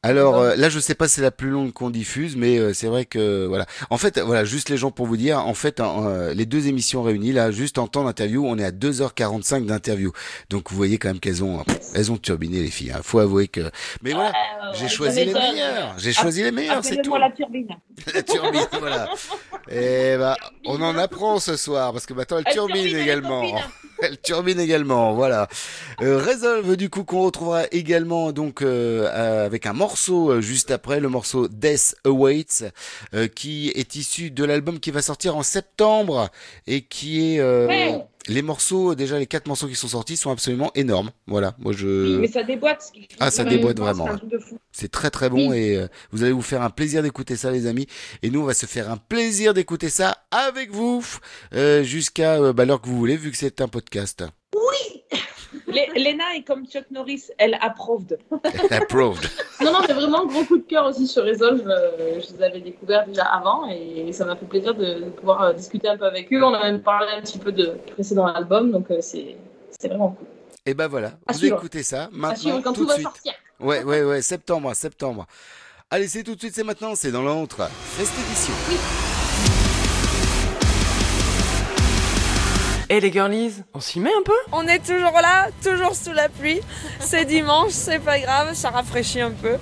Alors 0.03 0.35
euh, 0.37 0.55
là, 0.55 0.69
je 0.69 0.79
sais 0.79 0.93
pas 0.93 1.07
si 1.07 1.15
c'est 1.15 1.21
la 1.23 1.31
plus 1.31 1.49
longue 1.49 1.73
qu'on 1.73 1.89
diffuse, 1.89 2.35
mais 2.35 2.59
euh, 2.59 2.73
c'est 2.73 2.85
vrai 2.87 3.05
que 3.05 3.45
voilà. 3.47 3.65
En 3.89 3.97
fait, 3.97 4.19
voilà, 4.19 4.45
juste 4.45 4.69
les 4.69 4.77
gens 4.77 4.91
pour 4.91 5.07
vous 5.07 5.17
dire, 5.17 5.39
en 5.39 5.55
fait, 5.55 5.79
en, 5.79 6.05
euh, 6.05 6.33
les 6.35 6.45
deux 6.45 6.67
émissions 6.67 7.01
réunies 7.01 7.31
là, 7.31 7.49
juste 7.49 7.79
en 7.79 7.87
temps 7.87 8.03
d'interview, 8.03 8.45
on 8.45 8.57
est 8.59 8.63
à 8.63 8.69
2h45 8.71 9.65
d'interview. 9.65 10.11
Donc 10.51 10.69
vous 10.69 10.77
voyez 10.77 10.99
quand 10.99 11.07
même 11.07 11.19
qu'elles 11.19 11.43
ont, 11.43 11.63
elles 11.95 12.11
ont 12.11 12.17
turbiné 12.17 12.59
les 12.61 12.69
filles. 12.69 12.91
Hein. 12.91 12.99
Faut 13.03 13.17
avouer 13.17 13.47
que. 13.47 13.71
Mais 14.03 14.11
voilà, 14.11 14.31
j'ai 14.75 14.87
choisi 14.89 15.25
les 15.25 15.33
meilleures. 15.33 15.95
J'ai 15.97 16.13
choisi 16.13 16.43
les 16.43 16.51
meilleures, 16.51 16.83
c'est 16.85 17.01
tout. 17.01 17.15
La 17.15 17.31
turbine. 17.31 17.67
La 18.13 18.21
turbine, 18.21 18.67
voilà. 18.79 19.09
Et 19.71 20.17
bah, 20.17 20.37
on 20.65 20.79
en 20.83 20.95
apprend 20.99 21.39
ce 21.39 21.55
soir 21.55 21.91
parce 21.93 22.05
que 22.05 22.13
maintenant 22.13 22.37
elle 22.37 22.43
Elle 22.45 22.53
turbine 22.53 22.95
également. 22.95 23.43
Elle 24.01 24.19
turbine 24.19 24.59
également, 24.59 25.13
voilà. 25.13 25.47
Euh, 26.01 26.17
Resolve 26.19 26.75
du 26.75 26.89
coup 26.89 27.03
qu'on 27.03 27.23
retrouvera 27.23 27.63
également 27.71 28.31
donc 28.31 28.61
euh, 28.61 29.07
euh, 29.11 29.45
avec 29.45 29.65
un 29.65 29.73
morceau 29.73 30.31
euh, 30.31 30.41
juste 30.41 30.71
après, 30.71 30.99
le 30.99 31.09
morceau 31.09 31.47
Death 31.47 31.95
Awaits, 32.05 32.65
euh, 33.13 33.27
qui 33.27 33.71
est 33.75 33.95
issu 33.95 34.31
de 34.31 34.43
l'album 34.43 34.79
qui 34.79 34.91
va 34.91 35.01
sortir 35.01 35.35
en 35.37 35.43
septembre 35.43 36.29
et 36.67 36.81
qui 36.81 37.35
est 37.35 37.39
euh, 37.39 37.67
Ouais. 37.67 38.05
Les 38.27 38.41
morceaux 38.41 38.95
déjà 38.95 39.19
les 39.19 39.27
quatre 39.27 39.47
morceaux 39.47 39.67
qui 39.67 39.75
sont 39.75 39.87
sortis 39.87 40.17
sont 40.17 40.31
absolument 40.31 40.71
énormes. 40.75 41.11
Voilà, 41.27 41.55
moi 41.59 41.73
je 41.73 42.17
Mais 42.17 42.27
ça 42.27 42.43
déboîte. 42.43 42.91
ah, 43.19 43.29
ça 43.31 43.43
déboîte 43.43 43.77
c'est 43.77 43.83
vraiment. 43.83 44.07
C'est 44.71 44.91
très 44.91 45.09
très 45.11 45.29
bon 45.29 45.53
et 45.53 45.75
euh, 45.77 45.87
vous 46.11 46.23
allez 46.23 46.31
vous 46.31 46.41
faire 46.41 46.61
un 46.61 46.69
plaisir 46.69 47.03
d'écouter 47.03 47.35
ça 47.35 47.51
les 47.51 47.67
amis. 47.67 47.87
Et 48.23 48.29
nous 48.29 48.41
on 48.41 48.45
va 48.45 48.53
se 48.53 48.65
faire 48.65 48.89
un 48.91 48.97
plaisir 48.97 49.53
d'écouter 49.53 49.89
ça 49.89 50.25
avec 50.31 50.71
vous 50.71 51.05
euh, 51.53 51.83
jusqu'à 51.83 52.35
euh, 52.41 52.53
bah, 52.53 52.65
l'heure 52.65 52.81
que 52.81 52.87
vous 52.87 52.97
voulez 52.97 53.17
vu 53.17 53.31
que 53.31 53.37
c'est 53.37 53.61
un 53.61 53.67
podcast. 53.67 54.23
Lé- 54.53 55.03
Léna 55.95 56.35
est 56.35 56.43
comme 56.43 56.65
Chuck 56.67 56.85
Norris, 56.91 57.23
elle 57.37 57.57
approved. 57.61 58.17
Approved. 58.71 59.23
Non, 59.61 59.71
non, 59.73 59.79
mais 59.87 59.93
vraiment 59.93 60.25
gros 60.25 60.43
coup 60.45 60.57
de 60.57 60.63
cœur 60.63 60.85
aussi 60.87 61.07
sur 61.07 61.23
Resolve. 61.23 61.67
euh, 61.67 62.19
je 62.21 62.35
les 62.35 62.43
avais 62.43 62.59
découverts 62.61 63.05
déjà 63.07 63.23
avant 63.25 63.69
et 63.69 64.11
ça 64.13 64.25
m'a 64.25 64.35
fait 64.35 64.45
plaisir 64.45 64.73
de, 64.75 64.85
de 65.05 65.09
pouvoir 65.09 65.41
euh, 65.43 65.53
discuter 65.53 65.87
un 65.87 65.97
peu 65.97 66.05
avec 66.05 66.31
eux. 66.33 66.43
On 66.43 66.53
a 66.53 66.61
même 66.63 66.81
parlé 66.81 67.07
un 67.17 67.21
petit 67.21 67.37
peu 67.39 67.51
de 67.51 67.77
précédent 67.93 68.25
album, 68.27 68.71
donc 68.71 68.89
euh, 68.91 68.97
c'est 69.01 69.35
c'est 69.79 69.87
vraiment 69.87 70.09
cool. 70.11 70.27
Et 70.65 70.73
ben 70.73 70.87
voilà, 70.87 71.11
À 71.27 71.33
vous 71.33 71.39
suivre. 71.39 71.57
écoutez 71.57 71.83
ça 71.83 72.03
À 72.05 72.09
maintenant 72.11 72.35
suivre 72.37 72.61
quand 72.61 72.73
tout 72.73 72.81
tout 72.81 72.85
de 72.85 72.89
va 72.89 72.95
suite. 72.95 73.03
sortir. 73.07 73.33
Ouais 73.59 73.83
ouais 73.83 74.03
ouais, 74.03 74.21
septembre, 74.21 74.73
septembre. 74.75 75.25
Allez, 75.91 76.07
c'est 76.07 76.23
tout 76.23 76.35
de 76.35 76.39
suite, 76.39 76.55
c'est 76.55 76.63
maintenant, 76.63 76.95
c'est 76.95 77.11
dans 77.11 77.21
l'entre. 77.21 77.69
Fest 77.97 78.11
édition. 78.27 79.14
Et 82.89 82.99
les 82.99 83.11
girlies, 83.11 83.63
on 83.73 83.79
s'y 83.79 83.99
met 83.99 84.11
un 84.11 84.23
peu 84.23 84.33
On 84.51 84.67
est 84.67 84.79
toujours 84.79 85.19
là, 85.21 85.47
toujours 85.63 85.95
sous 85.95 86.11
la 86.13 86.29
pluie. 86.29 86.59
C'est 86.99 87.25
dimanche, 87.25 87.71
c'est 87.71 87.99
pas 87.99 88.19
grave, 88.19 88.53
ça 88.53 88.69
rafraîchit 88.69 89.21
un 89.21 89.31
peu. 89.31 89.55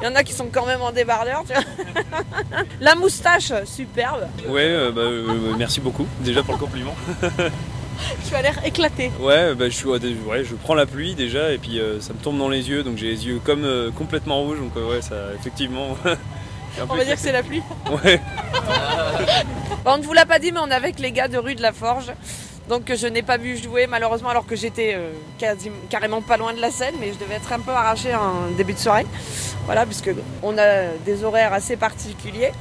Il 0.00 0.04
y 0.04 0.08
en 0.08 0.14
a 0.14 0.22
qui 0.22 0.34
sont 0.34 0.48
quand 0.52 0.66
même 0.66 0.82
en 0.82 0.92
débardeur, 0.92 1.44
tu 1.46 1.54
vois. 1.54 2.62
La 2.80 2.94
moustache, 2.94 3.52
superbe. 3.64 4.26
Ouais, 4.48 4.66
euh, 4.66 4.92
bah, 4.92 5.00
euh, 5.02 5.54
merci 5.56 5.80
beaucoup 5.80 6.06
déjà 6.20 6.42
pour 6.42 6.54
le 6.54 6.60
compliment. 6.60 6.94
Tu 8.28 8.34
as 8.34 8.42
l'air 8.42 8.64
éclaté. 8.64 9.10
Ouais, 9.20 9.54
bah, 9.54 9.68
je, 9.68 9.74
suis, 9.74 9.86
ouais, 9.86 9.98
je 10.44 10.54
prends 10.54 10.74
la 10.74 10.86
pluie 10.86 11.14
déjà 11.14 11.52
et 11.52 11.58
puis 11.58 11.78
euh, 11.78 12.00
ça 12.00 12.12
me 12.12 12.18
tombe 12.18 12.38
dans 12.38 12.48
les 12.48 12.68
yeux, 12.68 12.82
donc 12.82 12.96
j'ai 12.96 13.08
les 13.08 13.26
yeux 13.26 13.40
comme 13.42 13.64
euh, 13.64 13.90
complètement 13.90 14.42
rouges, 14.42 14.58
donc 14.58 14.72
euh, 14.76 14.90
ouais, 14.90 15.02
ça 15.02 15.14
effectivement. 15.34 15.96
On 16.90 16.94
va 16.94 17.04
dire 17.04 17.14
que 17.14 17.20
c'est 17.20 17.32
la 17.32 17.42
pluie. 17.42 17.62
Ouais. 18.04 18.20
Bon, 19.82 19.92
on 19.92 19.98
ne 19.98 20.02
vous 20.02 20.12
l'a 20.12 20.26
pas 20.26 20.38
dit, 20.38 20.52
mais 20.52 20.60
on 20.60 20.68
est 20.68 20.74
avec 20.74 20.98
les 20.98 21.10
gars 21.10 21.26
de 21.28 21.38
rue 21.38 21.54
de 21.54 21.62
la 21.62 21.72
Forge. 21.72 22.12
Donc 22.68 22.90
euh, 22.90 22.96
je 22.96 23.06
n'ai 23.06 23.22
pas 23.22 23.36
vu 23.36 23.56
jouer 23.56 23.86
malheureusement 23.86 24.28
alors 24.30 24.46
que 24.46 24.56
j'étais 24.56 24.94
euh, 24.96 25.10
quasi- 25.38 25.70
carrément 25.88 26.20
pas 26.22 26.36
loin 26.36 26.52
de 26.52 26.60
la 26.60 26.70
scène, 26.70 26.94
mais 27.00 27.12
je 27.12 27.18
devais 27.18 27.34
être 27.36 27.52
un 27.52 27.60
peu 27.60 27.70
arraché 27.70 28.14
en 28.14 28.50
début 28.56 28.72
de 28.74 28.78
soirée. 28.78 29.06
Voilà, 29.66 29.86
puisque 29.86 30.10
on 30.42 30.56
a 30.58 30.88
des 31.04 31.24
horaires 31.24 31.52
assez 31.52 31.76
particuliers. 31.76 32.52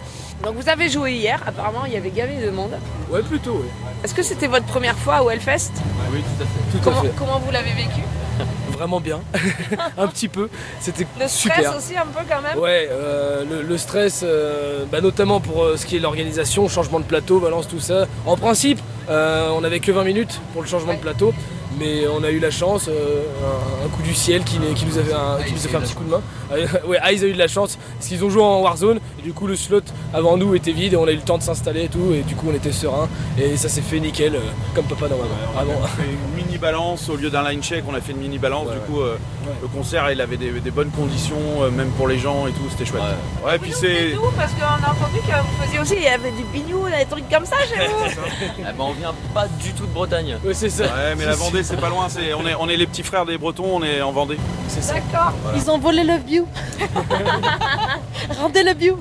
Donc 0.44 0.56
vous 0.56 0.69
avez 0.69 0.90
joué 0.90 1.14
hier, 1.14 1.41
apparemment 1.48 1.86
il 1.88 1.94
y 1.94 1.98
avait 1.98 2.10
gavé 2.11 2.36
de 2.45 2.49
monde. 2.52 2.77
Ouais, 3.10 3.22
plutôt, 3.23 3.53
oui. 3.61 3.68
Est-ce 4.03 4.14
que 4.14 4.22
c'était 4.22 4.48
votre 4.48 4.65
première 4.65 4.98
fois 4.98 5.23
au 5.23 5.30
Hellfest? 5.30 5.72
Oui, 6.11 6.22
tout 6.22 6.44
à 6.44 6.45
fait. 6.45 6.77
Tout 6.77 6.84
comment, 6.84 6.99
à 6.99 7.03
fait. 7.03 7.11
comment 7.18 7.40
vous 7.40 7.52
l'avez 7.52 7.72
vécu? 7.72 8.02
Vraiment 8.72 8.99
bien. 8.99 9.22
un 9.98 10.07
petit 10.07 10.27
peu. 10.27 10.49
C'était 10.82 11.07
Le 11.19 11.27
stress 11.30 11.56
super. 11.56 11.76
aussi 11.77 11.95
un 11.98 12.06
peu 12.06 12.19
quand 12.30 12.41
même? 12.41 12.60
Ouais, 12.60 12.90
euh, 12.91 13.44
le, 13.49 13.61
le 13.61 13.77
stress, 13.77 14.22
euh, 14.23 14.84
bah, 14.91 14.99
notamment 14.99 15.40
pour 15.40 15.64
euh, 15.64 15.77
ce 15.77 15.86
qui 15.86 15.95
est 15.95 15.99
l'organisation, 15.99 16.68
changement 16.68 16.99
de 16.99 17.06
plateau, 17.06 17.40
balance, 17.40 17.68
tout 17.69 17.80
ça. 17.80 18.06
En 18.26 18.36
principe, 18.36 18.82
on 19.10 19.61
n'avait 19.61 19.80
que 19.80 19.91
20 19.91 20.03
minutes 20.03 20.41
pour 20.53 20.61
le 20.61 20.68
changement 20.68 20.94
de 20.94 20.99
plateau, 20.99 21.34
mais 21.79 22.07
on 22.07 22.23
a 22.23 22.29
eu 22.31 22.39
la 22.39 22.51
chance, 22.51 22.87
euh, 22.87 23.23
un, 23.43 23.85
un 23.85 23.89
coup 23.89 24.01
du 24.01 24.13
ciel 24.13 24.43
qui, 24.43 24.57
qui 24.75 24.85
nous, 24.85 24.97
avait 24.97 25.13
un, 25.13 25.41
qui 25.45 25.53
nous 25.53 25.65
a 25.65 25.69
fait 25.69 25.77
un 25.77 25.81
petit 25.81 25.93
coup 25.93 26.03
de 26.03 26.09
main. 26.11 26.21
Euh, 26.51 26.67
ouais, 26.87 26.99
Eyes 27.03 27.23
a 27.23 27.27
eu 27.27 27.33
de 27.33 27.37
la 27.37 27.47
chance, 27.47 27.77
parce 27.97 28.07
qu'ils 28.07 28.23
ont 28.23 28.29
joué 28.29 28.41
en 28.43 28.61
Warzone, 28.61 28.99
et 29.19 29.21
du 29.21 29.33
coup 29.33 29.47
le 29.47 29.55
slot 29.55 29.81
avant 30.13 30.37
nous 30.37 30.55
était 30.55 30.71
vide, 30.71 30.93
et 30.93 30.97
on 30.97 31.05
a 31.07 31.11
eu 31.11 31.15
le 31.15 31.21
temps 31.21 31.37
de 31.37 31.43
s'installer 31.43 31.83
et 31.85 31.89
tout, 31.89 32.13
et 32.13 32.21
du 32.21 32.35
coup 32.35 32.47
on 32.51 32.55
était 32.55 32.71
serein, 32.71 33.09
et 33.37 33.57
ça 33.57 33.67
s'est 33.69 33.81
fait 33.81 33.99
nickel, 33.99 34.35
euh, 34.35 34.39
comme 34.73 34.85
papa 34.85 35.07
dans 35.07 35.17
ma 35.17 35.23
main. 35.23 35.71
On 35.79 35.83
a 35.83 35.87
fait 35.87 36.03
une 36.03 36.43
mini 36.43 36.57
balance 36.57 37.09
au 37.09 37.15
lieu 37.15 37.29
d'un 37.29 37.47
line 37.49 37.61
check, 37.61 37.83
on 37.87 37.93
a 37.95 38.01
fait 38.01 38.11
une 38.13 38.19
mini 38.19 38.37
balance. 38.37 38.67
du 38.71 38.79
coup, 38.91 39.01
euh, 39.01 39.17
le 39.61 39.67
concert 39.67 40.09
il 40.11 40.21
avait 40.21 40.37
des, 40.37 40.51
des 40.51 40.71
bonnes 40.71 40.91
conditions, 40.91 41.35
euh, 41.61 41.71
même 41.71 41.89
pour 41.91 42.07
les 42.07 42.19
gens 42.19 42.47
et 42.47 42.51
tout, 42.51 42.63
c'était 42.69 42.85
chouette. 42.85 43.01
Ouais, 43.45 43.57
puis 43.59 43.71
c'est. 43.73 44.13
Parce 44.37 44.53
qu'on 44.53 44.63
a 44.63 44.91
entendu 44.91 45.19
que 45.19 45.31
vous 45.41 45.63
faisiez 45.63 45.79
aussi, 45.79 45.95
il 45.97 46.03
y 46.03 46.07
avait 46.07 46.31
du 46.31 46.43
bignou, 46.53 46.85
des 46.87 47.05
trucs 47.09 47.29
comme 47.29 47.45
ça 47.45 47.57
chez 47.67 47.87
vous 47.87 48.21
Eh 48.59 48.63
ben, 48.63 48.75
on 48.79 48.91
vient 48.93 49.13
pas 49.33 49.47
du 49.61 49.71
tout 49.73 49.85
de 49.85 49.91
Bretagne. 49.91 50.37
Ouais, 50.43 50.53
c'est 50.53 50.69
ça. 50.69 50.83
Ouais, 50.83 51.15
mais 51.17 51.25
la 51.25 51.35
Vendée 51.35 51.55
c'est 51.64 51.80
pas 51.80 51.90
loin, 51.90 52.07
c'est, 52.10 52.34
on, 52.34 52.45
est, 52.45 52.56
on 52.56 52.68
est 52.69 52.77
les 52.77 52.88
petits 52.88 53.03
frères 53.03 53.26
des 53.26 53.38
Bretons, 53.38 53.77
on 53.77 53.84
est 53.84 54.02
en 54.02 54.11
Vendée. 54.11 54.38
C'est 54.68 54.82
ça. 54.82 54.95
D'accord. 54.95 55.34
Ils 55.56 55.69
ont 55.69 55.77
volé 55.77 56.03
le 56.03 56.18
view. 56.18 56.48
Rendez 58.40 58.64
le 58.64 58.73
view. 58.73 58.98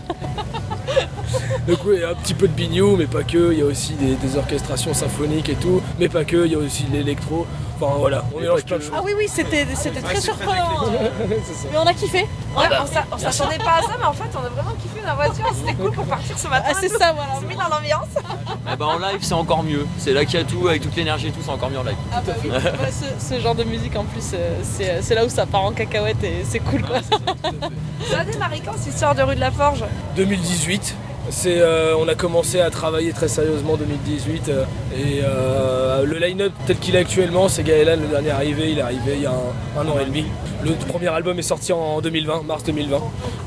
Donc 1.67 1.79
oui, 1.87 2.03
un 2.05 2.15
petit 2.15 2.35
peu 2.35 2.47
de 2.47 2.53
bignou, 2.53 2.97
mais 2.97 3.07
pas 3.07 3.23
que. 3.23 3.53
Il 3.53 3.59
y 3.59 3.63
a 3.63 3.65
aussi 3.65 3.95
des, 3.95 4.15
des 4.15 4.37
orchestrations 4.37 4.95
symphoniques 4.95 5.49
et 5.49 5.55
tout, 5.55 5.81
mais 5.99 6.09
pas 6.09 6.25
que. 6.25 6.45
Il 6.47 6.53
y 6.53 6.55
a 6.55 6.59
aussi 6.59 6.85
l'électro. 6.93 7.47
Enfin 7.81 7.95
voilà, 7.99 8.25
on 8.35 8.41
mélange 8.41 8.65
plein 8.65 8.77
de 8.77 8.83
choses. 8.83 8.93
Ah 8.95 9.03
oui, 9.05 9.13
oui, 9.17 9.27
c'était 9.29 9.67
c'était 9.75 10.01
très 10.01 10.21
surprenant. 10.21 10.85
Mais 11.73 11.79
on 11.79 11.87
a 11.87 11.95
kiffé. 11.95 12.27
Ouais, 12.57 12.67
on 12.83 12.87
s'a- 12.87 13.05
on 13.13 13.19
s'attendait 13.19 13.59
pas 13.59 13.79
à 13.79 13.83
ça, 13.83 13.97
mais 13.99 14.05
en 14.07 14.13
fait, 14.13 14.31
on 14.35 14.45
a 14.45 14.49
vraiment 14.49 14.73
kiffé 14.83 15.01
dans 15.01 15.09
la 15.09 15.15
voiture. 15.15 15.45
C'était 15.55 15.75
cool 15.75 15.93
pour 15.93 16.05
partir 16.07 16.39
ce 16.39 16.49
matin. 16.49 16.69
Ah, 16.71 16.75
c'est 16.81 16.89
ça, 16.89 17.13
voilà. 17.13 17.33
On 17.37 17.41
s'est 17.41 17.47
mis 17.47 17.57
dans 17.57 17.69
l'ambiance. 17.69 18.09
Eh 18.73 18.77
ben, 18.77 18.87
en 18.87 18.99
live, 18.99 19.19
c'est 19.23 19.35
encore 19.35 19.63
mieux. 19.63 19.87
C'est 19.99 20.13
là 20.13 20.25
qu'il 20.25 20.39
y 20.39 20.43
a 20.43 20.47
tout, 20.47 20.69
avec 20.69 20.83
toute 20.83 20.95
l'énergie 20.97 21.29
et 21.29 21.33
tout, 21.33 21.41
c'est 21.45 21.51
encore 21.51 21.71
mieux 21.71 21.79
en 21.79 21.83
live. 21.85 21.97
Ah 22.13 22.21
bah 22.27 22.33
oui, 22.43 22.51
ouais, 22.51 22.61
ce, 22.91 23.35
ce 23.35 23.41
genre 23.41 23.55
de 23.55 23.65
musique 23.65 23.97
en 23.97 24.05
plus, 24.05 24.31
euh, 24.35 24.57
c'est 24.63 25.03
c'est 25.03 25.15
là 25.15 25.25
où 25.25 25.29
ça 25.29 25.47
part 25.47 25.65
en 25.65 25.73
cacahuète 25.73 26.23
et 26.23 26.45
c'est 26.49 26.61
cool 26.61 26.83
quoi. 26.83 26.97
Ça 28.11 28.21
a 28.21 28.25
démarré 28.25 28.61
quand 28.65 28.73
cette 28.77 28.95
histoire 28.95 29.15
de 29.15 29.23
rue 29.23 29.35
de 29.35 29.41
la 29.41 29.51
Forge? 29.51 29.85
2018. 30.17 30.95
C'est, 31.31 31.59
euh, 31.59 31.97
on 31.97 32.07
a 32.07 32.15
commencé 32.15 32.61
à 32.61 32.71
travailler 32.71 33.13
très 33.13 33.29
sérieusement 33.29 33.73
en 33.73 33.77
2018 33.77 34.49
euh, 34.49 34.65
et 34.95 35.21
euh, 35.25 36.05
le 36.05 36.19
line-up 36.19 36.53
tel 36.67 36.79
qu'il 36.79 36.95
est 36.97 36.99
actuellement, 36.99 37.49
c'est 37.49 37.63
Gaëlan, 37.63 37.97
le 38.01 38.09
dernier 38.09 38.31
arrivé, 38.31 38.71
il 38.73 38.79
est 38.79 38.83
arrivé 38.83 39.15
il 39.17 39.23
y 39.23 39.27
a 39.27 39.31
un, 39.33 39.81
un 39.81 39.89
an 39.89 39.99
et 40.01 40.05
demi. 40.05 40.27
Le 40.63 40.73
premier 40.87 41.09
album 41.09 41.39
est 41.39 41.43
sorti 41.43 41.73
en 41.73 42.01
2020, 42.03 42.43
mars 42.43 42.63
2020. 42.65 42.99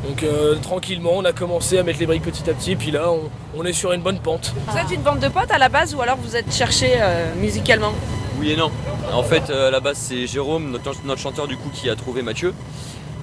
Donc 0.08 0.24
euh, 0.24 0.56
tranquillement, 0.56 1.12
on 1.16 1.26
a 1.26 1.34
commencé 1.34 1.78
à 1.78 1.84
mettre 1.84 2.00
les 2.00 2.08
briques 2.08 2.24
petit 2.24 2.50
à 2.50 2.54
petit, 2.54 2.76
puis 2.76 2.92
là, 2.92 3.12
on, 3.12 3.30
on 3.56 3.64
est 3.64 3.74
sur 3.74 3.92
une 3.94 4.02
bonne 4.02 4.20
pente. 4.20 4.54
Vous 4.68 4.78
êtes 4.78 4.92
une 4.92 5.02
bande 5.02 5.20
de 5.20 5.28
potes 5.28 5.52
à 5.52 5.60
la 5.60 5.70
base 5.70 5.94
ou 5.94 6.02
alors 6.02 6.18
vous 6.18 6.36
êtes 6.36 6.52
cherché 6.52 6.94
euh, 6.98 7.34
musicalement? 7.40 7.94
Oui 8.40 8.52
et 8.52 8.56
non. 8.56 8.72
En 9.14 9.24
fait, 9.24 9.50
euh, 9.50 9.68
à 9.68 9.72
la 9.72 9.80
base, 9.80 9.98
c'est 9.98 10.26
Jérôme, 10.28 10.72
notre, 10.72 10.94
notre 11.06 11.22
chanteur 11.22 11.48
du 11.48 11.58
coup, 11.58 11.70
qui 11.74 11.90
a 11.90 11.96
trouvé 11.96 12.22
Mathieu 12.24 12.54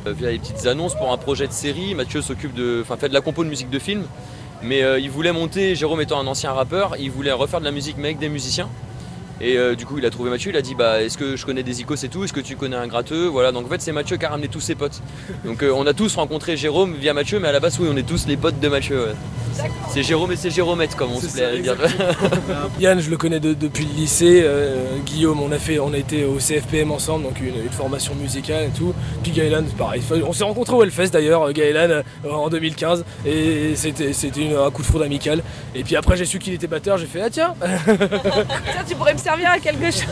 via 0.07 0.31
les 0.31 0.39
petites 0.39 0.67
annonces 0.67 0.95
pour 0.95 1.13
un 1.13 1.17
projet 1.17 1.47
de 1.47 1.53
série. 1.53 1.95
Mathieu 1.95 2.21
s'occupe 2.21 2.53
de, 2.55 2.81
enfin, 2.83 2.97
fait 2.99 3.09
de 3.09 3.15
la 3.15 3.23
compo 3.23 3.43
de 3.43 3.49
musique 3.49 3.71
de 3.71 3.79
film, 3.79 4.05
mais 4.65 4.83
euh, 4.83 4.99
il 4.99 5.11
voulait 5.11 5.33
monter. 5.33 5.75
Jérôme 5.75 6.01
étant 6.01 6.19
un 6.19 6.27
ancien 6.27 6.53
rappeur, 6.53 6.97
il 6.99 7.11
voulait 7.11 7.33
refaire 7.33 7.61
de 7.61 7.65
la 7.65 7.71
musique 7.71 7.97
mais 7.99 8.09
avec 8.09 8.19
des 8.19 8.29
musiciens. 8.29 8.69
Et 9.41 9.57
euh, 9.57 9.75
du 9.75 9.85
coup, 9.87 9.99
il 9.99 10.07
a 10.07 10.11
trouvé 10.11 10.31
Mathieu. 10.31 10.51
Il 10.51 10.57
a 10.57 10.63
dit, 10.63 10.75
bah, 10.75 11.03
est-ce 11.03 11.19
que 11.19 11.37
je 11.37 11.45
connais 11.45 11.63
des 11.63 11.81
icos 11.81 12.03
et 12.05 12.09
tout? 12.09 12.25
Est-ce 12.25 12.33
que 12.33 12.41
tu 12.41 12.57
connais 12.57 12.77
un 12.77 12.87
gratteux? 12.87 13.27
Voilà. 13.27 13.53
Donc 13.53 13.67
en 13.67 13.69
fait, 13.69 13.81
c'est 13.81 13.93
Mathieu 13.93 14.17
qui 14.17 14.25
a 14.25 14.29
ramené 14.31 14.49
tous 14.49 14.61
ses 14.61 14.75
potes. 14.75 15.01
Donc 15.45 15.63
euh, 15.63 15.73
on 15.75 15.87
a 15.87 15.93
tous 15.93 16.15
rencontré 16.17 16.57
Jérôme 16.57 16.95
via 16.95 17.13
Mathieu, 17.15 17.41
mais 17.41 17.49
à 17.49 17.53
la 17.53 17.61
base, 17.61 17.79
oui, 17.81 17.89
on 17.93 17.97
est 17.97 18.07
tous 18.07 18.27
les 18.27 18.37
potes 18.37 18.61
de 18.61 18.69
Mathieu. 18.69 19.07
ouais. 19.07 19.15
C'est 19.89 20.03
Jérôme 20.03 20.33
et 20.33 20.37
c'est 20.37 20.51
Jérômette, 20.51 20.97
comme 20.97 21.13
on 21.13 21.21
se 21.21 21.29
plaît 21.29 21.45
à 21.45 21.57
dire. 21.57 21.77
Yann, 22.81 22.99
je 23.01 23.09
le 23.09 23.17
connais 23.17 23.39
de- 23.39 23.55
depuis 23.55 23.85
le 23.85 23.93
lycée. 23.95 24.41
euh, 24.45 24.97
Guillaume, 25.07 25.41
on 25.41 25.53
a, 25.53 25.59
fait, 25.61 25.79
on 25.79 25.93
a 25.93 25.97
été 25.99 26.25
au 26.25 26.39
CFPM 26.41 26.91
ensemble, 26.91 27.23
donc 27.25 27.39
une, 27.41 27.63
une 27.63 27.71
formation 27.71 28.17
musicale 28.17 28.65
et 28.65 28.77
tout. 28.77 28.93
Puis 29.23 29.31
Gaëlan, 29.31 29.63
c'est 29.69 29.77
pareil. 29.77 30.03
On 30.27 30.33
s'est 30.33 30.43
rencontrés 30.43 30.75
au 30.75 30.83
Hellfest 30.83 31.11
d'ailleurs, 31.13 31.53
Gaëlan, 31.53 32.03
en 32.29 32.49
2015. 32.49 33.05
Et 33.27 33.75
c'était 33.77 34.13
un 34.57 34.71
coup 34.73 34.83
de 34.83 34.87
foudre 34.87 35.05
amical. 35.05 35.41
Et 35.77 35.85
puis 35.85 35.95
après, 35.95 36.17
j'ai 36.17 36.25
su 36.25 36.41
qu'il 36.41 36.53
était 36.53 36.67
batteur, 36.67 36.99
j'ai 36.99 37.07
fait 37.07 37.21
Ah 37.23 37.31
tiens 37.31 37.55
Tiens, 37.85 38.85
tu 38.89 38.97
pourrais 38.97 39.13
me 39.15 39.19
servir 39.25 39.51
à 39.51 39.59
quelque 39.59 39.91
chose. 39.91 40.05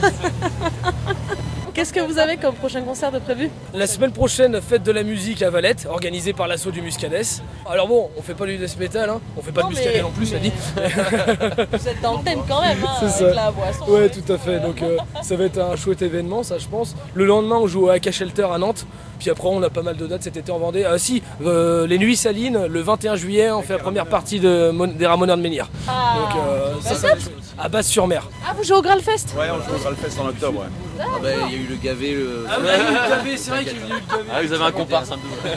Qu'est-ce 1.75 1.93
que 1.95 2.01
vous 2.01 2.19
avez 2.19 2.37
comme 2.37 2.55
prochain 2.55 2.83
concert 2.83 3.11
de 3.11 3.19
prévu 3.19 3.49
La 3.73 3.87
semaine 3.87 4.13
prochaine, 4.13 4.61
fête 4.61 4.83
de 4.83 4.93
la 4.93 5.03
musique 5.03 5.41
à 5.41 5.49
Valette, 5.49 5.87
organisée 5.91 6.35
par 6.35 6.47
l'assaut 6.47 6.71
du 6.71 6.83
Muscadès. 6.83 7.23
Alors 7.67 7.89
bon, 7.89 8.11
on 8.19 8.21
fait 8.23 8.35
pas 8.35 8.45
du 8.45 8.59
death 8.59 8.79
metal, 8.79 9.09
hein. 9.09 9.21
on 9.39 9.43
fait 9.43 9.53
pas 9.53 9.63
Non, 9.63 9.69
de 9.69 9.73
Muscadet 9.75 9.97
mais- 9.97 10.03
non 10.03 10.11
plus, 10.11 10.27
ça 10.27 10.39
dit. 10.39 10.53
Vous 10.77 11.89
êtes 11.89 12.01
dans 12.03 12.19
le 12.19 12.25
thème 12.25 12.41
quand 12.47 12.61
même, 12.61 12.77
hein, 12.87 12.91
avec 13.01 13.11
ça. 13.15 13.33
la 13.33 13.51
boisson. 13.51 13.87
Ouais, 13.91 14.11
tout 14.11 14.31
à 14.33 14.37
fait. 14.37 14.61
Donc 14.61 14.83
euh, 14.83 14.99
ça 15.23 15.35
va 15.37 15.45
être 15.45 15.59
un 15.59 15.75
chouette 15.77 16.03
événement, 16.03 16.43
ça 16.43 16.59
je 16.59 16.67
pense. 16.69 16.95
Le 17.15 17.25
lendemain, 17.25 17.57
on 17.57 17.67
joue 17.67 17.89
à 17.89 17.95
AK 17.95 18.11
Shelter 18.13 18.49
à 18.53 18.59
Nantes. 18.59 18.85
Puis 19.19 19.31
après, 19.31 19.49
on 19.49 19.63
a 19.63 19.71
pas 19.71 19.83
mal 19.83 19.97
de 19.97 20.07
dates 20.07 20.25
cet 20.25 20.37
été 20.37 20.51
en 20.53 20.59
Vendée. 20.59 20.85
Ah 20.85 20.99
si, 20.99 21.23
euh, 21.45 21.87
les 21.87 21.97
Nuits 21.97 22.17
Salines, 22.17 22.67
le 22.67 22.81
21 22.83 23.15
juillet, 23.17 23.51
on 23.53 23.63
fait 23.63 23.75
la 23.75 23.79
première 23.79 24.07
partie 24.07 24.41
de 24.41 24.71
Mon- 24.73 24.89
des 24.89 25.07
Ramoneurs 25.07 25.37
de 25.39 25.43
Menhir. 25.43 25.71
Ah, 25.89 26.17
Donc 26.19 26.37
euh, 26.45 26.73
ça, 26.83 26.91
bah, 26.91 26.97
ça 26.97 27.09
être 27.13 27.31
à 27.59 27.69
Basse-sur-Mer. 27.69 28.29
Ah, 28.49 28.55
vous 28.57 28.65
jouez 28.65 28.77
au 28.77 28.83
Gralfest 28.83 29.27
Ouais, 29.37 29.47
on 29.51 29.57
joue 29.69 29.77
au 29.77 29.79
Gralfest 29.79 30.21
en 30.21 30.27
octobre, 30.29 30.61
ouais. 30.61 30.67
Ah 31.01 31.05
bah, 31.23 31.29
il 31.49 31.53
y 31.53 31.55
a 31.57 31.59
eu 31.59 31.67
le 31.69 31.77
gavé, 31.77 32.13
le. 32.15 32.47
Ah, 32.49 32.59
ouais, 32.61 32.67
il 32.67 32.69
y 32.69 32.71
a 32.71 32.91
eu 32.91 32.95
le 33.05 33.09
gavé, 33.17 33.37
c'est 33.37 33.51
vrai 33.51 33.65
qu'il 33.65 33.73
y 33.73 33.77
a 33.77 33.79
eu 33.79 33.83
le 33.83 33.89
gavé. 33.89 34.31
Ah, 34.33 34.43
vous 34.43 34.53
avez 34.53 34.65
un 34.65 34.73
comparse 34.73 35.11
un 35.11 35.17
peu. 35.19 35.29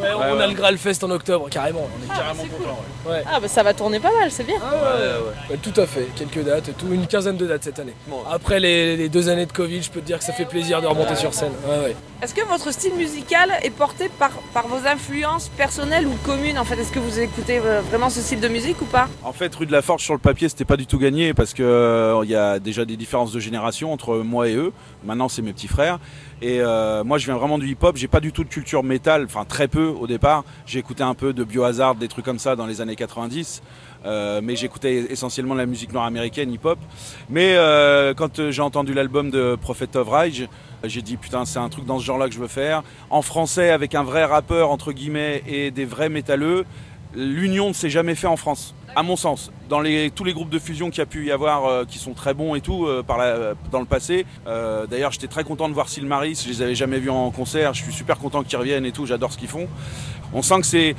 Ouais, 0.00 0.10
on 0.14 0.18
Ouais, 0.20 0.24
a 0.26 0.34
ouais. 0.36 0.46
le 0.48 0.54
Gralfest 0.54 1.02
en 1.02 1.10
octobre, 1.10 1.48
carrément. 1.50 1.88
On 1.92 2.04
est 2.04 2.16
Carrément 2.16 2.42
content, 2.44 2.78
ouais. 3.06 3.12
Ouais. 3.12 3.22
Ah, 3.32 3.40
bah 3.40 3.48
ça 3.48 3.62
va 3.64 3.74
tourner 3.74 3.98
pas 3.98 4.12
mal, 4.16 4.30
c'est 4.30 4.44
bien. 4.44 4.56
Ouais, 4.56 5.56
tout 5.62 5.72
à 5.80 5.86
fait, 5.86 6.06
quelques 6.14 6.44
dates, 6.44 6.76
tout, 6.76 6.86
une 6.92 7.06
quinzaine 7.06 7.36
de 7.36 7.46
dates 7.46 7.64
cette 7.64 7.78
année. 7.80 7.94
Après 8.30 8.60
les, 8.60 8.96
les 8.96 9.08
deux 9.08 9.28
années 9.28 9.46
de 9.46 9.52
Covid, 9.52 9.82
je 9.82 9.90
peux 9.90 10.00
te 10.00 10.06
dire 10.06 10.18
que 10.18 10.24
ça 10.24 10.32
fait 10.32 10.44
plaisir 10.44 10.80
de 10.82 10.86
remonter 10.86 11.16
sur 11.16 11.34
scène. 11.34 11.52
Ouais, 11.66 11.78
ouais. 11.84 11.96
Est-ce 12.22 12.34
que 12.34 12.44
votre 12.46 12.72
style 12.72 12.94
musical 12.94 13.50
est 13.62 13.70
porté 13.70 14.08
par, 14.18 14.30
par 14.52 14.66
vos 14.68 14.86
influences 14.86 15.48
personnelles 15.56 16.06
ou 16.06 16.14
communes 16.24 16.58
en 16.58 16.64
fait? 16.64 16.76
Est-ce 16.78 16.92
que 16.92 16.98
vous 16.98 17.18
écoutez 17.20 17.60
euh, 17.64 17.80
vraiment 17.90 18.10
ce 18.10 18.20
style 18.20 18.40
de 18.40 18.48
musique 18.48 18.80
ou 18.82 18.86
pas? 18.86 19.08
En 19.24 19.32
fait, 19.32 19.54
rue 19.54 19.66
de 19.66 19.72
la 19.72 19.82
Forge 19.82 20.02
sur 20.02 20.14
le 20.14 20.18
papier, 20.20 20.48
c'était 20.48 20.64
pas 20.64 20.76
du 20.76 20.86
tout 20.86 20.98
gagné 20.98 21.32
parce 21.38 21.54
que 21.54 21.62
euh, 21.62 22.20
il 22.24 22.30
y 22.30 22.34
a 22.34 22.58
déjà 22.58 22.84
des 22.84 22.96
différences 22.96 23.30
de 23.30 23.38
génération 23.38 23.92
entre 23.92 24.16
moi 24.18 24.48
et 24.48 24.56
eux. 24.56 24.72
Maintenant, 25.04 25.28
c'est 25.28 25.40
mes 25.40 25.52
petits 25.52 25.68
frères. 25.68 26.00
Et 26.42 26.60
euh, 26.60 27.04
moi, 27.04 27.16
je 27.18 27.26
viens 27.26 27.36
vraiment 27.36 27.58
du 27.58 27.68
hip-hop. 27.68 27.96
J'ai 27.96 28.08
pas 28.08 28.18
du 28.18 28.32
tout 28.32 28.42
de 28.42 28.48
culture 28.48 28.82
métal, 28.82 29.24
enfin 29.24 29.44
très 29.44 29.68
peu 29.68 29.86
au 29.86 30.08
départ. 30.08 30.42
J'ai 30.66 30.80
écouté 30.80 31.04
un 31.04 31.14
peu 31.14 31.32
de 31.32 31.44
Biohazard, 31.44 31.94
des 31.94 32.08
trucs 32.08 32.24
comme 32.24 32.40
ça 32.40 32.56
dans 32.56 32.66
les 32.66 32.80
années 32.80 32.96
90. 32.96 33.62
Euh, 34.04 34.40
mais 34.42 34.56
j'écoutais 34.56 35.06
essentiellement 35.10 35.54
la 35.54 35.66
musique 35.66 35.92
nord-américaine, 35.92 36.52
hip-hop. 36.52 36.78
Mais 37.30 37.56
quand 38.16 38.50
j'ai 38.50 38.62
entendu 38.62 38.92
l'album 38.92 39.30
de 39.30 39.56
Prophet 39.60 39.96
of 39.96 40.08
Rage, 40.08 40.48
j'ai 40.84 41.02
dit 41.02 41.16
putain 41.16 41.44
c'est 41.44 41.58
un 41.58 41.68
truc 41.68 41.86
dans 41.86 41.98
ce 41.98 42.04
genre-là 42.04 42.28
que 42.28 42.34
je 42.34 42.38
veux 42.38 42.48
faire. 42.48 42.82
En 43.10 43.22
français 43.22 43.70
avec 43.70 43.94
un 43.94 44.02
vrai 44.02 44.24
rappeur 44.24 44.70
entre 44.70 44.92
guillemets 44.92 45.42
et 45.46 45.70
des 45.70 45.84
vrais 45.84 46.08
métalleux. 46.08 46.64
L'union 47.14 47.68
ne 47.68 47.72
s'est 47.72 47.90
jamais 47.90 48.14
fait 48.14 48.26
en 48.26 48.36
France, 48.36 48.74
à 48.94 49.02
mon 49.02 49.16
sens. 49.16 49.50
Dans 49.68 49.82
tous 50.14 50.24
les 50.24 50.32
groupes 50.32 50.50
de 50.50 50.58
fusion 50.58 50.90
qu'il 50.90 50.98
y 50.98 51.02
a 51.02 51.06
pu 51.06 51.26
y 51.26 51.30
avoir, 51.30 51.64
euh, 51.66 51.84
qui 51.86 51.98
sont 51.98 52.12
très 52.12 52.34
bons 52.34 52.54
et 52.54 52.60
tout, 52.60 52.86
euh, 52.86 53.02
la- 53.08 53.54
dans 53.70 53.80
le 53.80 53.86
passé. 53.86 54.26
Euh, 54.46 54.86
D'ailleurs, 54.86 55.10
j'étais 55.12 55.26
très 55.26 55.44
content 55.44 55.68
de 55.68 55.74
voir 55.74 55.88
Silmaris, 55.88 56.42
je 56.44 56.50
les 56.50 56.62
avais 56.62 56.74
jamais 56.74 56.98
vus 56.98 57.10
en 57.10 57.30
concert, 57.30 57.72
je 57.74 57.82
suis 57.82 57.92
super 57.92 58.18
content 58.18 58.42
qu'ils 58.42 58.58
reviennent 58.58 58.84
et 58.86 58.92
tout, 58.92 59.06
j'adore 59.06 59.32
ce 59.32 59.38
qu'ils 59.38 59.48
font. 59.48 59.68
On 60.34 60.42
sent 60.42 60.60
que 60.60 60.66
c'est 60.66 60.94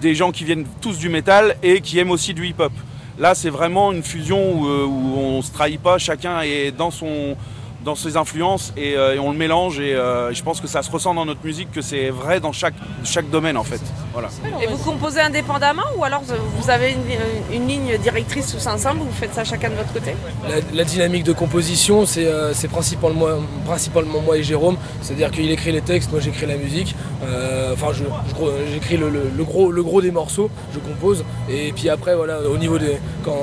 des 0.00 0.14
gens 0.16 0.32
qui 0.32 0.44
viennent 0.44 0.66
tous 0.80 0.98
du 0.98 1.08
métal 1.08 1.56
et 1.62 1.80
qui 1.80 1.98
aiment 1.98 2.10
aussi 2.10 2.34
du 2.34 2.46
hip-hop. 2.48 2.72
Là, 3.18 3.34
c'est 3.36 3.50
vraiment 3.50 3.92
une 3.92 4.02
fusion 4.02 4.54
où, 4.60 4.66
euh, 4.66 4.84
où 4.84 5.14
on 5.16 5.42
se 5.42 5.52
trahit 5.52 5.80
pas, 5.80 5.98
chacun 5.98 6.40
est 6.42 6.72
dans 6.72 6.90
son 6.90 7.36
dans 7.84 7.94
ses 7.94 8.16
influences 8.16 8.72
et, 8.76 8.96
euh, 8.96 9.14
et 9.14 9.18
on 9.18 9.32
le 9.32 9.36
mélange 9.38 9.80
et 9.80 9.94
euh, 9.94 10.32
je 10.32 10.42
pense 10.42 10.60
que 10.60 10.66
ça 10.68 10.82
se 10.82 10.90
ressent 10.90 11.14
dans 11.14 11.24
notre 11.24 11.44
musique 11.44 11.70
que 11.72 11.80
c'est 11.82 12.10
vrai 12.10 12.40
dans 12.40 12.52
chaque, 12.52 12.74
chaque 13.04 13.28
domaine 13.30 13.56
en 13.56 13.64
fait. 13.64 13.80
Voilà. 14.12 14.28
Et 14.62 14.66
vous 14.66 14.76
composez 14.78 15.20
indépendamment 15.20 15.82
ou 15.96 16.04
alors 16.04 16.22
vous 16.58 16.70
avez 16.70 16.92
une, 16.92 17.56
une 17.56 17.66
ligne 17.68 17.98
directrice 17.98 18.52
tous 18.52 18.66
ensemble 18.66 19.00
ou 19.00 19.04
vous 19.04 19.12
faites 19.12 19.34
ça 19.34 19.44
chacun 19.44 19.70
de 19.70 19.74
votre 19.74 19.92
côté? 19.92 20.14
La, 20.48 20.56
la 20.72 20.84
dynamique 20.84 21.24
de 21.24 21.32
composition, 21.32 22.06
c'est 22.06 22.26
euh, 22.26 22.52
c'est 22.54 22.68
principalement, 22.68 23.26
principalement 23.64 24.20
moi 24.20 24.36
et 24.36 24.42
Jérôme. 24.42 24.76
C'est-à-dire 25.00 25.30
qu'il 25.30 25.50
écrit 25.50 25.72
les 25.72 25.80
textes, 25.82 26.10
moi 26.12 26.20
j'écris 26.20 26.46
la 26.46 26.56
musique. 26.56 26.94
Euh, 27.24 27.70
Enfin, 27.72 27.92
je- 27.92 28.04
je- 28.04 28.72
j'écris 28.72 28.96
le, 28.98 29.08
le- 29.08 29.30
le 29.34 29.44
gros, 29.44 29.72
le 29.72 29.82
gros 29.82 30.02
des 30.02 30.10
morceaux, 30.10 30.50
je 30.74 30.78
compose. 30.78 31.24
Et 31.50 31.72
puis 31.72 31.88
après, 31.88 32.14
voilà, 32.14 32.40
au 32.42 32.58
niveau 32.58 32.78
des. 32.78 32.98
Quand, 33.24 33.38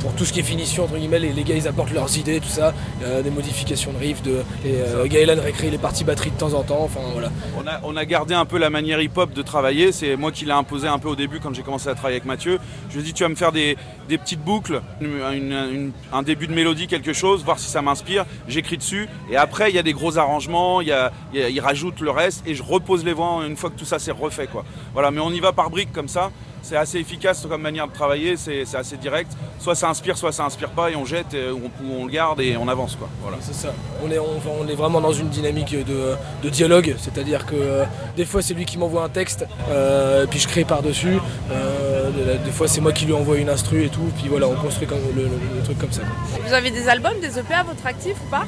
pour 0.00 0.12
tout 0.12 0.24
ce 0.24 0.32
qui 0.32 0.40
est 0.40 0.42
finition, 0.42 0.84
entre 0.84 0.96
guillemets, 0.96 1.18
les, 1.18 1.32
les 1.32 1.42
gars 1.44 1.54
ils 1.56 1.66
apportent 1.66 1.92
leurs 1.92 2.16
idées, 2.18 2.40
tout 2.40 2.48
ça. 2.48 2.72
euh, 3.02 3.22
des 3.22 3.30
modifications 3.30 3.63
de 3.64 3.98
riff. 3.98 4.22
De, 4.22 4.42
et, 4.64 4.76
euh, 4.80 5.06
Gaëlan 5.06 5.40
réécrit 5.42 5.70
les 5.70 5.78
parties 5.78 6.04
batterie 6.04 6.30
de 6.30 6.36
temps 6.36 6.52
en 6.54 6.62
temps. 6.62 6.82
Enfin, 6.82 7.00
voilà. 7.12 7.30
On 7.56 7.66
a, 7.66 7.80
on 7.82 7.96
a 7.96 8.04
gardé 8.04 8.34
un 8.34 8.44
peu 8.44 8.58
la 8.58 8.70
manière 8.70 9.00
hip-hop 9.00 9.32
de 9.32 9.42
travailler. 9.42 9.92
C'est 9.92 10.16
moi 10.16 10.30
qui 10.32 10.44
l'ai 10.44 10.52
imposé 10.52 10.86
un 10.88 10.98
peu 10.98 11.08
au 11.08 11.16
début 11.16 11.40
quand 11.40 11.54
j'ai 11.54 11.62
commencé 11.62 11.88
à 11.88 11.94
travailler 11.94 12.16
avec 12.16 12.26
Mathieu. 12.26 12.58
Je 12.90 12.94
lui 12.94 13.00
ai 13.00 13.04
dit, 13.04 13.12
tu 13.14 13.22
vas 13.22 13.28
me 13.28 13.34
faire 13.34 13.52
des, 13.52 13.76
des 14.08 14.18
petites 14.18 14.40
boucles, 14.42 14.82
une- 15.00 15.20
une- 15.32 15.52
une- 15.72 15.92
un 16.12 16.22
début 16.22 16.46
de 16.46 16.54
mélodie, 16.54 16.86
quelque 16.86 17.12
chose, 17.12 17.44
voir 17.44 17.58
si 17.58 17.68
ça 17.70 17.82
m'inspire. 17.82 18.24
J'écris 18.48 18.76
dessus. 18.78 19.08
Et 19.30 19.36
après, 19.36 19.70
il 19.70 19.76
y 19.76 19.78
a 19.78 19.82
des 19.82 19.92
gros 19.94 20.18
arrangements, 20.18 20.80
il, 20.80 20.88
y 20.88 20.92
a, 20.92 21.12
il, 21.32 21.40
y 21.40 21.42
a- 21.42 21.48
il 21.48 21.60
rajoute 21.60 22.00
le 22.00 22.10
reste 22.10 22.42
et 22.46 22.54
je 22.54 22.62
repose 22.62 23.04
les 23.04 23.12
voix 23.12 23.42
une 23.46 23.56
fois 23.56 23.70
que 23.70 23.78
tout 23.78 23.84
ça 23.84 23.98
s'est 23.98 24.12
refait. 24.12 24.46
Quoi. 24.46 24.64
Voilà, 24.92 25.10
mais 25.10 25.20
on 25.20 25.30
y 25.30 25.40
va 25.40 25.52
par 25.52 25.70
briques 25.70 25.92
comme 25.92 26.08
ça. 26.08 26.30
C'est 26.66 26.76
assez 26.78 26.98
efficace 26.98 27.44
comme 27.46 27.60
manière 27.60 27.86
de 27.86 27.92
travailler, 27.92 28.38
c'est 28.38 28.64
assez 28.74 28.96
direct. 28.96 29.30
Soit 29.58 29.74
ça 29.74 29.88
inspire, 29.90 30.16
soit 30.16 30.32
ça 30.32 30.44
inspire 30.44 30.70
pas 30.70 30.90
et 30.90 30.96
on 30.96 31.04
jette, 31.04 31.34
et 31.34 31.48
on, 31.50 31.66
ou 31.86 32.00
on 32.00 32.06
le 32.06 32.10
garde 32.10 32.40
et 32.40 32.56
on 32.56 32.66
avance. 32.68 32.96
Quoi. 32.96 33.08
Voilà. 33.20 33.36
C'est 33.42 33.54
ça. 33.54 33.68
On 34.02 34.10
est, 34.10 34.18
on, 34.18 34.40
on 34.60 34.66
est 34.66 34.74
vraiment 34.74 35.00
dans 35.02 35.12
une 35.12 35.28
dynamique 35.28 35.76
de, 35.76 36.14
de 36.42 36.48
dialogue, 36.48 36.94
c'est-à-dire 36.98 37.44
que 37.44 37.54
euh, 37.54 37.84
des 38.16 38.24
fois 38.24 38.40
c'est 38.40 38.54
lui 38.54 38.64
qui 38.64 38.78
m'envoie 38.78 39.02
un 39.04 39.08
texte, 39.10 39.46
euh, 39.68 40.26
puis 40.26 40.38
je 40.38 40.48
crée 40.48 40.64
par-dessus. 40.64 41.18
Euh, 41.52 42.38
des 42.44 42.50
fois 42.50 42.66
c'est 42.66 42.80
moi 42.80 42.92
qui 42.92 43.04
lui 43.04 43.12
envoie 43.12 43.36
une 43.36 43.50
instru 43.50 43.84
et 43.84 43.88
tout, 43.90 44.10
puis 44.18 44.28
voilà, 44.28 44.48
on 44.48 44.54
construit 44.54 44.86
comme 44.86 44.98
le, 45.14 45.22
le- 45.24 45.28
le 45.56 45.62
truc 45.62 45.78
comme 45.78 45.92
ça. 45.92 46.00
Vous 46.46 46.52
avez 46.54 46.70
des 46.70 46.88
albums, 46.88 47.20
des 47.20 47.38
EP 47.38 47.52
à 47.54 47.62
votre 47.62 47.86
actif 47.86 48.14
ou 48.26 48.30
pas? 48.30 48.44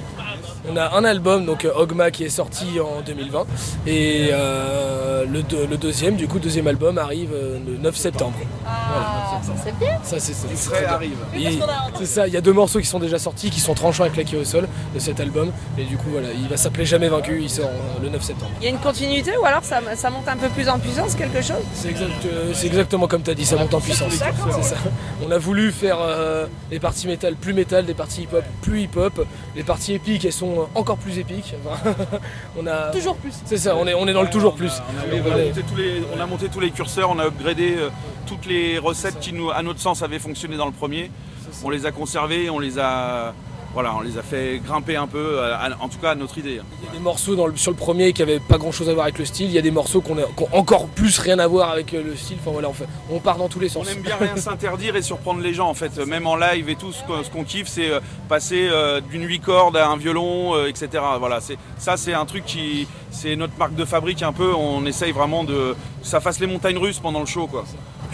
On 0.68 0.76
a 0.76 0.96
un 0.96 1.04
album, 1.04 1.46
donc 1.46 1.64
euh, 1.64 1.72
Ogma, 1.76 2.10
qui 2.10 2.24
est 2.24 2.28
sorti 2.28 2.80
en 2.80 3.00
2020, 3.02 3.46
et 3.86 4.30
euh, 4.32 5.24
le, 5.24 5.42
deux- 5.42 5.66
le 5.66 5.76
deuxième, 5.76 6.16
du 6.16 6.26
coup, 6.26 6.38
deuxième 6.40 6.66
album 6.66 6.98
arrive 6.98 7.30
euh, 7.32 7.58
le 7.64 7.76
9 7.78 7.94
septembre. 7.96 8.34
Ah, 8.66 9.40
ça 9.44 9.52
c'est 9.64 9.78
bien. 9.78 9.96
Ça, 10.02 10.18
c'est 10.18 10.32
ça. 10.34 10.48
Il 11.36 11.60
c'est 11.98 12.06
ça, 12.06 12.26
il 12.26 12.34
y 12.34 12.36
a 12.36 12.40
deux 12.40 12.52
morceaux 12.52 12.80
qui 12.80 12.86
sont 12.86 12.98
déjà 12.98 13.18
sortis, 13.18 13.50
qui 13.50 13.60
sont 13.60 13.74
tranchants 13.74 14.04
et 14.06 14.10
claqués 14.10 14.36
au 14.36 14.44
sol 14.44 14.66
de 14.94 14.98
cet 14.98 15.20
album, 15.20 15.52
et 15.78 15.84
du 15.84 15.96
coup, 15.96 16.10
voilà, 16.10 16.28
il 16.32 16.48
va 16.48 16.56
s'appeler 16.56 16.84
Jamais 16.84 17.08
Vaincu, 17.08 17.38
il 17.42 17.50
sort 17.50 17.66
euh, 17.66 18.02
le 18.02 18.08
9 18.08 18.20
septembre. 18.22 18.50
Il 18.60 18.64
y 18.64 18.66
a 18.66 18.70
une 18.70 18.78
continuité 18.78 19.36
ou 19.36 19.44
alors 19.44 19.62
ça, 19.62 19.80
ça 19.94 20.10
monte 20.10 20.26
un 20.28 20.36
peu 20.36 20.48
plus 20.48 20.68
en 20.68 20.78
puissance 20.80 21.14
quelque 21.14 21.42
chose? 21.42 21.62
C'est 21.74 21.90
exact- 21.90 22.10
euh, 22.26 22.50
c'est 22.54 22.66
exactement 22.66 23.06
comme 23.06 23.22
tu 23.22 23.30
as 23.30 23.34
dit, 23.34 23.46
ça 23.46 23.56
monte 23.56 23.72
en 23.74 23.80
puissance. 23.80 24.18
D'accord. 24.18 24.48
C'est 24.60 24.62
ça. 24.70 24.76
On 25.26 25.30
a 25.30 25.38
voulu 25.38 25.70
faire 25.70 25.98
euh, 26.00 26.46
les 26.72 26.80
parties 26.80 27.06
métal 27.06 27.34
plus 27.36 27.54
métal, 27.54 27.86
des 27.86 27.94
parties 27.94 28.22
hip-hop 28.22 28.44
plus 28.62 28.82
hip-hop. 28.82 29.24
Les 29.54 29.62
parties 29.62 29.94
épiques, 29.94 30.24
elles 30.24 30.32
sont 30.32 30.55
euh, 30.58 30.64
encore 30.74 30.96
plus 30.98 31.18
épiques. 31.18 31.54
Enfin, 31.64 31.94
on 32.58 32.66
a... 32.66 32.90
Toujours 32.90 33.16
plus. 33.16 33.32
C'est 33.44 33.56
ça, 33.56 33.76
on 33.76 33.86
est, 33.86 33.94
on 33.94 34.06
est 34.06 34.12
dans 34.12 34.22
le 34.22 34.30
toujours 34.30 34.54
plus. 34.54 34.72
On 34.88 35.30
a, 35.30 35.36
monté 35.46 35.62
tous 35.62 35.76
les, 35.76 36.02
on 36.16 36.20
a 36.20 36.26
monté 36.26 36.48
tous 36.48 36.60
les 36.60 36.70
curseurs, 36.70 37.10
on 37.10 37.18
a 37.18 37.26
upgradé 37.26 37.76
euh, 37.76 37.90
toutes 38.26 38.46
les 38.46 38.78
recettes 38.78 39.20
qui, 39.20 39.32
nous, 39.32 39.50
à 39.50 39.62
notre 39.62 39.80
sens, 39.80 40.02
avaient 40.02 40.18
fonctionné 40.18 40.56
dans 40.56 40.66
le 40.66 40.72
premier. 40.72 41.10
On 41.64 41.70
les 41.70 41.86
a 41.86 41.92
conservées, 41.92 42.50
on 42.50 42.58
les 42.58 42.78
a, 42.78 43.32
voilà, 43.76 43.94
on 43.94 44.00
les 44.00 44.16
a 44.16 44.22
fait 44.22 44.58
grimper 44.64 44.96
un 44.96 45.06
peu, 45.06 45.38
à- 45.42 45.68
en 45.80 45.88
tout 45.90 45.98
cas 45.98 46.12
à 46.12 46.14
notre 46.14 46.38
idée. 46.38 46.62
Il 46.80 46.86
y 46.86 46.88
a 46.88 46.92
des 46.94 46.98
morceaux 46.98 47.36
dans 47.36 47.46
le- 47.46 47.56
sur 47.58 47.70
le 47.70 47.76
premier 47.76 48.14
qui 48.14 48.22
avaient 48.22 48.40
pas 48.40 48.56
grand 48.56 48.72
chose 48.72 48.88
à 48.88 48.94
voir 48.94 49.04
avec 49.04 49.18
le 49.18 49.26
style. 49.26 49.48
Il 49.48 49.52
y 49.52 49.58
a 49.58 49.62
des 49.62 49.70
morceaux 49.70 50.00
qu'on 50.00 50.16
a- 50.16 50.22
qui 50.22 50.42
ont 50.44 50.48
encore 50.56 50.86
plus 50.86 51.18
rien 51.18 51.38
à 51.38 51.46
voir 51.46 51.70
avec 51.72 51.92
euh, 51.92 52.02
le 52.02 52.16
style. 52.16 52.38
Enfin 52.40 52.52
voilà, 52.52 52.70
on, 52.70 52.72
fait- 52.72 52.88
on 53.10 53.18
part 53.18 53.36
dans 53.36 53.48
tous 53.50 53.60
les 53.60 53.68
sens. 53.68 53.86
On 53.86 53.92
aime 53.92 54.00
bien 54.00 54.16
rien 54.18 54.34
s'interdire 54.36 54.96
et 54.96 55.02
surprendre 55.02 55.40
les 55.42 55.52
gens 55.52 55.68
en 55.68 55.74
fait, 55.74 55.94
même 56.06 56.26
en 56.26 56.36
live 56.36 56.70
et 56.70 56.76
tout, 56.76 56.90
ce 56.90 57.04
qu'on 57.04 57.22
ce 57.22 57.28
qu'on 57.28 57.44
kiffe 57.44 57.68
c'est 57.68 57.90
euh, 57.90 58.00
passer 58.30 58.66
euh, 58.70 59.02
d'une 59.02 59.24
8 59.24 59.40
cordes 59.40 59.76
à 59.76 59.88
un 59.88 59.98
violon, 59.98 60.54
euh, 60.54 60.68
etc. 60.68 60.88
Voilà, 61.18 61.42
c'est 61.42 61.58
ça 61.76 61.98
c'est 61.98 62.14
un 62.14 62.24
truc 62.24 62.46
qui, 62.46 62.88
c'est 63.10 63.36
notre 63.36 63.58
marque 63.58 63.74
de 63.74 63.84
fabrique 63.84 64.22
un 64.22 64.32
peu, 64.32 64.54
on 64.54 64.86
essaye 64.86 65.12
vraiment 65.12 65.44
de, 65.44 65.76
ça 66.02 66.20
fasse 66.20 66.40
les 66.40 66.46
montagnes 66.46 66.78
russes 66.78 66.98
pendant 66.98 67.20
le 67.20 67.26
show 67.26 67.46
quoi. 67.46 67.64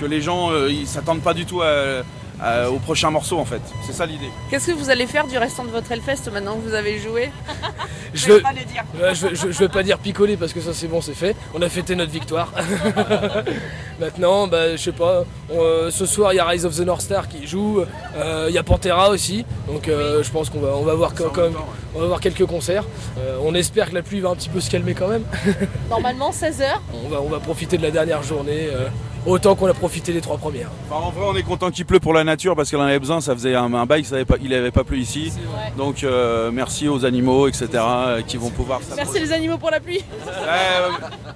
Que 0.01 0.07
les 0.07 0.21
gens 0.21 0.51
euh, 0.51 0.69
ils 0.73 0.89
s'attendent 0.89 1.21
pas 1.23 1.35
du 1.35 1.47
tout 1.47 1.63
à- 1.63 2.03
à- 2.43 2.71
au 2.71 2.79
prochain 2.79 3.11
morceau 3.11 3.39
en 3.39 3.45
fait, 3.45 3.61
c'est 3.87 3.93
ça 3.93 4.05
l'idée. 4.07 4.31
Qu'est-ce 4.51 4.67
que 4.69 4.73
vous 4.73 4.91
allez 4.91 5.07
faire 5.07 5.27
du 5.27 5.39
restant 5.39 5.65
de 5.65 5.71
votre 5.71 5.91
Hellfest 5.93 6.31
maintenant 6.33 6.57
que 6.57 6.69
vous 6.69 6.75
avez 6.75 6.99
joué 6.99 7.31
Je 8.15 8.27
vais 8.27 8.33
veux, 8.35 8.41
pas 8.43 8.53
le 8.53 8.65
dire. 8.65 8.85
Je, 9.15 9.27
veux- 9.29 9.35
je 9.35 9.47
veux- 9.47 9.53
je 9.53 9.59
veux 9.59 9.69
pas 9.69 9.83
dire 9.83 9.99
picoler 9.99 10.37
parce 10.37 10.53
que 10.53 10.61
ça 10.61 10.73
c'est 10.75 10.89
bon, 10.89 11.01
c'est 11.01 11.15
fait. 11.15 11.35
On 11.55 11.63
a 11.63 11.69
fêté 11.69 11.95
notre 11.97 12.13
victoire. 12.13 12.53
Maintenant, 14.01 14.47
bah, 14.47 14.73
je 14.73 14.77
sais 14.83 14.93
pas. 14.93 15.25
on, 15.51 15.61
euh, 15.61 15.91
ce 15.91 16.07
soir, 16.07 16.33
il 16.33 16.37
y 16.37 16.41
a 16.41 16.45
Rise 16.47 16.67
of 16.67 16.75
the 16.77 16.81
North 16.81 17.03
Star 17.03 17.29
qui 17.29 17.47
joue. 17.47 17.85
euh, 18.17 18.47
Il 18.49 18.55
y 18.55 18.59
a 18.59 18.63
Pantera 18.63 19.11
aussi. 19.11 19.45
Donc, 19.69 19.89
euh, 19.89 20.23
je 20.23 20.31
pense 20.31 20.51
qu'on 20.51 20.61
va, 20.61 20.71
on 20.77 20.83
va 20.83 20.95
voir 20.95 21.15
quand 21.15 21.29
quand 21.31 21.43
même, 21.43 21.55
on 21.95 22.01
va 22.01 22.07
voir 22.07 22.21
quelques 22.21 22.47
concerts. 22.47 22.85
Euh, 23.19 23.37
on 23.43 23.55
espère 23.55 23.91
que 23.91 23.95
la 23.95 24.03
pluie 24.03 24.21
va 24.21 24.31
un 24.31 24.35
petit 24.35 24.49
peu 24.49 24.61
se 24.61 24.71
calmer 24.71 24.95
quand 24.95 25.09
même. 25.09 25.25
Normalement, 25.91 26.31
16h. 26.31 26.65
on 27.05 27.09
va, 27.09 27.21
on 27.21 27.29
va 27.29 27.39
profiter 27.39 27.77
de 27.79 27.83
la 27.83 27.91
dernière 27.91 28.23
journée 28.23 28.69
euh, 28.73 28.89
autant 29.27 29.55
qu'on 29.55 29.67
a 29.69 29.75
profité 29.75 30.13
des 30.13 30.21
trois 30.21 30.37
premières. 30.39 30.69
Enfin, 30.91 31.07
en 31.07 31.11
vrai, 31.11 31.25
on 31.29 31.37
est 31.37 31.43
content 31.43 31.71
qu'il 31.71 31.85
pleut 31.87 32.01
pour 32.01 32.13
la 32.13 32.25
nature 32.25 32.57
parce 32.57 32.71
qu'elle 32.71 32.81
en 32.81 32.85
avait 32.85 32.99
besoin. 32.99 33.21
Ça 33.21 33.35
faisait 33.35 33.55
un, 33.55 33.73
un 33.73 33.87
bail, 33.87 34.05
ça 34.05 34.17
avait 34.17 34.25
pas, 34.25 34.37
il 34.43 34.51
n'avait 34.51 34.71
pas 34.71 34.85
plu 34.85 34.99
ici. 34.99 35.33
Donc, 35.77 36.03
euh, 36.05 36.51
merci 36.53 36.89
aux 36.89 37.05
animaux, 37.05 37.49
etc., 37.49 37.69
euh, 37.77 38.23
qui 38.23 38.37
vont 38.37 38.51
pouvoir. 38.51 38.81
Merci 38.97 39.21
les 39.21 39.33
animaux 39.33 39.59
pour 39.59 39.71
la 39.71 39.81
pluie. 39.81 40.05
Euh, 40.29 40.89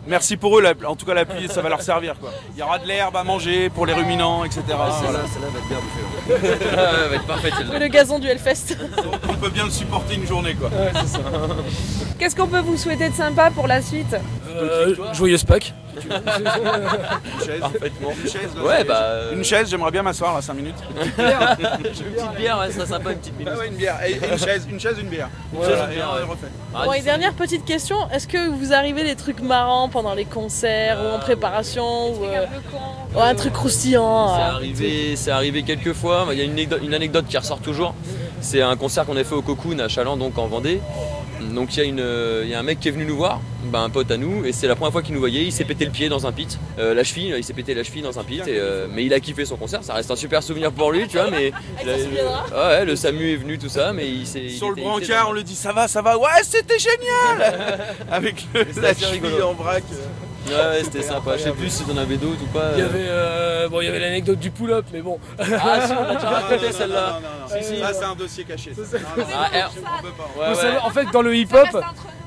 merci 0.06 0.36
pour 0.36 0.58
eux. 0.58 0.62
la- 0.62 0.74
en 0.88 0.96
tout 0.96 1.06
cas, 1.06 1.14
la 1.14 1.24
pluie, 1.24 1.48
ça 1.48 1.62
va 1.62 1.68
leur 1.68 1.82
servir. 1.82 2.18
Quoi. 2.18 2.30
Il 2.54 2.58
y 2.58 2.62
aura 2.62 2.78
de 2.78 2.86
l'herbe 2.86 3.16
à 3.16 3.24
manger 3.24 3.70
pour 3.70 3.86
les 3.86 3.92
ruminants, 3.92 4.44
etc. 4.44 4.62
Voilà. 4.66 4.92
Celle-là 4.92 5.18
va 5.52 5.58
être 5.58 5.68
bien 5.68 5.78
bouffée. 5.78 6.66
Elle 7.04 7.08
va 7.10 7.14
être 7.16 7.26
parfaite 7.26 7.52
Et 7.54 7.56
celle-là. 7.62 7.78
le 7.78 7.88
gazon 7.88 8.18
du 8.18 8.26
Hellfest. 8.28 8.76
On 9.28 9.34
peut 9.34 9.50
bien 9.50 9.64
le 9.64 9.70
supporter 9.70 10.14
une 10.16 10.26
journée. 10.26 10.54
Quoi. 10.54 10.70
Qu'est-ce 12.18 12.34
qu'on 12.34 12.46
peut 12.48 12.60
vous 12.60 12.76
souhaiter 12.76 13.08
de 13.08 13.14
sympa 13.14 13.50
pour 13.50 13.66
la 13.66 13.80
suite? 13.82 14.16
Euh, 14.56 14.94
joyeuse 15.12 15.44
Pâques. 15.44 15.72
Une 15.96 17.46
chaise. 17.46 17.60
Parfaitement. 17.60 18.10
Une 18.22 18.30
chaise, 18.30 18.50
là, 18.56 18.62
Ouais, 18.62 18.84
bah, 18.84 18.98
euh, 19.00 19.32
Une 19.34 19.44
chaise, 19.44 19.70
j'aimerais 19.70 19.90
bien 19.90 20.02
m'asseoir 20.02 20.34
là 20.34 20.42
5 20.42 20.54
minutes. 20.54 20.74
Une 21.00 21.10
petite 21.12 22.36
bière, 22.36 22.58
ouais, 22.58 22.66
ça 22.68 22.74
serait 22.74 22.86
sympa, 22.86 23.12
une 23.12 23.18
petite. 23.18 23.34
Ah 23.46 23.58
ouais, 23.58 23.68
une 23.68 23.76
bière. 23.76 23.96
Et 24.06 24.12
une 24.12 24.38
chaise, 24.38 24.66
une 24.70 24.78
chaise, 24.80 24.96
une 25.00 25.08
bière. 25.08 25.28
Une 25.52 25.58
Voilà, 25.58 25.74
chaise, 25.74 25.84
une 25.86 25.92
et 25.92 25.94
bière, 25.96 26.10
on 26.12 26.16
ouais. 26.16 26.22
refait. 26.30 26.46
Ah, 26.74 26.82
Bon, 26.84 26.92
et 26.92 27.00
dernière 27.00 27.32
petite 27.32 27.64
question, 27.64 27.96
est-ce 28.12 28.28
que 28.28 28.48
vous 28.48 28.72
arrivez 28.74 29.04
des 29.04 29.16
trucs 29.16 29.40
marrants 29.40 29.88
pendant 29.88 30.14
les 30.14 30.26
concerts 30.26 30.98
ou 31.02 31.14
en 31.14 31.18
préparation 31.18 32.10
ou 32.14 32.24
euh, 32.24 32.44
ou 33.14 33.20
un 33.20 33.34
truc 33.34 33.54
croustillant 33.54 34.34
C'est 34.36 34.42
euh, 34.42 34.54
arrivé, 34.56 35.16
c'est 35.16 35.30
arrivé 35.30 35.62
quelques 35.62 35.94
fois. 35.94 36.26
Il 36.32 36.38
y 36.38 36.42
a 36.42 36.44
une 36.44 36.52
anecdote, 36.52 36.80
une 36.82 36.94
anecdote 36.94 37.24
qui 37.26 37.38
ressort 37.38 37.60
toujours. 37.60 37.94
C'est 38.42 38.60
un 38.60 38.76
concert 38.76 39.06
qu'on 39.06 39.16
a 39.16 39.24
fait 39.24 39.34
au 39.34 39.42
Cocoon 39.42 39.78
à 39.78 39.88
Chaland, 39.88 40.16
donc 40.18 40.36
en 40.38 40.46
Vendée. 40.46 40.80
Donc 41.40 41.76
il 41.76 41.78
y, 41.78 41.82
a 41.82 41.84
une, 41.84 42.04
il 42.44 42.48
y 42.48 42.54
a 42.54 42.58
un 42.58 42.62
mec 42.62 42.80
qui 42.80 42.88
est 42.88 42.90
venu 42.90 43.04
nous 43.04 43.16
voir, 43.16 43.40
bah, 43.64 43.80
un 43.80 43.90
pote 43.90 44.10
à 44.10 44.16
nous, 44.16 44.44
et 44.44 44.52
c'est 44.52 44.66
la 44.66 44.74
première 44.74 44.92
fois 44.92 45.02
qu'il 45.02 45.14
nous 45.14 45.20
voyait. 45.20 45.42
Il 45.44 45.52
s'est 45.52 45.64
pété 45.64 45.84
le 45.84 45.90
pied 45.90 46.08
dans 46.08 46.26
un 46.26 46.32
pit, 46.32 46.58
Euh, 46.78 46.94
la 46.94 47.04
cheville, 47.04 47.34
il 47.36 47.44
s'est 47.44 47.52
pété 47.52 47.74
la 47.74 47.82
cheville 47.84 48.02
dans 48.02 48.18
un 48.18 48.24
pit, 48.24 48.46
et, 48.46 48.58
euh, 48.58 48.86
mais 48.90 49.04
il 49.04 49.12
a 49.14 49.20
kiffé 49.20 49.44
son 49.44 49.56
concert. 49.56 49.82
Ça 49.84 49.94
reste 49.94 50.10
un 50.10 50.16
super 50.16 50.42
souvenir 50.42 50.72
pour 50.72 50.92
lui, 50.92 51.06
tu 51.08 51.16
vois. 51.18 51.30
Mais 51.30 51.52
il 51.82 51.88
ouais, 51.88 52.84
le 52.84 52.96
Samu 52.96 53.32
est 53.32 53.36
venu 53.36 53.58
tout 53.58 53.68
ça, 53.68 53.92
mais 53.92 54.08
il 54.08 54.26
s'est 54.26 54.48
Sur 54.48 54.68
il 54.76 54.76
le 54.76 54.82
brancard, 54.82 55.28
on 55.28 55.32
lui 55.32 55.44
dit 55.44 55.54
ça 55.54 55.72
va, 55.72 55.88
ça 55.88 56.02
va. 56.02 56.18
Ouais, 56.18 56.28
c'était 56.42 56.78
génial 56.78 57.54
Avec 58.10 58.46
le, 58.54 58.66
la 58.80 58.94
cheville 58.94 59.06
rigolo. 59.22 59.48
en 59.48 59.54
vrac. 59.54 59.84
Ouais, 60.48 60.54
ouais, 60.54 60.84
c'était 60.84 61.02
sympa. 61.02 61.36
Je 61.36 61.42
sais 61.42 61.50
plus 61.52 61.70
si 61.70 61.84
t'en 61.84 61.96
avais 61.96 62.16
d'autres 62.16 62.42
ou 62.42 62.46
pas. 62.46 62.70
Il 62.74 62.78
y 62.80 62.82
avait, 62.82 63.06
euh, 63.08 63.68
bon, 63.68 63.80
il 63.80 63.86
y 63.86 63.88
avait 63.88 63.98
l'anecdote 64.00 64.38
du 64.38 64.50
pull-up, 64.50 64.84
mais 64.92 65.00
bon. 65.02 65.18
Ah 65.38 65.44
si, 65.86 65.92
on 65.92 66.02
l'a 66.04 66.14
déjà 66.14 66.28
raconté 66.30 66.72
celle-là. 66.72 67.20
Non, 67.20 67.28
non, 67.56 67.60
Si, 67.62 67.64
si. 67.74 67.80
Ça, 67.80 67.92
c'est 67.92 68.04
un 68.04 68.14
dossier 68.14 68.44
caché. 68.44 68.72
ça. 68.74 68.82
Non, 68.98 69.04
non, 69.16 69.24
Ah, 69.34 69.48
non, 69.52 69.60
R. 69.60 69.70
on 69.98 70.02
peut 70.02 70.08
pas. 70.10 70.22
Ouais, 70.40 70.48
Vous 70.48 70.54
ouais. 70.56 70.62
savez, 70.62 70.78
en 70.78 70.90
fait, 70.90 71.06
dans 71.12 71.22
le 71.22 71.34
hip-hop, 71.36 71.82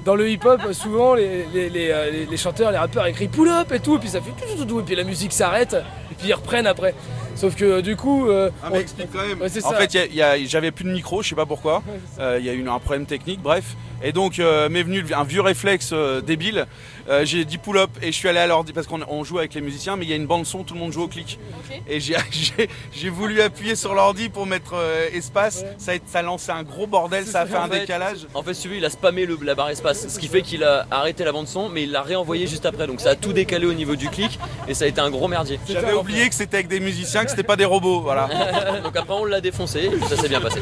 dans 0.06 0.16
le 0.16 0.30
hip-hop, 0.30 0.62
souvent 0.74 1.14
les, 1.14 1.46
les, 1.54 1.70
les, 1.70 1.90
euh, 1.92 2.10
les- 2.12 2.26
les 2.26 2.38
chanteurs, 2.38 2.72
les 2.72 2.78
rappeurs 2.78 3.06
écrivent 3.08 3.30
pull 3.30 3.50
up 3.50 3.72
et 3.72 3.80
tout, 3.80 3.96
et 3.96 4.00
puis 4.00 4.10
ça 4.10 4.20
fait 4.22 4.32
tout, 4.32 4.58
tout, 4.58 4.66
tout, 4.66 4.80
et 4.80 4.84
puis 4.84 4.96
la 4.96 5.04
musique 5.04 5.34
s'arrête, 5.34 5.74
et 6.12 6.16
puis 6.16 6.28
ils 6.30 6.34
reprennent 6.34 6.68
après. 6.68 6.94
Sauf 7.40 7.56
que 7.56 7.80
du 7.80 7.96
coup, 7.96 8.28
euh, 8.30 8.50
Ah, 8.62 8.68
on- 8.70 8.74
mais 8.74 8.82
explique 8.82 9.08
quand 9.14 9.26
même. 9.26 9.40
Ouais, 9.40 9.48
en 9.64 9.70
ça. 9.72 9.78
fait, 9.78 9.94
il 9.94 9.98
y 9.98 10.00
a- 10.02 10.06
il 10.08 10.16
y 10.16 10.22
a- 10.22 10.46
j'avais 10.46 10.72
plus 10.72 10.84
de 10.84 10.92
micro, 10.92 11.24
je 11.24 11.30
sais 11.30 11.36
pas 11.36 11.46
pourquoi. 11.46 11.82
Euh, 12.20 12.38
Il 12.40 12.46
y 12.46 12.50
a 12.50 12.54
eu 12.54 12.68
un 12.68 12.80
problème 12.80 13.06
technique, 13.06 13.42
bref. 13.42 13.76
Et 14.02 14.12
donc, 14.14 14.40
euh, 14.40 14.70
m'est 14.70 14.84
venu 14.84 15.04
un 15.14 15.24
vieux 15.26 15.42
réflexe 15.42 15.90
euh, 15.94 16.22
débile. 16.22 16.68
Euh, 17.10 17.26
j'ai 17.26 17.44
dit 17.44 17.58
pull 17.58 17.78
up 17.78 17.90
et 18.02 18.08
je 18.08 18.18
suis 18.18 18.30
allé 18.30 18.40
à 18.40 18.48
l'ordi 18.48 18.72
parce 18.72 18.88
qu'on 18.88 19.02
on 19.10 19.24
joue 19.24 19.40
avec 19.40 19.54
les 19.56 19.62
musiciens, 19.62 19.96
mais 19.98 20.06
il 20.06 20.10
y 20.10 20.14
a 20.14 20.16
une 20.16 20.28
bande 20.28 20.46
son, 20.46 20.64
tout 20.64 20.74
le 20.74 20.80
monde 20.80 20.92
joue 20.94 21.02
au 21.04 21.08
clic. 21.08 21.40
Et 21.88 22.00
j'ai- 22.94 23.10
voulu 23.10 23.42
appuyer 23.42 23.76
sur 23.76 23.94
l'ordi 23.96 24.30
pour 24.30 24.46
mettre 24.46 24.74
euh, 24.76 25.08
espace. 25.14 25.66
Ça, 25.78 25.94
a, 25.94 25.96
ça 26.06 26.20
a 26.20 26.22
lancé 26.22 26.52
un 26.52 26.64
gros 26.64 26.88
bordel, 26.88 27.26
ça 27.26 27.42
a 27.42 27.46
fait 27.46 27.56
un 27.56 27.68
fait, 27.68 27.80
décalage. 27.82 28.28
En 28.34 28.44
fait, 28.44 28.54
veux, 28.68 28.76
il 28.76 28.86
a 28.86 28.90
spammé 28.90 29.26
le- 29.26 29.38
la 29.44 29.56
barre 29.56 29.70
espace, 29.70 30.08
ce 30.08 30.20
qui 30.20 30.28
fait 30.28 30.44
qu'il 30.44 30.64
a 30.64 30.86
arrêté 30.92 31.24
la 31.26 31.32
bande 31.32 31.48
son, 31.48 31.68
mais 31.70 31.84
il 31.84 31.92
l'a 31.92 32.02
réenvoyé 32.04 32.48
juste 32.48 32.66
après. 32.66 32.88
Donc 32.88 33.02
ça 33.02 33.12
a 33.12 33.16
tout 33.16 33.34
décalé 33.34 33.66
au 33.66 33.74
niveau 33.74 33.96
du 33.96 34.10
clic 34.10 34.40
et 34.68 34.74
ça 34.74 34.86
a 34.86 34.88
été 34.88 35.02
un 35.02 35.10
gros 35.10 35.28
merdier. 35.28 35.60
J'avais 35.68 35.94
oublié 35.94 36.30
que 36.30 36.36
c'était 36.36 36.58
avec 36.58 36.68
des 36.68 36.80
musiciens, 36.80 37.26
que 37.30 37.36
c'était 37.38 37.48
pas 37.48 37.56
des 37.56 37.66
robots. 37.66 38.02
Voilà. 38.02 38.28
Donc 38.84 38.96
après, 38.96 39.14
on 39.14 39.26
l'a 39.26 39.42
défoncé 39.42 39.90
et 39.94 40.00
ça 40.08 40.18
s'est 40.22 40.30
bien 40.30 40.42
passé. 40.42 40.60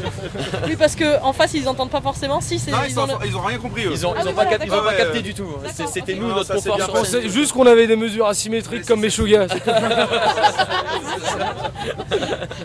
Oui, 0.66 0.76
parce 0.78 0.96
que 0.96 1.22
en 1.24 1.34
face, 1.34 1.54
ils 1.54 1.68
entendent 1.68 1.90
pas 1.90 2.02
forcément. 2.02 2.42
Si, 2.42 2.60
c'est 2.60 2.72
Non, 2.72 2.78
ils 2.86 2.92
ils, 2.92 3.00
ont 3.00 3.08
ils 3.26 3.36
rien 3.48 3.58
compris. 3.58 3.86
Eux. 3.86 3.92
Ils 3.94 4.06
ont, 4.06 4.14
Ah 4.16 4.20
ils 4.22 4.26
oui, 4.26 4.32
ont 4.32 4.36
pas, 4.36 4.44
voilà, 4.44 4.58
cap- 4.58 4.68
ils 4.68 4.74
ont 4.74 4.78
pas 4.78 4.82
d'accord. 4.92 4.98
capté 4.98 5.18
Ouais. 5.18 5.24
du 5.24 5.34
tout. 5.34 5.48
C'est- 5.74 5.88
C'était 5.88 6.16
nous, 6.16 6.28
Non, 6.28 6.36
notre 6.36 6.48
ça, 6.48 6.54
c'est 6.58 6.70
confort 6.70 6.78
bien 6.78 6.86
sur 6.86 6.96
on 6.96 7.04
scène. 7.04 7.22
sait 7.24 7.30
juste 7.30 7.54
qu'on 7.54 7.66
avait 7.66 7.88
des 7.88 7.96
mesures 7.96 8.28
asymétriques 8.28 8.86
comme 8.86 9.02
tout. 9.02 9.08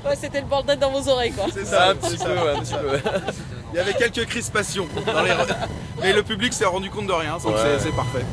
Ouais, 0.05 0.17
c'était 0.21 0.41
le 0.41 0.47
bordel 0.47 0.79
dans 0.79 0.91
vos 0.91 1.09
oreilles, 1.09 1.33
quoi. 1.33 1.45
C'est 1.53 1.65
ça, 1.65 1.91
Un 1.91 1.95
petit 1.95 2.17
peu, 2.17 2.31
ouais, 2.31 2.57
un 2.57 2.61
petit 2.61 2.75
peu. 2.75 2.99
Il 3.73 3.77
y 3.77 3.81
avait 3.81 3.95
quelques 3.95 4.27
crispations. 4.27 4.87
dans 5.07 5.23
les- 5.23 5.31
Mais 6.03 6.13
le 6.13 6.23
public 6.23 6.53
s'est 6.53 6.65
rendu 6.65 6.91
compte 6.91 7.07
de 7.07 7.13
rien, 7.13 7.39
donc 7.43 7.55
Ouais. 7.55 7.79
c'est- 7.79 7.93
parfait. 7.95 8.25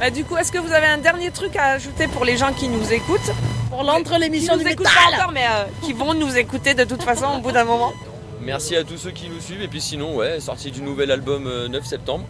Bah, 0.00 0.10
Du 0.10 0.24
coup, 0.24 0.36
est-ce 0.36 0.50
que 0.52 0.58
vous 0.58 0.72
avez 0.72 0.86
un 0.86 0.98
dernier 0.98 1.30
truc 1.30 1.56
à 1.56 1.72
ajouter 1.72 2.06
pour 2.08 2.24
les 2.24 2.36
gens 2.36 2.52
qui 2.52 2.68
nous 2.68 2.92
écoutent 2.92 3.30
Pour 3.70 3.82
l'entre 3.84 4.18
l'émission 4.18 4.56
du 4.56 4.64
métal. 4.64 4.84
pas 4.86 5.16
encore, 5.16 5.32
mais 5.32 5.44
euh, 5.44 5.64
qui 5.82 5.92
vont 5.92 6.14
nous 6.14 6.36
écouter 6.36 6.74
de 6.74 6.84
toute 6.84 7.02
façon 7.02 7.26
au 7.36 7.40
bout 7.40 7.52
d'un 7.52 7.64
moment. 7.64 7.92
Merci 8.40 8.76
à 8.76 8.84
tous 8.84 8.96
ceux 8.96 9.10
qui 9.10 9.28
nous 9.28 9.40
suivent. 9.40 9.62
Et 9.62 9.68
puis 9.68 9.80
sinon, 9.80 10.14
ouais, 10.16 10.40
sortie 10.40 10.70
du 10.70 10.82
nouvel 10.82 11.10
album 11.10 11.46
euh, 11.46 11.68
9 11.68 11.84
septembre. 11.84 12.24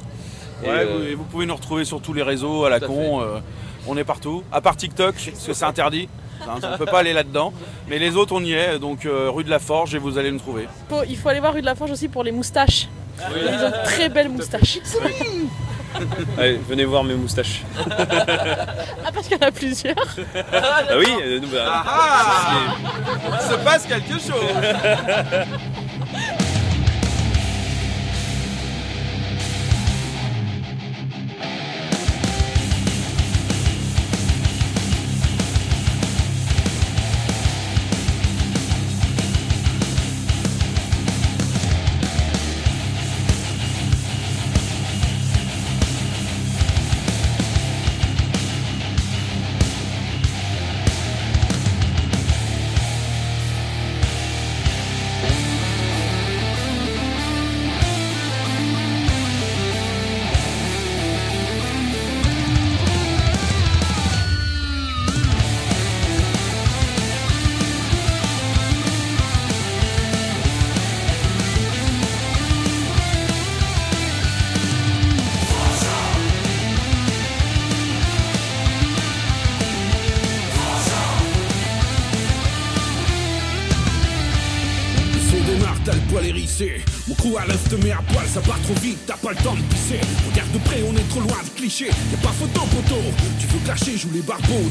Et, 0.65 0.69
Ouais, 0.69 0.73
euh, 0.81 0.97
vous, 0.99 1.05
et 1.05 1.15
vous 1.15 1.25
pouvez 1.25 1.47
nous 1.47 1.55
retrouver 1.55 1.85
sur 1.85 2.01
tous 2.01 2.13
les 2.15 2.23
réseaux 2.23 2.65
à 2.65 2.71
la 2.71 2.81
Tout 2.81 2.87
con. 2.87 3.21
euh, 3.21 3.39
on 3.87 3.97
est 3.97 4.05
partout, 4.05 4.43
à 4.51 4.61
part 4.61 4.77
TikTok, 4.77 5.15
parce 5.15 5.47
que 5.47 5.53
c'est 5.53 5.65
interdit. 5.65 6.09
Hein, 6.43 6.59
on 6.63 6.71
ne 6.73 6.77
peut 6.77 6.87
pas 6.87 7.01
aller 7.01 7.13
là-dedans. 7.13 7.53
Mais 7.89 7.99
les 7.99 8.17
autres, 8.17 8.33
on 8.35 8.41
y 8.43 8.53
est. 8.53 8.79
Donc 8.79 9.07
euh, 9.07 9.31
rue 9.31 9.45
de 9.45 9.51
la 9.51 9.59
Forge 9.59 9.95
et 9.95 9.99
vous 9.99 10.19
allez 10.19 10.31
nous 10.31 10.39
trouver. 10.39 10.69
Faut- 10.89 11.03
il 11.09 11.17
faut 11.17 11.29
aller 11.29 11.41
voir 11.41 11.55
rue 11.55 11.61
de 11.61 11.67
la 11.67 11.75
Forge 11.75 11.91
aussi 11.91 12.09
pour 12.09 12.23
les 12.25 12.33
moustaches. 12.33 12.89
Oui. 13.33 13.41
Ils 13.43 13.65
ont 13.65 13.71
de 13.71 13.85
très 13.85 14.09
belles 14.09 14.29
moustaches. 14.29 14.79
Allez, 16.37 16.61
venez 16.69 16.85
voir 16.85 17.03
mes 17.05 17.15
moustaches. 17.15 17.63
Ah, 17.89 19.11
parce 19.15 19.27
qu'il 19.29 19.39
y 19.39 19.45
en 19.45 19.49
a 19.49 19.51
plusieurs. 19.51 19.95
Ah 20.53 20.83
oui, 20.99 21.07
euh, 21.25 21.41
nous, 21.41 21.49
bah, 21.49 21.83
Ah 21.87 22.75
Il 23.41 23.49
se 23.51 23.55
passe 23.65 23.87
quelque 23.87 24.13
chose 24.13 24.45
Y'a 91.85 91.93
pas 92.23 92.33
photo, 92.33 92.61
poteau. 92.75 93.03
Tu 93.39 93.47
veux 93.49 93.59
clasher, 93.59 93.99
joue 93.99 94.09
les 94.15 94.23
barbeaux 94.23 94.71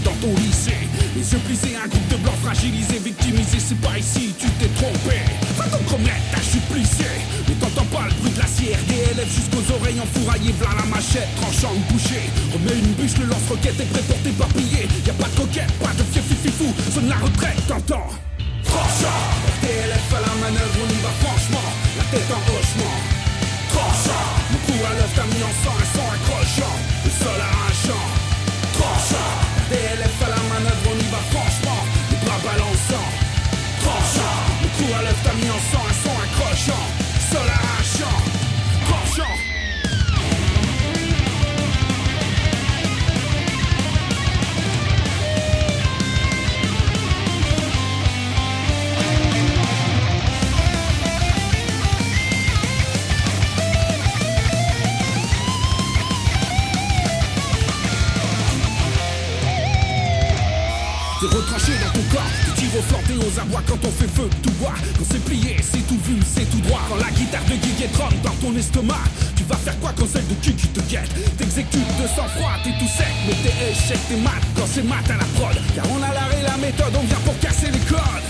Retranché 61.46 61.74
dans 61.78 61.94
ton 61.94 62.06
corps, 62.10 62.32
tu 62.58 62.66
tires 62.66 62.80
au 62.80 62.82
flanc 62.82 63.06
et 63.06 63.18
aux 63.22 63.40
abois 63.40 63.62
quand 63.68 63.78
on 63.86 63.92
fait 63.92 64.10
feu, 64.10 64.28
tout 64.42 64.52
bois. 64.58 64.74
Quand 64.98 65.06
c'est 65.06 65.24
plié, 65.24 65.58
c'est 65.62 65.86
tout 65.86 66.00
vu, 66.04 66.18
c'est 66.26 66.50
tout 66.50 66.60
droit. 66.62 66.82
Quand 66.90 66.98
la 66.98 67.12
guitare 67.12 67.46
de 67.46 67.54
Guy 67.54 67.86
trempe 67.94 68.18
dans 68.24 68.34
ton 68.42 68.56
estomac, 68.58 69.06
tu 69.36 69.44
vas 69.44 69.58
faire 69.58 69.78
quoi 69.80 69.94
quand 69.96 70.10
celle 70.10 70.26
de 70.26 70.34
cul 70.42 70.54
qui 70.54 70.68
te 70.70 70.80
guette 70.90 71.14
T'exécutes 71.38 71.94
de 72.02 72.08
sang-froid, 72.08 72.58
t'es 72.64 72.74
tout 72.80 72.90
sec, 72.90 73.14
mais 73.28 73.38
t'es 73.46 73.54
échec, 73.70 74.00
t'es 74.10 74.18
mat 74.18 74.42
quand 74.58 74.66
c'est 74.66 74.82
mat 74.82 75.06
à 75.06 75.18
la 75.22 75.30
prod. 75.38 75.54
Car 75.76 75.86
on 75.94 76.02
a 76.02 76.12
l'arrêt, 76.14 76.42
la 76.42 76.58
méthode, 76.58 76.98
on 76.98 77.06
vient 77.06 77.22
pour 77.24 77.38
casser 77.38 77.70
les 77.70 77.86
codes. 77.86 78.26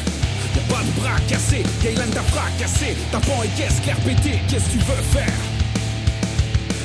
Y'a 0.55 0.63
pas 0.67 0.83
de 0.83 0.91
bras 0.99 1.19
cassés, 1.29 1.63
Gaylan 1.81 2.11
t'a 2.11 2.23
fracassé. 2.35 2.97
Pan 3.11 3.43
et 3.47 3.51
caisse 3.55 3.79
clair 3.79 3.95
pété, 4.03 4.41
qu'est-ce 4.49 4.65
que 4.65 4.71
tu 4.71 4.79
veux 4.79 5.03
faire? 5.15 5.39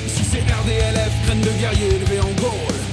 Si 0.06 0.22
c'est 0.22 0.46
RDLF, 0.46 1.10
graine 1.26 1.40
de 1.40 1.50
guerrier 1.58 1.96
élevé 1.96 2.20
en 2.20 2.30
Gaule. 2.38 2.89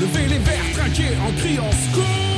Levez 0.00 0.28
les 0.28 0.38
verres, 0.38 0.72
trinquez 0.74 1.16
en 1.26 1.32
criant 1.40 1.70
score 1.90 2.31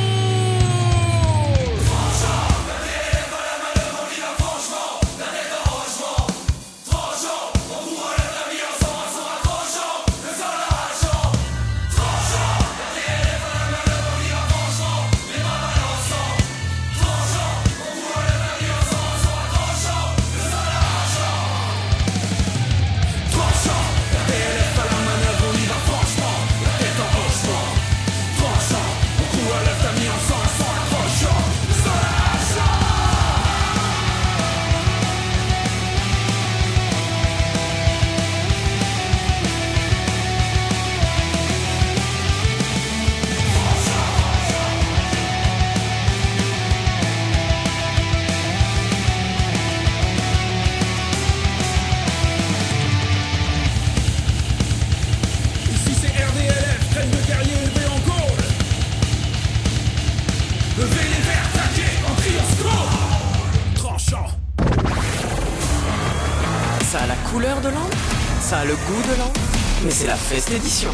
feste 70.35 70.51
édition. 70.52 70.90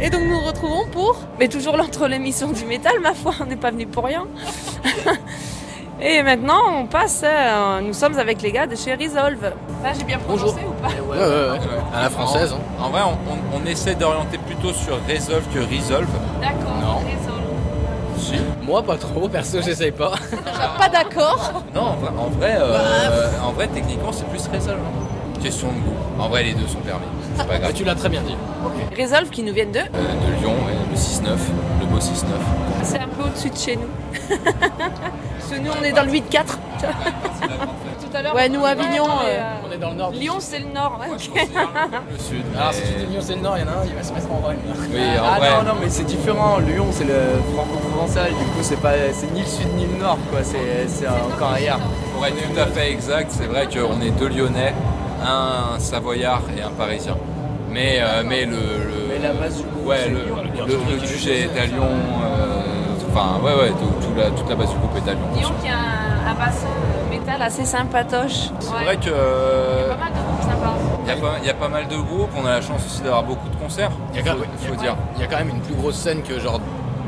Et 0.00 0.08
donc 0.08 0.22
nous 0.22 0.30
nous 0.30 0.40
retrouvons 0.40 0.86
pour 0.86 1.16
Mais 1.38 1.48
toujours 1.48 1.76
l'entre 1.76 2.06
l'émission 2.08 2.48
du 2.50 2.64
métal, 2.64 2.94
ma 3.02 3.12
foi, 3.12 3.32
on 3.40 3.44
n'est 3.44 3.56
pas 3.56 3.70
venu 3.70 3.86
pour 3.86 4.04
rien. 4.04 4.26
Et 6.02 6.22
maintenant, 6.22 6.62
on 6.78 6.86
passe, 6.86 7.20
euh, 7.24 7.82
nous 7.82 7.92
sommes 7.92 8.18
avec 8.18 8.40
les 8.40 8.52
gars 8.52 8.66
de 8.66 8.74
chez 8.74 8.94
Resolve. 8.94 9.52
Là, 9.84 9.92
j'ai 9.98 10.04
bien 10.04 10.16
prononcé 10.18 10.60
ou 10.66 10.72
pas? 10.82 10.88
Ouais, 10.88 11.18
ouais, 11.18 11.50
ouais. 11.50 11.58
À 11.94 12.00
la 12.04 12.08
française. 12.08 12.54
En, 12.80 12.84
en 12.86 12.88
vrai, 12.88 13.02
on, 13.04 13.18
on- 13.30 13.60
on 13.62 13.66
essaie 13.66 13.94
d'orienter 13.96 14.38
plutôt 14.38 14.72
sur 14.72 14.94
Resolve 15.06 15.44
que 15.52 15.58
Resolve. 15.58 16.08
D'accord, 16.40 16.76
Non. 16.80 16.96
Resolve. 17.00 18.16
Si. 18.18 18.40
Moi, 18.62 18.82
pas 18.82 18.96
trop, 18.96 19.28
perso, 19.28 19.60
j'essaye 19.60 19.90
pas. 19.92 20.12
Pas 20.78 20.88
d'accord 20.88 21.62
Non, 21.74 21.82
en 21.82 21.96
vrai, 21.96 22.10
en 22.18 22.28
vrai, 22.30 22.56
euh, 22.58 23.28
en 23.44 23.52
vrai, 23.52 23.68
techniquement, 23.68 24.10
c'est 24.12 24.26
plus 24.30 24.48
Resolve. 24.50 24.78
hein. 24.78 25.38
Question 25.42 25.68
de 25.68 25.72
goût. 25.80 25.96
En 26.18 26.28
vrai, 26.30 26.44
les 26.44 26.54
deux 26.54 26.66
sont 26.66 26.78
permis. 26.80 27.04
C'est 27.42 27.48
pas 27.48 27.58
grave. 27.58 27.72
tu 27.74 27.84
l'as 27.84 27.94
très 27.94 28.08
bien 28.08 28.22
dit. 28.22 28.36
Resolve 29.00 29.30
qui 29.30 29.42
nous 29.42 29.52
viennent 29.54 29.72
de 29.72 29.78
Euh, 29.78 29.82
de 29.84 30.40
Lyon, 30.40 30.54
le 30.90 30.96
6-9, 30.96 31.36
le 31.80 31.86
beau 31.86 31.98
6-9. 31.98 32.26
C'est 32.82 32.98
un 32.98 33.08
peu 33.08 33.24
au-dessus 33.24 33.50
de 33.50 33.56
chez 33.56 33.76
nous. 33.76 33.88
Parce 34.28 35.50
que 35.52 35.58
nous, 35.58 35.70
on 35.80 35.84
est 35.84 35.92
dans 35.92 36.04
le 36.04 36.10
8-4. 36.12 36.20
Tout 38.00 38.16
à 38.16 38.22
l'heure. 38.22 38.34
Ouais, 38.34 38.48
nous, 38.48 38.64
Avignon. 38.64 39.04
euh, 39.24 39.40
On 39.68 39.72
est 39.72 39.78
dans 39.78 39.90
le 39.90 39.96
nord. 39.96 40.10
Lyon, 40.12 40.34
c'est 40.38 40.58
le 40.60 40.66
nord. 40.72 40.98
Le 41.10 41.18
sud. 41.18 41.32
Alors, 42.56 42.70
mais- 42.70 42.72
si 42.76 42.82
tu 42.82 42.98
dis 42.98 43.06
Lyon, 43.06 43.20
c'est 43.20 43.34
le 43.36 43.40
nord, 43.42 43.56
il 43.56 43.60
y 43.60 43.64
en 43.64 43.68
a 43.68 43.76
un, 43.82 43.84
il 43.86 43.94
va 43.94 44.02
se 44.02 44.12
mettre 44.12 44.32
en 44.32 44.36
vrai. 44.40 44.56
Oui, 44.92 44.98
en 45.18 45.22
ah 45.24 45.38
vrai. 45.38 45.50
non, 45.50 45.62
non, 45.74 45.80
mais 45.80 45.88
c'est 45.90 46.04
différent. 46.04 46.58
Lyon, 46.58 46.86
c'est 46.92 47.04
le 47.04 47.20
franco-provençal. 47.54 48.28
Du 48.30 48.34
coup, 48.44 48.62
c'est 48.62 48.80
pas, 48.80 48.92
c'est 49.12 49.32
ni 49.32 49.40
le 49.40 49.46
sud 49.46 49.68
ni 49.76 49.86
le 49.86 49.98
nord, 50.02 50.18
quoi. 50.30 50.40
C'est, 50.42 50.88
c'est 50.88 51.06
encore 51.08 51.52
ailleurs. 51.52 51.80
Pour 52.14 52.26
être 52.26 52.36
tout 52.36 52.60
à 52.60 52.66
fait 52.66 52.90
exact, 52.92 53.30
c'est 53.30 53.46
vrai 53.46 53.66
qu'on 53.68 54.00
est 54.00 54.10
deux 54.10 54.28
Lyonnais, 54.28 54.74
un 55.22 55.78
Savoyard 55.78 56.42
et 56.56 56.62
un 56.62 56.70
Parisien. 56.70 57.16
Mais, 57.70 57.98
euh, 58.00 58.22
mais 58.26 58.44
le, 58.46 58.52
le- 58.56 59.06
Mais 59.08 59.18
la 59.26 59.32
base 59.32 59.56
du 59.58 59.62
groupe, 59.64 59.86
ouais, 59.86 59.96
c'est 60.04 60.10
le, 60.10 60.24
Lyon. 60.24 60.36
le, 60.66 60.94
le 60.94 61.00
QG 61.00 61.28
est 61.28 61.60
à 61.60 61.66
Lyon. 61.66 61.84
euh, 62.24 62.60
Enfin, 63.12 63.40
ouais, 63.42 63.52
ouais, 63.54 63.70
tout- 63.70 64.06
tout 64.06 64.14
la- 64.16 64.30
toute 64.30 64.48
la 64.48 64.54
base 64.54 64.70
du 64.70 64.76
groupe 64.76 64.92
est 64.96 65.10
à 65.10 65.14
Lyon. 65.14 65.22
Lyon 65.36 65.50
qui 65.62 65.68
a 65.68 65.72
un, 65.72 66.30
un 66.30 66.34
bassin 66.34 66.66
métal 67.10 67.42
assez 67.42 67.64
sympatoche. 67.64 68.50
C'est 68.60 68.72
Ouais. 68.72 68.84
vrai 68.84 68.96
que 68.98 69.10
euh, 69.10 69.88
Pas 69.90 69.96
mal 69.96 70.12
de 70.12 70.18
groupes 70.18 70.42
sympas. 70.42 70.74
il 71.04 71.08
y, 71.08 71.10
a 71.10 71.16
pas- 71.16 71.38
il 71.42 71.46
y 71.46 71.50
a 71.50 71.54
pas 71.54 71.68
mal 71.68 71.88
de 71.88 71.96
groupes, 71.96 72.30
on 72.40 72.46
a 72.46 72.50
la 72.50 72.60
chance 72.60 72.86
aussi 72.86 73.02
d'avoir 73.02 73.24
beaucoup 73.24 73.48
de 73.48 73.56
concerts. 73.56 73.90
Il 74.12 74.18
y 74.18 74.20
a 74.20 74.22
quand 74.22 74.32
faut, 74.36 74.38
même, 74.38 74.48
faut 74.76 74.80
dire. 74.80 74.94
il 75.16 75.20
y 75.22 75.24
a 75.24 75.26
quand 75.26 75.38
même 75.38 75.48
une 75.50 75.60
plus 75.60 75.74
grosse 75.74 75.96
scène 75.96 76.22
que 76.22 76.38
genre 76.38 76.60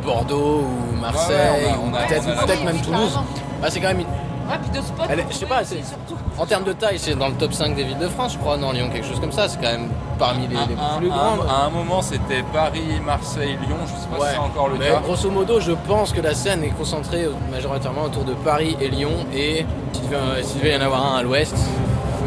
Bordeaux 0.05 0.64
ou 0.64 1.01
Marseille 1.01 1.36
Ouais, 1.36 1.66
ouais, 1.66 1.74
on 1.80 1.84
a- 1.84 1.86
ou 1.86 1.90
on 1.90 1.94
a- 1.94 2.02
peut-être 2.06 2.24
on 2.26 2.30
a- 2.32 2.44
peut-être 2.47 2.59
Oui, 2.60 2.66
même 2.66 2.74
oui, 2.76 2.82
Toulouse. 2.82 3.01
carrément. 3.12 3.26
Bah, 3.62 3.66
c'est 3.70 3.80
quand 3.80 3.89
même 3.89 4.01
une- 4.01 4.06
Ouais, 4.48 4.59
puis 4.62 4.70
de 4.81 4.85
spot. 4.85 5.06
Elle 5.09 5.20
est- 5.20 5.27
je 5.31 5.35
sais 5.36 5.47
pas, 5.47 5.64
c'est- 5.64 5.81
en 6.39 6.47
termes 6.47 6.64
de 6.64 6.73
taille, 6.73 6.98
c'est 6.98 7.14
dans 7.14 7.28
le 7.28 7.35
top 7.35 7.52
5 7.52 7.74
des 7.74 7.85
villes 7.85 7.98
de 7.98 8.09
France, 8.09 8.32
je 8.35 8.39
crois, 8.39 8.56
non 8.56 8.73
Lyon, 8.73 8.89
quelque 8.93 9.06
chose 9.06 9.20
comme 9.20 9.32
ça. 9.32 9.48
C'est 9.48 9.56
quand 9.60 9.70
même 9.70 9.89
parmi 10.19 10.43
les, 10.48 10.55
les 10.55 10.60
Un- 10.74 10.98
plus 10.98 11.10
un- 11.10 11.16
grandes. 11.36 11.47
À 11.48 11.66
un 11.66 11.70
moment, 11.70 12.02
c'était 12.02 12.43
Paris, 12.52 13.01
Marseille, 13.05 13.56
Lyon. 13.66 13.77
Je 13.86 13.90
sais 14.01 14.09
pas 14.09 14.27
si 14.27 14.32
c'est 14.35 14.39
encore 14.39 14.69
le 14.69 14.77
mais 14.78 14.89
cas. 14.89 15.01
grosso 15.02 15.31
modo, 15.31 15.60
je 15.60 15.73
pense 15.73 16.12
que 16.12 16.20
la 16.20 16.35
scène 16.35 16.64
est 16.64 16.70
concentrée 16.77 17.28
majoritairement 17.51 18.02
autour 18.05 18.24
de 18.24 18.35
Paris 18.35 18.77
et 18.81 18.89
Lyon, 18.89 19.12
et 19.35 19.64
s'il 19.93 20.09
devait, 20.09 20.43
s'il 20.43 20.59
devait 20.60 20.73
y 20.74 20.77
en 20.77 20.81
avoir 20.82 21.14
un 21.14 21.19
à 21.19 21.23
l'ouest. 21.23 21.55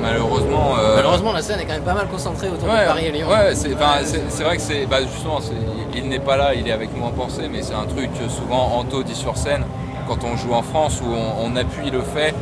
Malheureusement. 0.02 0.76
euh, 0.78 0.96
Malheureusement, 0.98 1.32
la 1.34 1.42
scène 1.42 1.60
est 1.60 1.66
quand 1.66 1.74
même 1.74 1.82
pas 1.84 1.94
mal 1.94 2.08
concentrée 2.08 2.50
autour 2.50 2.68
Ouais, 2.70 2.82
de 2.82 2.86
Paris 2.88 3.06
et 3.06 3.12
Lyon. 3.12 3.28
Ouais, 3.28 3.56
c'est 3.56 3.74
enfin, 3.74 4.04
c'est- 4.04 4.24
c'est 4.30 4.44
vrai 4.44 4.58
que 4.58 4.62
c'est 4.62 4.86
bah, 4.86 4.98
justement, 5.02 5.40
c'est- 5.42 5.54
il 5.96 6.08
n'est 6.10 6.20
pas 6.20 6.38
là, 6.38 6.54
il 6.54 6.68
est 6.68 6.72
avec 6.72 6.96
moi 6.96 7.08
en 7.08 7.12
pensée, 7.12 7.48
mais 7.52 7.62
c'est 7.64 7.74
un 7.74 7.86
truc 7.86 8.10
que 8.14 8.30
souvent 8.30 8.72
Anto 8.78 9.02
dit 9.04 9.16
sur 9.16 9.36
scène 9.38 9.64
quand 10.08 10.24
on 10.24 10.36
joue 10.36 10.54
en 10.54 10.62
France 10.62 11.02
où 11.02 11.12
on, 11.14 11.46
on 11.46 11.56
appuie 11.56 11.90
le 11.92 12.02
fait 12.02 12.34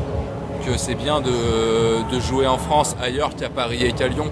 que 0.65 0.77
c'est 0.77 0.95
bien 0.95 1.21
de, 1.21 1.31
de 2.11 2.19
jouer 2.19 2.47
en 2.47 2.57
France 2.57 2.95
ailleurs 3.01 3.35
qu'à 3.35 3.49
Paris 3.49 3.83
et 3.83 3.91
qu'à 3.91 4.07
Lyon, 4.07 4.27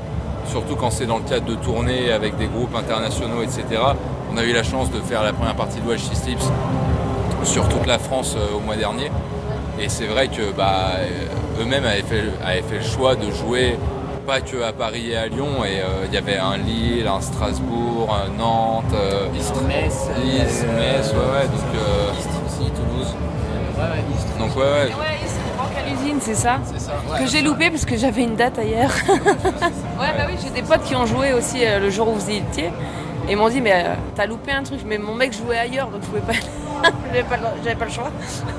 surtout 0.45 0.75
quand 0.75 0.91
c'est 0.91 1.05
dans 1.05 1.17
le 1.17 1.23
cadre 1.23 1.45
de 1.45 1.55
tournées 1.55 2.11
avec 2.11 2.37
des 2.37 2.45
groupes 2.47 2.75
internationaux, 2.75 3.41
etc. 3.43 3.63
On 4.33 4.37
a 4.37 4.43
eu 4.43 4.53
la 4.53 4.63
chance 4.63 4.91
de 4.91 4.99
faire 4.99 5.23
la 5.23 5.33
première 5.33 5.55
partie 5.55 5.79
de 5.81 5.87
Watch 5.87 6.09
Lips 6.09 6.47
sur 7.43 7.67
toute 7.67 7.85
la 7.85 7.99
France 7.99 8.35
euh, 8.37 8.55
au 8.55 8.59
mois 8.59 8.75
dernier. 8.75 9.11
Et 9.79 9.89
c'est 9.89 10.05
vrai 10.05 10.27
que 10.27 10.51
bah, 10.55 10.91
euh, 10.99 11.61
eux-mêmes 11.61 11.85
avaient 11.85 12.03
fait, 12.03 12.23
avaient 12.45 12.61
fait 12.61 12.77
le 12.77 12.83
choix 12.83 13.15
de 13.15 13.29
jouer 13.31 13.75
pas 14.25 14.41
que 14.41 14.61
à 14.61 14.71
Paris 14.71 15.11
et 15.11 15.17
à 15.17 15.27
Lyon. 15.27 15.65
Et 15.65 15.79
euh, 15.79 16.05
il 16.07 16.13
y 16.13 16.17
avait 16.17 16.37
un 16.37 16.57
Lille, 16.57 17.07
un 17.07 17.21
Strasbourg, 17.21 18.15
un 18.15 18.37
Nantes, 18.37 18.85
euh, 18.93 19.27
Metz, 20.77 21.13
ouais, 21.13 21.17
ouais. 21.17 21.47
Donc, 21.47 21.75
euh, 21.75 22.11
Istres. 24.15 24.37
donc 24.39 24.55
ouais, 24.55 24.61
ouais. 24.63 24.85
Ouais, 24.85 25.19
c'est 25.25 25.37
le 25.37 25.61
Rock 25.61 25.71
à 25.77 25.89
l'usine, 25.89 26.17
c'est 26.21 26.35
ça 26.35 26.59
ouais. 27.11 27.19
Que 27.19 27.27
j'ai 27.27 27.41
loupé 27.41 27.69
parce 27.69 27.85
que 27.85 27.97
j'avais 27.97 28.23
une 28.23 28.35
date 28.35 28.57
ailleurs. 28.59 28.91
ouais, 29.09 30.11
bah 30.17 30.23
oui, 30.27 30.35
j'ai 30.41 30.49
des 30.49 30.61
potes 30.61 30.83
qui 30.83 30.95
ont 30.95 31.05
joué 31.05 31.33
aussi 31.33 31.65
euh, 31.65 31.79
le 31.79 31.89
jour 31.89 32.07
où 32.09 32.13
vous 32.13 32.29
y 32.29 32.37
étiez. 32.37 32.71
Et 33.27 33.31
ils 33.33 33.37
m'ont 33.37 33.49
dit, 33.49 33.61
mais 33.61 33.73
euh, 33.85 33.93
t'as 34.15 34.25
loupé 34.25 34.51
un 34.51 34.63
truc. 34.63 34.79
Mais 34.85 34.97
mon 34.97 35.13
mec 35.13 35.31
jouait 35.33 35.57
ailleurs, 35.57 35.89
donc 35.89 36.01
je 36.01 36.07
pouvais 36.07 36.21
pas. 36.21 36.33
j'avais 37.11 37.23
pas, 37.23 37.37
le- 37.37 37.43
j'avais 37.63 37.75
pas 37.75 37.85
le 37.85 37.91
choix. 37.91 38.09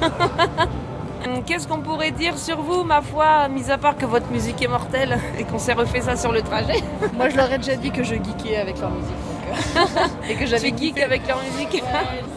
Qu'est-ce 1.46 1.66
qu'on 1.68 1.78
pourrait 1.78 2.10
dire 2.10 2.36
sur 2.36 2.60
vous, 2.60 2.82
ma 2.84 3.00
foi, 3.00 3.48
mis 3.48 3.70
à 3.70 3.78
part 3.78 3.96
que 3.96 4.06
votre 4.06 4.28
musique 4.30 4.60
est 4.62 4.68
mortelle 4.68 5.18
et 5.38 5.44
qu'on 5.44 5.58
s'est 5.58 5.72
refait 5.72 6.00
ça 6.00 6.16
sur 6.16 6.32
le 6.32 6.42
trajet? 6.42 6.80
Moi, 7.16 7.28
je 7.28 7.36
leur 7.36 7.50
ai 7.52 7.58
déjà 7.58 7.76
dit 7.76 7.90
que 7.90 8.02
je 8.02 8.14
geekais 8.14 8.56
avec 8.56 8.80
leur 8.80 8.90
musique. 8.90 9.14
et 10.28 10.34
que 10.34 10.46
j'avais 10.46 10.72
geek 10.76 11.00
avec 11.00 11.26
leur 11.26 11.38
musique. 11.42 11.82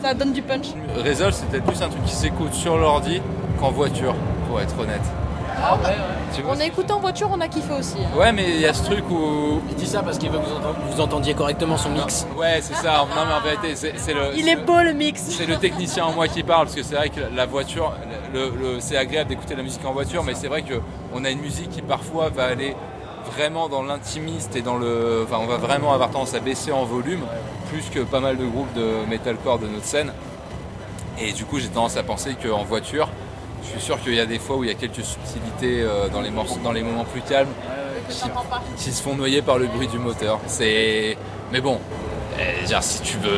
Ça 0.01 0.13
donne 0.13 0.33
du 0.33 0.41
punch. 0.41 0.67
Resolve, 1.03 1.33
c'est 1.33 1.47
peut-être 1.49 1.65
plus 1.65 1.81
un 1.81 1.89
truc 1.89 2.03
qui 2.05 2.13
s'écoute 2.15 2.53
sur 2.53 2.77
l'ordi 2.77 3.21
qu'en 3.59 3.71
voiture, 3.71 4.15
pour 4.47 4.59
être 4.61 4.77
honnête. 4.79 5.01
Ah 5.67 5.75
ouais, 5.77 5.95
Tu 6.35 6.41
vois, 6.41 6.53
On 6.55 6.59
a 6.59 6.65
écouté 6.65 6.91
en 6.91 6.99
voiture, 6.99 7.29
on 7.31 7.39
a 7.39 7.47
kiffé 7.47 7.73
aussi. 7.73 7.95
hein. 7.97 8.17
Ouais, 8.19 8.31
mais 8.33 8.43
il 8.55 8.59
y 8.59 8.65
a 8.65 8.73
ce 8.73 8.83
truc 8.83 9.09
où. 9.09 9.61
Il 9.69 9.75
dit 9.75 9.87
ça 9.87 10.03
parce 10.03 10.17
qu'il 10.17 10.29
veut 10.29 10.37
que 10.37 10.43
vous, 10.45 10.55
entend- 10.55 10.75
vous 10.91 11.01
entendiez 11.01 11.33
correctement 11.33 11.77
son 11.77 11.89
mix. 11.91 12.27
Ouais, 12.37 12.59
c'est 12.61 12.75
ça. 12.75 13.05
Non, 13.15 13.23
mais 13.25 13.33
en 13.33 13.41
vérité, 13.41 13.73
c'est 13.95 14.13
le. 14.13 14.35
Il 14.37 14.49
est 14.49 14.57
beau 14.57 14.81
le 14.81 14.91
mix. 14.91 15.21
C'est 15.21 15.45
le 15.45 15.55
technicien 15.55 16.03
en 16.05 16.11
moi 16.11 16.27
qui 16.27 16.43
parle, 16.43 16.65
parce 16.65 16.75
que 16.75 16.83
c'est 16.83 16.95
vrai 16.95 17.07
que 17.09 17.21
la 17.33 17.45
voiture, 17.45 17.93
le, 18.33 18.49
le- 18.49 18.79
c'est 18.79 18.97
agréable 18.97 19.29
d'écouter 19.29 19.55
la 19.55 19.63
musique 19.63 19.83
en 19.85 19.93
voiture, 19.93 20.23
mais 20.25 20.33
c'est 20.35 20.49
vrai 20.49 20.61
qu'on 20.63 21.23
a 21.23 21.29
une 21.29 21.39
musique 21.39 21.69
qui 21.69 21.81
parfois 21.81 22.27
va 22.29 22.43
aller 22.47 22.75
vraiment 23.35 23.69
dans 23.69 23.83
l'intimiste 23.83 24.55
et 24.55 24.61
dans 24.61 24.77
le. 24.77 25.23
Enfin, 25.23 25.39
on 25.41 25.47
va 25.47 25.57
vraiment 25.57 25.93
avoir 25.93 26.09
tendance 26.09 26.33
à 26.33 26.39
baisser 26.39 26.71
en 26.71 26.85
volume, 26.85 27.21
plus 27.69 27.89
que 27.89 27.99
pas 27.99 28.19
mal 28.19 28.37
de 28.37 28.45
groupes 28.45 28.73
de 28.73 29.05
metalcore 29.09 29.59
de 29.59 29.67
notre 29.67 29.85
scène. 29.85 30.11
Et 31.19 31.31
du 31.31 31.45
coup, 31.45 31.59
j'ai 31.59 31.67
tendance 31.67 31.97
à 31.97 32.03
penser 32.03 32.35
qu'en 32.41 32.63
voiture, 32.63 33.09
je 33.63 33.69
suis 33.69 33.81
sûr 33.81 34.01
qu'il 34.01 34.15
y 34.15 34.19
a 34.19 34.25
des 34.25 34.39
fois 34.39 34.57
où 34.57 34.63
il 34.63 34.67
y 34.67 34.73
a 34.73 34.75
quelques 34.75 35.03
subtilités 35.03 35.81
euh, 35.81 36.09
dans, 36.09 36.21
les 36.21 36.29
morceaux, 36.29 36.59
dans 36.63 36.71
les 36.71 36.83
moments 36.83 37.05
plus 37.05 37.21
calmes 37.21 37.51
qui, 38.09 38.29
qui 38.77 38.91
se 38.91 39.01
font 39.01 39.15
noyer 39.15 39.41
par 39.41 39.57
le 39.57 39.67
bruit 39.67 39.87
du 39.87 39.99
moteur. 39.99 40.39
C'est. 40.47 41.17
Mais 41.51 41.61
bon. 41.61 41.79
Euh, 42.39 42.67
genre, 42.67 42.83
si 42.83 43.01
tu 43.01 43.17
veux. 43.17 43.31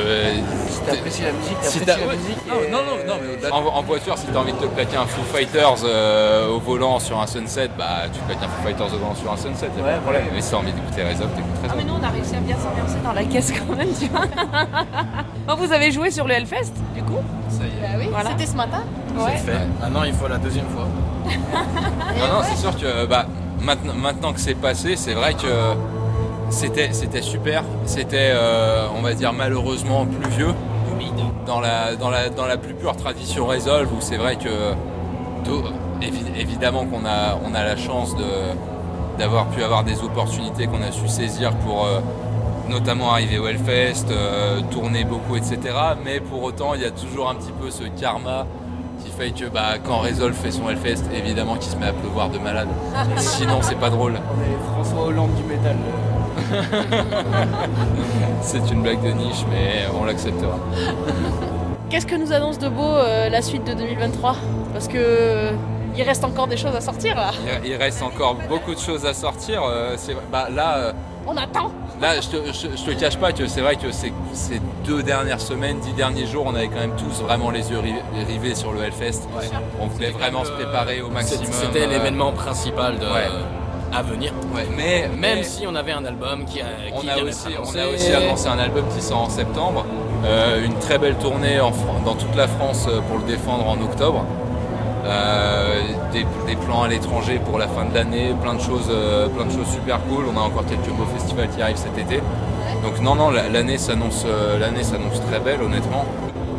Si 0.70 0.80
t'apprécies 0.82 1.22
la 1.24 1.32
musique, 1.32 1.58
si 1.62 1.80
t'apprécies 1.80 1.86
t'as- 1.86 1.98
la 1.98 2.08
ouais. 2.08 2.18
musique 2.18 2.48
Non, 2.48 2.56
et- 2.66 2.72
non, 2.72 2.78
non, 2.80 2.98
non, 3.08 3.14
mais 3.22 3.34
au-delà- 3.36 3.54
en, 3.56 3.78
en 3.78 3.82
voiture, 3.84 4.18
si 4.18 4.26
t'as 4.28 4.40
envie 4.40 4.54
de 4.54 4.58
te 4.58 4.66
claquer 4.66 4.98
un 4.98 5.06
Foo 5.06 5.22
Fighters 5.34 5.76
euh, 5.84 6.50
au 6.50 6.60
volant 6.60 7.00
sur 7.00 7.20
un 7.20 7.28
sunset, 7.28 7.70
bah 7.78 8.04
tu 8.12 8.20
claques 8.22 8.44
un 8.44 8.48
Foo 8.48 8.64
Fighters 8.68 8.94
au 8.94 8.98
volant 8.98 9.16
sur 9.16 9.32
un 9.32 9.38
sunset, 9.38 9.70
y'a 9.78 9.84
pas 9.84 9.94
de 9.98 10.02
problème. 10.02 10.24
Mais 10.34 10.42
si 10.42 10.52
t'as 10.52 10.58
envie 10.58 10.72
d'écouter 10.74 11.04
Resolve, 11.04 11.30
t'écoutes 11.36 11.50
Ah 11.58 11.64
Resolve. 11.64 11.78
mais 11.78 11.84
nous 11.92 12.00
on 12.00 12.04
a 12.04 12.10
réussi 12.10 12.36
à 12.36 12.40
bien 12.40 12.56
s'ambiancer 12.58 12.98
dans 13.04 13.14
la 13.14 13.24
caisse 13.24 13.52
quand 13.52 13.76
même, 13.76 13.90
tu 14.00 14.08
vois. 14.08 14.26
Bon, 15.48 15.56
vous 15.66 15.72
avez 15.72 15.92
joué 15.92 16.10
sur 16.12 16.26
le 16.28 16.34
Hellfest, 16.34 16.74
du 16.96 17.04
coup 17.04 17.20
Ça 17.50 17.64
y 17.64 17.68
est. 17.68 17.82
Bah 17.82 17.96
oui, 18.00 18.08
Voilà. 18.12 18.32
c'était 18.32 18.46
ce 18.52 18.56
matin. 18.56 18.84
Ouais. 19.18 19.34
C'est 19.38 19.52
fait. 19.52 19.60
Maintenant, 19.82 20.04
il 20.04 20.14
faut 20.14 20.28
la 20.28 20.38
deuxième 20.38 20.68
fois. 20.70 20.88
Non, 21.28 22.28
non, 22.40 22.42
c'est 22.44 22.56
sûr 22.58 22.76
que 22.78 23.06
bah, 23.06 23.26
maintenant, 23.62 23.94
maintenant 23.94 24.34
que 24.34 24.40
c'est 24.40 24.56
passé, 24.56 24.96
c'est 24.96 25.14
vrai 25.14 25.34
que 25.34 25.48
c'était, 26.50 26.90
c'était 26.94 27.22
super. 27.22 27.64
C'était, 27.86 28.32
euh, 28.34 28.88
on 28.98 29.02
va 29.02 29.14
dire, 29.14 29.34
malheureusement 29.34 30.06
pluvieux. 30.06 30.54
Dans 31.46 31.62
la, 31.62 31.96
dans, 31.96 32.10
la, 32.10 32.28
dans 32.30 32.46
la 32.46 32.58
plus 32.58 32.74
pure 32.74 32.96
tradition 32.98 33.46
Resolve, 33.48 33.88
où 33.94 34.02
c'est 34.02 34.18
vrai 34.18 34.36
que, 34.36 34.50
évi- 36.02 36.36
évidemment, 36.38 36.86
qu'on 36.86 37.06
a, 37.06 37.38
on 37.46 37.54
a 37.56 37.64
la 37.64 37.78
chance 37.78 38.16
de, 38.18 38.24
d'avoir 39.18 39.46
pu 39.48 39.64
avoir 39.64 39.84
des 39.86 40.02
opportunités 40.04 40.68
qu'on 40.68 40.82
a 40.82 40.92
su 40.92 41.08
saisir 41.08 41.52
pour 41.66 41.86
euh, 41.86 42.00
notamment 42.70 43.12
arriver 43.12 43.40
au 43.40 43.48
Hellfest, 43.48 44.08
euh, 44.12 44.60
tourner 44.72 45.06
beaucoup, 45.06 45.38
etc. 45.38 45.58
Mais 46.04 46.20
pour 46.20 46.44
autant, 46.44 46.74
il 46.74 46.82
y 46.82 46.86
a 46.86 46.92
toujours 46.92 47.30
un 47.30 47.36
petit 47.36 47.54
peu 47.62 47.72
ce 47.72 47.84
karma 48.00 48.46
qui 49.04 49.10
fait 49.12 49.32
que 49.32 49.46
bah, 49.50 49.76
quand 49.86 50.00
Resolve 50.00 50.34
fait 50.34 50.52
son 50.52 50.70
Hellfest, 50.70 51.04
évidemment 51.16 51.56
qu'il 51.56 51.72
se 51.72 51.78
met 51.78 51.88
à 51.88 51.94
pleuvoir 51.94 52.30
de 52.30 52.40
malade. 52.40 52.68
Sinon, 53.18 53.60
c'est 53.62 53.80
pas 53.80 53.90
drôle. 53.90 54.16
On 54.16 54.42
est 54.42 54.74
François 54.84 55.08
Hollande 55.08 55.34
du 55.36 55.44
métal. 55.44 55.78
c'est 58.42 58.72
une 58.72 58.82
blague 58.82 59.02
de 59.02 59.12
niche, 59.12 59.44
mais 59.50 59.86
on 60.00 60.06
l'acceptera. 60.06 60.58
Qu'est-ce 61.90 62.06
que 62.06 62.16
nous 62.16 62.32
annonce 62.34 62.60
de 62.60 62.70
beau 62.70 62.82
euh, 62.84 63.30
la 63.30 63.42
suite 63.42 63.64
de 63.66 63.74
2023 63.74 64.36
Parce 64.74 64.88
que 64.88 64.98
euh, 64.98 65.52
il 65.96 66.04
reste 66.04 66.24
encore 66.24 66.48
des 66.48 66.58
choses 66.58 66.76
à 66.76 66.82
sortir 66.82 67.16
là. 67.16 67.32
Il, 67.64 67.72
il 67.72 67.76
reste 67.76 68.02
encore 68.04 68.36
beaucoup 68.50 68.74
de 68.76 68.80
choses 68.80 69.06
à 69.06 69.14
sortir. 69.14 69.64
euh, 69.64 69.96
c'est- 69.98 70.16
bah, 70.32 70.48
là, 70.54 70.78
euh, 70.78 70.94
On 71.30 71.36
attend. 71.36 71.72
Là, 72.02 72.22
je 72.22 72.28
te, 72.30 72.38
je- 72.54 72.78
je 72.78 72.84
te 72.86 72.92
cache 72.98 73.18
pas 73.18 73.32
que 73.34 73.48
c'est 73.48 73.60
vrai 73.62 73.76
que 73.76 73.92
ces, 73.92 74.14
ces 74.34 74.62
deux 74.86 75.02
dernières 75.04 75.42
semaines, 75.42 75.80
dix 75.80 75.92
derniers 75.94 76.26
jours, 76.28 76.44
on 76.46 76.54
avait 76.56 76.68
quand 76.70 76.80
même 76.80 76.96
tous 76.96 77.22
vraiment 77.24 77.50
les 77.50 77.70
yeux 77.72 77.80
ri- 77.80 77.96
rivés 78.28 78.54
sur 78.56 78.72
le 78.72 78.84
Hellfest. 78.84 79.28
On 79.82 79.88
voulait 79.88 80.12
vraiment 80.12 80.46
se 80.46 80.52
préparer 80.52 81.02
au 81.02 81.10
maximum. 81.10 81.46
C'était 81.52 81.88
l'événement 81.88 82.32
principal 82.34 82.98
de, 83.00 83.06
ouais. 83.06 83.28
À 83.94 84.02
venir. 84.04 84.32
mais, 84.76 85.08
Même 85.18 85.38
mais- 85.40 85.44
si 85.44 85.66
on 85.68 85.76
avait 85.76 85.92
un 85.92 86.06
album 86.06 86.46
qui, 86.46 86.62
a, 86.62 86.66
On 86.96 87.00
qui 87.00 87.10
a, 87.10 87.18
aussi, 87.24 87.48
on 87.60 87.78
a 87.78 87.88
aussi 87.94 88.12
annoncé 88.14 88.48
un 88.48 88.60
album 88.60 88.84
qui 88.96 89.02
sort 89.02 89.22
en 89.24 89.30
septembre, 89.30 89.86
Euh, 90.26 90.66
une 90.66 90.74
très 90.80 90.98
belle 90.98 91.14
tournée 91.16 91.60
en 91.60 91.72
dans 92.04 92.16
toute 92.16 92.36
la 92.36 92.48
France 92.48 92.88
euh, 92.90 93.02
pour 93.08 93.20
le 93.20 93.24
défendre 93.26 93.68
en 93.70 93.80
octobre, 93.82 94.26
Euh, 95.06 95.80
des, 96.12 96.26
des 96.48 96.56
plans 96.58 96.84
à 96.84 96.88
l'étranger 96.90 97.40
pour 97.46 97.58
la 97.60 97.68
fin 97.68 97.86
de 97.86 97.94
l'année, 97.94 98.34
plein 98.42 98.56
de 98.56 98.60
choses, 98.60 98.90
euh, 98.90 99.28
plein 99.30 99.46
de 99.46 99.52
choses 99.52 99.68
super 99.72 100.00
cool. 100.10 100.26
On 100.34 100.38
a 100.38 100.42
encore 100.44 100.66
quelques 100.66 100.90
beaux 100.98 101.06
festivals 101.16 101.48
qui 101.50 101.62
arrivent 101.62 101.78
cet 101.78 101.98
été. 101.98 102.18
Donc 102.84 103.00
non 103.02 103.16
non, 103.16 103.30
la- 103.30 103.48
l'année 103.48 103.78
s'annonce, 103.78 104.26
euh, 104.26 104.60
l'année 104.60 104.84
s'annonce 104.84 105.22
très 105.30 105.40
belle 105.40 105.62
honnêtement. 105.62 106.04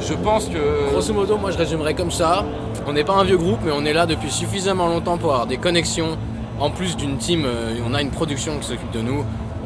Je 0.01 0.15
pense 0.15 0.47
que 0.49 0.91
Grosso 0.93 1.13
modo, 1.13 1.37
moi 1.37 1.51
je 1.51 1.59
résumerais 1.59 1.93
comme 1.95 2.11
ça. 2.13 2.45
On 2.87 2.93
n'est 2.93 3.05
pas 3.05 3.15
un 3.15 3.25
vieux 3.25 3.37
groupe, 3.37 3.59
mais 3.65 3.73
on 3.75 3.85
est 3.85 3.93
là 3.93 4.07
depuis 4.07 4.31
suffisamment 4.31 4.87
longtemps 4.89 5.19
pour 5.19 5.33
avoir 5.33 5.47
des 5.47 5.59
connexions. 5.59 6.17
En 6.61 6.71
plus 6.71 6.97
d'une 6.97 7.19
team, 7.19 7.45
euh, 7.47 7.79
on 7.87 7.95
a 7.95 8.03
une 8.03 8.11
production 8.11 8.59
qui 8.59 8.67
s'occupe 8.67 8.91
de 8.91 9.01
nous, 9.01 9.25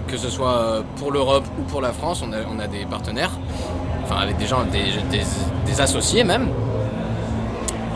que 0.09 0.19
ce 0.19 0.29
soit 0.29 0.59
euh, 0.59 0.83
pour 0.97 1.11
l'Europe 1.11 1.45
ou 1.59 1.63
pour 1.63 1.81
la 1.81 1.93
France, 1.93 2.23
on 2.23 2.59
a, 2.59 2.67
des 2.67 2.85
partenaires, 2.85 3.31
enfin 4.05 4.17
avec 4.17 4.37
des 4.37 4.47
gens, 4.47 4.65
des 4.71 5.81
associés 5.81 6.23
même. 6.23 6.49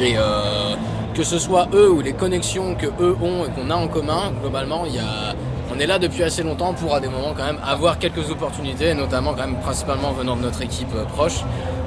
Et 0.01 0.15
euh, 0.17 0.75
que 1.15 1.25
ce 1.25 1.39
soit 1.39 1.69
eux 1.75 1.91
ou 1.91 2.01
les 2.01 2.13
connexions 2.13 2.75
que 2.75 2.87
eux 2.87 3.17
ont 3.23 3.45
et 3.45 3.51
qu'on 3.51 3.71
a 3.71 3.75
en 3.75 3.89
commun, 3.89 4.33
globalement, 4.41 4.85
il 4.87 4.95
y 4.95 4.99
a, 4.99 5.35
on 5.77 5.81
est 5.81 5.87
là 5.87 5.99
depuis 5.99 6.23
assez 6.23 6.43
longtemps 6.43 6.73
pour 6.73 6.95
à 6.95 7.01
des 7.01 7.09
moments 7.09 7.35
quand 7.37 7.45
même 7.45 7.59
avoir 7.67 7.99
quelques 7.99 8.31
opportunités, 8.31 8.95
notamment 8.95 9.33
quand 9.35 9.47
même 9.47 9.57
principalement 9.57 10.13
venant 10.13 10.37
de 10.37 10.43
notre 10.43 10.63
équipe 10.63 10.89
euh, 10.97 11.05
proche. 11.05 11.41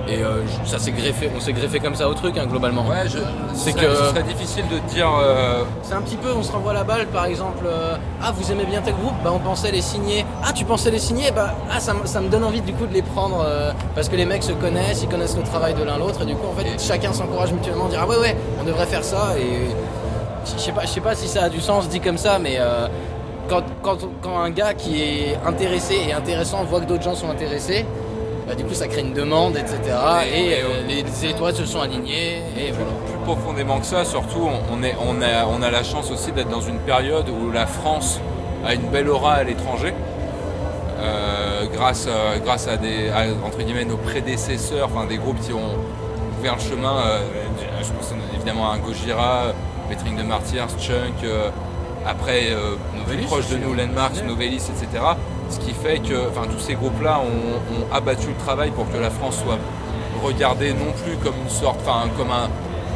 Et 0.08 0.24
euh, 0.24 0.42
ça 0.66 0.80
s'est 0.80 0.92
greffé, 0.92 1.30
on 1.36 1.40
s'est 1.40 1.54
greffé 1.54 1.80
comme 1.80 1.94
ça 1.94 2.10
au 2.10 2.16
truc 2.16 2.36
hein, 2.38 2.48
globalement. 2.48 2.84
Ouais, 2.88 3.04
je, 3.06 3.20
c'est 3.54 3.72
ce 3.72 3.76
que 3.76 3.96
ce 3.96 4.06
serait 4.06 4.24
difficile 4.24 4.64
de 4.68 4.80
te 4.80 4.94
dire. 4.96 5.08
euh, 5.22 5.64
c'est 5.84 5.94
un 5.94 6.02
petit 6.02 6.16
peu, 6.16 6.30
on 6.36 6.42
se 6.42 6.52
renvoie 6.52 6.74
la 6.74 6.84
balle, 6.84 7.06
par 7.08 7.26
exemple, 7.26 7.64
euh, 7.68 7.96
ah 8.24 8.32
vous 8.36 8.52
aimez 8.52 8.66
bien 8.66 8.82
tel 8.82 8.96
groupe, 8.96 9.14
bah 9.24 9.30
on 9.32 9.38
pensait 9.38 9.70
les 9.72 9.82
signer, 9.82 10.26
ah 10.44 10.52
tu 10.52 10.66
pensais 10.66 10.90
les 10.90 10.98
signer, 10.98 11.30
bah 11.30 11.54
ah 11.72 11.80
ça, 11.80 11.94
me- 11.94 12.08
ça 12.08 12.22
me 12.22 12.30
donne 12.30 12.44
envie 12.44 12.62
du 12.62 12.74
coup 12.74 12.88
de 12.88 12.94
les 12.94 13.04
prendre 13.04 13.46
parce 13.94 14.10
que 14.10 14.16
les 14.16 14.26
mecs 14.26 14.42
se 14.44 14.52
connaissent, 14.54 15.04
ils 15.04 15.10
connaissent 15.10 15.38
le 15.38 15.44
travail 15.44 15.76
de 15.76 15.84
l'un 15.84 16.00
l'autre 16.00 16.24
et 16.24 16.26
du 16.26 16.36
coup 16.36 16.48
en 16.48 16.60
fait 16.60 16.68
chacun 16.82 17.14
s'encourage 17.14 17.52
mutuellement 17.54 17.86
à 17.86 17.90
dire 17.90 18.00
ah 18.02 18.08
ouais 18.08 18.18
ouais 18.18 18.36
on 18.60 18.64
devrait 18.64 18.88
faire 18.88 19.04
ça 19.04 19.36
et 19.38 19.70
je 20.56 20.60
sais 20.60 20.72
pas, 20.72 20.82
je 20.82 20.88
sais 20.88 21.02
pas 21.02 21.14
si 21.14 21.28
ça 21.28 21.44
a 21.44 21.50
du 21.50 21.62
sens 21.62 21.88
dit 21.88 22.00
comme 22.00 22.18
ça 22.18 22.40
mais 22.40 22.58
quand, 23.50 23.64
quand, 23.82 23.98
quand 24.22 24.40
un 24.40 24.50
gars 24.52 24.74
qui 24.74 25.02
est 25.02 25.38
intéressé 25.46 25.96
et 26.08 26.14
intéressant 26.14 26.64
voit 26.64 26.80
que 26.82 26.86
d'autres 26.86 27.04
gens 27.04 27.16
sont 27.16 27.30
intéressés, 27.30 27.86
bah, 28.48 28.56
du 28.56 28.64
coup 28.64 28.74
ça 28.74 28.88
crée 28.88 29.02
une 29.02 29.14
demande 29.14 29.58
etc 29.58 29.78
et, 30.34 30.40
Et- 30.50 30.54
euh, 30.62 30.88
les 30.88 31.26
étoiles 31.30 31.56
se 31.56 31.66
sont 31.66 31.82
alignées 31.82 32.38
et 32.58 32.72
voilà. 32.72 32.92
plus 33.06 33.18
profondément 33.26 33.80
que 33.80 33.86
ça, 33.86 34.06
surtout, 34.06 34.48
on, 34.72 34.76
on 34.80 34.84
est, 34.84 34.96
on, 35.02 35.22
a, 35.22 35.46
on 35.48 35.62
a 35.62 35.70
la 35.70 35.84
chance 35.84 36.10
aussi 36.12 36.32
d'être 36.32 36.50
dans 36.50 36.62
une 36.62 36.80
période 36.80 37.26
où 37.30 37.52
la 37.52 37.66
France 37.68 38.20
a 38.66 38.74
une 38.74 38.90
belle 38.90 39.10
aura 39.10 39.34
à 39.34 39.44
l'étranger. 39.44 39.94
Euh, 41.02 41.66
grâce, 41.74 42.08
à- 42.08 42.40
grâce 42.40 42.68
à 42.68 42.76
des 42.78 43.10
à, 43.10 43.22
entre 43.46 43.60
guillemets 43.60 43.86
nos 43.86 43.98
prédécesseurs, 43.98 44.90
enfin 44.94 45.06
des 45.06 45.18
groupes 45.18 45.40
qui 45.40 45.54
ont 45.54 45.76
ouvert 46.40 46.56
le 46.56 46.62
chemin. 46.62 46.98
euh, 47.06 47.20
je 47.82 47.92
pense 47.94 48.14
évidemment 48.36 48.70
à 48.70 48.76
un 48.76 48.80
Gojira, 48.80 49.54
Mettring 49.90 50.18
de 50.18 50.24
Martyrs, 50.24 50.68
Chunk, 50.80 51.24
après 52.06 52.52
euh, 52.52 52.76
plus 53.06 53.16
Novelis 53.16 53.26
proche 53.26 53.50
de 53.50 53.58
nous. 53.58 53.74
Landmarks, 53.74 54.24
Novelis, 54.26 54.70
etc. 54.70 55.04
Ce 55.50 55.60
qui 55.60 55.74
fait 55.74 56.00
que 56.00 56.30
tous 56.52 56.60
ces 56.60 56.76
groupes-là 56.76 57.20
ont, 57.20 57.76
ont 57.76 57.94
abattu 57.96 58.28
le 58.28 58.36
travail 58.44 58.72
pour 58.72 58.90
que 58.92 58.98
la 58.98 59.10
France 59.10 59.42
soit 59.44 59.58
regardée 60.24 60.74
non 60.74 60.92
plus 61.04 61.16
comme 61.18 61.36
une 61.42 61.50
sorte, 61.50 61.80
enfin 61.82 62.08
comme 62.18 62.32
un 62.32 62.50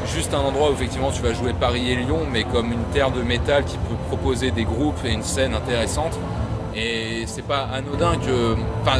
juste 0.06 0.34
un 0.34 0.40
endroit 0.40 0.70
où 0.70 0.74
effectivement 0.74 1.12
tu 1.12 1.22
vas 1.22 1.34
jouer 1.34 1.54
Paris 1.54 1.92
et 1.92 1.96
Lyon, 1.96 2.20
mais 2.32 2.44
comme 2.44 2.72
une 2.72 2.84
terre 2.94 3.12
de 3.12 3.22
métal 3.22 3.64
qui 3.66 3.78
peut 3.78 3.96
proposer 4.08 4.52
des 4.52 4.64
groupes 4.64 4.98
et 5.06 5.12
une 5.12 5.24
scène 5.24 5.54
intéressante. 5.54 6.20
Et 6.76 7.24
c'est 7.28 7.46
pas 7.46 7.68
anodin 7.74 8.18
que, 8.18 8.56
enfin, 8.82 9.00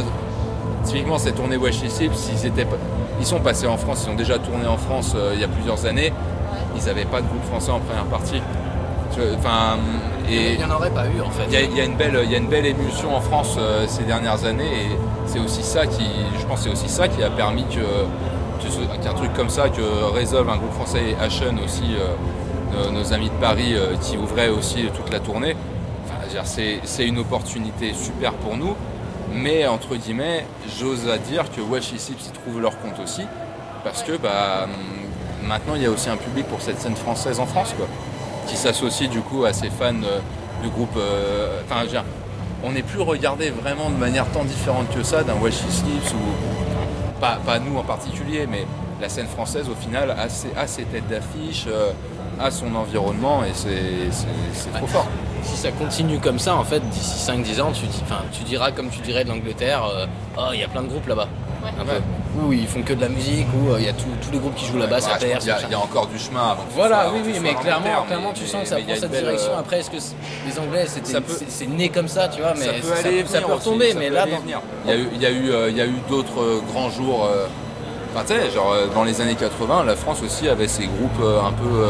typiquement 0.84 1.18
cette 1.18 1.36
tournée 1.36 1.56
Wash 1.56 1.80
Ships, 1.80 2.30
ils 2.32 2.46
étaient, 2.46 2.66
ils 3.20 3.26
sont 3.26 3.40
passés 3.40 3.66
en 3.66 3.76
France, 3.76 4.04
ils 4.06 4.10
ont 4.10 4.16
déjà 4.16 4.38
tourné 4.38 4.66
en 4.66 4.76
France 4.76 5.12
euh, 5.16 5.32
il 5.34 5.40
y 5.40 5.44
a 5.44 5.48
plusieurs 5.48 5.84
années. 5.86 6.12
ils 6.76 6.84
n'avaient 6.84 7.04
pas 7.04 7.20
de 7.20 7.26
groupe 7.26 7.44
français 7.44 7.70
en 7.70 7.80
première 7.80 8.04
partie. 8.04 8.40
Je- 9.16 9.34
Enfin, 9.38 9.76
et 10.30 10.52
Il 10.52 10.58
n'y 10.58 10.64
en 10.64 10.70
aurait 10.74 10.90
pas 10.90 11.04
eu 11.06 11.20
en 11.20 11.30
fait. 11.30 11.44
il 11.48 11.52
y, 11.52 11.56
a- 11.56 11.60
il 11.62 11.76
y 11.76 11.80
a 11.80 11.84
une 11.84 11.96
belle, 11.96 12.18
il 12.24 12.30
y 12.30 12.34
a 12.34 12.38
une 12.38 12.48
belle 12.48 12.66
émulsion 12.66 13.14
en 13.14 13.20
France 13.20 13.56
euh, 13.58 13.84
ces 13.86 14.02
dernières 14.04 14.44
années 14.44 14.64
et 14.72 14.96
c'est 15.26 15.38
aussi 15.38 15.62
ça 15.62 15.86
qui, 15.86 16.04
je 16.40 16.44
pense, 16.46 16.62
c'est 16.62 16.70
aussi 16.70 16.88
ça 16.88 17.08
qui 17.08 17.22
a 17.22 17.30
permis 17.30 17.64
que, 17.64 17.80
qu'un 19.02 19.12
truc 19.14 19.32
comme 19.34 19.50
ça, 19.50 19.68
que 19.68 19.82
Resolve, 20.18 20.48
un 20.48 20.56
groupe 20.56 20.72
français, 20.72 21.10
et 21.10 21.16
Ashen 21.22 21.58
aussi, 21.64 21.84
euh, 21.98 22.90
nos, 22.90 22.98
nos 23.00 23.12
amis 23.12 23.28
de 23.28 23.34
Paris 23.40 23.74
euh, 23.74 23.94
qui 24.00 24.16
ouvraient 24.16 24.48
aussi 24.48 24.84
toute 24.96 25.12
la 25.12 25.20
tournée. 25.20 25.54
Enfin, 26.06 26.42
c'est, 26.44 27.06
une 27.06 27.18
opportunité 27.18 27.92
super 27.94 28.32
pour 28.32 28.56
nous, 28.56 28.74
mais 29.32 29.66
entre 29.66 29.94
guillemets, 29.96 30.44
j'ose 30.78 31.08
à 31.08 31.18
dire 31.18 31.44
que 31.54 31.60
Wesh 31.60 31.92
et 31.92 31.98
Sips 31.98 32.26
y 32.28 32.30
trouvent 32.30 32.60
leur 32.60 32.78
compte 32.80 32.98
aussi 33.02 33.22
parce 33.84 34.02
que 34.02 34.16
bah, 34.16 34.64
hum, 34.64 35.48
maintenant 35.48 35.74
il 35.76 35.82
y 35.82 35.86
a 35.86 35.90
aussi 35.90 36.08
un 36.08 36.16
public 36.16 36.46
pour 36.46 36.60
cette 36.62 36.80
scène 36.80 36.96
française 36.96 37.38
en 37.38 37.46
France 37.46 37.74
quoi 37.76 37.86
qui 38.54 38.60
s'associe 38.60 39.08
du 39.10 39.20
coup 39.20 39.44
à 39.44 39.52
ces 39.52 39.68
fans 39.68 39.92
euh, 40.04 40.20
du 40.62 40.68
groupe. 40.68 40.96
euh, 40.96 41.60
Enfin, 41.68 41.84
dire, 41.86 42.04
on 42.62 42.70
n'est 42.72 42.82
plus 42.82 43.00
regardé 43.00 43.50
vraiment 43.50 43.90
de 43.90 43.96
manière 43.96 44.26
tant 44.30 44.44
différente 44.44 44.86
que 44.94 45.02
ça 45.02 45.22
d'un 45.24 45.34
Wesh 45.42 45.54
Sleeps 45.56 46.12
ou 46.14 47.20
pas, 47.20 47.38
pas 47.44 47.58
nous 47.58 47.76
en 47.76 47.82
particulier, 47.82 48.46
mais 48.48 48.64
la 49.00 49.08
scène 49.08 49.26
française 49.26 49.68
au 49.68 49.74
final 49.74 50.12
a 50.12 50.28
ses, 50.28 50.48
a 50.56 50.66
ses 50.68 50.84
têtes 50.84 51.08
d'affiche, 51.08 51.64
euh, 51.68 51.90
a 52.40 52.50
son 52.52 52.74
environnement 52.76 53.42
et 53.44 53.50
c'est 53.54 54.72
trop 54.78 54.86
fort. 54.86 55.06
Si 55.42 55.56
ça 55.56 55.72
continue 55.72 56.18
comme 56.20 56.38
ça, 56.38 56.54
en 56.56 56.64
fait, 56.64 56.80
d'ici 56.90 57.18
5-10 57.30 57.60
ans, 57.60 57.72
tu, 57.72 57.86
dis- 57.86 58.00
enfin, 58.04 58.22
tu 58.32 58.44
diras 58.44 58.70
comme 58.70 58.88
tu 58.88 59.00
dirais 59.00 59.24
de 59.24 59.28
l'Angleterre, 59.30 59.82
euh, 59.84 60.06
oh, 60.38 60.50
il 60.54 60.60
y 60.60 60.64
a 60.64 60.68
plein 60.68 60.82
de 60.82 60.88
groupes 60.88 61.08
là-bas. 61.08 61.28
Ou 62.36 62.52
ils 62.52 62.66
font 62.66 62.82
que 62.82 62.92
de 62.92 63.00
la 63.00 63.08
musique, 63.08 63.46
ou 63.56 63.70
euh, 63.72 63.76
il 63.78 63.86
y 63.86 63.88
a 63.88 63.92
tous 63.92 64.30
les 64.32 64.38
groupes 64.38 64.56
qui 64.56 64.66
jouent 64.66 64.78
là-bas, 64.78 64.96
Ouais, 64.96 65.00
ça 65.00 65.10
je 65.10 65.14
pense 65.14 65.24
perce. 65.24 65.38
qu'il 65.44 65.48
y 65.48 65.52
a- 65.52 65.54
machin. 65.54 65.66
il 65.68 65.72
y 65.72 65.74
a 65.74 65.78
encore 65.78 66.06
du 66.08 66.18
chemin 66.18 66.48
avant 66.50 66.64
Voilà, 66.74 67.10
oui, 67.14 67.20
oui, 67.24 67.38
mais 67.40 67.54
clairement, 67.54 68.32
tu 68.34 68.44
sens 68.46 68.62
que 68.62 68.68
ça 68.68 68.76
prend 68.76 68.94
cette 68.96 69.10
direction. 69.12 69.52
euh, 69.52 69.60
Après, 69.60 69.78
est-ce 69.80 69.90
que 69.90 69.96
les 69.96 70.58
Anglais, 70.58 70.84
c'est 71.48 71.68
né 71.68 71.88
comme 71.90 72.08
ça, 72.08 72.28
tu 72.28 72.40
vois, 72.40 72.54
mais 72.58 72.66
ça 73.26 73.40
peut 73.40 73.52
retomber, 73.52 73.94
mais 73.94 74.10
là. 74.10 74.26
Il 74.86 75.20
y 75.22 75.26
a 75.26 75.30
eu, 75.86 75.94
d'autres 76.08 76.40
euh, 76.40 76.60
grands 76.72 76.90
jours. 76.90 77.28
Enfin, 78.14 78.24
tu 78.26 78.32
sais, 78.34 78.50
genre 78.50 78.74
dans 78.94 79.04
les 79.04 79.20
années 79.20 79.34
80, 79.34 79.84
la 79.84 79.96
France 79.96 80.20
aussi 80.24 80.48
avait 80.48 80.68
ses 80.68 80.86
groupes 80.86 81.20
un 81.20 81.52
peu, 81.52 81.84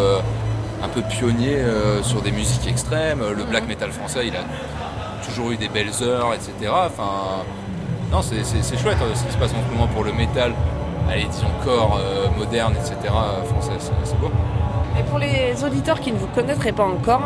un 0.83 0.89
peu 0.89 1.03
pionniers 1.03 1.59
sur 2.03 2.21
des 2.23 2.33
musiques 2.33 2.67
extrêmes. 2.67 3.21
Le 3.37 3.45
black 3.45 3.67
metal 3.67 3.91
français, 3.93 4.27
il 4.27 4.35
a 4.37 4.45
toujours 5.27 5.51
eu 5.53 5.57
des 5.57 5.69
belles 5.69 5.93
heures, 6.03 6.33
etc. 6.35 6.71
Enfin, 6.87 7.45
non, 8.11 8.21
c'est 8.23 8.79
chouette 8.79 8.97
euh, 9.03 9.15
ce 9.15 9.25
qui 9.25 9.33
se 9.33 9.39
passe 9.39 9.53
en 9.53 9.63
ce 9.69 9.73
moment 9.75 9.89
pour 9.89 10.05
le 10.05 10.13
métal 10.13 10.53
à 11.11 11.17
l'édition 11.17 11.49
corps 11.65 11.99
euh, 12.01 12.29
moderne, 12.39 12.75
etc. 12.77 12.97
euh, 13.05 13.45
français, 13.45 13.73
c'est 14.05 14.19
beau. 14.19 14.31
Et 14.99 15.03
pour 15.03 15.19
les 15.19 15.55
auditeurs 15.65 16.01
qui 16.01 16.13
ne 16.13 16.19
vous 16.19 16.29
connaîtraient 16.29 16.73
pas 16.73 16.85
encore, 16.85 17.23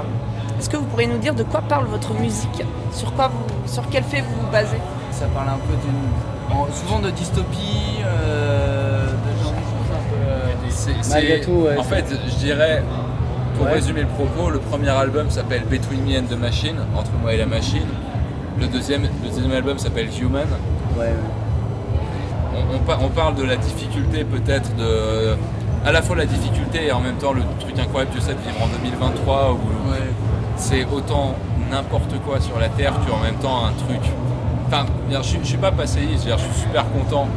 est-ce 0.59 0.68
que 0.70 0.76
vous 0.76 0.84
pourriez 0.86 1.06
nous 1.06 1.18
dire 1.18 1.34
de 1.34 1.42
quoi 1.44 1.60
parle 1.60 1.86
votre 1.86 2.14
musique? 2.14 2.62
Sur 2.92 3.12
quoi 3.14 3.28
vous, 3.28 3.44
sur 3.70 3.82
quel 3.90 4.02
fait 4.05 4.20
vous 4.22 4.34
vous 4.40 4.50
basez? 4.50 4.80
Ça 5.12 5.26
parle 5.26 5.48
un 5.48 5.59
peu 5.59 5.74
d'une. 5.84 6.56
en- 6.59 6.66
souvent 6.72 6.98
de 7.00 7.10
dystopie, 7.10 8.00
euh, 8.05 9.06
de 9.06 9.42
genre 9.42 9.52
de 9.52 9.59
choses 9.59 9.92
un 9.92 10.09
peu. 10.10 11.16
euh, 11.26 11.44
tout, 11.44 11.50
ouais, 11.68 11.76
en 11.78 11.82
fait, 11.84 12.05
je 12.28 12.34
dirais, 12.36 12.82
pour 13.56 13.66
Ouais. 13.66 13.72
résumer 13.74 14.00
le 14.02 14.06
propos, 14.09 14.50
le 14.50 14.59
premier 14.60 14.88
album 14.90 15.30
s'appelle 15.30 15.64
Between 15.64 16.02
Me 16.05 16.18
and 16.18 16.24
the 16.34 16.38
Machine, 16.38 16.76
entre 16.96 17.10
moi 17.22 17.32
et 17.34 17.36
la 17.36 17.46
machine. 17.46 17.86
Le 18.60 18.66
deuxième, 18.66 19.02
le 19.02 19.28
deuxième 19.28 19.52
album 19.52 19.78
s'appelle 19.78 20.09
Human. 20.20 20.47
Ouais, 20.98 21.12
On, 22.55 22.76
on 22.76 22.78
par- 22.80 23.02
on 23.02 23.09
parle 23.09 23.35
de 23.36 23.44
la 23.44 23.56
difficulté 23.56 24.24
peut-être 24.24 24.74
de, 24.76 25.36
à 25.86 25.93
la 25.93 26.02
fois 26.02 26.16
la 26.16 26.26
difficulté 26.26 26.86
et 26.86 26.93
en 26.93 27.01
même 27.01 27.16
temps 27.16 27.32
le 27.32 27.43
truc 27.60 27.78
incroyable 27.78 28.12
que 28.14 28.20
c'est 28.20 28.35
de 28.35 28.40
vivre 28.40 28.62
en 28.62 28.66
2023 28.82 29.52
où 29.52 29.59
c'est 30.56 30.85
autant 30.93 31.35
n'importe 31.70 32.18
quoi 32.26 32.40
sur 32.40 32.59
la 32.59 32.68
terre 32.68 32.94
qu'en 33.09 33.18
même 33.18 33.36
temps 33.36 33.64
un 33.64 33.72
truc. 33.72 34.01
Enfin, 34.66 34.86
je, 35.10 35.39
je 35.40 35.47
suis 35.47 35.56
pas 35.56 35.70
passéiste, 35.70 36.26
je 36.28 36.36
suis 36.36 36.60
super 36.62 36.85
content 36.90 37.28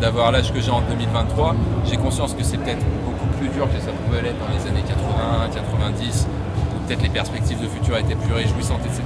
d'avoir 0.00 0.32
l'âge 0.32 0.52
que 0.52 0.60
j'ai 0.60 0.70
en 0.70 0.80
2023. 0.80 1.54
J'ai 1.88 1.96
conscience 1.96 2.32
que 2.34 2.42
c'est 2.42 2.56
peut-être 2.56 2.84
beaucoup 3.04 3.26
plus 3.38 3.48
dur 3.50 3.66
que 3.72 3.78
ça 3.80 3.92
pouvait 4.06 4.22
l'être 4.22 4.38
dans 4.38 4.48
les 4.52 4.68
années 4.70 4.82
80, 4.86 5.50
90, 5.54 6.26
où 6.74 6.86
peut-être 6.88 7.02
les 7.02 7.08
perspectives 7.10 7.60
de 7.60 7.68
futur 7.68 7.96
étaient 7.98 8.16
plus 8.16 8.32
réjouissantes, 8.34 8.80
etc. 8.86 9.02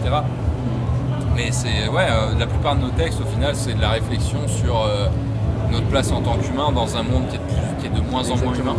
Mais 1.36 1.48
c'est 1.52 1.88
ouais, 1.88 2.06
euh, 2.10 2.38
la 2.38 2.46
plupart 2.46 2.76
de 2.76 2.80
nos 2.80 2.88
textes 2.90 3.20
au 3.20 3.26
final 3.26 3.54
c'est 3.54 3.74
de 3.74 3.80
la 3.80 3.90
réflexion 3.90 4.38
sur 4.48 4.80
euh, 4.80 5.06
notre 5.70 5.86
place 5.86 6.10
en 6.10 6.22
tant 6.22 6.36
qu'humain 6.38 6.72
dans 6.72 6.96
un 6.96 7.02
monde 7.02 7.28
qui 7.28 7.36
est 7.36 7.38
de, 7.38 7.44
plus- 7.44 7.76
qui 7.80 7.86
est 7.86 7.90
de 7.90 8.10
moins 8.10 8.28
en 8.30 8.36
moins 8.38 8.54
humain. 8.54 8.76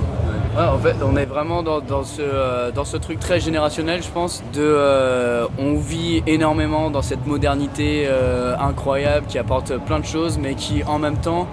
Ouais, 0.57 0.63
en 0.65 0.77
fait, 0.79 0.95
on 1.05 1.15
est 1.17 1.25
vraiment 1.25 1.61
dans, 1.61 1.81
dans 1.81 2.03
ce, 2.03 2.19
euh, 2.21 2.71
dans 2.71 2.83
ce 2.83 2.97
truc 2.97 3.19
très 3.19 3.39
générationnel, 3.39 4.01
je 4.01 4.09
pense. 4.09 4.41
De, 4.53 4.61
euh, 4.61 5.45
on 5.59 5.75
vit 5.75 6.23
énormément 6.25 6.89
dans 6.89 7.03
cette 7.03 7.27
modernité 7.27 8.05
euh, 8.07 8.55
incroyable 8.59 9.27
qui 9.27 9.37
apporte 9.37 9.77
plein 9.77 9.99
de 9.99 10.05
choses, 10.05 10.39
mais 10.39 10.55
qui 10.55 10.83
en 10.85 10.97
même 10.97 11.17
temps, 11.17 11.45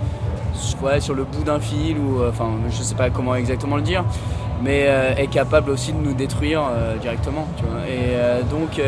ouais, 0.83 1.01
sur 1.01 1.13
le 1.15 1.25
bout 1.25 1.43
d'un 1.45 1.61
fil, 1.61 1.99
ou 1.99 2.23
enfin, 2.27 2.49
je 2.71 2.83
sais 2.83 2.95
pas 2.95 3.11
comment 3.11 3.35
exactement 3.35 3.77
le 3.77 3.83
dire, 3.83 4.05
mais 4.63 4.89
est 5.19 5.27
capable 5.27 5.71
aussi 5.71 5.93
de 5.93 5.99
nous 5.99 6.15
détruire 6.15 6.63
directement. 7.03 7.47
Tu 7.59 7.65
vois. 7.65 7.83
Et 7.87 8.43
donc, 8.51 8.81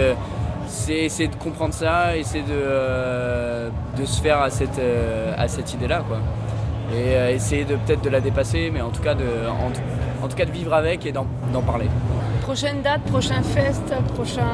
c'est 0.77 0.95
essayer 0.95 1.29
de 1.29 1.35
comprendre 1.37 1.75
ça, 1.75 2.17
essayer 2.17 2.43
de, 2.45 2.49
euh, 2.53 3.69
de 3.99 4.05
se 4.05 4.21
faire 4.21 4.41
à 4.41 4.51
cette, 4.51 4.79
euh, 4.79 5.33
à 5.37 5.49
cette 5.49 5.73
idée-là. 5.75 6.03
quoi 6.07 6.19
et 6.93 7.17
euh, 7.17 7.35
essayer 7.35 7.65
de 7.65 7.75
peut-être 7.75 8.03
de 8.03 8.11
la 8.11 8.21
dépasser, 8.21 8.71
mais 8.73 8.81
en 8.81 8.91
tout 8.91 9.03
cas 9.03 9.15
de, 9.15 9.25
en, 9.25 9.71
tout- 9.73 9.81
en 10.23 10.29
tout 10.29 10.37
cas 10.37 10.45
de 10.45 10.53
vivre 10.53 10.73
avec 10.73 11.05
et 11.05 11.11
d'en 11.11 11.27
d'en 11.53 11.61
parler. 11.63 11.87
Prochaine 12.43 12.81
date, 12.81 13.01
prochain 13.03 13.43
fest, 13.43 13.83
prochain, 14.15 14.47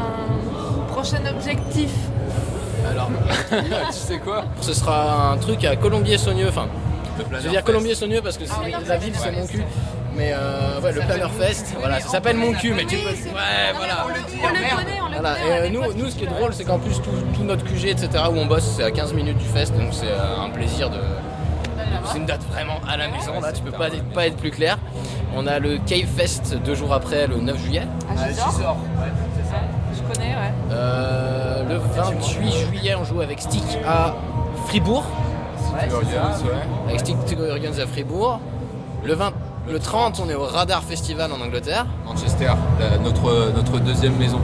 prochain 0.89 1.19
objectif 1.31 1.91
Alors, 2.91 3.11
tu 3.51 3.93
sais 3.99 4.19
quoi? 4.19 4.45
Ce 4.63 4.73
sera 4.73 5.33
un 5.33 5.37
truc 5.37 5.63
à 5.67 5.77
Colombier-Saunieux, 5.77 6.49
enfin, 6.49 6.69
je 7.19 7.37
veux 7.37 7.51
dire. 7.51 7.63
Colombier-Saunieux 7.65 8.23
parce 8.23 8.39
que 8.39 8.47
c'est- 8.47 8.89
la 8.89 8.97
ville 8.97 9.13
c'est 9.15 9.33
mon 9.33 9.47
cul. 9.47 9.63
Mais 10.15 10.33
euh, 10.35 10.81
ouais, 10.81 10.93
le 10.93 11.01
Planner 11.01 11.29
Fest, 11.39 11.75
voilà, 11.79 11.99
ça 12.01 12.09
s'appelle 12.09 12.37
mon 12.37 12.53
cul, 12.53 12.75
mais 12.75 12.85
tu 12.85 12.97
peux. 12.97 13.09
Ouais, 13.09 13.73
voilà. 13.75 14.05
On 14.05 14.09
le 14.09 14.15
connaît, 14.47 15.01
on 15.03 15.09
le 15.09 15.15
Voilà, 15.15 15.37
et 15.39 15.53
euh, 15.53 15.69
nous, 15.71 15.81
nous, 15.97 16.11
ce 16.11 16.17
qui 16.17 16.25
est 16.25 16.29
drôle, 16.29 16.53
c'est 16.53 16.65
qu'en 16.65 16.79
plus, 16.79 17.01
tout, 17.01 17.11
tout 17.35 17.45
notre 17.45 17.65
QG, 17.65 17.87
etc., 17.87 18.09
où 18.31 18.37
on 18.37 18.47
bosse, 18.47 18.75
c'est 18.77 18.85
à 18.85 18.91
15 18.91 19.15
minutes 19.15 19.39
du 19.39 19.47
fest, 19.47 19.73
donc 19.77 19.89
c'est 19.93 20.09
euh, 20.11 20.45
un 20.45 20.51
plaisir 20.51 20.91
de. 20.91 20.99
C'est 22.05 22.19
une 22.19 22.27
date 22.27 22.43
vraiment 22.51 22.81
à 22.89 22.97
la 22.97 23.09
maison, 23.09 23.41
là, 23.41 23.53
tu 23.53 23.63
peux 23.63 23.71
pas, 23.71 23.87
être- 23.89 24.03
pas 24.13 24.27
être 24.27 24.37
plus 24.37 24.51
clair. 24.51 24.77
On 25.35 25.47
a 25.47 25.59
le 25.61 25.79
Cave 25.79 26.07
Fest 26.17 26.55
deux 26.63 26.75
jours 26.75 26.93
après, 26.93 27.27
le 27.27 27.37
9 27.37 27.57
juillet. 27.59 27.87
Ah, 28.11 28.29
Gisors 28.29 28.77
Je 29.95 30.13
connais, 30.13 30.31
ouais. 30.31 30.53
Euh, 30.73 31.63
le 31.69 31.77
28 31.79 32.53
juillet, 32.67 32.95
on 32.97 33.05
joue 33.05 33.21
avec 33.21 33.41
Stick 33.41 33.65
à 33.87 34.15
Fribourg. 34.67 35.05
Glorious, 35.89 36.07
ouais. 36.07 36.89
Avec 36.89 37.01
Stick 37.01 37.25
Tugorians 37.25 37.79
à 37.83 37.87
Fribourg. 37.87 38.41
Le, 39.05 39.15
20 39.15 39.33
le 39.69 39.79
30, 39.79 40.21
on 40.25 40.29
est 40.29 40.35
au 40.35 40.45
Radar 40.45 40.83
Festival 40.83 41.31
en 41.33 41.41
Angleterre. 41.41 41.87
Manchester, 42.05 42.53
la- 42.81 42.99
notre, 42.99 43.53
notre 43.55 43.79
deuxième 43.79 44.17
maison. 44.17 44.41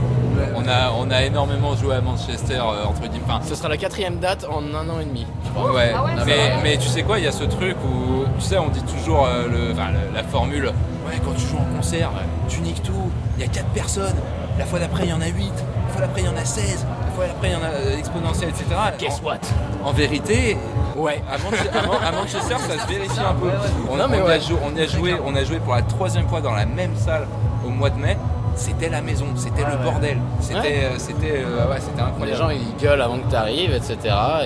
On 0.55 0.67
a, 0.67 0.91
on 0.97 1.11
a 1.11 1.23
énormément 1.23 1.75
joué 1.75 1.95
à 1.95 2.01
Manchester 2.01 2.55
euh, 2.55 2.85
entre 2.87 3.01
guillemets. 3.01 3.25
Enfin, 3.27 3.39
Ce 3.45 3.55
sera 3.55 3.67
la 3.67 3.75
quatrième 3.77 4.19
date 4.19 4.45
en 4.49 4.61
un 4.73 4.89
an 4.89 4.99
et 5.01 5.05
demi. 5.05 5.25
je 5.45 5.49
crois. 5.51 5.73
Ouais, 5.73 5.91
Ah 5.95 6.03
ouais, 6.05 6.11
mais, 6.25 6.53
mais 6.63 6.77
tu 6.77 6.87
sais 6.87 7.03
quoi, 7.03 7.19
il 7.19 7.25
y 7.25 7.27
a 7.27 7.31
ce 7.33 7.43
truc 7.43 7.75
où, 7.83 8.23
tu 8.39 8.45
sais, 8.45 8.57
on 8.57 8.69
dit 8.69 8.81
toujours 8.83 9.25
euh, 9.25 9.47
le, 9.47 9.73
enfin, 9.73 9.89
le- 9.91 10.15
la 10.15 10.23
formule, 10.23 10.67
ouais, 10.67 11.19
quand 11.25 11.33
tu 11.33 11.45
joues 11.45 11.57
en 11.57 11.75
concert, 11.75 12.09
tu 12.47 12.61
niques 12.61 12.81
tout, 12.83 12.93
il 13.37 13.41
y 13.43 13.45
a 13.45 13.49
4 13.49 13.65
personnes, 13.67 14.15
la 14.57 14.65
fois 14.65 14.79
d'après 14.79 15.03
il 15.03 15.09
y 15.09 15.13
en 15.13 15.21
a 15.21 15.27
8, 15.27 15.51
la 15.87 15.93
fois 15.93 16.01
d'après 16.01 16.21
il 16.21 16.25
y 16.25 16.29
en 16.29 16.37
a 16.37 16.45
16, 16.45 16.85
d'après 17.27 17.49
il 17.49 17.53
y 17.53 17.55
en 17.55 17.63
a 17.63 17.69
euh, 17.71 17.97
exponentiel, 17.97 18.49
etc. 18.49 18.65
Guess 18.99 19.21
what? 19.23 19.37
En 19.83 19.91
vérité, 19.91 20.57
ouais, 20.95 21.21
à, 21.31 21.37
Manche- 21.37 21.67
à 21.71 21.87
Man- 21.87 21.97
à 22.05 22.11
Manchester 22.11 22.55
ça 22.59 22.83
se 22.83 22.87
vérifie 22.87 23.19
un 23.19 23.33
peu. 23.33 23.49
On, 23.89 23.95
Non, 23.97 24.07
mais 24.09 24.21
on 24.21 24.25
ouais. 24.25 24.33
a 24.33 24.37
on 24.37 24.87
joué, 24.99 25.15
on 25.25 25.35
a 25.35 25.43
joué 25.43 25.59
pour 25.59 25.73
la 25.75 25.81
troisième 25.83 26.27
fois 26.27 26.41
dans 26.41 26.53
la 26.53 26.65
même 26.65 26.95
salle 26.95 27.27
au 27.65 27.69
mois 27.69 27.89
de 27.89 27.97
mai. 27.99 28.17
C'était 28.55 28.89
la 28.89 29.01
maison, 29.01 29.25
c'était 29.37 29.61
le 29.63 29.77
bordel, 29.81 30.17
c'était, 30.41 30.59
Ouais. 30.59 30.83
euh, 30.83 30.95
c'était, 30.97 31.43
euh, 31.45 31.69
ouais, 31.69 31.79
c'était 31.79 32.01
incroyable. 32.01 32.25
Les 32.31 32.35
gens 32.35 32.49
ils 32.49 32.75
gueulent 32.83 33.01
avant 33.01 33.17
que 33.19 33.29
tu 33.29 33.35
arrives, 33.35 33.71
etc. 33.73 33.97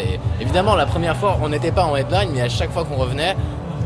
Et 0.06 0.20
évidemment, 0.40 0.76
la 0.76 0.86
première 0.86 1.18
fois, 1.18 1.40
on 1.42 1.50
n'était 1.50 1.72
pas 1.72 1.86
en 1.86 1.96
headline, 1.96 2.30
mais 2.32 2.42
à 2.42 2.50
chaque 2.50 2.72
fois 2.72 2.84
qu'on 2.84 2.96
revenait, 2.98 3.36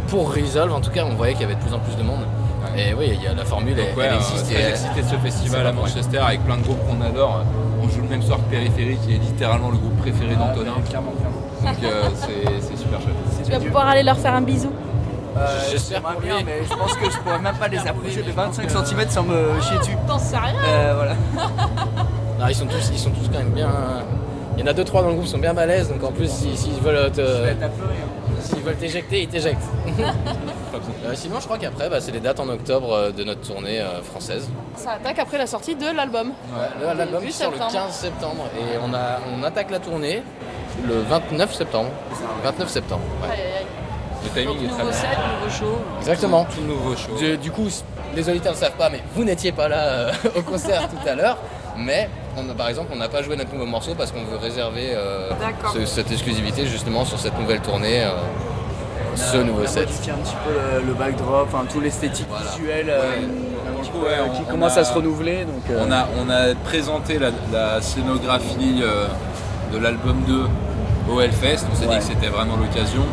pour 0.09 0.33
Resolve, 0.35 0.73
en 0.73 0.81
tout 0.81 0.89
cas, 0.91 1.05
on 1.05 1.15
voyait 1.15 1.33
qu'il 1.33 1.43
y 1.43 1.45
avait 1.45 1.55
de 1.55 1.61
plus 1.61 1.73
en 1.73 1.79
plus 1.79 1.95
de 1.95 2.03
monde. 2.03 2.25
Et 2.77 2.93
oui, 2.93 3.11
il 3.13 3.23
y 3.23 3.27
a 3.27 3.33
la 3.33 3.45
formule, 3.45 3.75
Donc 3.75 3.85
elle, 3.91 3.97
ouais, 3.97 4.05
elle 4.07 4.13
euh, 4.13 4.17
existe. 4.17 4.45
très 4.47 4.55
et 4.55 4.59
elle- 4.63 4.69
excité 4.71 5.01
de 5.01 5.07
ce 5.07 5.15
festival 5.15 5.65
à. 5.67 5.71
Manchester 5.71 6.17
avec 6.17 6.43
plein 6.45 6.57
de 6.57 6.63
groupes 6.63 6.79
qu'on 6.87 7.01
adore. 7.05 7.43
On 7.81 7.87
joue 7.89 8.01
le 8.01 8.07
même 8.07 8.21
soir 8.21 8.39
que 8.39 8.51
Périphérie 8.51 8.97
qui 9.05 9.13
est 9.15 9.19
littéralement 9.19 9.69
le 9.69 9.77
groupe 9.77 9.97
préféré 9.97 10.35
d'Antonin. 10.35 10.73
Donc 10.73 11.75
euh, 11.83 12.09
c'est 12.15 12.61
c'est 12.61 12.77
super 12.77 13.01
chouette. 13.01 13.15
Tu 13.45 13.51
vas 13.51 13.59
pouvoir 13.59 13.87
aller 13.87 14.03
leur 14.03 14.17
faire 14.17 14.33
un 14.33 14.41
bisou. 14.41 14.71
J'espère 15.71 16.01
pour 16.01 16.19
bien, 16.21 16.37
mais 16.45 16.63
je 16.63 16.75
pense 16.75 16.93
que 16.95 17.09
je 17.11 17.17
pourrais 17.19 17.39
même 17.39 17.55
pas 17.55 17.67
les 17.67 17.77
approcher 17.77 18.23
de 18.23 18.31
25 18.31 18.69
cm 18.69 19.09
sans 19.09 19.23
me 19.23 19.61
chier 19.61 19.77
dessus. 19.77 19.97
T'en 20.07 20.17
sais 20.17 20.37
rien 20.37 20.55
Euh, 20.67 20.93
voilà. 20.95 21.15
Non, 22.39 22.45
ils, 22.47 22.53
sont 22.53 22.67
tous, 22.67 22.91
ils 22.93 22.99
sont 22.99 23.09
tous 23.09 23.27
quand 23.33 23.39
même 23.39 23.49
bien. 23.49 23.67
Il 24.55 24.61
y 24.61 24.63
en 24.63 24.67
a 24.67 24.73
deux 24.73 24.83
trois 24.83 25.01
dans 25.01 25.07
le 25.07 25.13
groupe 25.13 25.25
qui 25.25 25.31
sont 25.31 25.39
bien 25.39 25.55
balèzes, 25.55 25.89
donc 25.89 26.03
en 26.03 26.11
plus, 26.11 26.29
s'ils 26.29 26.55
s'ils 26.55 26.79
veulent 26.81 27.11
te. 27.11 27.21
S'ils 28.41 28.59
veulent 28.61 28.75
t'éjecter, 28.75 29.23
ils 29.23 29.27
t'éjectent. 29.27 29.67
Euh, 31.05 31.11
sinon, 31.15 31.39
je 31.39 31.45
crois 31.45 31.57
qu'après, 31.57 31.89
bah, 31.89 31.99
c'est 32.01 32.11
les 32.11 32.19
dates 32.19 32.39
en 32.39 32.49
octobre 32.49 32.91
euh, 32.93 33.11
de 33.11 33.23
notre 33.23 33.41
tournée 33.41 33.79
euh, 33.79 34.01
française. 34.03 34.49
Ça 34.75 34.91
attaque 34.91 35.19
après 35.19 35.37
la 35.37 35.47
sortie 35.47 35.75
de 35.75 35.85
l'album. 35.95 36.29
Ouais, 36.53 36.93
l'album 36.95 37.21
sort 37.29 37.51
le 37.51 37.57
septembre. 37.57 37.71
15 37.73 37.91
septembre 37.93 38.43
et 38.59 38.77
on, 38.83 38.93
a, 38.93 39.19
on 39.37 39.43
attaque 39.43 39.71
la 39.71 39.79
tournée 39.79 40.23
le 40.87 40.99
29 41.01 41.53
septembre. 41.53 41.89
29 42.43 42.69
septembre. 42.69 43.01
ouais. 43.23 43.33
Aïe, 43.33 43.39
aïe, 43.41 43.53
aïe. 43.59 43.65
Le 44.23 44.29
timing 44.41 44.65
est 44.65 44.67
très 44.69 44.77
Nouveau 44.79 44.83
bien. 44.89 44.91
set, 44.93 45.09
nouveau 45.39 45.55
show. 45.55 45.77
Exactement. 45.99 46.45
Tout 46.45 46.61
nouveau 46.61 46.95
show. 46.95 47.15
Du, 47.17 47.37
du 47.37 47.51
coup, 47.51 47.67
les 48.15 48.27
auditeurs 48.29 48.53
ne 48.53 48.57
savent 48.57 48.75
pas, 48.77 48.89
mais 48.89 49.01
vous 49.15 49.23
n'étiez 49.23 49.51
pas 49.51 49.67
là 49.67 49.77
euh, 49.87 50.11
au 50.35 50.41
concert 50.41 50.87
tout 50.89 51.07
à 51.07 51.15
l'heure. 51.15 51.37
Mais 51.77 52.09
on 52.35 52.49
a- 52.49 52.53
par 52.53 52.67
exemple, 52.69 52.89
on 52.93 52.97
n'a 52.97 53.07
pas 53.07 53.21
joué 53.21 53.35
notre 53.37 53.53
nouveau 53.53 53.67
morceau 53.67 53.93
parce 53.95 54.11
qu'on 54.11 54.23
veut 54.25 54.37
réserver 54.37 54.93
euh, 54.95 55.29
ce- 55.73 55.85
cette 55.85 56.11
exclusivité 56.11 56.65
justement 56.65 57.05
sur 57.05 57.19
cette 57.19 57.37
nouvelle 57.39 57.61
tournée, 57.61 58.03
euh, 58.03 58.09
ce 59.17 59.37
nouveau 59.37 59.61
on 59.61 59.65
a 59.65 59.67
set. 59.67 59.87
un 59.89 60.13
petit 60.17 60.35
peu 60.45 60.51
le, 60.81 60.87
le 60.87 60.93
backdrop, 60.93 61.47
enfin 61.51 61.65
tout 61.71 61.79
l'esthétique 61.79 62.27
visuelle 62.51 62.91
petit 63.81 63.89
peu, 63.91 63.97
Ouais, 63.99 64.05
euh, 64.13 64.25
on- 64.27 64.33
qui 64.35 64.41
on 64.47 64.51
commence 64.51 64.77
a- 64.77 64.81
à 64.81 64.83
se 64.83 64.93
renouveler. 64.93 65.45
Donc, 65.45 65.63
euh, 65.69 65.83
On, 65.87 65.91
a, 65.91 66.07
on 66.19 66.29
a 66.29 66.55
présenté 66.65 67.19
la, 67.19 67.29
la 67.51 67.81
scénographie 67.81 68.79
euh, 68.81 69.07
de 69.73 69.77
l'album 69.77 70.21
2 70.27 70.45
au 71.11 71.21
Hellfest. 71.21 71.65
On 71.71 71.75
s'est 71.75 71.83
dit 71.85 71.89
Ouais. 71.89 71.97
que 71.99 72.03
c'était 72.03 72.27
vraiment 72.27 72.55
l'occasion. 72.57 73.03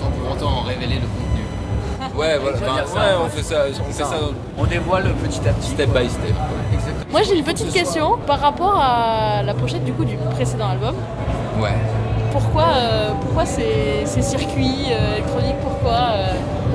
Sans 0.00 0.06
pour 0.10 0.32
autant 0.32 0.60
en 0.60 0.62
révéler 0.62 0.96
le 0.96 1.00
contenu. 1.02 2.16
Ouais, 2.18 2.38
voilà. 2.38 2.56
Dire 2.56 2.66
ça, 2.88 2.94
ouais, 2.94 3.00
ouais. 3.00 3.12
on 3.24 3.28
fait 3.28 3.42
ça, 3.42 3.56
on 3.68 3.84
fait 3.92 4.02
ça. 4.02 4.04
ça 4.10 4.16
on 4.58 4.64
dévoile 4.64 5.04
petit 5.22 5.40
à 5.48 5.52
petit. 5.52 5.70
step 5.70 5.90
by 5.90 6.08
step. 6.08 6.34
Moi 7.10 7.22
j'ai 7.22 7.36
une 7.36 7.44
petite 7.44 7.72
question 7.72 8.16
par 8.26 8.40
rapport 8.40 8.78
à 8.80 9.42
la 9.42 9.52
pochette 9.54 9.84
du 9.84 9.92
coup 9.92 10.04
du 10.04 10.16
précédent 10.34 10.70
album. 10.70 10.94
Ouais. 11.60 11.74
Pourquoi, 12.32 12.64
euh, 12.76 13.10
pourquoi 13.20 13.44
ces, 13.46 14.02
ces 14.04 14.22
circuits 14.22 14.86
euh, 14.90 15.14
électroniques 15.16 15.56
Pourquoi 15.62 15.92
euh, 16.14 16.26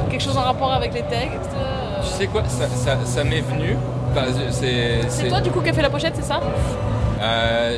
quelque 0.10 0.22
chose 0.24 0.38
en 0.38 0.42
rapport 0.42 0.74
avec 0.74 0.94
les 0.94 1.04
textes 1.04 1.52
euh, 1.58 2.02
Tu 2.02 2.08
sais 2.10 2.28
quoi, 2.28 2.44
ça, 2.48 2.68
ça- 2.68 2.98
ça 3.06 3.24
m'est 3.24 3.42
venu. 3.42 3.78
Enfin, 4.12 4.26
c'est, 4.52 5.02
C'est 5.10 5.28
toi 5.28 5.42
du 5.42 5.52
coup 5.52 5.62
qui 5.62 5.70
as 5.70 5.74
fait 5.74 5.82
la 5.82 5.90
pochette, 5.90 6.14
c'est 6.16 6.24
ça? 6.24 6.40
Euh, 7.22 7.78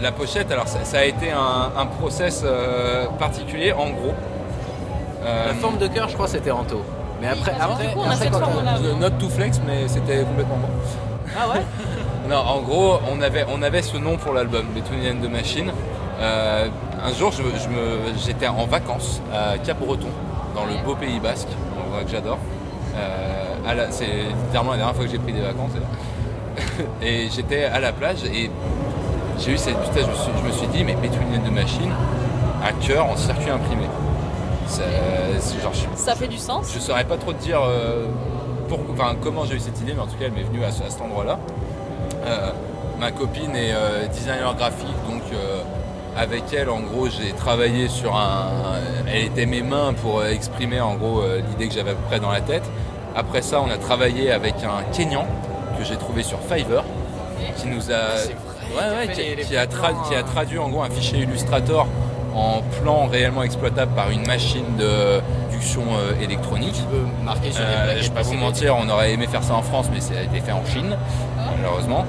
la 0.00 0.12
pochette, 0.12 0.50
alors 0.50 0.66
ça, 0.68 0.78
ça 0.84 0.98
a 0.98 1.04
été 1.04 1.30
un, 1.30 1.80
un 1.80 1.86
process 1.86 2.42
euh, 2.44 3.06
particulier, 3.18 3.72
en 3.72 3.90
gros. 3.90 4.14
Euh, 5.24 5.48
La 5.48 5.54
forme 5.54 5.78
de 5.78 5.86
cœur, 5.86 6.08
je 6.08 6.14
crois, 6.14 6.26
c'était 6.28 6.50
Anto. 6.50 6.82
Mais 7.20 7.28
après, 7.28 7.52
que 7.52 7.62
après, 7.62 7.86
coup, 7.92 8.00
on 8.04 8.10
après, 8.10 8.28
quand 8.30 8.40
je 8.82 9.00
note 9.00 9.18
tout 9.18 9.30
flex, 9.30 9.60
mais 9.64 9.86
c'était 9.86 10.22
complètement 10.24 10.56
bon. 10.56 10.68
Ah 11.38 11.48
ouais? 11.54 11.62
Non, 12.28 12.36
en 12.38 12.60
gros, 12.60 12.98
on 13.12 13.20
avait, 13.20 13.44
on 13.52 13.62
avait 13.62 13.82
ce 13.82 13.96
nom 13.96 14.16
pour 14.16 14.32
l'album, 14.32 14.64
Between 14.74 15.00
and 15.18 15.26
the 15.26 15.30
Machine. 15.30 15.72
Euh, 16.20 16.68
un 17.04 17.12
jour, 17.12 17.32
je, 17.32 17.42
je 17.42 17.68
me- 17.68 18.16
j'étais 18.24 18.48
en 18.48 18.66
vacances 18.66 19.20
à 19.32 19.58
Cap-Breton, 19.58 20.08
dans 20.54 20.64
le 20.64 20.74
beau 20.84 20.94
Pays 20.94 21.18
Basque, 21.20 21.48
un 21.76 21.86
endroit 21.86 22.04
que 22.04 22.10
j'adore. 22.10 22.38
Euh, 22.96 23.54
à 23.66 23.74
la- 23.74 23.90
c'est 23.90 24.06
littéralement 24.44 24.72
la 24.72 24.78
dernière 24.78 24.94
fois 24.94 25.04
que 25.04 25.10
j'ai 25.10 25.18
pris 25.18 25.32
des 25.32 25.40
vacances. 25.40 25.70
Et 27.02 27.28
j'étais 27.34 27.64
à 27.64 27.80
la 27.80 27.92
plage 27.92 28.24
et 28.24 28.50
j'ai 29.38 29.52
eu 29.52 29.56
cette 29.56 29.78
putain, 29.78 30.02
je 30.02 30.06
me 30.10 30.14
suis, 30.14 30.32
je 30.42 30.46
me 30.46 30.52
suis 30.52 30.66
dit, 30.68 30.84
mais 30.84 30.92
and 30.94 31.48
the 31.48 31.50
Machine, 31.50 31.90
à 32.62 32.72
cœur 32.86 33.06
en 33.06 33.16
circuit 33.16 33.50
imprimé. 33.50 33.84
Genre, 35.62 35.72
je- 35.74 35.98
Ça 36.00 36.14
fait 36.14 36.28
du 36.28 36.36
sens. 36.38 36.70
je 36.74 36.78
saurais 36.78 37.04
pas 37.04 37.16
trop 37.16 37.32
te 37.32 37.42
dire 37.42 37.60
euh, 37.62 38.06
pour- 38.68 38.80
enfin, 38.92 39.14
comment 39.20 39.44
j'ai 39.44 39.56
eu 39.56 39.60
cette 39.60 39.80
idée, 39.80 39.92
mais 39.94 40.00
en 40.02 40.06
tout 40.06 40.16
cas, 40.18 40.26
elle 40.26 40.32
m'est 40.32 40.42
venue 40.42 40.64
à, 40.64 40.70
ce- 40.70 40.82
à 40.82 40.90
cet 40.90 41.00
endroit-là. 41.00 41.38
Euh, 42.26 42.50
ma 43.00 43.10
copine 43.10 43.54
est 43.56 43.74
designer 44.12 44.54
graphique, 44.54 44.86
donc 45.10 45.22
avec 46.16 46.44
elle, 46.52 46.68
en 46.70 46.80
gros, 46.80 47.08
j'ai 47.08 47.32
travaillé 47.32 47.88
sur 47.88 48.14
un. 48.16 48.48
Elle 49.12 49.24
était 49.24 49.46
mes 49.46 49.62
mains 49.62 49.92
pour 49.94 50.24
exprimer, 50.24 50.80
en 50.80 50.94
gros, 50.94 51.20
euh, 51.22 51.40
l'idée 51.50 51.68
que 51.68 51.74
j'avais 51.74 51.90
à 51.92 51.94
peu 51.94 52.02
près 52.08 52.20
dans 52.20 52.30
la 52.30 52.40
tête. 52.40 52.64
Après 53.14 53.42
ça, 53.42 53.60
on 53.60 53.70
a 53.70 53.76
travaillé 53.78 54.30
avec 54.32 54.54
un 54.64 54.82
Kenyan 54.92 55.26
que 55.78 55.84
j'ai 55.84 55.96
trouvé 55.96 56.22
sur 56.22 56.38
Fiverr, 56.40 56.84
qui 57.56 57.66
nous 57.68 57.90
a. 57.90 57.94
Ouais, 57.94 58.96
ouais, 58.96 59.06
fait 59.08 59.12
qui, 59.12 59.20
les- 59.22 59.36
les 59.36 59.42
qui 59.42 59.56
a 59.56 59.66
qui 59.66 59.74
euh, 60.14 60.22
traduit 60.22 60.58
en 60.58 60.68
gros 60.70 60.82
un 60.82 60.88
fichier 60.88 61.18
Illustrator 61.18 61.86
en 62.34 62.62
plan 62.82 63.06
réellement 63.06 63.42
exploitable 63.42 63.92
par 63.94 64.08
une 64.10 64.26
machine 64.26 64.64
de 64.78 65.20
production 65.48 65.82
euh, 65.98 66.18
électronique. 66.24 66.76
marquer 67.22 67.52
sur 67.52 67.60
les 67.60 67.66
Euh, 67.66 67.84
plaquettes 67.84 68.02
je 68.04 68.08
vais 68.08 68.14
pas 68.14 68.22
vous 68.22 68.34
mentir, 68.34 68.76
on 68.78 68.88
aurait 68.88 69.12
aimé 69.12 69.26
faire 69.26 69.42
ça 69.42 69.54
en 69.54 69.62
France, 69.62 69.86
mais 69.92 70.00
ça 70.00 70.14
a 70.18 70.22
été 70.22 70.40
fait 70.40 70.52
en 70.52 70.64
Chine, 70.64 70.96
malheureusement. 71.58 72.06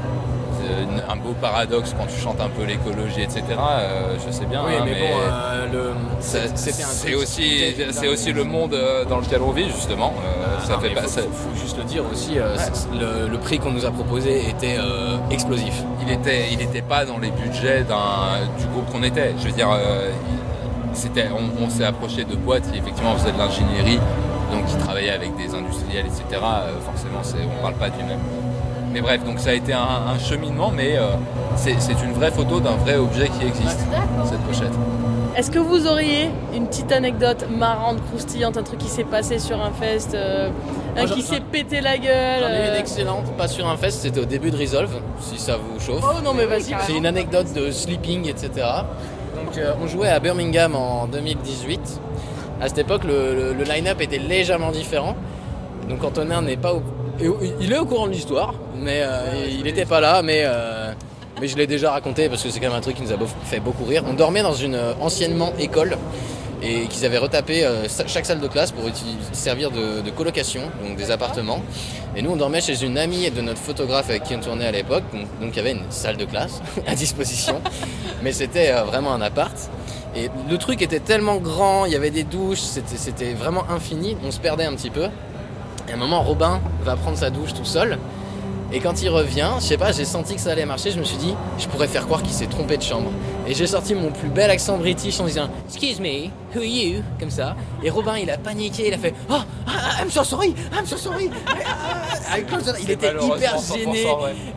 Un 1.10 1.16
beau 1.16 1.34
paradoxe 1.40 1.94
quand 1.98 2.06
tu 2.08 2.20
chantes 2.20 2.40
un 2.42 2.50
peu 2.50 2.64
l'écologie, 2.64 3.22
etc. 3.22 3.44
euh, 3.50 4.16
je 4.26 4.32
sais 4.32 4.46
bien. 4.46 4.62
Oui, 4.66 4.74
hein, 4.80 4.84
mais 4.86 4.94
bon, 4.94 5.18
euh, 5.22 5.94
c'est- 6.20 7.16
aussi, 7.16 7.76
c'est 8.16 8.32
le 8.32 8.44
monde 8.44 8.74
euh, 8.74 9.06
dans 9.06 9.20
lequel 9.20 9.42
on 9.42 9.52
vit, 9.52 9.70
justement. 9.70 10.14
Euh, 10.26 10.60
ça 10.66 10.74
Non, 10.74 10.80
fait 10.80 10.90
mais 10.90 10.96
pas. 10.96 11.02
faut, 11.02 11.08
ça- 11.08 11.22
faut- 11.22 11.50
faut 11.50 11.56
juste 11.62 11.78
le 11.78 11.84
dire 11.84 12.04
aussi, 12.12 12.36
le, 12.36 13.28
le 13.28 13.38
prix 13.40 13.60
qu'on 13.60 13.72
nous 13.72 13.86
a 13.86 13.92
proposé 13.92 14.50
était 14.50 14.78
explosif. 15.30 15.74
il 16.06 16.12
était, 16.12 16.46
il 16.52 16.62
était 16.62 16.82
pas 16.82 17.06
dans 17.06 17.18
les 17.18 17.32
budgets 17.32 17.84
du 17.84 18.66
groupe 18.68 18.92
qu'on 18.92 19.04
était. 19.04 19.34
Je 19.40 19.46
veux 19.46 19.52
dire, 19.54 19.70
c'était, 20.94 21.28
on, 21.32 21.64
on 21.66 21.70
s'est 21.70 21.86
approché 21.86 22.24
de 22.24 22.36
boîtes 22.36 22.70
qui 22.72 22.78
effectivement 22.78 23.16
faisaient 23.16 23.32
de 23.32 23.38
l'ingénierie, 23.38 24.00
donc 24.52 24.66
qui 24.68 24.76
travaillaient 24.78 25.12
avec 25.12 25.36
des 25.38 25.54
industriels, 25.56 26.06
etc. 26.06 26.42
Forcément, 26.86 27.22
on 27.58 27.62
parle 27.62 27.76
pas 27.76 27.90
du 27.90 28.04
même. 28.04 28.20
Mais 28.94 29.02
bref, 29.02 29.24
donc 29.24 29.40
ça 29.40 29.50
a 29.50 29.54
été 29.54 29.74
un, 29.74 29.80
un 29.82 30.20
cheminement, 30.20 30.72
mais 30.72 30.96
euh, 30.98 31.08
c'est, 31.56 31.72
une 32.04 32.14
vraie 32.14 32.32
photo 32.32 32.60
d'un 32.60 32.76
vrai 32.76 32.96
objet 32.96 33.28
qui 33.28 33.46
existe, 33.48 33.80
cette 34.26 34.40
pochette. 34.42 34.72
Est-ce 35.36 35.50
que 35.50 35.58
vous 35.58 35.88
auriez 35.88 36.30
une 36.54 36.68
petite 36.68 36.92
anecdote 36.92 37.48
marrante, 37.50 37.98
croustillante, 38.08 38.56
un 38.56 38.62
truc 38.62 38.78
qui 38.78 38.88
s'est 38.88 39.04
passé 39.04 39.40
sur 39.40 39.60
un 39.60 39.72
fest, 39.72 40.14
euh, 40.14 40.50
un 40.96 41.06
qui 41.06 41.24
s'est 41.24 41.40
pété 41.40 41.82
la 41.82 41.98
gueule 41.98 42.42
J'en 42.42 42.50
ai 42.50 42.52
eu 42.52 42.68
une 42.68 42.76
euh, 42.76 42.80
excellente, 42.80 43.32
pas 43.36 43.48
sur 43.48 43.68
un 43.68 43.76
fest, 43.76 44.02
c'était 44.04 44.20
au 44.20 44.26
début 44.26 44.52
de 44.52 44.58
Resolve, 44.58 44.92
si 45.20 45.40
ça 45.40 45.58
vous 45.58 45.80
chauffe. 45.80 46.04
Oh 46.08 46.22
non 46.24 46.34
mais 46.36 46.46
vas-y. 46.46 46.76
C'est 46.86 46.94
une 46.96 47.08
anecdote 47.08 47.52
de 47.54 47.72
sleeping, 47.72 48.28
etc. 48.30 48.50
Donc 49.36 49.58
euh, 49.58 49.74
on 49.84 49.88
jouait 49.88 50.10
à 50.10 50.20
Birmingham 50.20 50.76
en 50.76 51.08
2018. 51.08 51.80
À 52.62 52.68
cette 52.68 52.78
époque, 52.78 53.04
le, 53.04 53.34
le- 53.34 53.54
le 53.54 53.64
line-up 53.64 54.02
était 54.02 54.20
légèrement 54.20 54.70
différent. 54.72 55.16
Donc 55.90 56.04
Antonin 56.04 56.44
n'est 56.44 56.58
pas 56.58 56.76
au- 56.76 56.84
Il 57.60 57.74
est 57.74 57.78
au 57.80 57.86
courant 57.86 58.06
de 58.08 58.12
l'histoire, 58.12 58.54
mais 58.84 59.02
euh, 59.02 59.48
il 59.50 59.64
n'était 59.64 59.86
pas 59.86 60.00
là, 60.00 60.22
mais, 60.22 60.42
euh, 60.46 60.94
mais 61.42 61.48
je 61.48 61.58
l'ai 61.58 61.68
déjà 61.68 61.92
raconté 61.92 62.30
parce 62.30 62.44
que 62.44 62.50
c'est 62.50 62.60
quand 62.60 62.68
même 62.68 62.78
un 62.78 62.82
truc 62.82 62.96
qui 62.98 63.02
nous 63.02 63.12
a 63.12 63.18
fait 63.46 63.60
beaucoup 63.60 63.86
rire. 63.86 64.04
On 64.08 64.14
dormait 64.14 64.44
dans 64.44 64.54
une 64.54 64.76
euh, 64.76 64.94
anciennement 65.00 65.54
école 65.58 65.98
et 66.62 66.88
qu'ils 66.88 67.06
avaient 67.06 67.18
retapé 67.18 67.68
chaque 68.08 68.26
salle 68.26 68.40
de 68.40 68.48
classe 68.48 68.72
pour 68.72 68.86
servir 69.34 69.70
de, 69.70 70.10
colocation, 70.12 70.62
donc 70.82 70.96
des 70.96 71.12
appartements. 71.12 71.62
Et 72.16 72.22
nous, 72.22 72.32
on 72.32 72.38
dormait 72.38 72.62
chez 72.62 72.86
une 72.86 72.98
amie 72.98 73.30
de 73.30 73.42
notre 73.42 73.60
photographe 73.60 74.10
avec 74.10 74.24
qui 74.24 74.34
on 74.34 74.40
tournait 74.40 74.68
à 74.68 74.72
l'époque, 74.72 75.04
donc 75.42 75.50
il 75.52 75.58
y 75.58 75.60
avait 75.60 75.74
une 75.74 75.84
salle 75.92 76.16
de 76.16 76.24
classe 76.24 76.62
à 76.88 76.96
disposition, 76.96 77.62
mais 78.24 78.32
c'était 78.32 78.72
vraiment 78.84 79.14
un 79.14 79.20
appart. 79.20 79.54
Et 80.16 80.30
le 80.50 80.58
truc 80.58 80.82
était 80.82 81.02
tellement 81.02 81.36
grand, 81.36 81.86
il 81.86 81.92
y 81.92 81.98
avait 81.98 82.12
des 82.12 82.24
douches, 82.24 82.62
c'était 82.62 82.96
c'était 82.96 83.34
vraiment 83.34 83.66
infini, 83.70 84.16
on 84.26 84.32
se 84.32 84.40
perdait 84.40 84.64
un 84.64 84.74
petit 84.74 84.92
peu. 84.92 85.10
Et 85.90 85.92
à 85.92 85.96
un 85.96 85.98
moment, 85.98 86.24
Robin 86.24 86.62
va 86.86 86.96
prendre 86.96 87.18
sa 87.18 87.30
douche 87.30 87.54
tout 87.54 87.66
seul. 87.66 87.98
Et 88.76 88.80
quand 88.80 89.02
il 89.04 89.10
revient, 89.10 89.50
je 89.60 89.64
sais 89.66 89.78
pas, 89.78 89.92
j'ai 89.92 90.04
senti 90.04 90.34
que 90.34 90.42
ça 90.42 90.52
allait 90.52 90.66
marcher. 90.66 90.90
Je 90.90 90.98
me 91.00 91.04
suis 91.04 91.18
dit, 91.18 91.36
je 91.60 91.68
pourrais 91.68 91.88
faire 91.88 92.06
croire 92.06 92.24
qu'il 92.24 92.34
s'est 92.34 92.48
trompé 92.48 92.76
de 92.78 92.82
chambre. 92.82 93.12
Et 93.48 93.54
j'ai 93.54 93.68
sorti 93.68 93.94
mon 93.94 94.10
plus 94.10 94.30
bel 94.30 94.50
accent 94.50 94.78
british 94.78 95.20
en 95.20 95.26
disant, 95.26 95.48
Excuse 95.68 96.00
me, 96.00 96.30
who 96.56 96.60
are 96.60 96.64
you? 96.64 97.04
Comme 97.20 97.30
ça. 97.30 97.56
Et 97.84 97.90
Robin, 97.92 98.18
il 98.18 98.30
a 98.32 98.38
paniqué, 98.38 98.88
il 98.88 98.94
a 98.94 98.98
fait, 98.98 99.14
Oh, 99.30 99.36
ah, 99.68 100.02
I'm 100.02 100.10
so 100.10 100.24
sorry, 100.24 100.56
I'm 100.76 100.86
so 100.88 100.98
sorry. 100.98 101.30
Ah, 101.48 102.38
I 102.38 102.42
it. 102.42 102.48
Il 102.82 102.90
était 102.92 103.12
hyper 103.12 103.58
100% 103.58 103.78
gêné. 103.78 104.06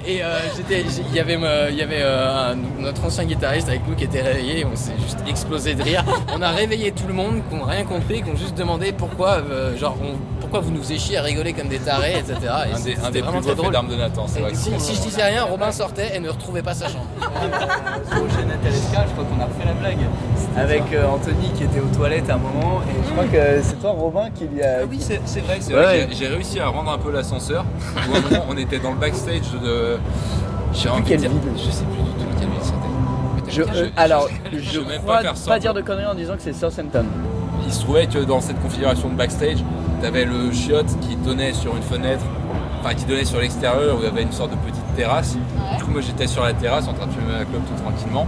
Et 0.07 0.23
euh, 0.25 0.39
j'étais, 0.57 0.83
il 1.11 1.15
y 1.15 1.21
avait, 1.21 1.39
il 1.71 1.77
y 1.77 1.83
avait 1.83 2.01
euh, 2.01 2.53
un- 2.53 2.57
notre 2.81 3.05
ancien 3.05 3.25
guitariste 3.25 3.69
avec 3.69 3.87
nous 3.87 3.95
qui 3.97 4.05
était 4.05 4.23
réveillé. 4.23 4.65
On 4.65 4.77
s'est 4.77 4.93
juste 5.03 5.19
explosé 5.29 5.75
de 5.75 5.83
rire. 5.83 6.05
On 6.35 6.41
a 6.41 6.51
réveillé 6.53 6.93
tout 6.93 7.07
le 7.07 7.13
monde, 7.13 7.43
qui 7.51 7.55
n'ont 7.57 7.65
rien 7.65 7.85
compris, 7.85 8.23
qui 8.23 8.31
ont 8.31 8.37
juste 8.37 8.57
demandé 8.57 8.93
pourquoi, 8.93 9.43
euh, 9.51 9.77
genre, 9.77 9.97
on- 10.03 10.17
pourquoi 10.47 10.61
vous 10.61 10.71
nous 10.71 10.83
faisiez 10.83 10.99
chier 10.99 11.17
à 11.19 11.23
rigoler 11.23 11.53
comme 11.53 11.69
des 11.69 11.79
tarés, 11.79 12.15
etc. 12.19 12.37
Et 12.43 12.75
Un 12.75 12.81
des, 13.11 13.21
un 13.21 13.23
plus 13.31 13.41
beaux 13.55 13.63
faits 13.65 13.73
d'armes 13.73 13.89
de 13.89 13.97
Nathan, 13.97 14.27
c'est 14.29 14.41
vrai. 14.41 14.53
Si, 14.55 14.71
je 14.95 15.01
disais 15.01 15.23
rien, 15.25 15.45
Robin 15.45 15.73
sortait 15.73 16.17
et 16.17 16.21
ne 16.21 16.29
retrouvait 16.31 16.63
pas 16.63 16.75
sa 16.75 16.87
chambre. 16.89 17.07
Chez 17.19 18.73
je 18.73 19.13
crois 19.13 19.25
qu'on 19.25 19.41
a 19.41 19.45
refait 19.47 19.65
la 19.67 19.73
blague 19.75 19.99
avec 20.57 20.83
euh, 20.93 21.07
Anthony 21.09 21.51
qui 21.55 21.65
était 21.65 21.81
aux 21.81 21.95
toilettes 21.95 22.31
à 22.31 22.35
un 22.35 22.39
moment 22.39 22.81
et 22.83 23.07
je 23.07 23.13
crois 23.13 23.25
que 23.25 23.63
c'est 23.63 23.81
toi 23.81 23.91
Robin 23.91 24.31
qui 24.35 24.45
lui 24.47 24.63
a. 24.63 24.79
Ah 24.83 24.85
oui, 24.89 24.99
c'est 25.01 25.17
vrai, 25.41 25.59
c'est 25.61 25.75
Ouais. 25.75 25.83
vrai. 25.83 26.09
J'ai 26.13 26.29
réussi 26.29 26.61
à 26.61 26.69
rendre 26.69 26.91
un 26.91 26.99
peu 26.99 27.11
l'ascenseur. 27.11 27.65
Où 28.11 28.15
à 28.15 28.19
un 28.19 28.21
moment, 28.23 28.45
on 28.49 28.57
était 28.57 28.79
dans 28.79 28.93
le 28.93 28.99
backstage 28.99 29.51
de. 29.63 29.99
Je 30.73 30.79
sais 30.79 30.89
plus 30.89 31.03
quelle 31.05 31.21
ville. 31.21 31.31
Je 31.57 31.71
sais 31.71 31.85
plus 31.85 32.03
du 32.03 32.11
tout 32.11 32.39
quelle 32.39 32.49
ville 32.49 32.59
c'était. 32.63 33.51
Je, 33.51 33.63
Je- 33.63 33.85
euh, 33.85 33.89
alors, 33.97 34.29
je- 34.53 34.59
je, 34.59 34.63
je 34.73 34.81
vais 34.81 34.87
même 34.87 35.03
crois 35.03 35.17
pas 35.17 35.23
faire 35.23 35.35
pas, 35.47 35.59
dire 35.59 35.75
de 35.75 35.81
conneries 35.83 36.07
en 36.07 36.15
disant 36.15 36.35
que 36.37 36.43
c'est 36.43 36.53
Southampton. 36.53 37.05
Il 37.67 37.73
se 37.73 37.81
trouvait 37.81 38.07
que 38.07 38.19
dans 38.19 38.41
cette 38.41 38.61
configuration 38.61 39.09
de 39.09 39.15
backstage, 39.15 39.59
tu 40.01 40.07
avais 40.07 40.25
le 40.25 40.53
chiotte 40.53 40.89
qui 41.01 41.17
donnait 41.17 41.53
sur 41.53 41.75
une 41.77 41.83
fenêtre, 41.83 42.25
enfin 42.81 42.95
qui 42.95 43.05
donnait 43.05 43.25
sur 43.25 43.41
l'extérieur 43.41 43.97
où 43.97 44.01
il 44.01 44.05
y 44.05 44.09
avait 44.09 44.23
une 44.23 44.33
sorte 44.33 44.51
de 44.53 44.57
petite 44.57 44.85
terrasse. 44.97 45.37
Du 45.79 45.85
coup, 45.85 45.91
moi 45.91 46.01
j'étais 46.01 46.27
sur 46.27 46.43
la 46.45 46.53
terrasse 46.53 46.87
en 46.89 46.93
train 46.93 47.07
de 47.07 47.13
fumer 47.13 47.33
ma 47.39 47.45
clope 47.45 47.63
tout 47.67 47.83
tranquillement. 47.83 48.27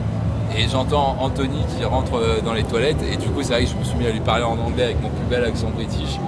Et 0.57 0.66
j'entends 0.66 1.16
Anthony 1.20 1.62
qui 1.77 1.85
rentre 1.85 2.16
euh, 2.16 2.40
dans 2.45 2.55
les 2.55 2.62
toilettes 2.65 3.03
et 3.12 3.16
du 3.16 3.27
coup 3.28 3.43
c'est 3.43 3.53
vrai 3.53 3.65
que 3.65 3.70
je 3.70 3.77
me 3.77 3.85
suis 3.85 3.97
mis 3.99 4.07
à 4.07 4.11
lui 4.11 4.20
parler 4.20 4.45
en 4.45 4.59
anglais 4.59 4.85
avec 4.85 5.03
mon 5.03 5.11
plus 5.11 5.27
bel 5.28 5.45
accent 5.45 5.69
british. 5.74 6.19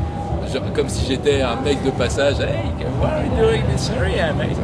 Genre, 0.53 0.63
comme 0.75 0.89
si 0.89 1.07
j'étais 1.07 1.41
un 1.43 1.57
mec 1.57 1.83
de 1.85 1.91
passage. 1.91 2.41
Hey, 2.41 2.59
what 3.01 3.09
are 3.09 3.25
you 3.25 3.31
doing 3.41 3.63
in 3.63 3.75
this 3.77 3.91
area, 3.99 4.33
mate? 4.35 4.57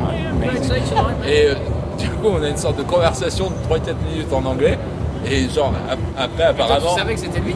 Et 1.26 1.46
euh, 1.48 1.54
du 1.98 2.08
coup 2.10 2.28
on 2.28 2.42
a 2.42 2.48
une 2.48 2.56
sorte 2.56 2.76
de 2.76 2.82
conversation 2.82 3.46
de 3.50 3.74
3-4 3.74 3.94
minutes 4.12 4.32
en 4.32 4.44
anglais. 4.44 4.78
Et 5.30 5.48
genre 5.48 5.72
ap- 5.90 5.98
après 6.18 6.44
apparemment... 6.44 6.92
Tu 6.94 7.00
savais 7.00 7.14
que 7.14 7.20
c'était 7.20 7.40
lui? 7.40 7.54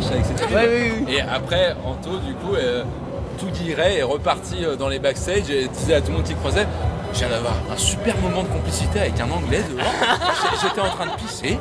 Ouais, 0.00 0.68
oui, 0.68 0.92
oui. 1.06 1.14
Et 1.14 1.20
après, 1.20 1.74
Anto, 1.84 2.18
du 2.18 2.34
coup, 2.34 2.54
euh, 2.54 2.84
tout 3.38 3.46
guirait 3.46 3.98
est 3.98 4.02
reparti 4.02 4.64
euh, 4.64 4.76
dans 4.76 4.88
les 4.88 4.98
backstage 4.98 5.50
et 5.50 5.68
disait 5.68 5.94
à 5.94 6.00
tout 6.00 6.08
le 6.08 6.18
monde 6.18 6.26
qui 6.26 6.34
croisait 6.34 6.66
Je 7.12 7.18
viens 7.18 7.28
d'avoir 7.28 7.54
un 7.72 7.76
super 7.76 8.16
moment 8.18 8.42
de 8.42 8.48
complicité 8.48 9.00
avec 9.00 9.20
un 9.20 9.30
anglais 9.30 9.62
dehors. 9.70 9.86
J'étais 10.62 10.80
en 10.80 10.90
train 10.90 11.06
de 11.06 11.12
pisser. 11.12 11.58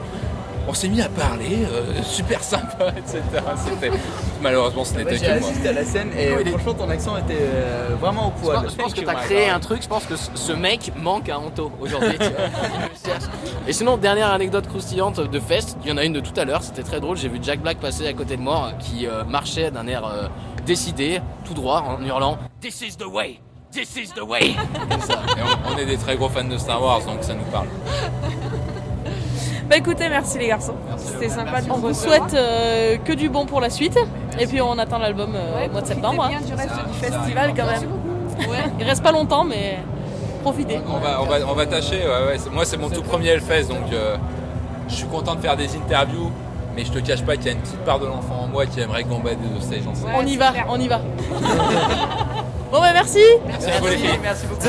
On 0.70 0.74
s'est 0.74 0.90
mis 0.90 1.02
à 1.02 1.08
parler, 1.08 1.60
euh, 1.72 2.04
super 2.04 2.44
sympa, 2.44 2.90
etc. 2.98 3.22
C'était- 3.66 3.92
Malheureusement, 4.42 4.84
ce 4.84 4.94
Moi, 4.94 5.04
n'était 5.04 5.16
j'ai 5.18 5.26
que 5.34 5.40
moi. 5.40 5.50
assisté 5.50 5.70
à 5.70 5.74
la 5.74 5.84
scène 5.86 6.10
et 6.18 6.46
franchement 6.50 6.74
ton 6.74 6.90
accent 6.90 7.18
était 7.18 7.38
euh, 7.40 7.96
vraiment 8.00 8.28
au 8.28 8.34
Je 8.38 8.44
poil. 8.46 8.62
pense, 8.64 8.72
je 8.74 8.76
pense 8.78 8.94
que 8.94 9.00
tu 9.02 9.08
as 9.10 9.16
créé 9.16 9.50
un 9.50 9.60
truc, 9.62 9.82
je 9.82 9.88
pense 9.88 10.06
que 10.06 10.16
ce- 10.16 10.52
mec 10.54 10.92
manque 10.98 11.30
à 11.30 11.40
Anto 11.40 11.72
aujourd'hui. 11.80 12.18
Et 13.68 13.74
sinon, 13.74 13.98
dernière 13.98 14.32
anecdote 14.32 14.68
croustillante 14.68 15.20
de 15.20 15.40
Fest, 15.40 15.78
il 15.84 15.90
y 15.90 15.92
en 15.94 15.98
a 15.98 16.04
une 16.04 16.14
de 16.14 16.20
tout 16.20 16.38
à 16.40 16.46
l'heure, 16.46 16.62
c'était 16.64 16.84
très 16.84 17.00
drôle. 17.00 17.18
J'ai 17.18 17.30
vu 17.30 17.40
Jack 17.42 17.62
Black 17.62 17.78
passer 17.80 18.08
à 18.08 18.14
côté 18.14 18.36
de 18.38 18.42
moi 18.42 18.72
qui 18.80 19.08
euh, 19.08 19.24
marchait 19.24 19.72
d'un 19.72 19.88
air 19.88 20.06
euh, 20.06 20.28
décidé, 20.66 21.22
tout 21.46 21.54
droit, 21.54 21.82
en 21.82 22.04
hurlant 22.06 22.38
This 22.62 22.82
is 22.82 22.96
the 22.98 23.06
way! 23.06 23.40
This 23.72 23.96
is 23.98 24.10
the 24.16 24.22
way! 24.22 24.56
Comme 24.90 25.02
ça. 25.02 25.22
Et 25.38 25.42
on, 25.42 25.74
on 25.74 25.78
est 25.78 25.86
des 25.86 25.98
très 25.98 26.16
gros 26.16 26.30
fans 26.30 26.44
de 26.44 26.58
Star 26.58 26.82
Wars, 26.82 27.02
donc 27.06 27.22
ça 27.22 27.34
nous 27.34 27.44
parle. 27.52 27.68
Bah 29.70 29.76
écoutez, 29.78 30.08
merci 30.10 30.38
les 30.40 30.48
garçons. 30.48 30.76
C'était 30.98 31.30
sympa 31.30 31.62
de 31.62 31.70
On 31.72 31.76
vous 31.78 31.94
souhaite 31.94 32.34
euh, 32.34 32.98
que 33.04 33.12
du 33.14 33.30
bon 33.30 33.46
pour 33.46 33.60
la 33.60 33.70
suite. 33.70 33.98
Et 34.40 34.48
puis 34.48 34.62
on 34.62 34.78
attend 34.78 34.98
l'album 34.98 35.34
euh, 35.36 35.66
au 35.68 35.72
mois 35.72 35.82
de 35.82 35.88
septembre. 35.88 36.28
bien 36.30 36.40
du 36.42 36.54
reste 36.54 36.70
du 36.88 36.94
festival 37.00 37.54
quand 37.56 37.66
même. 37.66 37.84
Ouais, 38.38 38.72
il 38.80 38.86
reste 38.86 39.02
pas 39.02 39.12
longtemps, 39.12 39.44
mais 39.44 39.80
profitez. 40.44 40.80
On 40.88 41.00
va, 41.00 41.20
on 41.24 41.26
va, 41.26 41.38
on 41.50 41.54
va 41.56 41.66
tâcher, 41.66 41.98
ouais, 41.98 42.28
ouais. 42.28 42.38
C'est- 42.38 42.52
Moi, 42.52 42.66
c'est 42.66 42.78
mon 42.78 42.88
tout 42.88 43.02
premier 43.02 43.30
Hellfest, 43.30 43.64
donc 43.68 43.92
euh, 43.92 44.16
je 44.88 44.94
suis 44.94 45.08
content 45.08 45.34
de 45.34 45.42
faire 45.42 45.58
des 45.58 45.76
interviews. 45.76 46.32
Mais 46.76 46.86
je 46.86 46.92
te 46.92 47.00
cache 47.00 47.24
pas 47.24 47.36
qu'il 47.36 47.48
y 47.48 47.50
a 47.50 47.54
une 47.54 47.62
petite 47.62 47.80
part 47.84 47.98
de 48.00 48.06
l'enfant 48.06 48.42
en 48.44 48.48
moi 48.48 48.68
qui 48.68 48.80
aimerait 48.80 49.04
gambader 49.04 49.38
de 49.38 49.60
stage 49.60 49.80
on 50.16 50.24
y 50.24 50.38
va, 50.38 50.54
on 50.70 50.80
y 50.80 50.88
va. 50.88 51.00
bon 52.72 52.80
bah 52.80 52.94
merci. 52.94 53.24
Merci 53.48 53.70
beaucoup 53.72 53.88
les 53.88 53.98
filles. 53.98 54.20
Merci 54.22 54.46
beaucoup. 54.46 54.68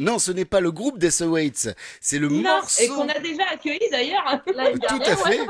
Non, 0.00 0.18
ce 0.18 0.32
n'est 0.32 0.44
pas 0.44 0.60
le 0.60 0.70
groupe 0.72 0.98
Death 0.98 1.20
Awaits. 1.22 1.74
C'est 2.00 2.18
le 2.18 2.28
Non, 2.28 2.42
morceau. 2.42 2.82
et 2.82 2.88
qu'on 2.88 3.08
a 3.08 3.18
déjà 3.18 3.42
accueilli 3.52 3.80
d'ailleurs 3.90 4.40
l'année 4.54 4.78
Tout 4.88 5.00
à 5.04 5.16
fait. 5.16 5.40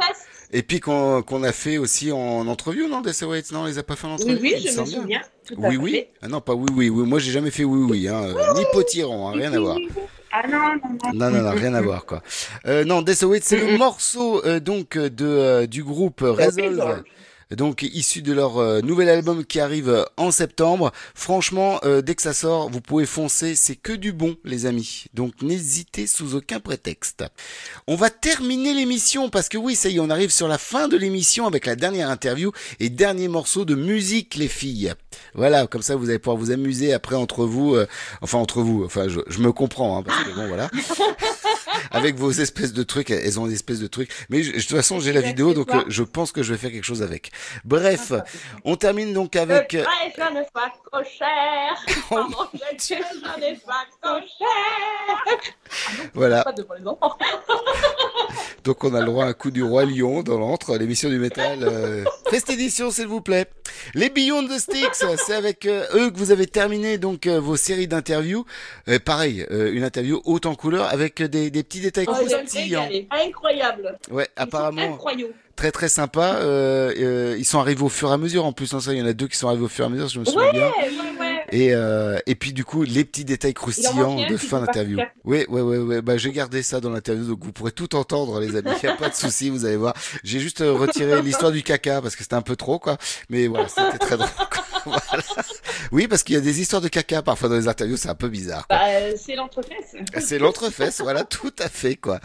Et 0.54 0.62
puis 0.62 0.80
qu'on 0.80 1.42
a 1.42 1.52
fait 1.52 1.78
aussi 1.78 2.12
en 2.12 2.46
entrevue, 2.46 2.86
non, 2.86 3.00
Death 3.00 3.22
Awaits 3.22 3.52
Non, 3.52 3.60
on 3.60 3.66
les 3.66 3.78
a 3.78 3.82
pas 3.82 3.96
fait 3.96 4.06
en 4.06 4.12
entrevue? 4.12 4.38
Oui, 4.40 4.54
oui, 4.56 4.68
je 4.74 4.80
me 4.80 4.84
souviens. 4.86 5.22
Tout 5.46 5.54
Oui, 5.58 5.76
oui. 5.76 5.92
fait. 5.92 6.10
Ah 6.22 6.28
non, 6.28 6.40
pas 6.40 6.54
oui, 6.54 6.68
oui, 6.74 6.88
oui. 6.90 7.06
Moi, 7.06 7.18
j'ai 7.18 7.32
jamais 7.32 7.50
fait 7.50 7.64
oui, 7.64 7.86
oui. 7.90 8.08
Hein. 8.08 8.34
Ni 8.54 8.64
potiron, 8.72 9.28
hein, 9.28 9.32
rien 9.34 9.52
à 9.52 9.58
voir. 9.58 9.76
Ah 10.30 10.46
non, 10.48 10.58
non, 10.58 10.72
non. 10.74 11.12
Non, 11.14 11.30
non, 11.30 11.42
non, 11.42 11.50
rien 11.58 11.74
à 11.74 11.80
voir, 11.82 12.04
quoi. 12.06 12.22
Euh, 12.66 12.84
non, 12.84 13.02
Death 13.02 13.22
Awaits, 13.22 13.44
c'est 13.44 13.56
le 13.58 13.76
morceau 13.78 14.44
euh, 14.44 14.60
donc 14.60 14.96
de 14.98 15.26
euh, 15.26 15.66
du 15.66 15.82
groupe 15.84 16.20
Resolve. 16.22 17.02
Donc 17.50 17.82
issu 17.82 18.22
de 18.22 18.32
leur 18.32 18.58
euh, 18.58 18.80
nouvel 18.80 19.08
album 19.08 19.44
qui 19.44 19.60
arrive 19.60 19.88
euh, 19.88 20.04
en 20.16 20.30
septembre. 20.30 20.92
Franchement, 21.14 21.80
euh, 21.84 22.02
dès 22.02 22.14
que 22.14 22.22
ça 22.22 22.32
sort, 22.32 22.70
vous 22.70 22.80
pouvez 22.80 23.06
foncer, 23.06 23.54
c'est 23.54 23.76
que 23.76 23.92
du 23.92 24.12
bon, 24.12 24.36
les 24.44 24.66
amis. 24.66 25.04
Donc 25.14 25.42
n'hésitez 25.42 26.06
sous 26.06 26.34
aucun 26.34 26.60
prétexte. 26.60 27.24
On 27.86 27.96
va 27.96 28.10
terminer 28.10 28.74
l'émission 28.74 29.28
parce 29.28 29.48
que 29.48 29.58
oui, 29.58 29.74
ça 29.74 29.88
y 29.88 29.96
est, 29.96 30.00
on 30.00 30.10
arrive 30.10 30.30
sur 30.30 30.48
la 30.48 30.58
fin 30.58 30.88
de 30.88 30.96
l'émission 30.96 31.46
avec 31.46 31.66
la 31.66 31.76
dernière 31.76 32.10
interview 32.10 32.52
et 32.80 32.88
dernier 32.88 33.28
morceau 33.28 33.64
de 33.64 33.74
musique, 33.74 34.34
les 34.36 34.48
filles. 34.48 34.94
Voilà, 35.34 35.66
comme 35.66 35.82
ça 35.82 35.96
vous 35.96 36.08
allez 36.08 36.18
pouvoir 36.18 36.36
vous 36.36 36.50
amuser 36.50 36.92
après 36.92 37.16
entre 37.16 37.44
vous, 37.44 37.74
euh, 37.74 37.86
enfin 38.20 38.38
entre 38.38 38.62
vous, 38.62 38.84
enfin 38.84 39.08
je, 39.08 39.20
je 39.28 39.38
me 39.40 39.52
comprends, 39.52 39.98
hein, 39.98 40.02
parce 40.02 40.24
que 40.24 40.34
bon 40.34 40.48
voilà. 40.48 40.70
avec 41.90 42.16
vos 42.16 42.30
espèces 42.30 42.72
de 42.72 42.82
trucs, 42.82 43.10
elles 43.10 43.38
ont 43.40 43.46
des 43.46 43.54
espèces 43.54 43.80
de 43.80 43.86
trucs. 43.86 44.10
Mais 44.30 44.42
je- 44.42 44.52
de 44.52 44.60
toute 44.60 44.70
façon, 44.76 45.00
j'ai 45.00 45.12
la 45.12 45.20
vidéo, 45.20 45.54
donc 45.54 45.70
euh, 45.74 45.82
je 45.88 46.02
pense 46.02 46.32
que 46.32 46.42
je 46.42 46.52
vais 46.52 46.58
faire 46.58 46.70
quelque 46.70 46.84
chose 46.84 47.02
avec. 47.02 47.30
Bref, 47.64 48.12
on 48.64 48.76
termine 48.76 49.12
donc 49.12 49.36
avec. 49.36 49.74
euh, 49.74 49.82
Ouais, 49.82 50.12
j'en 50.16 50.34
ai 50.40 50.44
pas 50.52 50.72
j'en 53.22 53.42
ai 53.42 53.56
pas 53.56 53.84
trop 54.00 54.20
cher. 54.20 55.38
Voilà. 56.14 56.44
Pas 56.44 56.52
devant 56.52 56.74
les 56.74 56.86
enfants. 56.86 57.16
Donc 58.64 58.84
on 58.84 58.94
a 58.94 59.00
le 59.00 59.06
droit 59.06 59.24
à 59.24 59.28
un 59.28 59.32
coup 59.32 59.50
du 59.50 59.62
roi 59.62 59.84
lion 59.84 60.22
dans 60.22 60.38
l'antre, 60.38 60.76
l'émission 60.76 61.08
du 61.08 61.18
métal. 61.18 61.58
Euh... 61.62 62.04
Fest 62.30 62.48
édition, 62.50 62.90
s'il 62.90 63.06
vous 63.06 63.20
plaît. 63.20 63.46
Les 63.94 64.10
Beyond 64.10 64.46
the 64.46 64.58
Sticks, 64.58 65.04
c'est 65.26 65.34
avec 65.34 65.66
euh, 65.66 65.84
eux 65.94 66.10
que 66.10 66.16
vous 66.16 66.30
avez 66.30 66.46
terminé 66.46 66.98
donc 66.98 67.26
euh, 67.26 67.40
vos 67.40 67.56
séries 67.56 67.88
d'interviews. 67.88 68.44
Euh, 68.88 68.98
pareil, 68.98 69.46
euh, 69.50 69.72
une 69.72 69.84
interview 69.84 70.20
haute 70.24 70.46
en 70.46 70.54
couleur 70.54 70.86
avec 70.92 71.22
des, 71.22 71.50
des 71.50 71.62
petits 71.62 71.80
détails 71.80 72.06
Oh, 72.08 72.12
croustillants. 72.12 72.82
régalé. 72.82 73.08
Incroyable. 73.10 73.98
Ouais, 74.10 74.28
apparemment. 74.36 74.82
Incroyable. 74.82 75.32
Très 75.56 75.70
très 75.70 75.88
sympa. 75.88 76.36
Euh, 76.40 76.92
euh, 76.98 77.36
ils 77.38 77.44
sont 77.44 77.58
arrivés 77.60 77.82
au 77.82 77.88
fur 77.90 78.08
et 78.10 78.12
à 78.12 78.16
mesure 78.16 78.44
en 78.46 78.52
plus. 78.52 78.72
hein, 78.74 78.80
ça, 78.80 78.92
il 78.94 78.98
y 78.98 79.02
en 79.02 79.06
a 79.06 79.12
deux 79.12 79.28
qui 79.28 79.36
sont 79.36 79.48
arrivés 79.48 79.64
au 79.64 79.68
fur 79.68 79.84
et 79.84 79.88
à 79.88 79.90
mesure, 79.90 80.08
si 80.08 80.14
je 80.14 80.20
me 80.20 80.24
souviens 80.24 80.42
Ouais, 80.42 80.52
bien. 80.52 80.62
ouais, 80.62 80.70
ouais. 80.88 81.11
Et, 81.52 81.74
euh, 81.74 82.18
et 82.26 82.34
puis 82.34 82.54
du 82.54 82.64
coup, 82.64 82.82
les 82.82 83.04
petits 83.04 83.26
détails 83.26 83.52
croustillants 83.52 84.26
de 84.26 84.36
fin 84.38 84.60
d'interview. 84.60 84.98
Oui, 85.24 85.44
ouais, 85.48 85.60
ouais, 85.60 85.78
ouais. 85.78 86.02
Bah, 86.02 86.16
j'ai 86.16 86.32
gardé 86.32 86.62
ça 86.62 86.80
dans 86.80 86.90
l'interview, 86.90 87.26
donc 87.26 87.44
vous 87.44 87.52
pourrez 87.52 87.72
tout 87.72 87.94
entendre, 87.94 88.40
les 88.40 88.56
amis. 88.56 88.70
Y 88.82 88.86
a 88.86 88.96
pas 88.96 89.10
de 89.10 89.14
souci, 89.14 89.50
vous 89.50 89.66
allez 89.66 89.76
voir. 89.76 89.94
J'ai 90.24 90.40
juste 90.40 90.62
euh, 90.62 90.72
retiré 90.72 91.20
l'histoire 91.20 91.52
du 91.52 91.62
caca 91.62 92.00
parce 92.00 92.16
que 92.16 92.22
c'était 92.22 92.34
un 92.34 92.42
peu 92.42 92.56
trop, 92.56 92.78
quoi. 92.78 92.96
Mais 93.28 93.46
voilà, 93.46 93.68
c'était 93.68 93.98
très 93.98 94.16
drôle. 94.16 94.28
quoi. 94.50 94.62
Voilà. 94.84 95.22
Oui, 95.92 96.08
parce 96.08 96.22
qu'il 96.22 96.34
y 96.34 96.38
a 96.38 96.40
des 96.40 96.60
histoires 96.60 96.82
de 96.82 96.88
caca 96.88 97.22
parfois 97.22 97.48
dans 97.48 97.54
les 97.54 97.68
interviews, 97.68 97.96
c'est 97.96 98.08
un 98.08 98.14
peu 98.14 98.28
bizarre. 98.28 98.66
Bah, 98.68 98.80
euh, 98.88 99.12
c'est 99.16 99.36
l'entrefesse. 99.36 99.94
C'est 100.20 100.38
l'entrefesse, 100.38 101.00
voilà, 101.00 101.22
tout 101.22 101.52
à 101.58 101.68
fait, 101.68 101.96
quoi. 101.96 102.18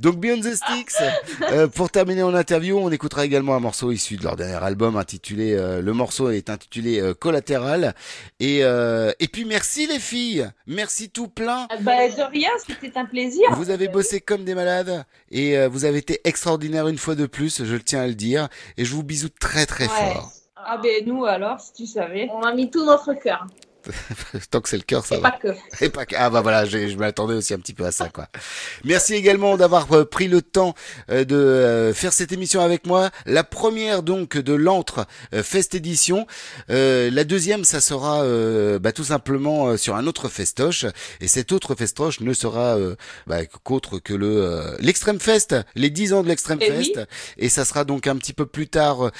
Donc, 0.00 0.18
Beyond 0.18 0.40
the 0.40 0.54
Sticks, 0.54 1.02
euh, 1.50 1.68
pour 1.68 1.90
terminer 1.90 2.22
en 2.22 2.34
interview, 2.34 2.78
on 2.78 2.90
écoutera 2.90 3.24
également 3.24 3.54
un 3.54 3.60
morceau 3.60 3.92
issu 3.92 4.16
de 4.16 4.24
leur 4.24 4.36
dernier 4.36 4.62
album 4.62 4.96
intitulé, 4.96 5.54
euh, 5.54 5.80
le 5.80 5.92
morceau 5.92 6.30
est 6.30 6.50
intitulé 6.50 7.00
euh, 7.00 7.14
Collatéral. 7.14 7.94
Et, 8.40 8.62
euh, 8.72 9.12
et 9.20 9.28
puis, 9.28 9.44
merci 9.44 9.86
les 9.86 9.98
filles, 9.98 10.48
merci 10.66 11.10
tout 11.10 11.28
plein. 11.28 11.66
Ah 11.70 11.76
Bah, 11.80 12.08
de 12.08 12.30
rien, 12.30 12.50
c'était 12.66 12.96
un 12.98 13.04
plaisir. 13.04 13.44
Vous 13.56 13.70
avez 13.70 13.88
bossé 13.88 14.20
comme 14.20 14.44
des 14.44 14.54
malades 14.54 15.04
et 15.30 15.56
euh, 15.58 15.68
vous 15.68 15.84
avez 15.84 15.98
été 15.98 16.20
extraordinaire 16.24 16.88
une 16.88 16.98
fois 16.98 17.14
de 17.14 17.26
plus, 17.26 17.64
je 17.64 17.72
le 17.74 17.82
tiens 17.82 18.02
à 18.02 18.06
le 18.06 18.14
dire. 18.14 18.48
Et 18.76 18.84
je 18.84 18.94
vous 18.94 19.02
bisous 19.02 19.28
très 19.28 19.66
très 19.66 19.84
Ouais. 19.84 20.12
fort. 20.14 20.30
Ah 20.56 20.78
ben 20.82 21.04
nous 21.06 21.24
alors, 21.24 21.60
si 21.60 21.72
tu 21.72 21.86
savais. 21.86 22.28
On 22.32 22.42
a 22.42 22.54
mis 22.54 22.70
tout 22.70 22.84
notre 22.84 23.14
cœur. 23.14 23.46
Tant 24.50 24.60
que 24.60 24.68
c'est 24.68 24.76
le 24.76 24.82
cœur, 24.82 25.04
ça 25.04 25.16
Et 25.16 25.20
va. 25.20 25.30
pas 25.32 25.38
que. 25.38 25.84
Et 25.84 25.88
pas 25.88 26.06
que. 26.06 26.14
Ah 26.18 26.30
bah 26.30 26.40
voilà, 26.40 26.64
je, 26.64 26.88
je 26.88 26.96
m'attendais 26.96 27.34
aussi 27.34 27.54
un 27.54 27.58
petit 27.58 27.74
peu 27.74 27.84
à 27.84 27.92
ça, 27.92 28.08
quoi. 28.08 28.28
Merci 28.84 29.14
également 29.14 29.56
d'avoir 29.56 29.90
euh, 29.92 30.04
pris 30.04 30.28
le 30.28 30.42
temps 30.42 30.74
euh, 31.10 31.24
de 31.24 31.36
euh, 31.36 31.94
faire 31.94 32.12
cette 32.12 32.32
émission 32.32 32.60
avec 32.60 32.86
moi. 32.86 33.10
La 33.26 33.44
première 33.44 34.02
donc 34.02 34.36
de 34.36 34.52
l'antre 34.52 35.06
Fest 35.42 35.74
Edition. 35.74 36.26
Euh, 36.70 37.10
la 37.10 37.24
deuxième, 37.24 37.64
ça 37.64 37.80
sera 37.80 38.22
euh, 38.22 38.78
bah, 38.78 38.92
tout 38.92 39.04
simplement 39.04 39.76
sur 39.76 39.96
un 39.96 40.06
autre 40.06 40.28
festoche. 40.28 40.86
Et 41.20 41.28
cet 41.28 41.52
autre 41.52 41.74
festoche 41.74 42.20
ne 42.20 42.32
sera 42.32 42.76
euh, 42.76 42.94
bah, 43.26 43.44
qu'autre 43.64 43.98
que 43.98 44.14
le 44.14 44.76
l'Extrême 44.80 45.20
Fest, 45.20 45.54
les 45.74 45.90
10 45.90 46.12
ans 46.14 46.22
de 46.22 46.28
l'Extrême 46.28 46.58
Eh 46.60 46.70
Fest. 46.70 46.92
oui. 46.96 47.02
Et 47.38 47.48
ça 47.48 47.64
sera 47.64 47.84
donc 47.84 48.06
un 48.06 48.16
petit 48.16 48.32
peu 48.32 48.46
plus 48.46 48.68
tard, 48.68 49.10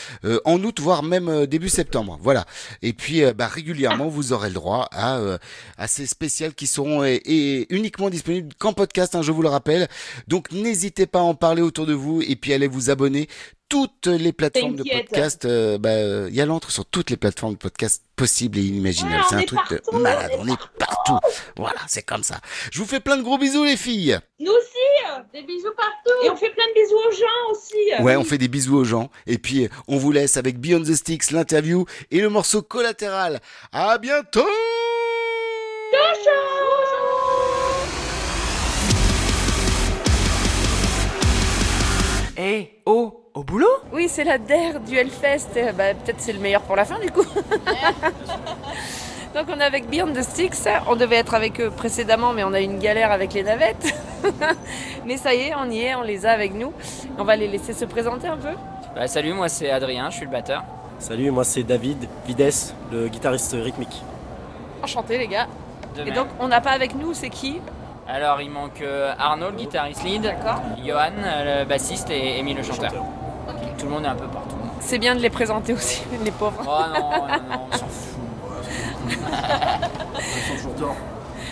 en 0.45 0.63
août, 0.63 0.81
voire 0.81 1.03
même 1.03 1.47
début 1.47 1.69
septembre. 1.69 2.19
Voilà. 2.23 2.45
Et 2.83 2.93
puis 2.93 3.23
bah, 3.33 3.47
régulièrement, 3.47 4.09
vous 4.09 4.33
aurez 4.33 4.51
le 4.53 4.61
droit 4.61 4.89
à, 4.93 5.19
euh, 5.19 5.39
à 5.79 5.89
ces 5.89 6.07
spéciales 6.07 6.55
qui 6.55 6.67
seront 6.67 7.05
et, 7.05 7.21
et 7.25 7.75
uniquement 7.75 8.11
disponibles 8.11 8.55
qu'en 8.59 8.73
podcast, 8.73 9.15
hein, 9.15 9.23
je 9.23 9.33
vous 9.33 9.43
le 9.43 9.49
rappelle. 9.49 9.89
Donc 10.29 10.53
n'hésitez 10.53 11.07
pas 11.07 11.21
à 11.21 11.23
en 11.23 11.35
parler 11.35 11.63
autour 11.63 11.87
de 11.87 11.95
vous 11.95 12.23
et 12.23 12.37
puis 12.37 12.53
allez 12.53 12.69
vous 12.69 12.91
abonner. 12.91 13.29
Toutes 13.69 14.07
les 14.07 14.35
plateformes 14.35 14.77
de 14.77 14.83
podcast, 14.85 15.47
euh, 15.47 15.79
bah, 15.79 15.89
euh, 15.89 16.27
il 16.29 16.35
y 16.37 16.43
a 16.43 16.47
l'entre 16.47 16.71
sur 16.71 16.85
toutes 16.85 17.09
les 17.09 17.17
plateformes 17.17 17.55
de 17.55 17.59
podcast 17.59 18.03
possibles 18.17 18.59
et 18.59 18.63
inimaginables. 18.65 19.15
Ouais, 19.17 19.27
c'est 19.31 19.35
un 19.37 19.43
truc 19.45 19.61
de 19.71 19.99
malade. 19.99 20.33
on 20.39 20.47
est 20.47 20.59
partout. 20.79 21.19
Voilà, 21.57 21.81
c'est 21.89 22.03
comme 22.03 22.23
ça. 22.23 22.39
Je 22.71 22.79
vous 22.79 22.85
fais 22.85 23.01
plein 23.01 23.17
de 23.17 23.23
gros 23.23 23.39
bisous, 23.39 23.65
les 23.65 23.79
filles. 23.79 24.19
Nous 24.41 24.51
aussi, 24.53 24.59
euh, 24.77 24.92
des 25.33 25.43
bisous 25.43 25.73
partout. 25.77 26.25
Et 26.25 26.31
on 26.31 26.37
fait 26.37 26.51
plein 26.51 26.65
de 26.69 26.75
bisous 26.75 26.97
aux 26.97 27.13
gens 27.13 27.51
aussi. 27.51 28.03
Ouais, 28.03 28.17
on 28.17 28.25
fait 28.25 28.39
des 28.39 28.49
bisous 28.49 28.77
aux 28.77 28.85
gens. 28.85 29.11
Et 29.27 29.39
puis, 29.39 29.69
on 29.89 29.97
vous 29.97 30.13
laisse 30.13 30.37
avec 30.37 30.59
Beyond 30.59 30.83
the 30.83 30.95
Sticks, 30.95 31.31
l'interview 31.31 31.85
et 32.11 32.21
le 32.21 32.29
morceau 32.29 32.63
collatéral. 32.63 33.41
À 33.73 33.99
bientôt! 33.99 34.47
Eh, 42.37 42.81
oh, 42.87 43.31
au 43.35 43.45
boulot? 43.45 43.69
Oui, 43.93 44.09
c'est 44.09 44.25
la 44.25 44.39
DER 44.39 44.81
du 44.87 44.97
Hellfest. 44.97 45.75
Bah, 45.77 45.95
Peut-être 45.95 46.21
c'est 46.21 46.33
le 46.33 46.41
meilleur 46.41 46.63
pour 46.63 46.77
la 46.77 46.85
fin 46.85 46.99
du 46.99 47.11
coup. 47.11 47.25
Donc 49.35 49.47
on 49.49 49.59
est 49.59 49.65
avec 49.65 49.89
Beyond 49.89 50.13
the 50.13 50.23
Sticks. 50.23 50.69
On 50.87 50.95
devait 50.97 51.17
être 51.17 51.35
avec 51.35 51.59
eux 51.61 51.71
précédemment, 51.71 52.33
mais 52.35 52.45
on 52.45 52.53
a 52.53 52.61
eu 52.61 52.65
une 52.65 52.79
galère 52.79 53.11
avec 53.11 53.33
les 53.33 53.43
navettes. 53.43 53.95
mais 55.07 55.17
ça 55.17 55.35
y 55.35 55.41
est, 55.49 55.55
on 55.55 55.71
y 55.71 55.81
est, 55.81 55.95
on 55.95 56.03
les 56.03 56.27
a 56.27 56.33
avec 56.33 56.55
nous. 56.55 56.73
On 57.19 57.25
va 57.25 57.37
les 57.37 57.49
laisser 57.49 57.73
se 57.73 57.85
présenter 57.87 58.29
un 58.29 58.37
peu. 58.37 58.51
Bah, 58.95 59.07
salut, 59.07 59.33
moi 59.33 59.49
c'est 59.49 59.71
Adrien, 59.71 60.11
je 60.11 60.17
suis 60.17 60.27
le 60.27 60.31
batteur. 60.31 60.63
Salut, 60.99 61.31
moi 61.31 61.45
c'est 61.45 61.63
David 61.63 62.07
Vides, 62.27 62.53
le 62.93 63.09
guitariste 63.09 63.57
rythmique. 63.59 64.03
Enchanté 64.83 65.17
les 65.17 65.29
gars. 65.29 65.47
De 65.97 66.03
Et 66.03 66.05
même. 66.07 66.15
donc 66.15 66.27
on 66.39 66.49
n'a 66.49 66.61
pas 66.61 66.73
avec 66.73 66.95
nous, 66.95 67.15
c'est 67.15 67.31
qui? 67.31 67.61
Alors 68.07 68.43
il 68.43 68.51
manque 68.51 68.83
euh, 68.83 69.15
Arnaud, 69.19 69.51
le 69.51 69.57
guitariste 69.57 70.05
lead, 70.05 70.35
Johan, 70.85 71.11
euh, 71.25 71.61
le 71.61 71.65
bassiste 71.65 72.11
et 72.11 72.39
Émile 72.39 72.59
le 72.59 72.63
chanteur. 72.63 72.93
Tout 73.79 73.87
le 73.87 73.93
monde 73.93 74.05
est 74.05 74.09
un 74.09 74.15
peu 74.15 74.27
partout. 74.27 74.57
C'est 74.81 74.99
bien 74.99 75.15
de 75.15 75.21
les 75.21 75.31
présenter 75.31 75.73
aussi, 75.73 76.03
les 76.25 76.31
pauvres. 76.31 76.63
Oh 76.67 76.99
non, 76.99 77.11
non, 77.11 77.27
non, 77.27 77.69
on 77.73 77.77
s'en 77.77 77.87
fout. 77.87 78.19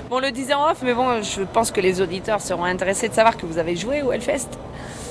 Bon, 0.08 0.16
on 0.16 0.20
le 0.20 0.32
disait 0.32 0.54
en 0.54 0.68
off, 0.68 0.78
mais 0.82 0.92
bon, 0.92 1.22
je 1.22 1.42
pense 1.42 1.70
que 1.70 1.80
les 1.80 2.00
auditeurs 2.00 2.40
seront 2.40 2.64
intéressés 2.64 3.08
de 3.08 3.14
savoir 3.14 3.36
que 3.36 3.46
vous 3.46 3.58
avez 3.58 3.76
joué 3.76 4.02
au 4.02 4.10
Hellfest. 4.10 4.48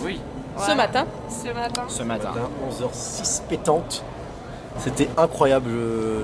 Oui. 0.04 0.20
Ce 0.58 0.74
matin. 0.74 1.06
Ce 1.30 1.54
matin. 1.54 1.84
Ce 1.88 2.04
matin. 2.04 2.32
11h06 2.70 3.44
pétante. 3.48 4.04
C'était 4.78 5.10
incroyable, 5.18 5.70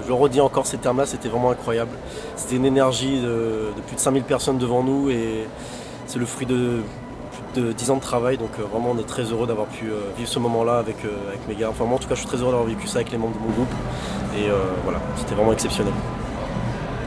je, 0.05 0.11
redis 0.11 0.41
encore 0.41 0.65
ces 0.65 0.77
termes-là, 0.77 1.05
c'était 1.05 1.29
vraiment 1.29 1.51
incroyable. 1.51 1.91
C'était 2.35 2.57
une 2.57 2.65
énergie 2.65 3.21
de, 3.21 3.71
de 3.75 3.81
plus 3.87 3.95
de 3.95 4.01
5000 4.01 4.23
personnes 4.23 4.57
devant 4.57 4.83
nous 4.83 5.09
et 5.09 5.47
c'est 6.07 6.19
le 6.19 6.25
fruit 6.25 6.45
de 6.45 6.81
de 7.56 7.72
10 7.72 7.91
ans 7.91 7.95
de 7.95 8.02
travail. 8.02 8.38
Donc 8.38 8.52
euh, 8.60 8.64
vraiment 8.64 8.91
on 8.91 8.99
est 8.99 9.07
très 9.07 9.23
heureux 9.23 9.48
d'avoir 9.48 9.68
pu 9.68 9.86
euh, 9.90 10.11
vivre 10.18 10.30
ce 10.30 10.40
moment-là 10.40 10.77
avec, 10.77 10.98
euh, 11.06 11.30
avec 11.30 11.48
mes 11.48 11.56
gars. 11.56 11.69
Enfin 11.69 11.86
moi 11.86 11.95
en 11.95 11.99
tout 11.99 12.07
cas 12.07 12.15
je 12.15 12.19
suis 12.19 12.27
très 12.27 12.38
heureux 12.38 12.52
d'avoir 12.52 12.68
vécu 12.68 12.88
ça 12.88 12.98
avec 12.98 13.11
les 13.11 13.18
membres 13.18 13.36
de 13.36 13.40
mon 13.40 13.52
groupe. 13.52 13.73
Et 14.38 14.49
euh, 14.49 14.57
voilà, 14.84 14.99
c'était 15.15 15.36
vraiment 15.36 15.53
exceptionnel. 15.53 15.94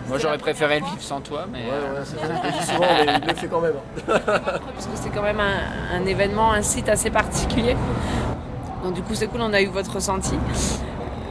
Moi 0.08 0.16
j'aurais 0.18 0.38
préféré 0.38 0.80
le 0.80 0.86
vivre 0.86 1.02
sans 1.02 1.20
toi, 1.20 1.44
mais. 1.52 1.58
ouais, 1.58 2.02
c'est 2.04 2.18
ça 2.20 2.34
que 2.34 2.48
je 2.48 2.58
dis 2.58 2.66
souvent, 2.66 2.86
mais 3.04 3.18
il 3.20 3.28
le 3.28 3.34
fait 3.34 3.46
quand 3.48 3.60
même. 3.60 3.74
Parce 4.06 4.86
que 4.86 4.96
c'est 4.96 5.10
quand 5.10 5.22
même 5.22 5.40
un, 5.40 5.96
un 5.96 6.06
événement, 6.06 6.52
un 6.52 6.62
site 6.62 6.88
assez 6.88 7.10
particulier. 7.10 7.76
Donc 8.82 8.94
du 8.94 9.02
coup 9.02 9.14
c'est 9.14 9.26
cool, 9.26 9.42
on 9.42 9.52
a 9.52 9.60
eu 9.60 9.66
votre 9.66 9.94
ressenti. 9.94 10.34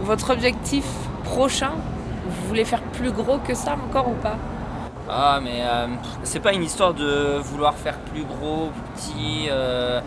Votre 0.04 0.32
objectif 0.32 0.86
prochain, 1.24 1.72
vous 2.30 2.48
voulez 2.48 2.66
faire 2.66 2.82
plus 2.82 3.12
gros 3.12 3.40
que 3.40 3.56
ça 3.56 3.76
encore 3.90 4.10
ou 4.10 4.16
pas? 4.22 4.38
Ah, 5.10 5.40
mais 5.42 5.62
euh, 5.62 5.88
c'est 6.24 6.40
pas 6.40 6.54
une 6.54 6.64
histoire 6.64 6.94
de 6.94 7.38
vouloir 7.40 7.74
faire 7.76 7.98
plus 8.12 8.24
gros, 8.24 8.70
plus 8.72 8.82
petit. 8.96 9.48
euh, 9.50 10.02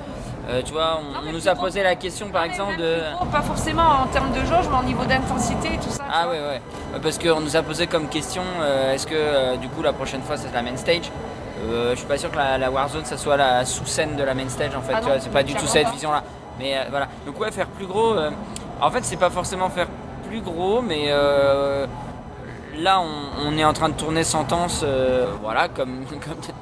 Euh, 0.49 0.63
tu 0.65 0.73
vois, 0.73 0.99
on, 0.99 1.29
on 1.29 1.33
nous 1.33 1.47
a 1.49 1.55
posé 1.55 1.83
la 1.83 1.95
question 1.95 2.29
par 2.31 2.43
exemple 2.45 2.77
de. 2.79 2.97
Oh, 3.21 3.27
pas 3.27 3.43
forcément 3.43 3.89
en 4.03 4.07
termes 4.07 4.33
de 4.33 4.41
jauge, 4.41 4.67
mais 4.71 4.77
en 4.79 4.83
niveau 4.83 5.05
d'intensité 5.05 5.75
et 5.75 5.79
tout 5.79 5.91
ça. 5.91 6.03
Ah 6.11 6.29
ouais 6.29 6.41
ouais. 6.41 6.61
Euh, 6.95 6.99
Parce 7.01 7.19
qu'on 7.19 7.41
nous 7.41 7.55
a 7.57 7.63
posé 7.63 7.87
comme 7.87 8.09
question 8.09 8.43
est-ce 8.93 9.07
que 9.07 9.57
du 9.59 9.69
coup 9.69 9.83
la 9.83 9.93
prochaine 9.93 10.23
fois 10.23 10.37
c'est 10.37 10.53
la 10.53 10.63
main 10.63 10.77
stage? 10.77 11.11
Je 11.93 11.95
suis 11.95 12.07
pas 12.07 12.17
sûr 12.19 12.31
que 12.33 12.37
la, 12.37 12.57
la 12.59 12.71
Warzone 12.71 13.05
ça 13.05 13.17
soit 13.19 13.37
la 13.37 13.65
sous-scène 13.65 14.17
de 14.17 14.25
la 14.25 14.35
main 14.35 14.49
stage 14.49 14.75
en 14.75 14.81
fait. 14.81 14.95
Ah 14.97 15.01
tu 15.01 15.05
non, 15.07 15.13
vois, 15.13 15.21
c'est 15.21 15.31
pas 15.33 15.43
du 15.45 15.55
tout 15.55 15.67
cette 15.67 15.89
vision 15.91 16.11
là. 16.11 16.23
Mais 16.59 16.75
voilà. 16.91 17.07
Donc 17.27 17.39
ouais 17.39 17.53
faire 17.53 17.67
plus 17.69 17.87
gros. 17.87 18.15
en 18.81 18.91
fait 18.91 19.05
c'est 19.05 19.19
pas 19.19 19.31
forcément 19.31 19.69
faire 19.71 19.89
plus 20.29 20.41
gros 20.41 20.81
mais 20.83 21.05
euh, 21.11 21.87
là 22.81 23.03
on, 23.45 23.57
est 23.57 23.65
en 23.65 23.73
train 23.73 23.89
de 23.89 23.95
tourner 23.95 24.25
Sentence 24.25 24.83
euh, 24.83 25.27
voilà 25.43 25.69
comme, 25.77 26.05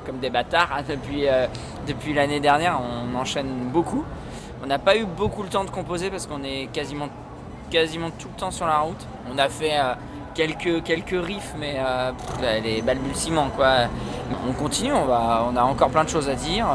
comme, 0.05 0.19
des 0.19 0.31
bâtards 0.31 0.70
hein, 0.77 0.82
depuis, 0.89 1.28
euh, 1.28 1.47
depuis 1.86 2.12
l'année 2.12 2.40
dernière. 2.40 2.81
On 2.81 3.16
enchaîne 3.16 3.70
beaucoup. 3.73 4.05
On 4.62 4.66
n'a 4.66 4.78
pas 4.78 4.97
eu 4.97 5.05
beaucoup 5.05 5.43
le 5.43 5.49
temps 5.49 5.65
de 5.65 5.70
composer 5.70 6.11
parce 6.11 6.27
qu'on 6.27 6.43
est 6.43 6.69
quasiment, 6.73 7.09
quasiment 7.70 8.11
tout 8.11 8.28
le 8.35 8.40
temps 8.40 8.51
sur 8.51 8.66
la 8.66 8.78
route. 8.78 9.07
On 9.32 9.39
a 9.39 9.49
fait 9.49 9.78
euh, 9.78 9.95
quelques, 10.35 10.82
quelques 10.82 11.24
riffs, 11.24 11.55
mais 11.59 11.77
pff, 12.16 12.62
les 12.65 12.82
balbutiements 12.82 13.51
quoi. 13.55 13.89
On 14.49 14.53
continue, 14.53 14.93
on, 14.93 15.05
va, 15.07 15.47
on 15.51 15.57
a 15.57 15.62
encore 15.62 15.89
plein 15.89 16.05
de 16.05 16.09
choses 16.09 16.28
à 16.28 16.35
dire. 16.35 16.66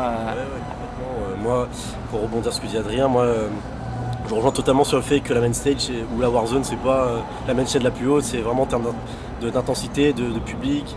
moi, 1.41 1.68
pour 2.10 2.22
rebondir 2.22 2.53
sur 2.53 2.61
ce 2.61 2.68
que 2.68 2.72
dit 2.72 2.78
Adrien, 2.78 3.07
moi, 3.07 3.26
je 4.28 4.34
rejoins 4.34 4.52
totalement 4.52 4.86
sur 4.86 4.98
le 4.98 5.03
fait 5.03 5.20
que 5.20 5.34
la 5.34 5.41
main 5.41 5.52
stage 5.52 5.91
ou 6.15 6.22
la 6.22 6.30
Warzone, 6.30 6.64
c'est 6.64 6.78
pas 6.78 7.07
la 7.48 7.53
main 7.53 7.65
chaîne 7.65 7.84
la 7.84 7.91
plus 7.91 8.07
haute, 8.07 8.24
c'est 8.24 8.40
vraiment 8.40 8.64
en 8.64 8.68
termes 8.68 8.94
d'intensité, 9.49 10.14
de, 10.14 10.40
public. 10.40 10.95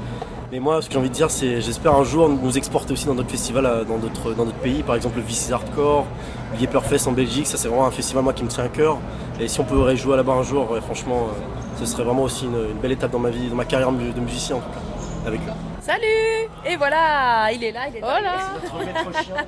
Mais 0.52 0.60
moi, 0.60 0.80
ce 0.80 0.86
que 0.86 0.92
j'ai 0.92 0.98
envie 0.98 1.08
de 1.08 1.14
dire, 1.14 1.30
c'est 1.30 1.60
j'espère 1.60 1.94
un 1.94 2.04
jour 2.04 2.28
nous 2.28 2.56
exporter 2.56 2.92
aussi 2.92 3.06
dans 3.06 3.14
d'autres 3.14 3.30
festivals, 3.30 3.66
euh, 3.66 3.84
dans 3.84 3.98
d'autres 3.98 4.32
dans 4.34 4.46
pays, 4.46 4.82
par 4.82 4.94
exemple 4.94 5.16
le 5.16 5.22
VC 5.22 5.52
Hardcore, 5.52 6.06
le 6.54 6.60
Yepperfest 6.60 7.08
en 7.08 7.12
Belgique, 7.12 7.46
ça 7.46 7.56
c'est 7.56 7.68
vraiment 7.68 7.86
un 7.86 7.90
festival 7.90 8.22
moi 8.22 8.32
qui 8.32 8.44
me 8.44 8.48
tient 8.48 8.64
à 8.64 8.68
cœur. 8.68 8.98
Et 9.40 9.48
si 9.48 9.58
on 9.60 9.64
pourrait 9.64 9.96
jouer 9.96 10.16
là-bas 10.16 10.34
un 10.34 10.42
jour, 10.42 10.70
ouais, 10.70 10.80
franchement, 10.80 11.28
euh, 11.28 11.78
ce 11.78 11.86
serait 11.86 12.04
vraiment 12.04 12.22
aussi 12.22 12.44
une, 12.44 12.70
une 12.70 12.80
belle 12.80 12.92
étape 12.92 13.10
dans 13.10 13.18
ma 13.18 13.30
vie, 13.30 13.48
dans 13.48 13.56
ma 13.56 13.64
carrière 13.64 13.90
de 13.90 14.20
musicien 14.20 14.56
en 14.56 14.60
tout 14.60 14.70
cas, 14.70 15.28
avec 15.28 15.40
eux. 15.40 15.75
Salut 15.86 16.48
Et 16.64 16.74
voilà, 16.74 17.48
il 17.52 17.62
est 17.62 17.70
là, 17.70 17.82
il 17.88 17.98
est 17.98 18.00
là. 18.00 18.18
Voilà. 18.20 19.44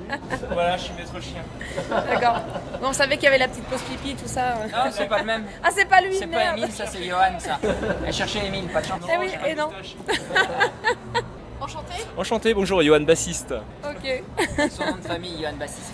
Voilà, 0.53 0.77
je 0.77 0.83
suis 0.83 0.93
maître 0.93 1.21
chien. 1.21 1.43
D'accord. 1.89 2.39
Bon, 2.81 2.87
on 2.87 2.93
savait 2.93 3.15
qu'il 3.15 3.25
y 3.25 3.27
avait 3.27 3.39
la 3.39 3.49
petite 3.49 3.65
pause 3.65 3.81
pipi, 3.81 4.15
tout 4.15 4.27
ça. 4.27 4.55
Non, 4.71 4.89
c'est 4.89 5.07
pas 5.07 5.19
le 5.19 5.25
même. 5.25 5.43
Ah, 5.63 5.67
c'est 5.75 5.83
pas 5.83 5.99
lui, 5.99 6.15
C'est 6.17 6.27
pas. 6.27 6.53
Emile, 6.53 6.71
ça 6.71 6.85
c'est 6.85 7.03
Johan, 7.03 7.37
ça. 7.39 7.59
Elle 8.07 8.13
cherchait 8.13 8.45
Emile, 8.45 8.69
pas 8.69 8.79
de 8.79 8.85
chance. 8.85 9.01
Eh 9.13 9.17
oui, 9.17 9.31
et 9.45 9.53
non. 9.53 9.69
Enchanté 11.61 11.93
Enchanté, 12.15 12.53
bonjour, 12.53 12.81
Johan 12.81 13.01
bassiste. 13.01 13.53
Ok. 13.83 14.23
Son 14.71 14.85
nom 14.85 14.95
de 14.95 15.05
famille, 15.05 15.41
Johan 15.41 15.57
Bassiste. 15.59 15.93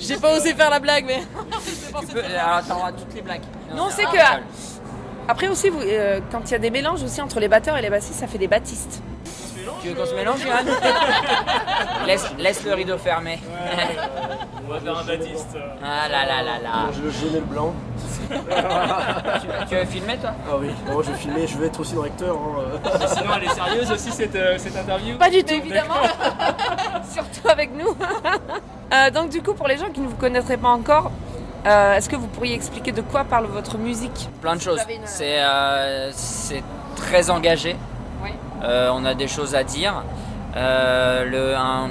J'ai 0.00 0.18
pas 0.18 0.36
osé 0.36 0.54
faire 0.54 0.70
la 0.70 0.78
blague, 0.78 1.04
mais. 1.04 1.22
Tu 2.00 2.06
peux, 2.06 2.22
alors 2.24 2.84
à 2.84 2.92
toutes 2.92 3.12
les 3.12 3.22
blagues. 3.22 3.42
Non, 3.74 3.88
c'est 3.90 4.04
que. 4.04 4.18
Après 5.28 5.48
aussi, 5.48 5.68
vous, 5.70 5.80
euh, 5.80 6.20
quand 6.30 6.40
il 6.46 6.50
y 6.52 6.54
a 6.54 6.58
des 6.58 6.70
mélanges 6.70 7.02
aussi 7.02 7.20
entre 7.22 7.40
les 7.40 7.48
batteurs 7.48 7.76
et 7.76 7.82
les 7.82 7.90
bassistes, 7.90 8.20
ça 8.20 8.26
fait 8.26 8.38
des 8.38 8.48
battistes. 8.48 9.02
Tu 9.80 9.88
veux 9.88 9.94
qu'on 9.94 10.06
se 10.06 10.14
mélange, 10.14 10.40
Johan 10.40 10.62
laisse, 12.06 12.26
laisse 12.38 12.64
le 12.64 12.74
rideau 12.74 12.98
fermé. 12.98 13.40
On 14.64 14.72
va 14.72 14.78
faire 14.80 14.98
un 14.98 15.04
Baptiste. 15.04 15.56
Ah 15.82 16.08
là 16.08 16.24
là 16.24 16.42
là 16.42 16.58
là. 16.62 16.90
Je 16.96 17.02
le 17.02 17.10
jaune 17.10 17.30
et 17.34 17.40
le 17.40 17.44
blanc. 17.46 17.74
tu, 18.30 19.46
tu 19.68 19.74
veux 19.74 19.84
filmer 19.84 20.16
toi? 20.18 20.30
Ah 20.48 20.54
oui, 20.60 20.68
moi 20.86 21.02
je 21.04 21.10
vais 21.10 21.18
filmer, 21.18 21.46
je 21.48 21.58
vais 21.58 21.66
être 21.66 21.80
aussi 21.80 21.94
directeur. 21.94 22.36
hein. 22.36 23.06
Sinon, 23.08 23.30
elle 23.36 23.44
est 23.44 23.54
sérieuse 23.54 23.90
aussi 23.90 24.12
cette, 24.12 24.36
euh, 24.36 24.56
cette 24.58 24.76
interview? 24.76 25.16
Pas 25.18 25.30
du 25.30 25.42
tout, 25.42 25.54
évidemment. 25.54 25.94
Surtout 27.12 27.48
avec 27.48 27.70
nous. 27.74 27.88
Euh, 28.94 29.08
donc, 29.10 29.30
du 29.30 29.40
coup, 29.42 29.54
pour 29.54 29.68
les 29.68 29.78
gens 29.78 29.88
qui 29.90 30.00
ne 30.02 30.06
vous 30.06 30.16
connaîtraient 30.16 30.58
pas 30.58 30.68
encore, 30.68 31.10
euh, 31.66 31.94
est-ce 31.94 32.08
que 32.08 32.16
vous 32.16 32.26
pourriez 32.26 32.54
expliquer 32.54 32.92
de 32.92 33.02
quoi 33.02 33.24
parle 33.24 33.46
votre 33.46 33.78
musique 33.78 34.28
Plein 34.40 34.56
de 34.56 34.60
choses. 34.60 34.80
une- 34.88 35.00
C'est 35.06 35.40
euh, 35.42 36.10
c'est 36.12 36.62
très 36.96 37.30
engagé. 37.30 37.76
Oui. 38.22 38.30
Euh, 38.64 38.90
on 38.94 39.04
a 39.04 39.14
des 39.14 39.28
choses 39.28 39.54
à 39.54 39.64
dire. 39.64 40.02
Euh, 40.56 41.24
le, 41.24 41.56
un- 41.56 41.90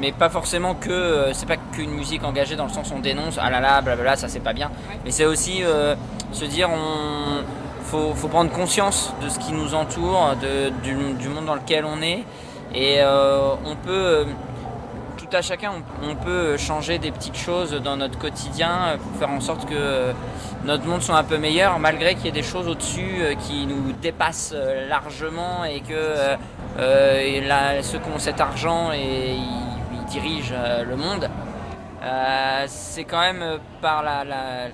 mais 0.00 0.12
pas 0.12 0.28
forcément 0.30 0.74
que. 0.74 0.90
euh, 0.90 1.32
c'est 1.32 1.46
pas 1.46 1.56
qu'une 1.72 1.90
musique 1.90 2.24
engagée 2.24 2.56
dans 2.56 2.64
le 2.66 2.70
sens 2.72 2.90
où 2.90 2.94
on 2.94 3.00
dénonce, 3.00 3.38
ah 3.40 3.50
là 3.50 3.60
là, 3.60 3.80
blablabla, 3.82 4.16
ça 4.16 4.28
c'est 4.28 4.40
pas 4.40 4.52
bien. 4.52 4.70
Mais 5.04 5.10
c'est 5.10 5.26
aussi 5.26 5.62
euh, 5.64 5.94
se 6.32 6.44
dire, 6.44 6.70
on. 6.70 7.42
Faut, 7.84 8.12
faut 8.14 8.28
prendre 8.28 8.50
conscience 8.50 9.14
de 9.22 9.30
ce 9.30 9.38
qui 9.38 9.52
nous 9.52 9.74
entoure, 9.74 10.34
de, 10.42 10.68
du, 10.82 10.92
du 11.14 11.28
monde 11.30 11.46
dans 11.46 11.54
lequel 11.54 11.86
on 11.86 12.02
est. 12.02 12.22
Et 12.74 12.96
euh, 12.98 13.54
on 13.64 13.76
peut. 13.76 14.26
À 15.36 15.42
chacun, 15.42 15.72
on, 16.02 16.14
peut 16.14 16.56
changer 16.56 16.98
des 16.98 17.10
petites 17.10 17.36
choses 17.36 17.72
dans 17.72 17.96
notre 17.96 18.18
quotidien 18.18 18.70
euh, 18.70 18.96
pour 18.96 19.18
faire 19.18 19.30
en 19.30 19.40
sorte 19.40 19.68
que 19.68 19.74
euh, 19.74 20.12
notre 20.64 20.84
monde 20.86 21.02
soit 21.02 21.16
un 21.16 21.24
peu 21.24 21.38
meilleur, 21.38 21.78
malgré 21.78 22.14
qu'il 22.14 22.26
y 22.26 22.28
ait 22.28 22.32
des 22.32 22.42
choses 22.42 22.68
au-dessus 22.68 23.20
euh, 23.20 23.34
qui 23.34 23.66
nous 23.66 23.92
dépassent 23.92 24.54
largement 24.88 25.64
et 25.64 25.80
que 25.80 26.36
ceux 27.82 27.98
qui 27.98 28.08
ont 28.14 28.18
cet 28.18 28.40
argent 28.40 28.92
et 28.92 29.36
dirigent 30.08 30.54
le 30.88 30.96
monde. 30.96 31.28
C'est 32.66 33.04
quand 33.04 33.20
même 33.20 33.58
par 33.82 34.02
la, 34.02 34.24
la- 34.24 34.68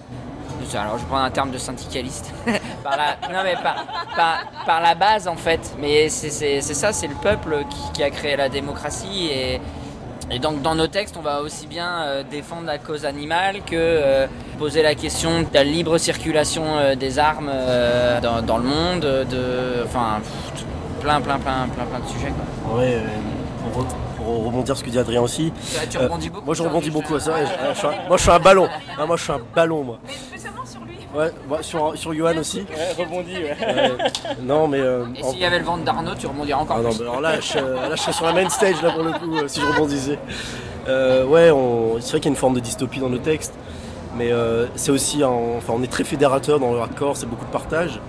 alors 0.81 0.99
je 0.99 1.05
prends 1.05 1.19
un 1.19 1.31
terme 1.31 1.51
de 1.51 1.59
syndicaliste. 1.59 2.33
par 2.83 2.97
la, 2.97 3.17
non 3.33 3.43
mais 3.43 3.55
par, 3.55 3.87
par, 4.67 4.81
la 4.81 4.95
base 4.95 5.29
en 5.29 5.37
fait. 5.37 5.75
Mais 5.79 6.09
c'est 6.09 6.61
ça, 6.61 6.93
c'est 6.93 7.09
le 7.09 7.15
peuple 7.17 7.65
qui 7.95 8.03
a 8.03 8.11
créé 8.11 8.37
la 8.37 8.49
démocratie 8.49 9.29
et, 9.33 9.61
et 10.31 10.39
donc 10.39 10.63
dans 10.63 10.75
nos 10.75 10.87
textes, 10.87 11.17
on 11.19 11.23
va 11.23 11.43
aussi 11.43 11.67
bien 11.67 12.03
euh, 12.03 12.23
défendre 12.29 12.67
la 12.67 12.79
cause 12.79 13.05
animale 13.05 13.57
que 13.67 13.75
euh, 13.77 14.27
poser 14.59 14.83
la 14.83 14.95
question 14.95 15.41
de 15.43 15.47
la 15.53 15.65
libre 15.65 15.99
circulation 15.99 16.65
euh, 16.79 16.95
des 16.95 17.19
armes 17.19 17.51
euh, 17.53 18.21
dans, 18.21 18.41
dans 18.43 18.59
le 18.59 18.65
monde, 18.65 19.01
de, 19.01 19.85
enfin 19.85 20.21
pff, 20.23 20.65
plein 21.01 21.21
plein 21.21 21.39
plein 21.39 21.69
plein 21.75 21.85
plein 21.85 21.99
de 22.01 22.07
sujets 22.09 22.33
quoi. 22.65 22.79
Ouais, 22.79 22.95
euh, 22.95 23.01
pour, 23.73 23.83
re- 23.83 23.87
pour 24.17 24.47
rebondir 24.47 24.75
sur 24.75 24.79
ce 24.79 24.85
que 24.85 24.91
dit 24.91 24.99
Adrien 24.99 25.21
aussi. 25.21 25.53
Tu- 25.83 25.89
tu 25.89 25.99
euh, 25.99 26.03
rebondis 26.05 26.31
beaucoup, 26.31 26.47
Moi 26.47 26.55
je 26.55 26.63
rebondis 26.63 26.91
beaucoup 26.91 27.15
à 27.17 27.21
ça. 27.21 27.33
moi 28.09 28.17
je 28.17 28.23
suis 28.23 28.31
un 28.31 28.39
ballon. 28.41 28.69
Ah, 28.99 29.05
moi 29.07 29.17
je 29.17 29.23
suis 29.25 29.33
un 29.33 29.41
ballon 29.55 29.85
moi. 29.85 29.99
Spécialement 30.09 30.65
sur 30.65 30.81
lui. 30.81 30.94
Ouais, 31.15 31.31
ouais, 31.49 31.63
sur, 31.63 31.97
sur 31.97 32.13
Johan 32.13 32.37
aussi. 32.39 32.61
Ouais, 32.61 33.05
rebondis, 33.05 33.35
ouais. 33.37 33.57
Euh, 33.63 33.89
non 34.43 34.67
mais. 34.67 34.81
euh, 34.81 35.05
Et 35.17 35.23
en- 35.23 35.31
s'il 35.31 35.41
y 35.41 35.45
avait 35.45 35.59
le 35.61 35.65
ventre 35.65 35.85
d'Arnaud, 35.85 36.15
tu 36.19 36.27
rebondirais 36.27 36.59
encore 36.61 36.77
Ah 36.81 36.83
non, 36.83 36.89
plus. 36.91 36.99
bah 36.99 37.05
alors 37.05 37.21
là 37.21 37.41
je, 37.41 37.59
là, 37.59 37.91
je 37.95 38.01
serais 38.01 38.13
sur 38.13 38.27
la 38.27 38.33
main 38.33 38.49
stage 38.49 38.83
là 38.83 38.91
pour 38.91 39.03
le 39.05 39.13
coup 39.13 39.37
euh, 39.37 39.47
si 39.47 39.61
je 39.61 39.67
rebondissais. 39.67 40.19
Euh, 40.89 41.25
ouais, 41.25 41.51
on- 41.51 42.01
c'est 42.01 42.11
vrai 42.11 42.21
qu'il 42.21 42.25
y 42.27 42.29
a 42.29 42.35
une 42.35 42.37
forme 42.37 42.55
de 42.55 42.61
dystopie 42.61 42.99
dans 43.01 43.09
nos 43.09 43.19
textes, 43.19 43.55
mais 44.17 44.33
euh, 44.33 44.67
c'est 44.75 44.91
aussi, 44.91 45.23
un- 45.23 45.29
enfin 45.57 45.73
on 45.77 45.83
est 45.83 45.91
très 45.91 46.05
fédérateur 46.05 46.59
dans 46.59 46.73
le 46.73 46.81
hardcore, 46.81 47.17
c'est 47.17 47.27
beaucoup 47.27 47.47
de 47.47 47.51
partage. 47.53 48.01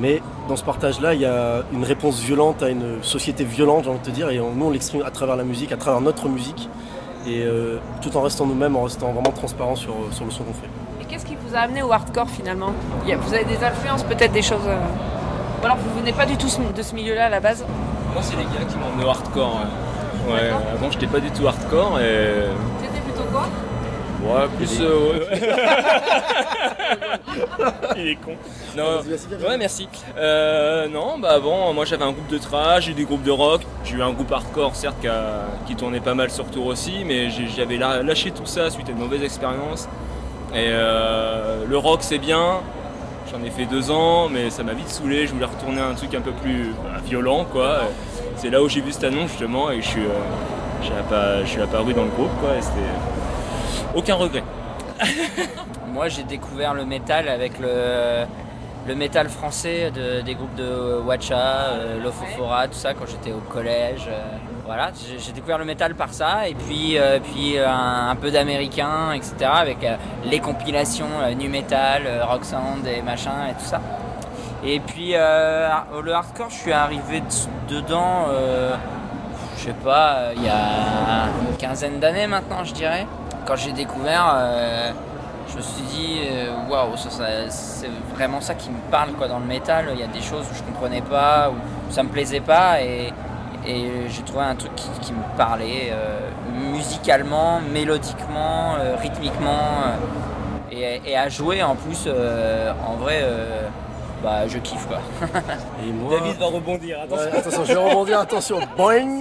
Mais 0.00 0.22
dans 0.48 0.54
ce 0.54 0.62
partage-là, 0.62 1.14
il 1.14 1.20
y 1.22 1.26
a 1.26 1.64
une 1.72 1.82
réponse 1.82 2.20
violente 2.20 2.62
à 2.62 2.68
une 2.68 3.02
société 3.02 3.42
violente, 3.42 3.84
j'ai 3.84 3.90
envie 3.90 3.98
de 3.98 4.04
te 4.04 4.10
dire, 4.10 4.30
et 4.30 4.38
on- 4.38 4.52
nous 4.52 4.66
on 4.66 4.70
l'exprime 4.70 5.02
à 5.02 5.10
travers 5.10 5.34
la 5.34 5.44
musique, 5.44 5.72
à 5.72 5.76
travers 5.76 6.00
notre 6.00 6.28
musique, 6.28 6.68
et 7.26 7.42
euh, 7.42 7.78
tout 8.02 8.16
en 8.16 8.20
restant 8.20 8.46
nous-mêmes, 8.46 8.76
en 8.76 8.82
restant 8.84 9.12
vraiment 9.12 9.32
transparent 9.32 9.74
sur, 9.74 9.94
sur 10.12 10.24
le 10.26 10.30
son 10.30 10.44
qu'on 10.44 10.52
fait. 10.52 10.68
Vous 11.48 11.56
a 11.56 11.60
amené 11.60 11.82
au 11.82 11.90
hardcore 11.92 12.28
finalement 12.28 12.72
Vous 13.04 13.34
avez 13.34 13.44
des 13.44 13.64
influences, 13.64 14.02
peut-être 14.02 14.32
des 14.32 14.42
choses. 14.42 14.66
euh, 14.66 14.76
Ou 15.62 15.64
alors 15.64 15.78
vous 15.78 15.98
venez 15.98 16.12
pas 16.12 16.26
du 16.26 16.36
tout 16.36 16.48
de 16.76 16.82
ce 16.82 16.94
milieu-là 16.94 17.26
à 17.26 17.28
la 17.30 17.40
base 17.40 17.64
Moi, 18.12 18.22
c'est 18.22 18.36
les 18.36 18.42
gars 18.44 18.64
qui 18.68 18.76
m'ont 18.76 18.88
emmené 18.92 19.04
au 19.04 19.08
hardcore. 19.08 19.60
Ouais, 20.26 20.32
Ouais, 20.34 20.50
avant, 20.74 20.90
j'étais 20.90 21.06
pas 21.06 21.20
du 21.20 21.30
tout 21.30 21.46
hardcore 21.48 22.00
et. 22.00 22.48
C'était 22.82 23.00
plutôt 23.00 23.22
quoi? 23.32 23.46
Ouais, 24.22 24.46
plus. 24.58 24.78
euh, 24.80 25.20
ouais. 25.30 25.40
Il 27.96 28.08
est 28.08 28.16
con. 28.16 28.32
Non, 28.76 28.98
ouais, 29.48 29.56
merci. 29.58 29.88
Euh, 30.18 30.86
non, 30.88 31.18
bah 31.18 31.30
avant, 31.30 31.72
moi 31.72 31.84
j'avais 31.86 32.04
un 32.04 32.12
groupe 32.12 32.26
de 32.28 32.36
trash, 32.38 32.84
j'ai 32.84 32.90
eu 32.90 32.94
des 32.94 33.04
groupes 33.04 33.22
de 33.22 33.30
rock. 33.30 33.62
J'ai 33.84 33.94
eu 33.96 34.02
un 34.02 34.10
groupe 34.12 34.30
hardcore, 34.32 34.74
certes, 34.76 34.96
qui, 35.00 35.08
a- 35.08 35.46
qui 35.66 35.76
tournait 35.76 36.00
pas 36.00 36.14
mal 36.14 36.30
sur 36.30 36.44
tour 36.46 36.66
aussi, 36.66 37.04
mais 37.06 37.30
j'avais 37.30 37.78
lâché 37.78 38.32
tout 38.32 38.44
ça 38.46 38.68
suite 38.70 38.88
à 38.88 38.92
une 38.92 38.98
mauvaise 38.98 39.22
expérience. 39.22 39.88
Et 40.54 40.68
euh, 40.70 41.64
le 41.68 41.76
rock, 41.78 41.98
c'est 42.02 42.18
bien. 42.18 42.60
J'en 43.30 43.42
ai 43.44 43.50
fait 43.50 43.66
deux 43.66 43.90
ans, 43.90 44.28
mais 44.30 44.48
ça 44.50 44.62
m'a 44.62 44.72
vite 44.72 44.88
saoulé. 44.88 45.26
Je 45.26 45.32
voulais 45.34 45.44
retourner 45.46 45.80
à 45.80 45.86
un 45.88 45.94
truc 45.94 46.14
un 46.14 46.20
peu 46.22 46.32
plus 46.32 46.72
bah, 46.82 46.98
violent, 47.04 47.44
quoi. 47.44 47.80
C'est 48.36 48.48
là 48.50 48.62
où 48.62 48.68
j'ai 48.68 48.80
vu 48.80 48.92
cette 48.92 49.04
annonce, 49.04 49.30
justement, 49.30 49.70
et 49.70 49.82
je 49.82 49.86
suis, 49.88 50.00
euh, 50.04 51.42
je 51.44 51.48
suis 51.48 51.60
apparu 51.60 51.92
dans 51.92 52.04
le 52.04 52.10
groupe, 52.10 52.30
quoi. 52.40 52.56
Et 52.56 52.62
c'était. 52.62 52.78
Aucun 53.94 54.14
regret. 54.14 54.42
Moi, 55.92 56.08
j'ai 56.08 56.22
découvert 56.22 56.72
le 56.74 56.84
métal 56.86 57.28
avec 57.28 57.52
le, 57.58 58.94
métal 58.94 59.28
français 59.28 59.90
de- 59.90 60.22
des 60.22 60.34
groupes 60.34 60.54
de 60.54 60.98
Watcha, 61.04 61.36
euh, 61.36 62.02
Lofofora, 62.02 62.68
tout 62.68 62.74
ça, 62.74 62.94
quand 62.94 63.06
j'étais 63.06 63.32
au 63.32 63.40
collège. 63.52 64.06
euh, 64.08 64.22
voilà, 64.68 64.90
j'ai 65.18 65.32
découvert 65.32 65.56
le 65.56 65.64
métal 65.64 65.94
par 65.94 66.12
ça, 66.12 66.46
et 66.46 66.52
puis, 66.52 66.98
euh, 66.98 67.20
puis 67.20 67.56
euh, 67.56 67.66
un, 67.66 68.14
peu 68.16 68.30
d'américain, 68.30 69.12
etc., 69.14 69.50
avec 69.50 69.82
euh, 69.82 69.96
les 70.26 70.40
compilations 70.40 71.08
nu 71.38 71.48
metal, 71.48 72.02
rock 72.28 72.44
sound 72.44 72.86
et 72.86 73.00
machin 73.00 73.46
et 73.50 73.54
tout 73.54 73.64
ça. 73.64 73.80
Et 74.62 74.78
puis 74.80 75.12
le 75.12 76.12
hardcore, 76.12 76.50
je 76.50 76.56
suis 76.56 76.72
arrivé 76.72 77.20
de- 77.20 77.74
dedans, 77.76 78.26
je 79.56 79.62
sais 79.62 79.72
pas, 79.82 80.32
il 80.36 80.44
y 80.44 80.48
a 80.50 81.28
une 81.48 81.56
quinzaine 81.56 81.98
d'années 81.98 82.26
maintenant, 82.26 82.62
je 82.62 82.74
dirais. 82.74 83.06
quand 83.46 83.56
j'ai 83.56 83.72
découvert, 83.72 84.36
je 85.48 85.56
me 85.56 85.62
suis 85.62 85.82
dit, 85.84 86.20
waouh, 86.68 86.94
ça- 86.98 87.48
c'est 87.48 87.88
vraiment 88.14 88.42
ça 88.42 88.54
qui 88.54 88.68
me 88.68 88.80
parle 88.90 89.12
quoi, 89.12 89.28
dans 89.28 89.38
le 89.38 89.46
métal. 89.46 89.86
Il 89.94 90.00
y 90.00 90.02
a 90.02 90.08
des 90.08 90.20
choses 90.20 90.44
où 90.52 90.54
je 90.54 90.62
comprenais 90.62 91.00
pas, 91.00 91.48
où 91.50 91.54
ça 91.90 92.02
me 92.02 92.10
plaisait 92.10 92.40
pas, 92.40 92.82
et, 92.82 93.10
et 93.68 94.08
j'ai 94.08 94.22
trouvé 94.22 94.44
un 94.44 94.54
truc 94.54 94.74
qui, 94.74 94.88
qui 95.00 95.12
me 95.12 95.36
parlait 95.36 95.90
euh, 95.92 96.30
musicalement, 96.72 97.60
mélodiquement, 97.60 98.76
euh, 98.78 98.96
rythmiquement, 98.96 99.82
euh, 99.84 100.72
et, 100.72 101.10
et 101.10 101.16
à 101.16 101.28
jouer 101.28 101.62
en 101.62 101.76
plus, 101.76 102.04
euh, 102.06 102.72
en 102.86 102.94
vrai, 102.96 103.20
euh, 103.22 103.68
bah, 104.22 104.48
je 104.48 104.58
kiffe 104.58 104.86
quoi. 104.86 104.98
Et 105.86 105.92
moi... 105.92 106.18
David 106.18 106.38
va 106.38 106.46
rebondir, 106.46 106.98
attention. 107.02 107.30
Ouais, 107.30 107.38
attention, 107.38 107.64
je 107.64 107.72
vais 107.72 107.88
rebondir, 107.88 108.18
attention. 108.18 108.58
Boing 108.76 109.20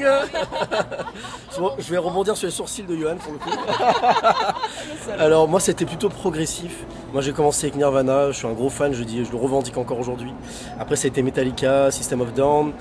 Je 1.78 1.92
vais 1.92 1.98
rebondir 1.98 2.36
sur 2.36 2.48
les 2.48 2.52
sourcils 2.54 2.84
de 2.84 2.96
Johan 2.96 3.18
pour 3.18 3.34
le 3.34 3.38
coup. 3.40 3.50
Alors 5.20 5.48
moi 5.48 5.60
c'était 5.60 5.86
plutôt 5.86 6.10
progressif. 6.10 6.86
Moi 7.14 7.22
j'ai 7.22 7.32
commencé 7.32 7.68
avec 7.68 7.76
Nirvana, 7.76 8.32
je 8.32 8.38
suis 8.38 8.48
un 8.48 8.54
gros 8.54 8.70
fan, 8.70 8.94
je, 8.94 9.04
dis, 9.04 9.24
je 9.24 9.32
le 9.32 9.38
revendique 9.38 9.78
encore 9.78 10.00
aujourd'hui. 10.00 10.34
Après 10.80 10.96
ça 10.96 11.06
a 11.06 11.10
été 11.10 11.22
Metallica, 11.22 11.92
System 11.92 12.22
of 12.22 12.34
Down. 12.34 12.74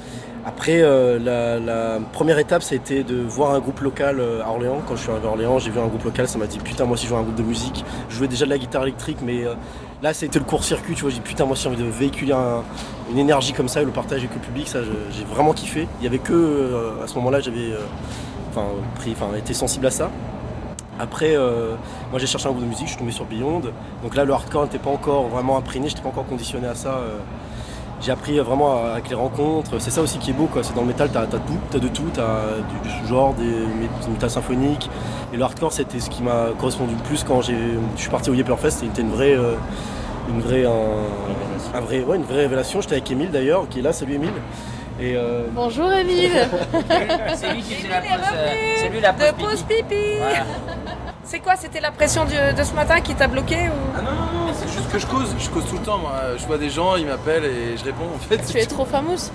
Après 0.48 0.81
euh, 0.81 1.18
la, 1.18 1.98
première 2.12 2.39
étape 2.39 2.62
ça 2.62 2.74
a 2.74 2.77
été 2.77 3.02
de 3.02 3.16
voir 3.16 3.52
un 3.52 3.59
groupe 3.59 3.81
local 3.81 4.20
euh, 4.20 4.44
à 4.44 4.51
Orléans. 4.51 4.81
Quand 4.86 4.94
je 4.94 5.02
suis 5.02 5.10
arrivé 5.10 5.27
à 5.27 5.31
Orléans 5.31 5.59
j'ai 5.59 5.73
vu 5.73 5.81
un 5.81 5.89
groupe 5.89 6.05
local, 6.05 6.28
ça 6.28 6.39
m'a 6.39 6.47
dit 6.47 6.59
putain 6.60 6.85
moi 6.85 6.94
aussi 6.94 7.06
je 7.06 7.12
veux 7.12 7.18
un 7.18 7.23
groupe 7.24 7.35
de 7.35 7.43
musique. 7.43 7.85
Je 8.09 8.14
jouais 8.14 8.28
déjà 8.28 8.44
de 8.44 8.51
la 8.51 8.59
guitare 8.59 8.85
électrique 8.85 9.18
mais 9.24 9.44
euh, 9.44 9.55
là 10.02 10.12
été 10.12 10.39
le 10.39 10.44
court-circuit, 10.44 10.94
tu 10.94 11.01
vois, 11.02 11.10
j'ai 11.10 11.16
dit 11.16 11.23
putain 11.23 11.47
moi 11.47 11.55
aussi 11.55 11.64
j'ai 11.64 11.68
envie 11.70 11.82
de 11.82 11.89
véhiculer 11.89 12.32
un- 12.32 12.62
une 13.10 13.18
énergie 13.18 13.55
comme 13.55 13.66
ça 13.66 13.82
et 13.82 13.85
le 13.85 13.90
partage 13.90 14.20
avec 14.20 14.35
le 14.35 14.40
public, 14.40 14.68
ça 14.68 14.78
j'ai 14.85 15.24
vraiment 15.24 15.52
kiffé. 15.52 15.89
Il 16.01 16.05
y 16.05 16.06
avait 16.06 16.18
que 16.18 16.32
euh, 16.32 17.02
à 17.02 17.09
ce 17.09 17.16
moment-là 17.16 17.40
j'avais 17.40 17.73
été 19.36 19.52
sensible 19.52 19.86
à 19.86 19.90
ça. 19.90 20.10
Après, 21.01 21.36
moi 22.10 22.18
j'ai 22.18 22.27
cherché 22.27 22.47
un 22.47 22.52
groupe 22.52 22.62
de 22.62 22.68
musique, 22.68 22.86
je 22.86 22.93
suis 22.93 22.98
tombé 22.98 23.12
sur 23.12 23.27
Beyond. 23.27 23.60
Donc 24.02 24.14
là, 24.14 24.24
le 24.24 24.32
hardcore 24.32 24.62
n'était 24.62 24.78
pas 24.78 24.89
encore 24.89 25.28
vraiment 25.28 25.59
imprégné, 25.59 25.89
j'étais 25.90 26.01
pas 26.01 26.09
encore 26.09 26.27
conditionné 26.27 26.66
à 26.66 26.74
ça. 26.74 27.01
J'ai 28.01 28.12
appris 28.12 28.39
vraiment 28.39 28.77
avec 28.93 29.09
les 29.09 29.14
rencontres. 29.14 29.78
C'est 29.81 29.90
ça 29.90 30.02
aussi 30.02 30.18
qui 30.18 30.31
est 30.31 30.35
beau, 30.35 30.47
quoi. 30.47 30.62
C'est 30.62 30.74
dans 30.74 30.82
le 30.82 30.89
métal, 30.89 31.09
t'as 31.12 31.23
as 31.23 31.27
tout, 31.27 31.40
t'as 31.70 31.78
de 31.78 31.89
tout, 31.89 32.05
t'as 32.12 32.56
du, 32.82 32.89
du 32.89 32.94
sous-genre, 33.01 33.32
des, 33.35 33.44
du 33.44 34.10
métal 34.12 34.28
symphonique. 34.31 34.90
Et 35.32 35.36
le 35.36 35.43
hardcore, 35.43 35.73
c'était 35.73 35.98
ce 36.01 36.10
qui 36.10 36.23
m'a 36.23 36.48
correspondu 36.59 36.94
le 36.94 37.02
plus 37.02 37.24
quand 37.24 37.40
j'ai, 37.40 37.56
je 37.97 38.01
suis 38.01 38.10
parti 38.10 38.31
au 38.31 38.35
Yepperfest. 38.35 38.70
C'était 38.81 39.02
une 39.02 39.10
vraie, 39.10 39.35
euh, 39.35 39.55
une 40.28 40.40
vraie, 40.40 40.66
un, 40.66 41.77
un 41.77 41.81
vrai, 41.81 42.01
ouais, 42.02 42.16
une 42.16 42.24
vraie 42.24 42.43
révélation. 42.43 42.81
J'étais 42.82 42.97
avec 42.97 43.10
Emile 43.10 43.31
d'ailleurs, 43.31 43.66
qui 43.68 43.78
est 43.78 43.82
là. 43.82 43.93
Salut 43.93 44.14
Emile. 44.14 44.31
Et 45.01 45.14
euh, 45.16 45.44
Bonjour 45.55 45.93
Emile 45.93 46.31
C'est 47.35 47.52
lui 47.52 47.60
qui 47.62 47.74
faisait 47.74 47.89
la 47.89 48.01
pause, 48.01 48.27
euh, 48.35 48.48
c'est 48.78 48.89
lui 48.89 49.01
la 49.01 49.12
pause 49.12 49.27
De 49.27 49.32
pipi. 49.32 49.44
pause 49.44 49.62
pipi 49.62 49.94
Voilà. 50.18 50.44
C'est 51.28 51.40
quoi 51.40 51.57
C'était 51.57 51.81
la 51.81 51.90
pression 51.90 52.24
de 52.24 52.62
ce 52.62 52.73
matin 52.74 53.01
qui 53.01 53.15
t'a 53.15 53.27
bloqué 53.27 53.57
ou... 53.69 53.73
Ah 53.97 54.01
non, 54.03 54.12
non, 54.12 54.47
non, 54.47 54.53
c'est 54.55 54.69
juste 54.69 54.89
que 54.90 54.98
je 54.98 55.07
cause. 55.07 55.35
Je 55.39 55.51
cause 55.51 55.65
tout 55.69 55.77
le 55.77 55.82
temps, 55.82 55.98
moi. 55.98 56.12
Je 56.39 56.47
vois 56.47 56.57
des 56.57 56.70
gens, 56.70 56.94
ils 56.94 57.07
m'appellent 57.07 57.44
et 57.44 57.77
je 57.77 57.85
réponds. 57.85 58.07
En 58.15 58.19
fait, 58.19 58.39
Tu 58.48 58.59
es 58.59 58.66
trop 58.66 58.85
fameuse 58.85 59.32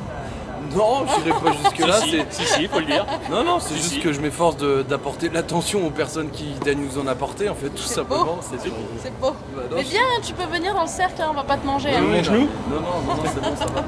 Non, 0.76 1.06
je 1.08 1.24
n'irai 1.26 1.40
pas 1.40 1.52
jusque-là. 1.52 2.00
Si, 2.02 2.10
si, 2.10 2.18
c'est- 2.30 2.32
si, 2.32 2.46
si, 2.46 2.68
faut 2.68 2.80
le 2.80 2.86
dire. 2.86 3.06
Non, 3.30 3.44
non, 3.44 3.60
c'est 3.60 3.74
Si, 3.76 3.82
juste 3.82 3.90
si. 3.96 4.00
que 4.02 4.14
je 4.14 4.22
m'efforce 4.22 4.58
de- 4.58 4.84
d'apporter 4.88 5.30
de 5.30 5.34
l'attention 5.34 5.86
aux 5.86 5.90
personnes 5.92 6.30
qui 6.32 6.54
daignent 6.64 6.82
nous 6.86 6.98
en 7.00 7.08
apporter, 7.08 7.50
en 7.50 7.56
fait, 7.56 7.70
tout 7.70 7.78
simplement. 7.84 8.40
C'est 8.42 8.58
tout. 8.70 8.76
C'est 9.04 9.18
beau. 9.20 9.32
Bah, 9.56 9.62
non, 9.70 9.78
Mais 9.78 9.84
viens, 9.84 10.02
tu 10.24 10.34
peux 10.34 10.46
venir 10.46 10.74
dans 10.74 10.82
le 10.84 10.88
cercle, 10.88 11.22
hein, 11.22 11.28
on 11.32 11.34
va 11.36 11.44
pas 11.44 11.58
te 11.58 11.66
manger. 11.66 11.90
Oui, 11.92 12.20
hein. 12.20 12.24
oui, 12.32 12.50
non. 12.70 12.76
Non, 12.76 12.82
non, 12.82 13.02
non, 13.08 13.16
non, 13.16 13.24
c'est 13.26 13.42
bon, 13.42 13.56
ça 13.56 13.66
va. 13.66 13.82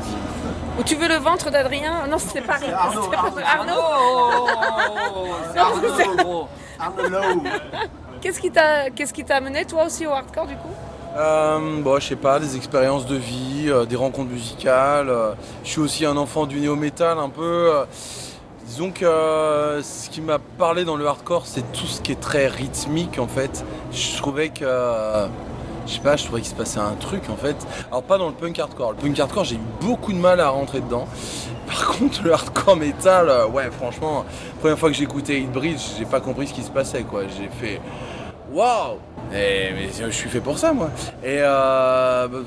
Ou 0.80 0.84
tu 0.84 0.96
veux 0.96 1.08
le 1.08 1.18
ventre 1.18 1.52
d'Adrien 1.52 2.08
Non, 2.08 2.18
c'était 2.18 2.42
pas 2.42 2.56
Arnaud, 2.56 3.08
pas- 3.08 3.18
Arnaud, 3.46 3.74
Arnaud 3.76 5.28
C'est 5.54 5.60
Arnaud, 5.60 6.16
gros. 6.18 6.48
Arnaud. 6.80 7.44
Qu'est-ce 8.22 8.40
qui 8.40 8.52
t'a 8.52 8.90
qu'est-ce 8.90 9.14
qui 9.14 9.24
t'a 9.24 9.36
amené 9.36 9.66
toi 9.66 9.86
aussi 9.86 10.08
au 10.08 10.12
hardcore 10.12 10.48
du 10.48 10.56
coup? 10.56 10.70
Euh, 11.16 11.82
bon, 11.82 12.00
je 12.00 12.08
sais 12.08 12.16
pas, 12.16 12.40
des 12.40 12.56
expériences 12.56 13.06
de 13.06 13.16
vie, 13.16 13.66
euh, 13.68 13.86
des 13.86 13.96
rencontres 13.96 14.32
musicales. 14.32 15.10
euh, 15.10 15.34
je 15.64 15.70
suis 15.70 15.80
aussi 15.82 16.06
un 16.06 16.18
enfant 16.18 16.46
du 16.48 16.60
néo-metal 16.60 17.20
un 17.20 17.30
peu. 17.30 17.70
euh, 17.72 17.86
disons 18.66 18.92
que 18.92 19.06
euh, 19.06 19.84
ce 19.84 20.10
qui 20.10 20.22
m'a 20.22 20.40
parlé 20.40 20.86
dans 20.86 20.96
le 20.96 21.06
hardcore, 21.06 21.46
c'est 21.46 21.72
tout 21.72 21.86
ce 21.86 22.02
qui 22.02 22.12
est 22.14 22.20
très 22.20 22.48
rythmique 22.48 23.20
en 23.20 23.28
fait. 23.28 23.64
Je 23.92 24.18
trouvais 24.18 24.50
que. 24.50 24.66
euh, 24.66 25.28
je 25.86 25.94
sais 25.94 26.00
pas, 26.00 26.16
je 26.16 26.24
trouvais 26.26 26.42
qu'il 26.42 26.50
se 26.50 26.56
passait 26.56 26.80
un 26.80 26.96
truc 27.00 27.30
en 27.30 27.36
fait. 27.36 27.58
Alors 27.90 28.04
pas 28.04 28.18
dans 28.18 28.28
le 28.30 28.34
punk 28.34 28.58
hardcore. 28.58 28.92
Le 28.94 28.98
punk 28.98 29.20
hardcore, 29.20 29.44
j'ai 29.44 29.56
eu 29.58 29.60
beaucoup 29.82 30.14
de 30.14 30.18
mal 30.18 30.40
à 30.40 30.50
rentrer 30.50 30.80
dedans. 30.82 31.08
Par 31.68 31.90
contre, 31.90 32.24
le 32.24 32.34
hardcore 32.34 32.76
metal, 32.78 33.30
ouais, 33.54 33.70
franchement, 33.72 34.26
première 34.62 34.80
fois 34.80 34.90
que 34.90 34.96
j'ai 34.96 35.04
écouté 35.04 35.40
Hit 35.42 35.52
Bridge, 35.52 35.82
j'ai 35.98 36.06
pas 36.06 36.22
compris 36.22 36.48
ce 36.48 36.54
qui 36.54 36.64
se 36.64 36.72
passait 36.72 37.04
quoi. 37.04 37.24
J'ai 37.28 37.50
fait 37.50 37.82
waouh 38.52 38.98
Et- 39.34 39.72
Mais 39.74 39.90
je 40.06 40.10
suis 40.16 40.30
fait 40.30 40.40
pour 40.42 40.58
ça 40.58 40.74
moi. 40.74 40.90
Et 41.24 41.38
euh, 41.42 42.28
bah, 42.28 42.38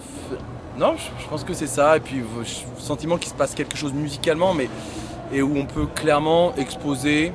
non, 0.79 0.95
je, 0.97 1.29
pense 1.29 1.43
que 1.45 1.55
c'est 1.55 1.67
ça. 1.67 1.97
Et 1.97 2.01
puis 2.01 2.23
je- 2.45 2.83
sentiment 2.83 3.17
qu'il 3.17 3.29
se 3.31 3.35
passe 3.35 3.55
quelque 3.55 3.77
chose 3.77 3.93
musicalement, 3.93 4.55
mais 4.55 4.69
et 5.33 5.43
où 5.43 5.57
on 5.57 5.65
peut 5.67 5.87
clairement 5.87 6.55
exposer 6.57 7.33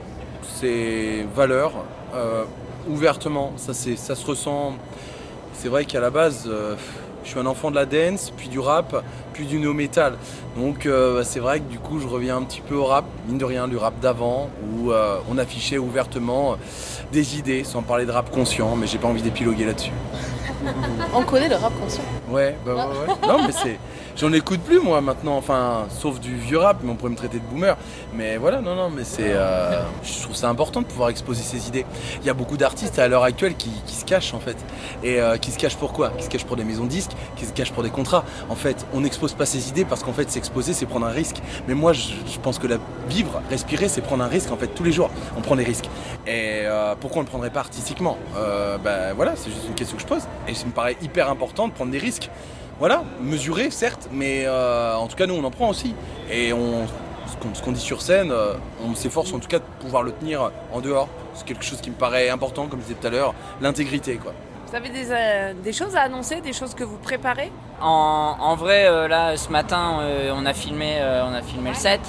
ses 0.59 1.25
valeurs 1.35 1.73
euh, 2.15 2.43
ouvertement. 2.87 3.51
Ça, 3.57 3.73
c'est, 3.73 3.95
ça 3.95 4.15
se 4.15 4.25
ressent. 4.25 4.73
C'est 5.53 5.67
vrai 5.67 5.85
qu'à 5.85 5.99
la 5.99 6.09
base, 6.09 6.45
euh, 6.47 6.75
je 7.23 7.29
suis 7.29 7.39
un 7.39 7.45
enfant 7.45 7.69
de 7.69 7.75
la 7.75 7.85
dance, 7.85 8.31
puis 8.35 8.47
du 8.47 8.59
rap, 8.59 9.03
puis 9.33 9.45
du 9.45 9.59
no 9.59 9.73
metal. 9.73 10.13
Donc 10.57 10.85
euh, 10.85 11.17
bah, 11.17 11.23
c'est 11.23 11.39
vrai 11.39 11.59
que 11.59 11.65
du 11.69 11.77
coup, 11.79 11.99
je 11.99 12.07
reviens 12.07 12.37
un 12.37 12.43
petit 12.43 12.61
peu 12.61 12.75
au 12.75 12.85
rap, 12.85 13.05
mine 13.27 13.37
de 13.37 13.45
rien, 13.45 13.67
du 13.67 13.77
rap 13.77 13.99
d'avant, 13.99 14.49
où 14.73 14.91
euh, 14.91 15.17
on 15.29 15.37
affichait 15.37 15.77
ouvertement 15.77 16.57
des 17.11 17.37
idées, 17.37 17.63
sans 17.63 17.81
parler 17.81 18.05
de 18.05 18.11
rap 18.11 18.29
conscient, 18.31 18.75
mais 18.75 18.87
j'ai 18.87 18.97
pas 18.97 19.07
envie 19.07 19.21
d'épiloguer 19.21 19.65
là-dessus. 19.65 19.91
On 21.13 21.23
connaît 21.23 21.49
le 21.49 21.55
rap 21.55 21.73
conscient. 21.79 22.03
Ouais, 22.29 22.55
bah 22.65 22.75
ouais, 22.75 22.81
ouais. 22.81 23.27
Non, 23.27 23.45
mais 23.45 23.51
c'est. 23.51 23.79
J'en 24.21 24.33
écoute 24.33 24.59
plus 24.59 24.79
moi 24.79 25.01
maintenant, 25.01 25.35
enfin, 25.35 25.87
sauf 25.89 26.19
du 26.19 26.35
vieux 26.35 26.59
rap, 26.59 26.77
mais 26.83 26.91
on 26.91 26.95
pourrait 26.95 27.09
me 27.09 27.15
traiter 27.15 27.39
de 27.39 27.43
boomer. 27.43 27.75
Mais 28.13 28.37
voilà, 28.37 28.61
non, 28.61 28.75
non, 28.75 28.91
mais 28.91 29.03
c'est. 29.03 29.31
euh, 29.33 29.81
je 30.03 30.21
trouve 30.21 30.35
ça 30.35 30.47
important 30.47 30.83
de 30.83 30.85
pouvoir 30.85 31.09
exposer 31.09 31.41
ses 31.41 31.67
idées. 31.67 31.87
Il 32.19 32.27
y 32.27 32.29
a 32.29 32.35
beaucoup 32.35 32.55
d'artistes 32.55 32.99
à 32.99 33.07
l'heure 33.07 33.23
actuelle 33.23 33.55
qui, 33.55 33.71
qui 33.87 33.95
se 33.95 34.05
cachent 34.05 34.35
en 34.35 34.39
fait. 34.39 34.57
Et 35.01 35.19
euh, 35.19 35.37
qui 35.37 35.49
se 35.49 35.57
cachent 35.57 35.75
pour 35.75 35.91
quoi? 35.91 36.11
Qui 36.11 36.25
se 36.25 36.29
cachent 36.29 36.45
pour 36.45 36.55
des 36.55 36.63
maisons 36.63 36.85
disques, 36.85 37.13
qui 37.35 37.45
se 37.47 37.51
cachent 37.51 37.71
pour 37.71 37.81
des 37.81 37.89
contrats. 37.89 38.23
En 38.49 38.55
fait, 38.55 38.85
on 38.93 39.01
n'expose 39.01 39.33
pas 39.33 39.47
ses 39.47 39.69
idées 39.69 39.85
parce 39.85 40.03
qu'en 40.03 40.13
fait, 40.13 40.29
s'exposer, 40.29 40.73
c'est 40.73 40.85
prendre 40.85 41.07
un 41.07 41.11
risque. 41.11 41.37
Mais 41.67 41.73
moi, 41.73 41.91
je, 41.91 42.09
je 42.31 42.39
pense 42.39 42.59
que 42.59 42.67
la 42.67 42.77
vivre, 43.09 43.41
respirer, 43.49 43.89
c'est 43.89 44.01
prendre 44.01 44.23
un 44.23 44.27
risque 44.27 44.51
en 44.51 44.57
fait. 44.57 44.67
Tous 44.67 44.83
les 44.83 44.91
jours, 44.91 45.09
on 45.35 45.41
prend 45.41 45.55
des 45.55 45.63
risques. 45.63 45.89
Et 46.27 46.61
euh, 46.65 46.93
pourquoi 46.93 47.21
on 47.21 47.23
ne 47.23 47.25
le 47.25 47.31
prendrait 47.31 47.49
pas 47.49 47.61
artistiquement? 47.61 48.19
Euh, 48.37 48.77
Ben 48.77 49.13
voilà, 49.15 49.35
c'est 49.35 49.49
juste 49.49 49.65
une 49.67 49.73
question 49.73 49.97
que 49.97 50.03
je 50.03 50.07
pose. 50.07 50.21
Et 50.47 50.53
ça 50.53 50.67
me 50.67 50.71
paraît 50.73 50.95
hyper 51.01 51.27
important 51.27 51.67
de 51.67 51.73
prendre 51.73 51.91
des 51.91 51.97
risques. 51.97 52.29
Voilà, 52.81 53.03
mesuré 53.19 53.69
certes, 53.69 54.09
mais 54.11 54.45
euh, 54.47 54.95
en 54.95 55.05
tout 55.05 55.15
cas 55.15 55.27
nous 55.27 55.35
on 55.35 55.43
en 55.43 55.51
prend 55.51 55.69
aussi. 55.69 55.93
Et 56.31 56.51
on, 56.51 56.87
ce 57.53 57.61
qu'on 57.61 57.71
dit 57.73 57.79
sur 57.79 58.01
scène, 58.01 58.31
euh, 58.31 58.55
on 58.83 58.95
s'efforce 58.95 59.31
en 59.33 59.39
tout 59.39 59.47
cas 59.47 59.59
de 59.59 59.63
pouvoir 59.79 60.01
le 60.01 60.11
tenir 60.11 60.49
en 60.73 60.81
dehors. 60.81 61.07
C'est 61.35 61.45
quelque 61.45 61.63
chose 61.63 61.79
qui 61.79 61.91
me 61.91 61.95
paraît 61.95 62.29
important, 62.29 62.65
comme 62.65 62.79
je 62.79 62.85
disais 62.85 62.97
tout 62.99 63.05
à 63.05 63.11
l'heure, 63.11 63.35
l'intégrité 63.61 64.15
quoi. 64.15 64.33
Vous 64.71 64.75
avez 64.75 64.89
des, 64.89 65.11
euh, 65.11 65.53
des 65.63 65.73
choses 65.73 65.95
à 65.95 66.01
annoncer, 66.01 66.41
des 66.41 66.53
choses 66.53 66.73
que 66.73 66.83
vous 66.83 66.97
préparez? 66.97 67.51
En, 67.81 68.37
en 68.39 68.55
vrai, 68.55 68.87
euh, 68.87 69.07
là, 69.07 69.35
ce 69.35 69.49
matin, 69.49 69.99
euh, 69.99 70.31
on, 70.33 70.45
a 70.45 70.53
filmé, 70.53 70.95
euh, 71.01 71.25
on 71.25 71.33
a 71.33 71.41
filmé 71.41 71.71
le 71.71 71.75
set. 71.75 71.99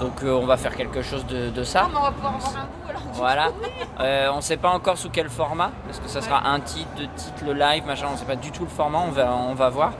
Donc, 0.00 0.22
euh, 0.22 0.32
on 0.32 0.46
va 0.46 0.56
faire 0.56 0.74
quelque 0.74 1.02
chose 1.02 1.26
de, 1.26 1.50
de 1.50 1.62
ça. 1.62 1.88
on 1.94 2.00
va 2.00 2.10
pouvoir 2.10 2.34
en 2.34 2.38
voir 2.38 2.56
un 2.56 2.64
bout 2.64 2.88
alors. 2.88 3.02
Voilà. 3.12 3.48
Euh, 3.98 4.28
on 4.34 4.42
sait 4.42 4.58
pas 4.58 4.68
encore 4.68 4.98
sous 4.98 5.08
quel 5.08 5.30
format, 5.30 5.70
parce 5.86 6.00
que 6.00 6.08
ça 6.08 6.20
sera 6.20 6.50
un 6.50 6.60
titre, 6.60 6.88
deux 6.98 7.08
titres, 7.16 7.44
le 7.46 7.54
live, 7.54 7.86
machin. 7.86 8.08
On 8.12 8.16
sait 8.18 8.26
pas 8.26 8.36
du 8.36 8.50
tout 8.50 8.64
le 8.64 8.68
format. 8.68 8.98
On 8.98 9.10
va, 9.10 9.34
on 9.34 9.54
va 9.54 9.70
voir. 9.70 9.92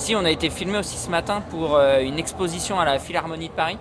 Si, 0.00 0.16
on 0.16 0.24
a 0.24 0.30
été 0.30 0.48
filmé 0.48 0.78
aussi 0.78 0.96
ce 0.96 1.10
matin 1.10 1.42
pour 1.50 1.76
euh, 1.76 2.00
une 2.00 2.18
exposition 2.18 2.80
à 2.80 2.84
la 2.86 2.98
Philharmonie 2.98 3.48
de 3.48 3.52
Paris. 3.52 3.76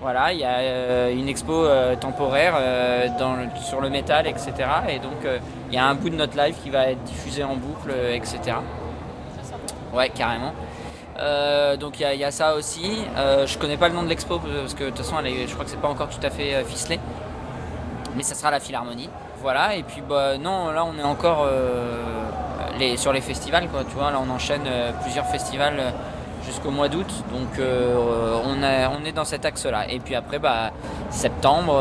Voilà, 0.00 0.32
il 0.32 0.40
y 0.40 0.44
a 0.44 0.56
euh, 0.58 1.12
une 1.14 1.28
expo 1.28 1.52
euh, 1.52 1.94
temporaire 1.96 2.54
dans 3.18 3.34
le- 3.34 3.48
sur 3.62 3.80
le 3.82 3.88
métal, 3.90 4.26
etc. 4.26 4.52
Et 4.88 4.98
donc, 4.98 5.20
il 5.68 5.74
y 5.74 5.78
a 5.78 5.84
un 5.86 5.94
bout 5.94 6.08
de 6.10 6.16
notre 6.16 6.36
live 6.36 6.56
qui 6.62 6.70
va 6.70 6.86
être 6.88 7.02
diffusé 7.04 7.44
en 7.44 7.54
boucle, 7.56 7.92
etc. 8.12 8.56
Ouais, 9.92 10.08
carrément. 10.08 10.54
Euh, 11.18 11.76
donc 11.76 12.00
il 12.00 12.02
y, 12.02 12.04
a- 12.06 12.14
il 12.14 12.20
y 12.20 12.24
a 12.24 12.30
ça 12.30 12.54
aussi. 12.54 13.04
Euh, 13.16 13.46
je 13.46 13.58
connais 13.58 13.76
pas 13.76 13.88
le 13.88 13.94
nom 13.94 14.02
de 14.02 14.08
l'expo 14.08 14.38
parce 14.40 14.72
que 14.74 14.84
de 14.84 14.88
toute 14.88 14.98
façon, 14.98 15.16
elle 15.20 15.26
est- 15.26 15.46
je 15.46 15.52
crois 15.52 15.64
que 15.66 15.70
c'est 15.70 15.76
pas 15.80 15.88
encore 15.88 16.08
tout 16.08 16.24
à 16.26 16.30
fait 16.30 16.54
euh, 16.54 16.64
ficelé. 16.64 16.98
Mais 18.16 18.22
ça 18.22 18.34
sera 18.34 18.50
la 18.50 18.60
Philharmonie. 18.60 19.10
Voilà, 19.42 19.76
et 19.76 19.82
puis 19.82 20.00
bah 20.08 20.38
non, 20.38 20.70
là 20.70 20.84
on 20.84 20.98
est 20.98 21.02
encore 21.04 21.46
sur 22.96 23.12
les 23.12 23.20
festivals, 23.20 23.68
quoi. 23.68 23.84
Tu 23.88 23.94
vois, 23.94 24.10
là 24.10 24.18
on 24.24 24.30
enchaîne 24.30 24.62
euh, 24.66 24.92
plusieurs 25.02 25.26
festivals 25.26 25.76
euh, 25.78 25.90
jusqu'au 26.46 26.70
mois 26.70 26.88
d'août. 26.88 27.10
Donc 27.32 27.58
euh, 27.58 28.38
on, 28.44 28.62
a- 28.62 28.88
on 28.90 29.04
est 29.04 29.12
dans 29.12 29.24
cet 29.24 29.44
axe-là. 29.44 29.90
Et 29.90 29.98
puis 30.00 30.14
après, 30.14 30.38
bah 30.38 30.70
septembre, 31.10 31.80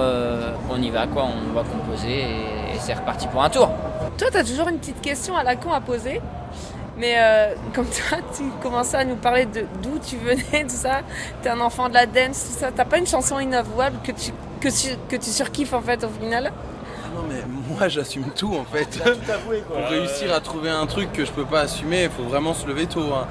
on 0.70 0.82
y 0.82 0.90
va, 0.90 1.08
quoi. 1.08 1.24
On 1.26 1.54
va 1.54 1.64
composer 1.64 2.22
et, 2.22 2.80
c'est 2.80 2.94
reparti 2.94 3.28
pour 3.28 3.44
un 3.44 3.50
tour. 3.50 3.70
Toi, 4.18 4.28
t'as 4.32 4.44
toujours 4.44 4.68
une 4.68 4.78
petite 4.80 5.02
question 5.02 5.36
à 5.38 5.44
la 5.44 5.56
con 5.56 5.72
à 5.72 5.82
poser. 5.82 6.20
Mais 6.98 7.16
comme 7.74 7.86
toi, 7.86 8.18
tu 8.36 8.44
commençais 8.62 8.98
à 8.98 9.06
nous 9.06 9.16
parler 9.16 9.46
de 9.46 9.66
d'où 9.82 9.98
tu 10.00 10.18
venais, 10.18 10.64
tout 10.64 10.70
ça. 10.70 11.02
T'es 11.42 11.50
un 11.50 11.60
enfant 11.62 11.90
de 11.90 11.94
la 11.96 12.06
dance, 12.06 12.44
tout 12.54 12.60
ça. 12.60 12.70
T'as 12.76 12.86
pas 12.86 12.98
une 12.98 13.08
chanson 13.08 13.40
inavouable 13.40 13.98
que 14.04 14.12
tu, 14.12 14.32
que, 14.60 14.68
tu- 14.70 14.96
que 15.10 15.16
tu 15.16 15.30
surkiffes 15.30 15.74
en 15.74 15.82
fait 15.82 16.04
au 16.04 16.10
final? 16.10 16.52
Non 17.22 17.28
mais 17.30 17.42
moi 17.78 17.88
j'assume 17.88 18.26
tout 18.36 18.56
en 18.56 18.66
fait. 18.66 18.88
T'as 19.04 19.12
tout 19.12 19.32
avoué, 19.32 19.62
quoi. 19.68 19.78
Pour 19.82 19.90
réussir 19.90 20.34
à 20.34 20.40
trouver 20.40 20.70
un 20.70 20.86
truc 20.88 21.12
que 21.14 21.24
je 21.26 21.32
peux 21.32 21.46
pas 21.46 21.62
assumer, 21.62 22.04
il 22.06 22.10
faut 22.10 22.24
vraiment 22.24 22.54
se 22.54 22.66
lever 22.68 22.88
tôt. 22.88 23.14
hein. 23.14 23.28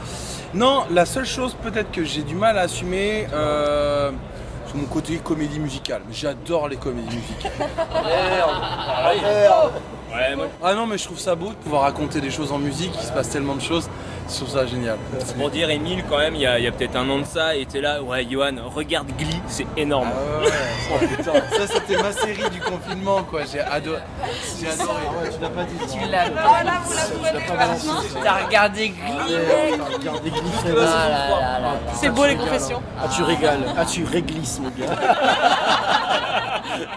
Non, 0.54 0.84
la 0.90 1.06
seule 1.06 1.26
chose 1.26 1.56
peut-être 1.62 1.90
que 1.92 2.04
j'ai 2.04 2.22
du 2.22 2.34
mal 2.34 2.58
à 2.58 2.62
assumer, 2.62 3.26
euh, 3.32 4.10
c'est 4.66 4.74
mon 4.76 4.86
côté 4.86 5.16
comédie 5.18 5.58
musicale. 5.60 6.02
J'adore 6.12 6.68
les 6.68 6.76
comédies 6.76 7.16
musicales. 7.16 7.52
Ah 7.94 9.12
non 10.74 10.87
mais 10.87 10.99
je 10.99 11.05
trouve 11.05 11.19
ça 11.19 11.35
beau 11.35 11.49
de 11.49 11.55
pouvoir 11.55 11.82
raconter 11.82 12.20
des 12.20 12.31
choses 12.31 12.53
en 12.53 12.59
musique, 12.59 12.93
il 12.95 13.07
se 13.07 13.12
passe 13.12 13.31
tellement 13.31 13.55
de 13.55 13.61
choses, 13.61 13.89
je 14.28 14.37
trouve 14.37 14.49
ça 14.51 14.66
génial. 14.66 14.97
C'est 15.19 15.37
pour 15.37 15.51
dire, 15.51 15.70
Emile, 15.70 16.05
quand 16.09 16.19
même, 16.19 16.35
il 16.35 16.43
y 16.43 16.47
a, 16.47 16.59
il 16.59 16.65
y 16.65 16.69
a 16.69 16.73
peut-être 16.73 16.97
un 16.97 17.09
an 17.11 17.19
de 17.19 17.24
ça, 17.24 17.55
il 17.57 17.62
était 17.62 17.81
là, 17.81 18.03
ouais, 18.03 18.27
Johan, 18.28 18.53
regarde 18.74 19.09
Glee, 19.19 19.41
c'est 19.47 19.66
énorme. 19.77 20.09
Ah 20.12 20.41
ouais, 20.41 20.47
ouais. 20.47 20.53
Oh, 20.93 21.07
putain, 21.16 21.32
ça 21.57 21.66
c'était 21.66 22.03
ma 22.03 22.12
série 22.12 22.51
du 22.51 22.61
confinement 22.61 23.23
quoi, 23.23 23.43
j'ai 23.51 23.61
adoré. 23.61 24.01
J'ai 24.61 24.69
adoré. 24.69 25.01
tu 25.32 25.41
l'as 25.41 25.49
pas 25.49 25.65
dit. 25.65 25.93
Tu 25.93 26.09
l'as 26.11 26.31
pas 26.31 26.65
là, 26.65 26.81
vous 26.85 27.24
la 27.24 28.23
T'as 28.23 28.45
regardé 28.47 28.89
Glee, 28.89 29.12
mec 29.12 29.78
T'as 29.78 29.97
regardé 29.97 30.31
Glee, 30.31 30.41
Ah 30.65 30.69
là 30.69 31.39
là 31.41 31.61
là. 31.61 31.73
C'est 31.95 32.11
beau 32.11 32.27
les 32.27 32.37
confessions. 32.37 32.82
Ah, 33.01 33.09
tu 33.15 33.23
régales. 33.23 33.65
Ah, 33.77 33.85
tu 33.85 34.05
réglisses, 34.05 34.61
mon 34.61 34.70
gars. 34.70 34.95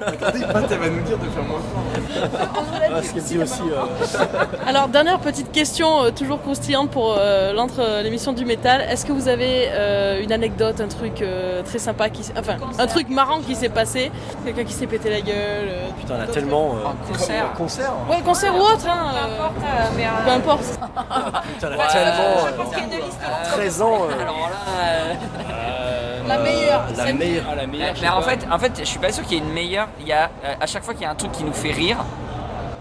Attendez, 0.05 0.45
Pat, 0.51 0.63
elle 0.71 0.77
va 0.79 0.89
nous 0.89 1.01
dire 1.01 1.17
de 1.17 1.25
faire 1.29 1.43
moins 1.43 1.59
fort. 1.59 2.91
Ah, 2.95 3.01
ce 3.01 3.13
qu'elle 3.13 3.23
dit 3.23 3.37
aussi. 3.39 3.61
euh, 3.71 4.65
Alors 4.67 4.87
dernière 4.87 5.19
petite 5.19 5.51
question, 5.51 6.03
euh, 6.03 6.11
toujours 6.11 6.41
croustillante 6.41 6.89
pour 6.91 7.15
euh, 7.17 7.53
l'entre 7.53 7.75
euh, 7.79 8.01
l'émission 8.01 8.33
du 8.33 8.45
métal. 8.45 8.81
Est-ce 8.81 9.05
que 9.05 9.11
vous 9.11 9.27
avez 9.27 9.67
euh, 9.71 10.21
une 10.21 10.31
anecdote, 10.31 10.79
un 10.81 10.87
truc 10.87 11.21
euh, 11.21 11.63
très 11.63 11.79
sympa, 11.79 12.09
qui, 12.09 12.21
enfin 12.37 12.55
un 12.79 12.87
truc 12.87 13.09
marrant 13.09 13.39
qui 13.39 13.55
s'est 13.55 13.69
passé? 13.69 14.11
Quelqu'un 14.45 14.63
qui 14.63 14.73
s'est 14.73 14.87
pété 14.87 15.09
la 15.09 15.21
gueule 15.21 15.35
euh, 15.69 15.87
Putain, 15.99 16.15
on 16.19 16.21
a 16.23 16.27
tellement. 16.27 16.75
euh, 16.75 17.11
concert. 17.11 17.45
un 17.45 17.57
concert 17.57 17.91
Ouais, 18.09 18.21
concert 18.23 18.55
ou 18.55 18.59
autre, 18.59 18.87
hein. 18.87 19.13
euh, 19.15 20.23
Peu 20.25 20.31
importe. 20.31 20.63
Putain, 20.63 21.69
on 21.77 21.79
a 21.81 21.87
tellement. 21.87 22.45
euh, 22.47 23.53
13 23.55 23.81
ans. 23.81 23.97
euh, 24.09 24.21
Alors 24.21 24.49
là. 24.49 25.92
La 26.27 26.37
meilleure. 26.37 26.83
La 26.97 27.13
meilleure. 27.13 27.45
Ah, 27.51 27.55
la 27.55 27.67
meilleure, 27.67 27.93
Mais 28.01 28.09
en 28.09 28.21
fait, 28.21 28.39
en 28.51 28.59
fait, 28.59 28.71
je 28.79 28.83
suis 28.85 28.99
pas 28.99 29.11
sûr 29.11 29.23
qu'il 29.23 29.33
y 29.37 29.41
ait 29.41 29.43
une 29.43 29.51
meilleure. 29.53 29.87
Il 29.99 30.07
y 30.07 30.13
a, 30.13 30.29
euh, 30.45 30.53
à 30.59 30.65
chaque 30.67 30.83
fois 30.83 30.93
qu'il 30.93 31.03
y 31.03 31.05
a 31.05 31.11
un 31.11 31.15
truc 31.15 31.31
qui 31.31 31.43
nous 31.43 31.53
fait 31.53 31.71
rire, 31.71 31.97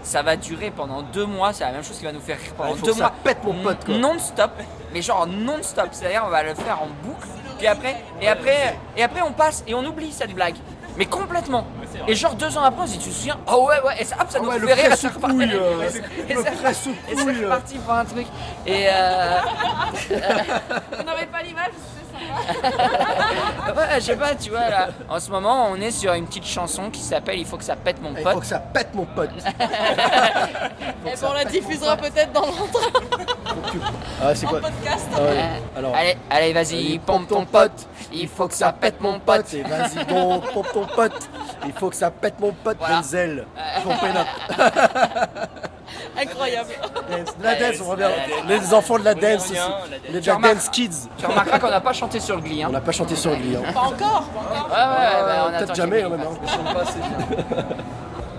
ça 0.01 0.21
va 0.21 0.35
durer 0.35 0.71
pendant 0.71 1.01
deux 1.01 1.25
mois. 1.25 1.53
C'est 1.53 1.63
la 1.63 1.71
même 1.71 1.83
chose 1.83 1.97
qui 1.97 2.05
va 2.05 2.11
nous 2.11 2.21
faire 2.21 2.37
rire 2.37 2.53
pendant 2.57 2.71
il 2.71 2.77
faut 2.79 2.85
deux 2.85 2.91
que 2.93 2.97
ça 2.97 3.03
mois. 3.05 3.13
pète, 3.23 3.43
mon 3.43 3.53
pote, 3.61 3.85
quoi. 3.85 3.95
Non-stop. 3.97 4.51
Mais 4.93 5.01
genre 5.01 5.27
non-stop. 5.27 5.87
C'est-à-dire, 5.91 6.23
on 6.25 6.29
va 6.29 6.43
le 6.43 6.53
faire 6.55 6.81
en 6.81 6.87
boucle. 7.05 7.27
Puis 7.57 7.67
après, 7.67 7.95
et 8.21 8.27
après, 8.27 8.77
et 8.97 9.03
après, 9.03 9.21
on 9.21 9.31
passe 9.31 9.63
et 9.67 9.73
on 9.73 9.85
oublie 9.85 10.11
cette 10.11 10.33
blague. 10.33 10.55
Mais 10.97 11.05
complètement. 11.05 11.65
Et 12.07 12.13
genre 12.15 12.35
deux 12.35 12.55
ans 12.57 12.63
après, 12.63 12.83
on 12.83 12.87
se 12.87 12.91
dit, 12.93 12.97
tu 12.99 13.09
te 13.09 13.13
souviens? 13.15 13.37
Oh 13.51 13.65
ouais, 13.67 13.81
ouais, 13.85 13.95
et 13.99 14.05
ça, 14.05 14.15
hop, 14.19 14.27
ça 14.29 14.37
Ah 14.39 14.43
nous 14.43 14.49
ouais, 14.67 14.75
fait 14.75 14.87
rire. 14.87 14.91
reparti. 14.91 15.35
couille, 15.35 15.51
euh, 15.53 15.81
Et 15.83 15.89
c'est- 15.89 15.99
et 16.29 16.35
reparti- 16.35 16.95
euh. 17.41 17.43
reparti 17.45 17.77
pour 17.79 17.93
un 17.93 18.05
truc. 18.05 18.27
Et 18.67 18.85
euh, 18.89 19.39
Vous 20.09 21.03
n'avez 21.03 21.25
pas 21.27 21.41
l'image 21.43 21.71
ça 21.73 21.92
ouais, 23.75 23.95
je 23.95 24.01
sais 24.01 24.15
pas, 24.15 24.35
tu 24.35 24.49
vois, 24.49 24.69
là, 24.69 24.89
en 25.09 25.19
ce 25.19 25.31
moment, 25.31 25.67
on 25.71 25.75
est 25.75 25.91
sur 25.91 26.13
une 26.13 26.25
petite 26.25 26.45
chanson 26.45 26.89
qui 26.89 27.01
s'appelle 27.01 27.39
Il 27.39 27.45
faut 27.45 27.57
que 27.57 27.63
ça 27.63 27.75
pète 27.75 28.01
mon 28.01 28.11
Il 28.15 28.23
pote. 28.23 28.33
faut 28.33 28.39
que 28.39 28.45
ça 28.45 28.59
pète, 28.59 28.93
mon 28.93 29.05
pote. 29.05 29.31
Et 31.05 31.25
on 31.25 31.33
la 31.33 31.45
diffusera 31.45 31.97
peut-être 31.97 32.31
dans 32.31 32.45
l'entre. 32.45 32.91
Ah, 34.21 34.33
c'est 34.35 34.45
quoi 34.45 34.61
podcast. 34.61 35.07
Ah 35.15 35.21
ouais. 35.21 35.61
Alors. 35.77 35.95
Allez, 35.95 36.17
allez, 36.29 36.53
vas-y, 36.53 36.99
pompe 36.99 37.27
ton 37.27 37.45
pote. 37.45 37.87
Il 38.11 38.27
faut 38.27 38.47
que 38.47 38.53
ça 38.53 38.71
pète 38.71 39.01
mon 39.01 39.19
pote. 39.19 39.53
Et 39.53 39.63
vas-y 39.63 40.05
pompe 40.05 40.71
ton 40.73 40.85
pote. 40.85 41.29
Il 41.65 41.73
faut 41.73 41.89
que 41.89 41.95
ça 41.95 42.11
pète 42.11 42.39
mon 42.39 42.51
pote, 42.51 42.77
Voilà. 42.79 42.97
Denzel. 42.97 43.45
Up. 43.85 44.27
Incroyable. 46.21 46.69
Dance. 47.09 47.35
La 47.41 47.55
dance, 47.55 47.81
on 47.85 47.89
revient. 47.91 48.07
Les 48.47 48.73
enfants 48.73 48.99
de 48.99 49.03
la 49.05 49.13
dance 49.13 49.51
aussi. 49.51 49.59
Les 50.11 50.21
de 50.21 50.27
la 50.27 50.35
dance 50.35 50.69
kids. 50.69 50.89
Tu 51.17 51.25
remarqueras 51.25 51.59
qu'on 51.59 51.69
n'a 51.69 51.81
pas 51.81 51.93
chanté 51.93 52.19
sur 52.19 52.35
le 52.35 52.41
glis. 52.41 52.63
Hein. 52.63 52.67
On 52.69 52.73
n'a 52.73 52.81
pas 52.81 52.91
chanté 52.91 53.15
sur 53.15 53.31
le 53.31 53.37
lit. 53.37 53.55
Hein. 53.55 53.71
Pas 53.73 53.81
encore. 53.81 54.23
Ouais, 54.33 54.57
ouais, 54.57 54.67
bah, 54.69 55.47
on 55.47 55.57
Peut-être 55.57 55.75
jamais. 55.75 56.03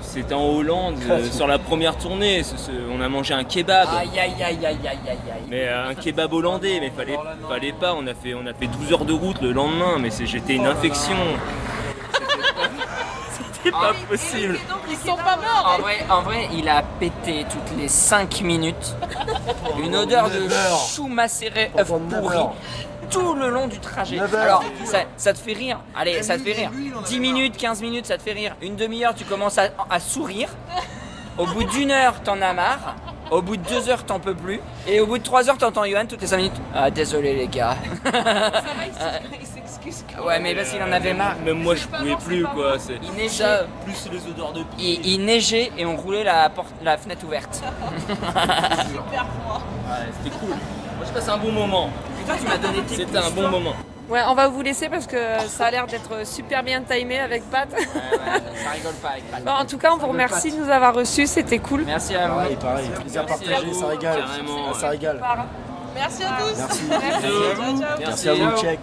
C'était 0.01 0.35
en 0.35 0.45
Hollande, 0.45 0.97
euh, 1.11 1.25
sur 1.31 1.47
la 1.47 1.59
première 1.59 1.97
tournée, 1.97 2.43
ce- 2.43 2.57
ce- 2.57 2.71
on 2.93 3.01
a 3.01 3.09
mangé 3.09 3.35
un 3.35 3.45
kebab. 3.45 3.89
Aïe, 3.99 4.11
aïe, 4.19 4.33
aïe, 4.43 4.59
aïe, 4.67 4.79
aïe, 4.87 4.99
aïe. 5.09 5.19
Mais 5.49 5.67
euh, 5.69 5.89
un 5.89 5.95
kebab 5.95 6.33
hollandais, 6.33 6.79
mais 6.81 6.91
fallait, 6.91 7.19
fallait 7.49 7.73
pas, 7.73 7.95
on 7.95 8.07
a, 8.07 8.15
fait, 8.15 8.35
on 8.35 8.47
a 8.47 8.53
fait 8.55 8.67
12 8.67 8.93
heures 8.93 9.05
de 9.05 9.13
route 9.13 9.41
le 9.43 9.53
lendemain, 9.53 9.97
mais 9.99 10.11
c'est- 10.11 10.27
j'étais 10.27 10.55
une 10.55 10.67
infection. 10.67 11.17
C'était 13.65 13.71
pas 13.71 13.95
possible. 14.09 14.59
Ils 14.91 14.97
sont 14.97 15.17
pas 15.17 15.37
morts. 15.37 15.75
En 15.77 15.83
vrai, 15.83 16.05
en 16.11 16.23
vrai, 16.23 16.49
il 16.53 16.69
a 16.69 16.83
pété 16.83 17.47
toutes 17.51 17.77
les 17.79 17.89
5 17.89 18.43
minutes. 18.43 18.95
Une 19.83 19.97
odeur 19.97 20.29
de 20.29 20.49
chou 20.95 21.07
macéré, 21.09 21.71
œuf 21.79 21.89
pourri. 21.89 22.39
Tout 23.11 23.35
le 23.35 23.49
long 23.49 23.67
du 23.67 23.79
trajet. 23.81 24.19
Alors, 24.19 24.65
ça, 24.85 25.01
ça 25.17 25.33
te 25.33 25.39
fait 25.39 25.53
rire. 25.53 25.81
Allez, 25.97 26.23
ça 26.23 26.37
te 26.39 26.43
fait 26.43 26.53
rire. 26.53 26.71
10 27.07 27.21
minutes, 27.21 27.57
15 27.57 27.81
minutes, 27.83 28.07
ça 28.07 28.19
te 28.19 28.23
fait 28.23 28.33
rire. 28.33 28.55
Une 28.63 28.77
demi-heure, 28.77 29.15
tu 29.15 29.25
commences 29.25 29.59
à, 29.59 29.69
à 29.91 30.01
sourire. 30.01 30.49
Au 31.39 31.47
bout 31.47 31.65
d'une 31.65 31.91
heure, 31.91 32.23
t'en 32.23 32.41
as 32.41 32.53
marre. 32.53 32.97
Au 33.31 33.41
bout 33.43 33.57
de 33.57 33.63
deux 33.69 33.89
heures, 33.89 34.05
t'en 34.05 34.21
peux 34.21 34.35
plus. 34.35 34.61
Et 34.87 35.01
au 35.01 35.07
bout 35.07 35.19
de 35.19 35.23
trois 35.23 35.49
heures, 35.49 35.59
t'entends 35.59 35.85
Johan 35.85 36.05
toutes 36.09 36.21
les 36.21 36.27
5 36.27 36.37
minutes. 36.37 36.61
Ah, 36.75 36.91
désolé 36.91 37.35
les 37.35 37.49
gars. 37.49 37.75
Il 38.05 39.47
s'excuse. 39.47 40.05
Ouais, 40.25 40.39
mais 40.41 40.55
parce 40.55 40.71
qu'il 40.71 40.83
en 40.83 40.93
avait 40.93 41.15
marre. 41.15 41.37
Même 41.45 41.59
moi, 41.63 41.75
je 41.75 41.87
pouvais 41.87 42.17
plus, 42.17 42.45
quoi. 42.45 42.79
c'est- 42.79 42.99
Il 43.03 43.13
neigeait. 43.15 43.29
Ça, 43.45 43.61
plus 43.85 44.09
les 44.13 44.27
odeurs 44.31 44.53
de 44.53 44.63
pied. 44.77 45.01
Il, 45.03 45.15
il 45.15 45.25
neigeait 45.25 45.73
et 45.77 45.85
on 45.87 45.97
roulait 45.97 46.25
la, 46.25 46.49
porte, 46.51 46.69
la 46.83 46.97
fenêtre 46.97 47.25
ouverte. 47.25 47.55
Super 48.09 49.27
froid. 49.43 49.63
Ouais, 49.89 50.07
c'était 50.23 50.37
cool. 50.39 50.51
Moi, 50.51 51.07
je 51.07 51.13
passe 51.13 51.29
un 51.29 51.39
bon 51.39 51.53
moment. 51.53 51.91
Toi, 52.27 52.35
tu 52.39 52.47
m'as 52.47 52.57
donné 52.59 52.83
tes 52.83 52.95
C'était 52.97 53.19
un 53.19 53.31
bon 53.31 53.49
moment. 53.49 53.75
Ouais, 54.09 54.21
on 54.29 54.35
va 54.35 54.49
vous 54.49 54.61
laisser 54.61 54.89
parce 54.89 55.07
que 55.07 55.17
ça 55.49 55.67
a 55.67 55.71
l'air 55.71 55.87
d'être 55.87 56.27
super 56.27 56.63
bien 56.63 56.83
timé 56.83 57.19
avec 57.19 57.43
Pat. 57.51 57.69
Ça 57.71 58.71
rigole 58.73 58.95
pas 59.03 59.09
avec 59.11 59.31
Pat. 59.31 59.43
Bon, 59.43 59.53
en 59.53 59.65
tout 59.65 59.79
cas, 59.79 59.93
on 59.93 59.97
vous 59.99 60.09
remercie 60.09 60.53
de 60.53 60.59
nous 60.59 60.71
avoir 60.71 60.95
reçus, 60.95 61.27
c'était 61.27 61.59
cool. 61.59 61.85
Merci 61.87 62.15
à 62.15 62.29
vous. 62.29 62.35
Pareil, 62.35 62.57
pareil. 62.57 62.89
Plaisir 63.01 63.25
Merci 63.27 63.45
à 63.45 63.49
partagé, 63.49 63.67
vous, 63.67 63.81
ça 63.81 63.87
régale. 63.87 64.25
Ça 64.79 64.89
régale. 64.89 65.21
Merci 65.95 66.23
à 66.25 66.29
tous. 66.39 66.59
Merci. 66.59 66.83
Merci. 66.89 67.29
Ciao, 67.57 67.79
ciao. 67.79 67.99
Merci 67.99 68.29
à 68.29 68.35
vous, 68.35 68.57
check. 68.61 68.81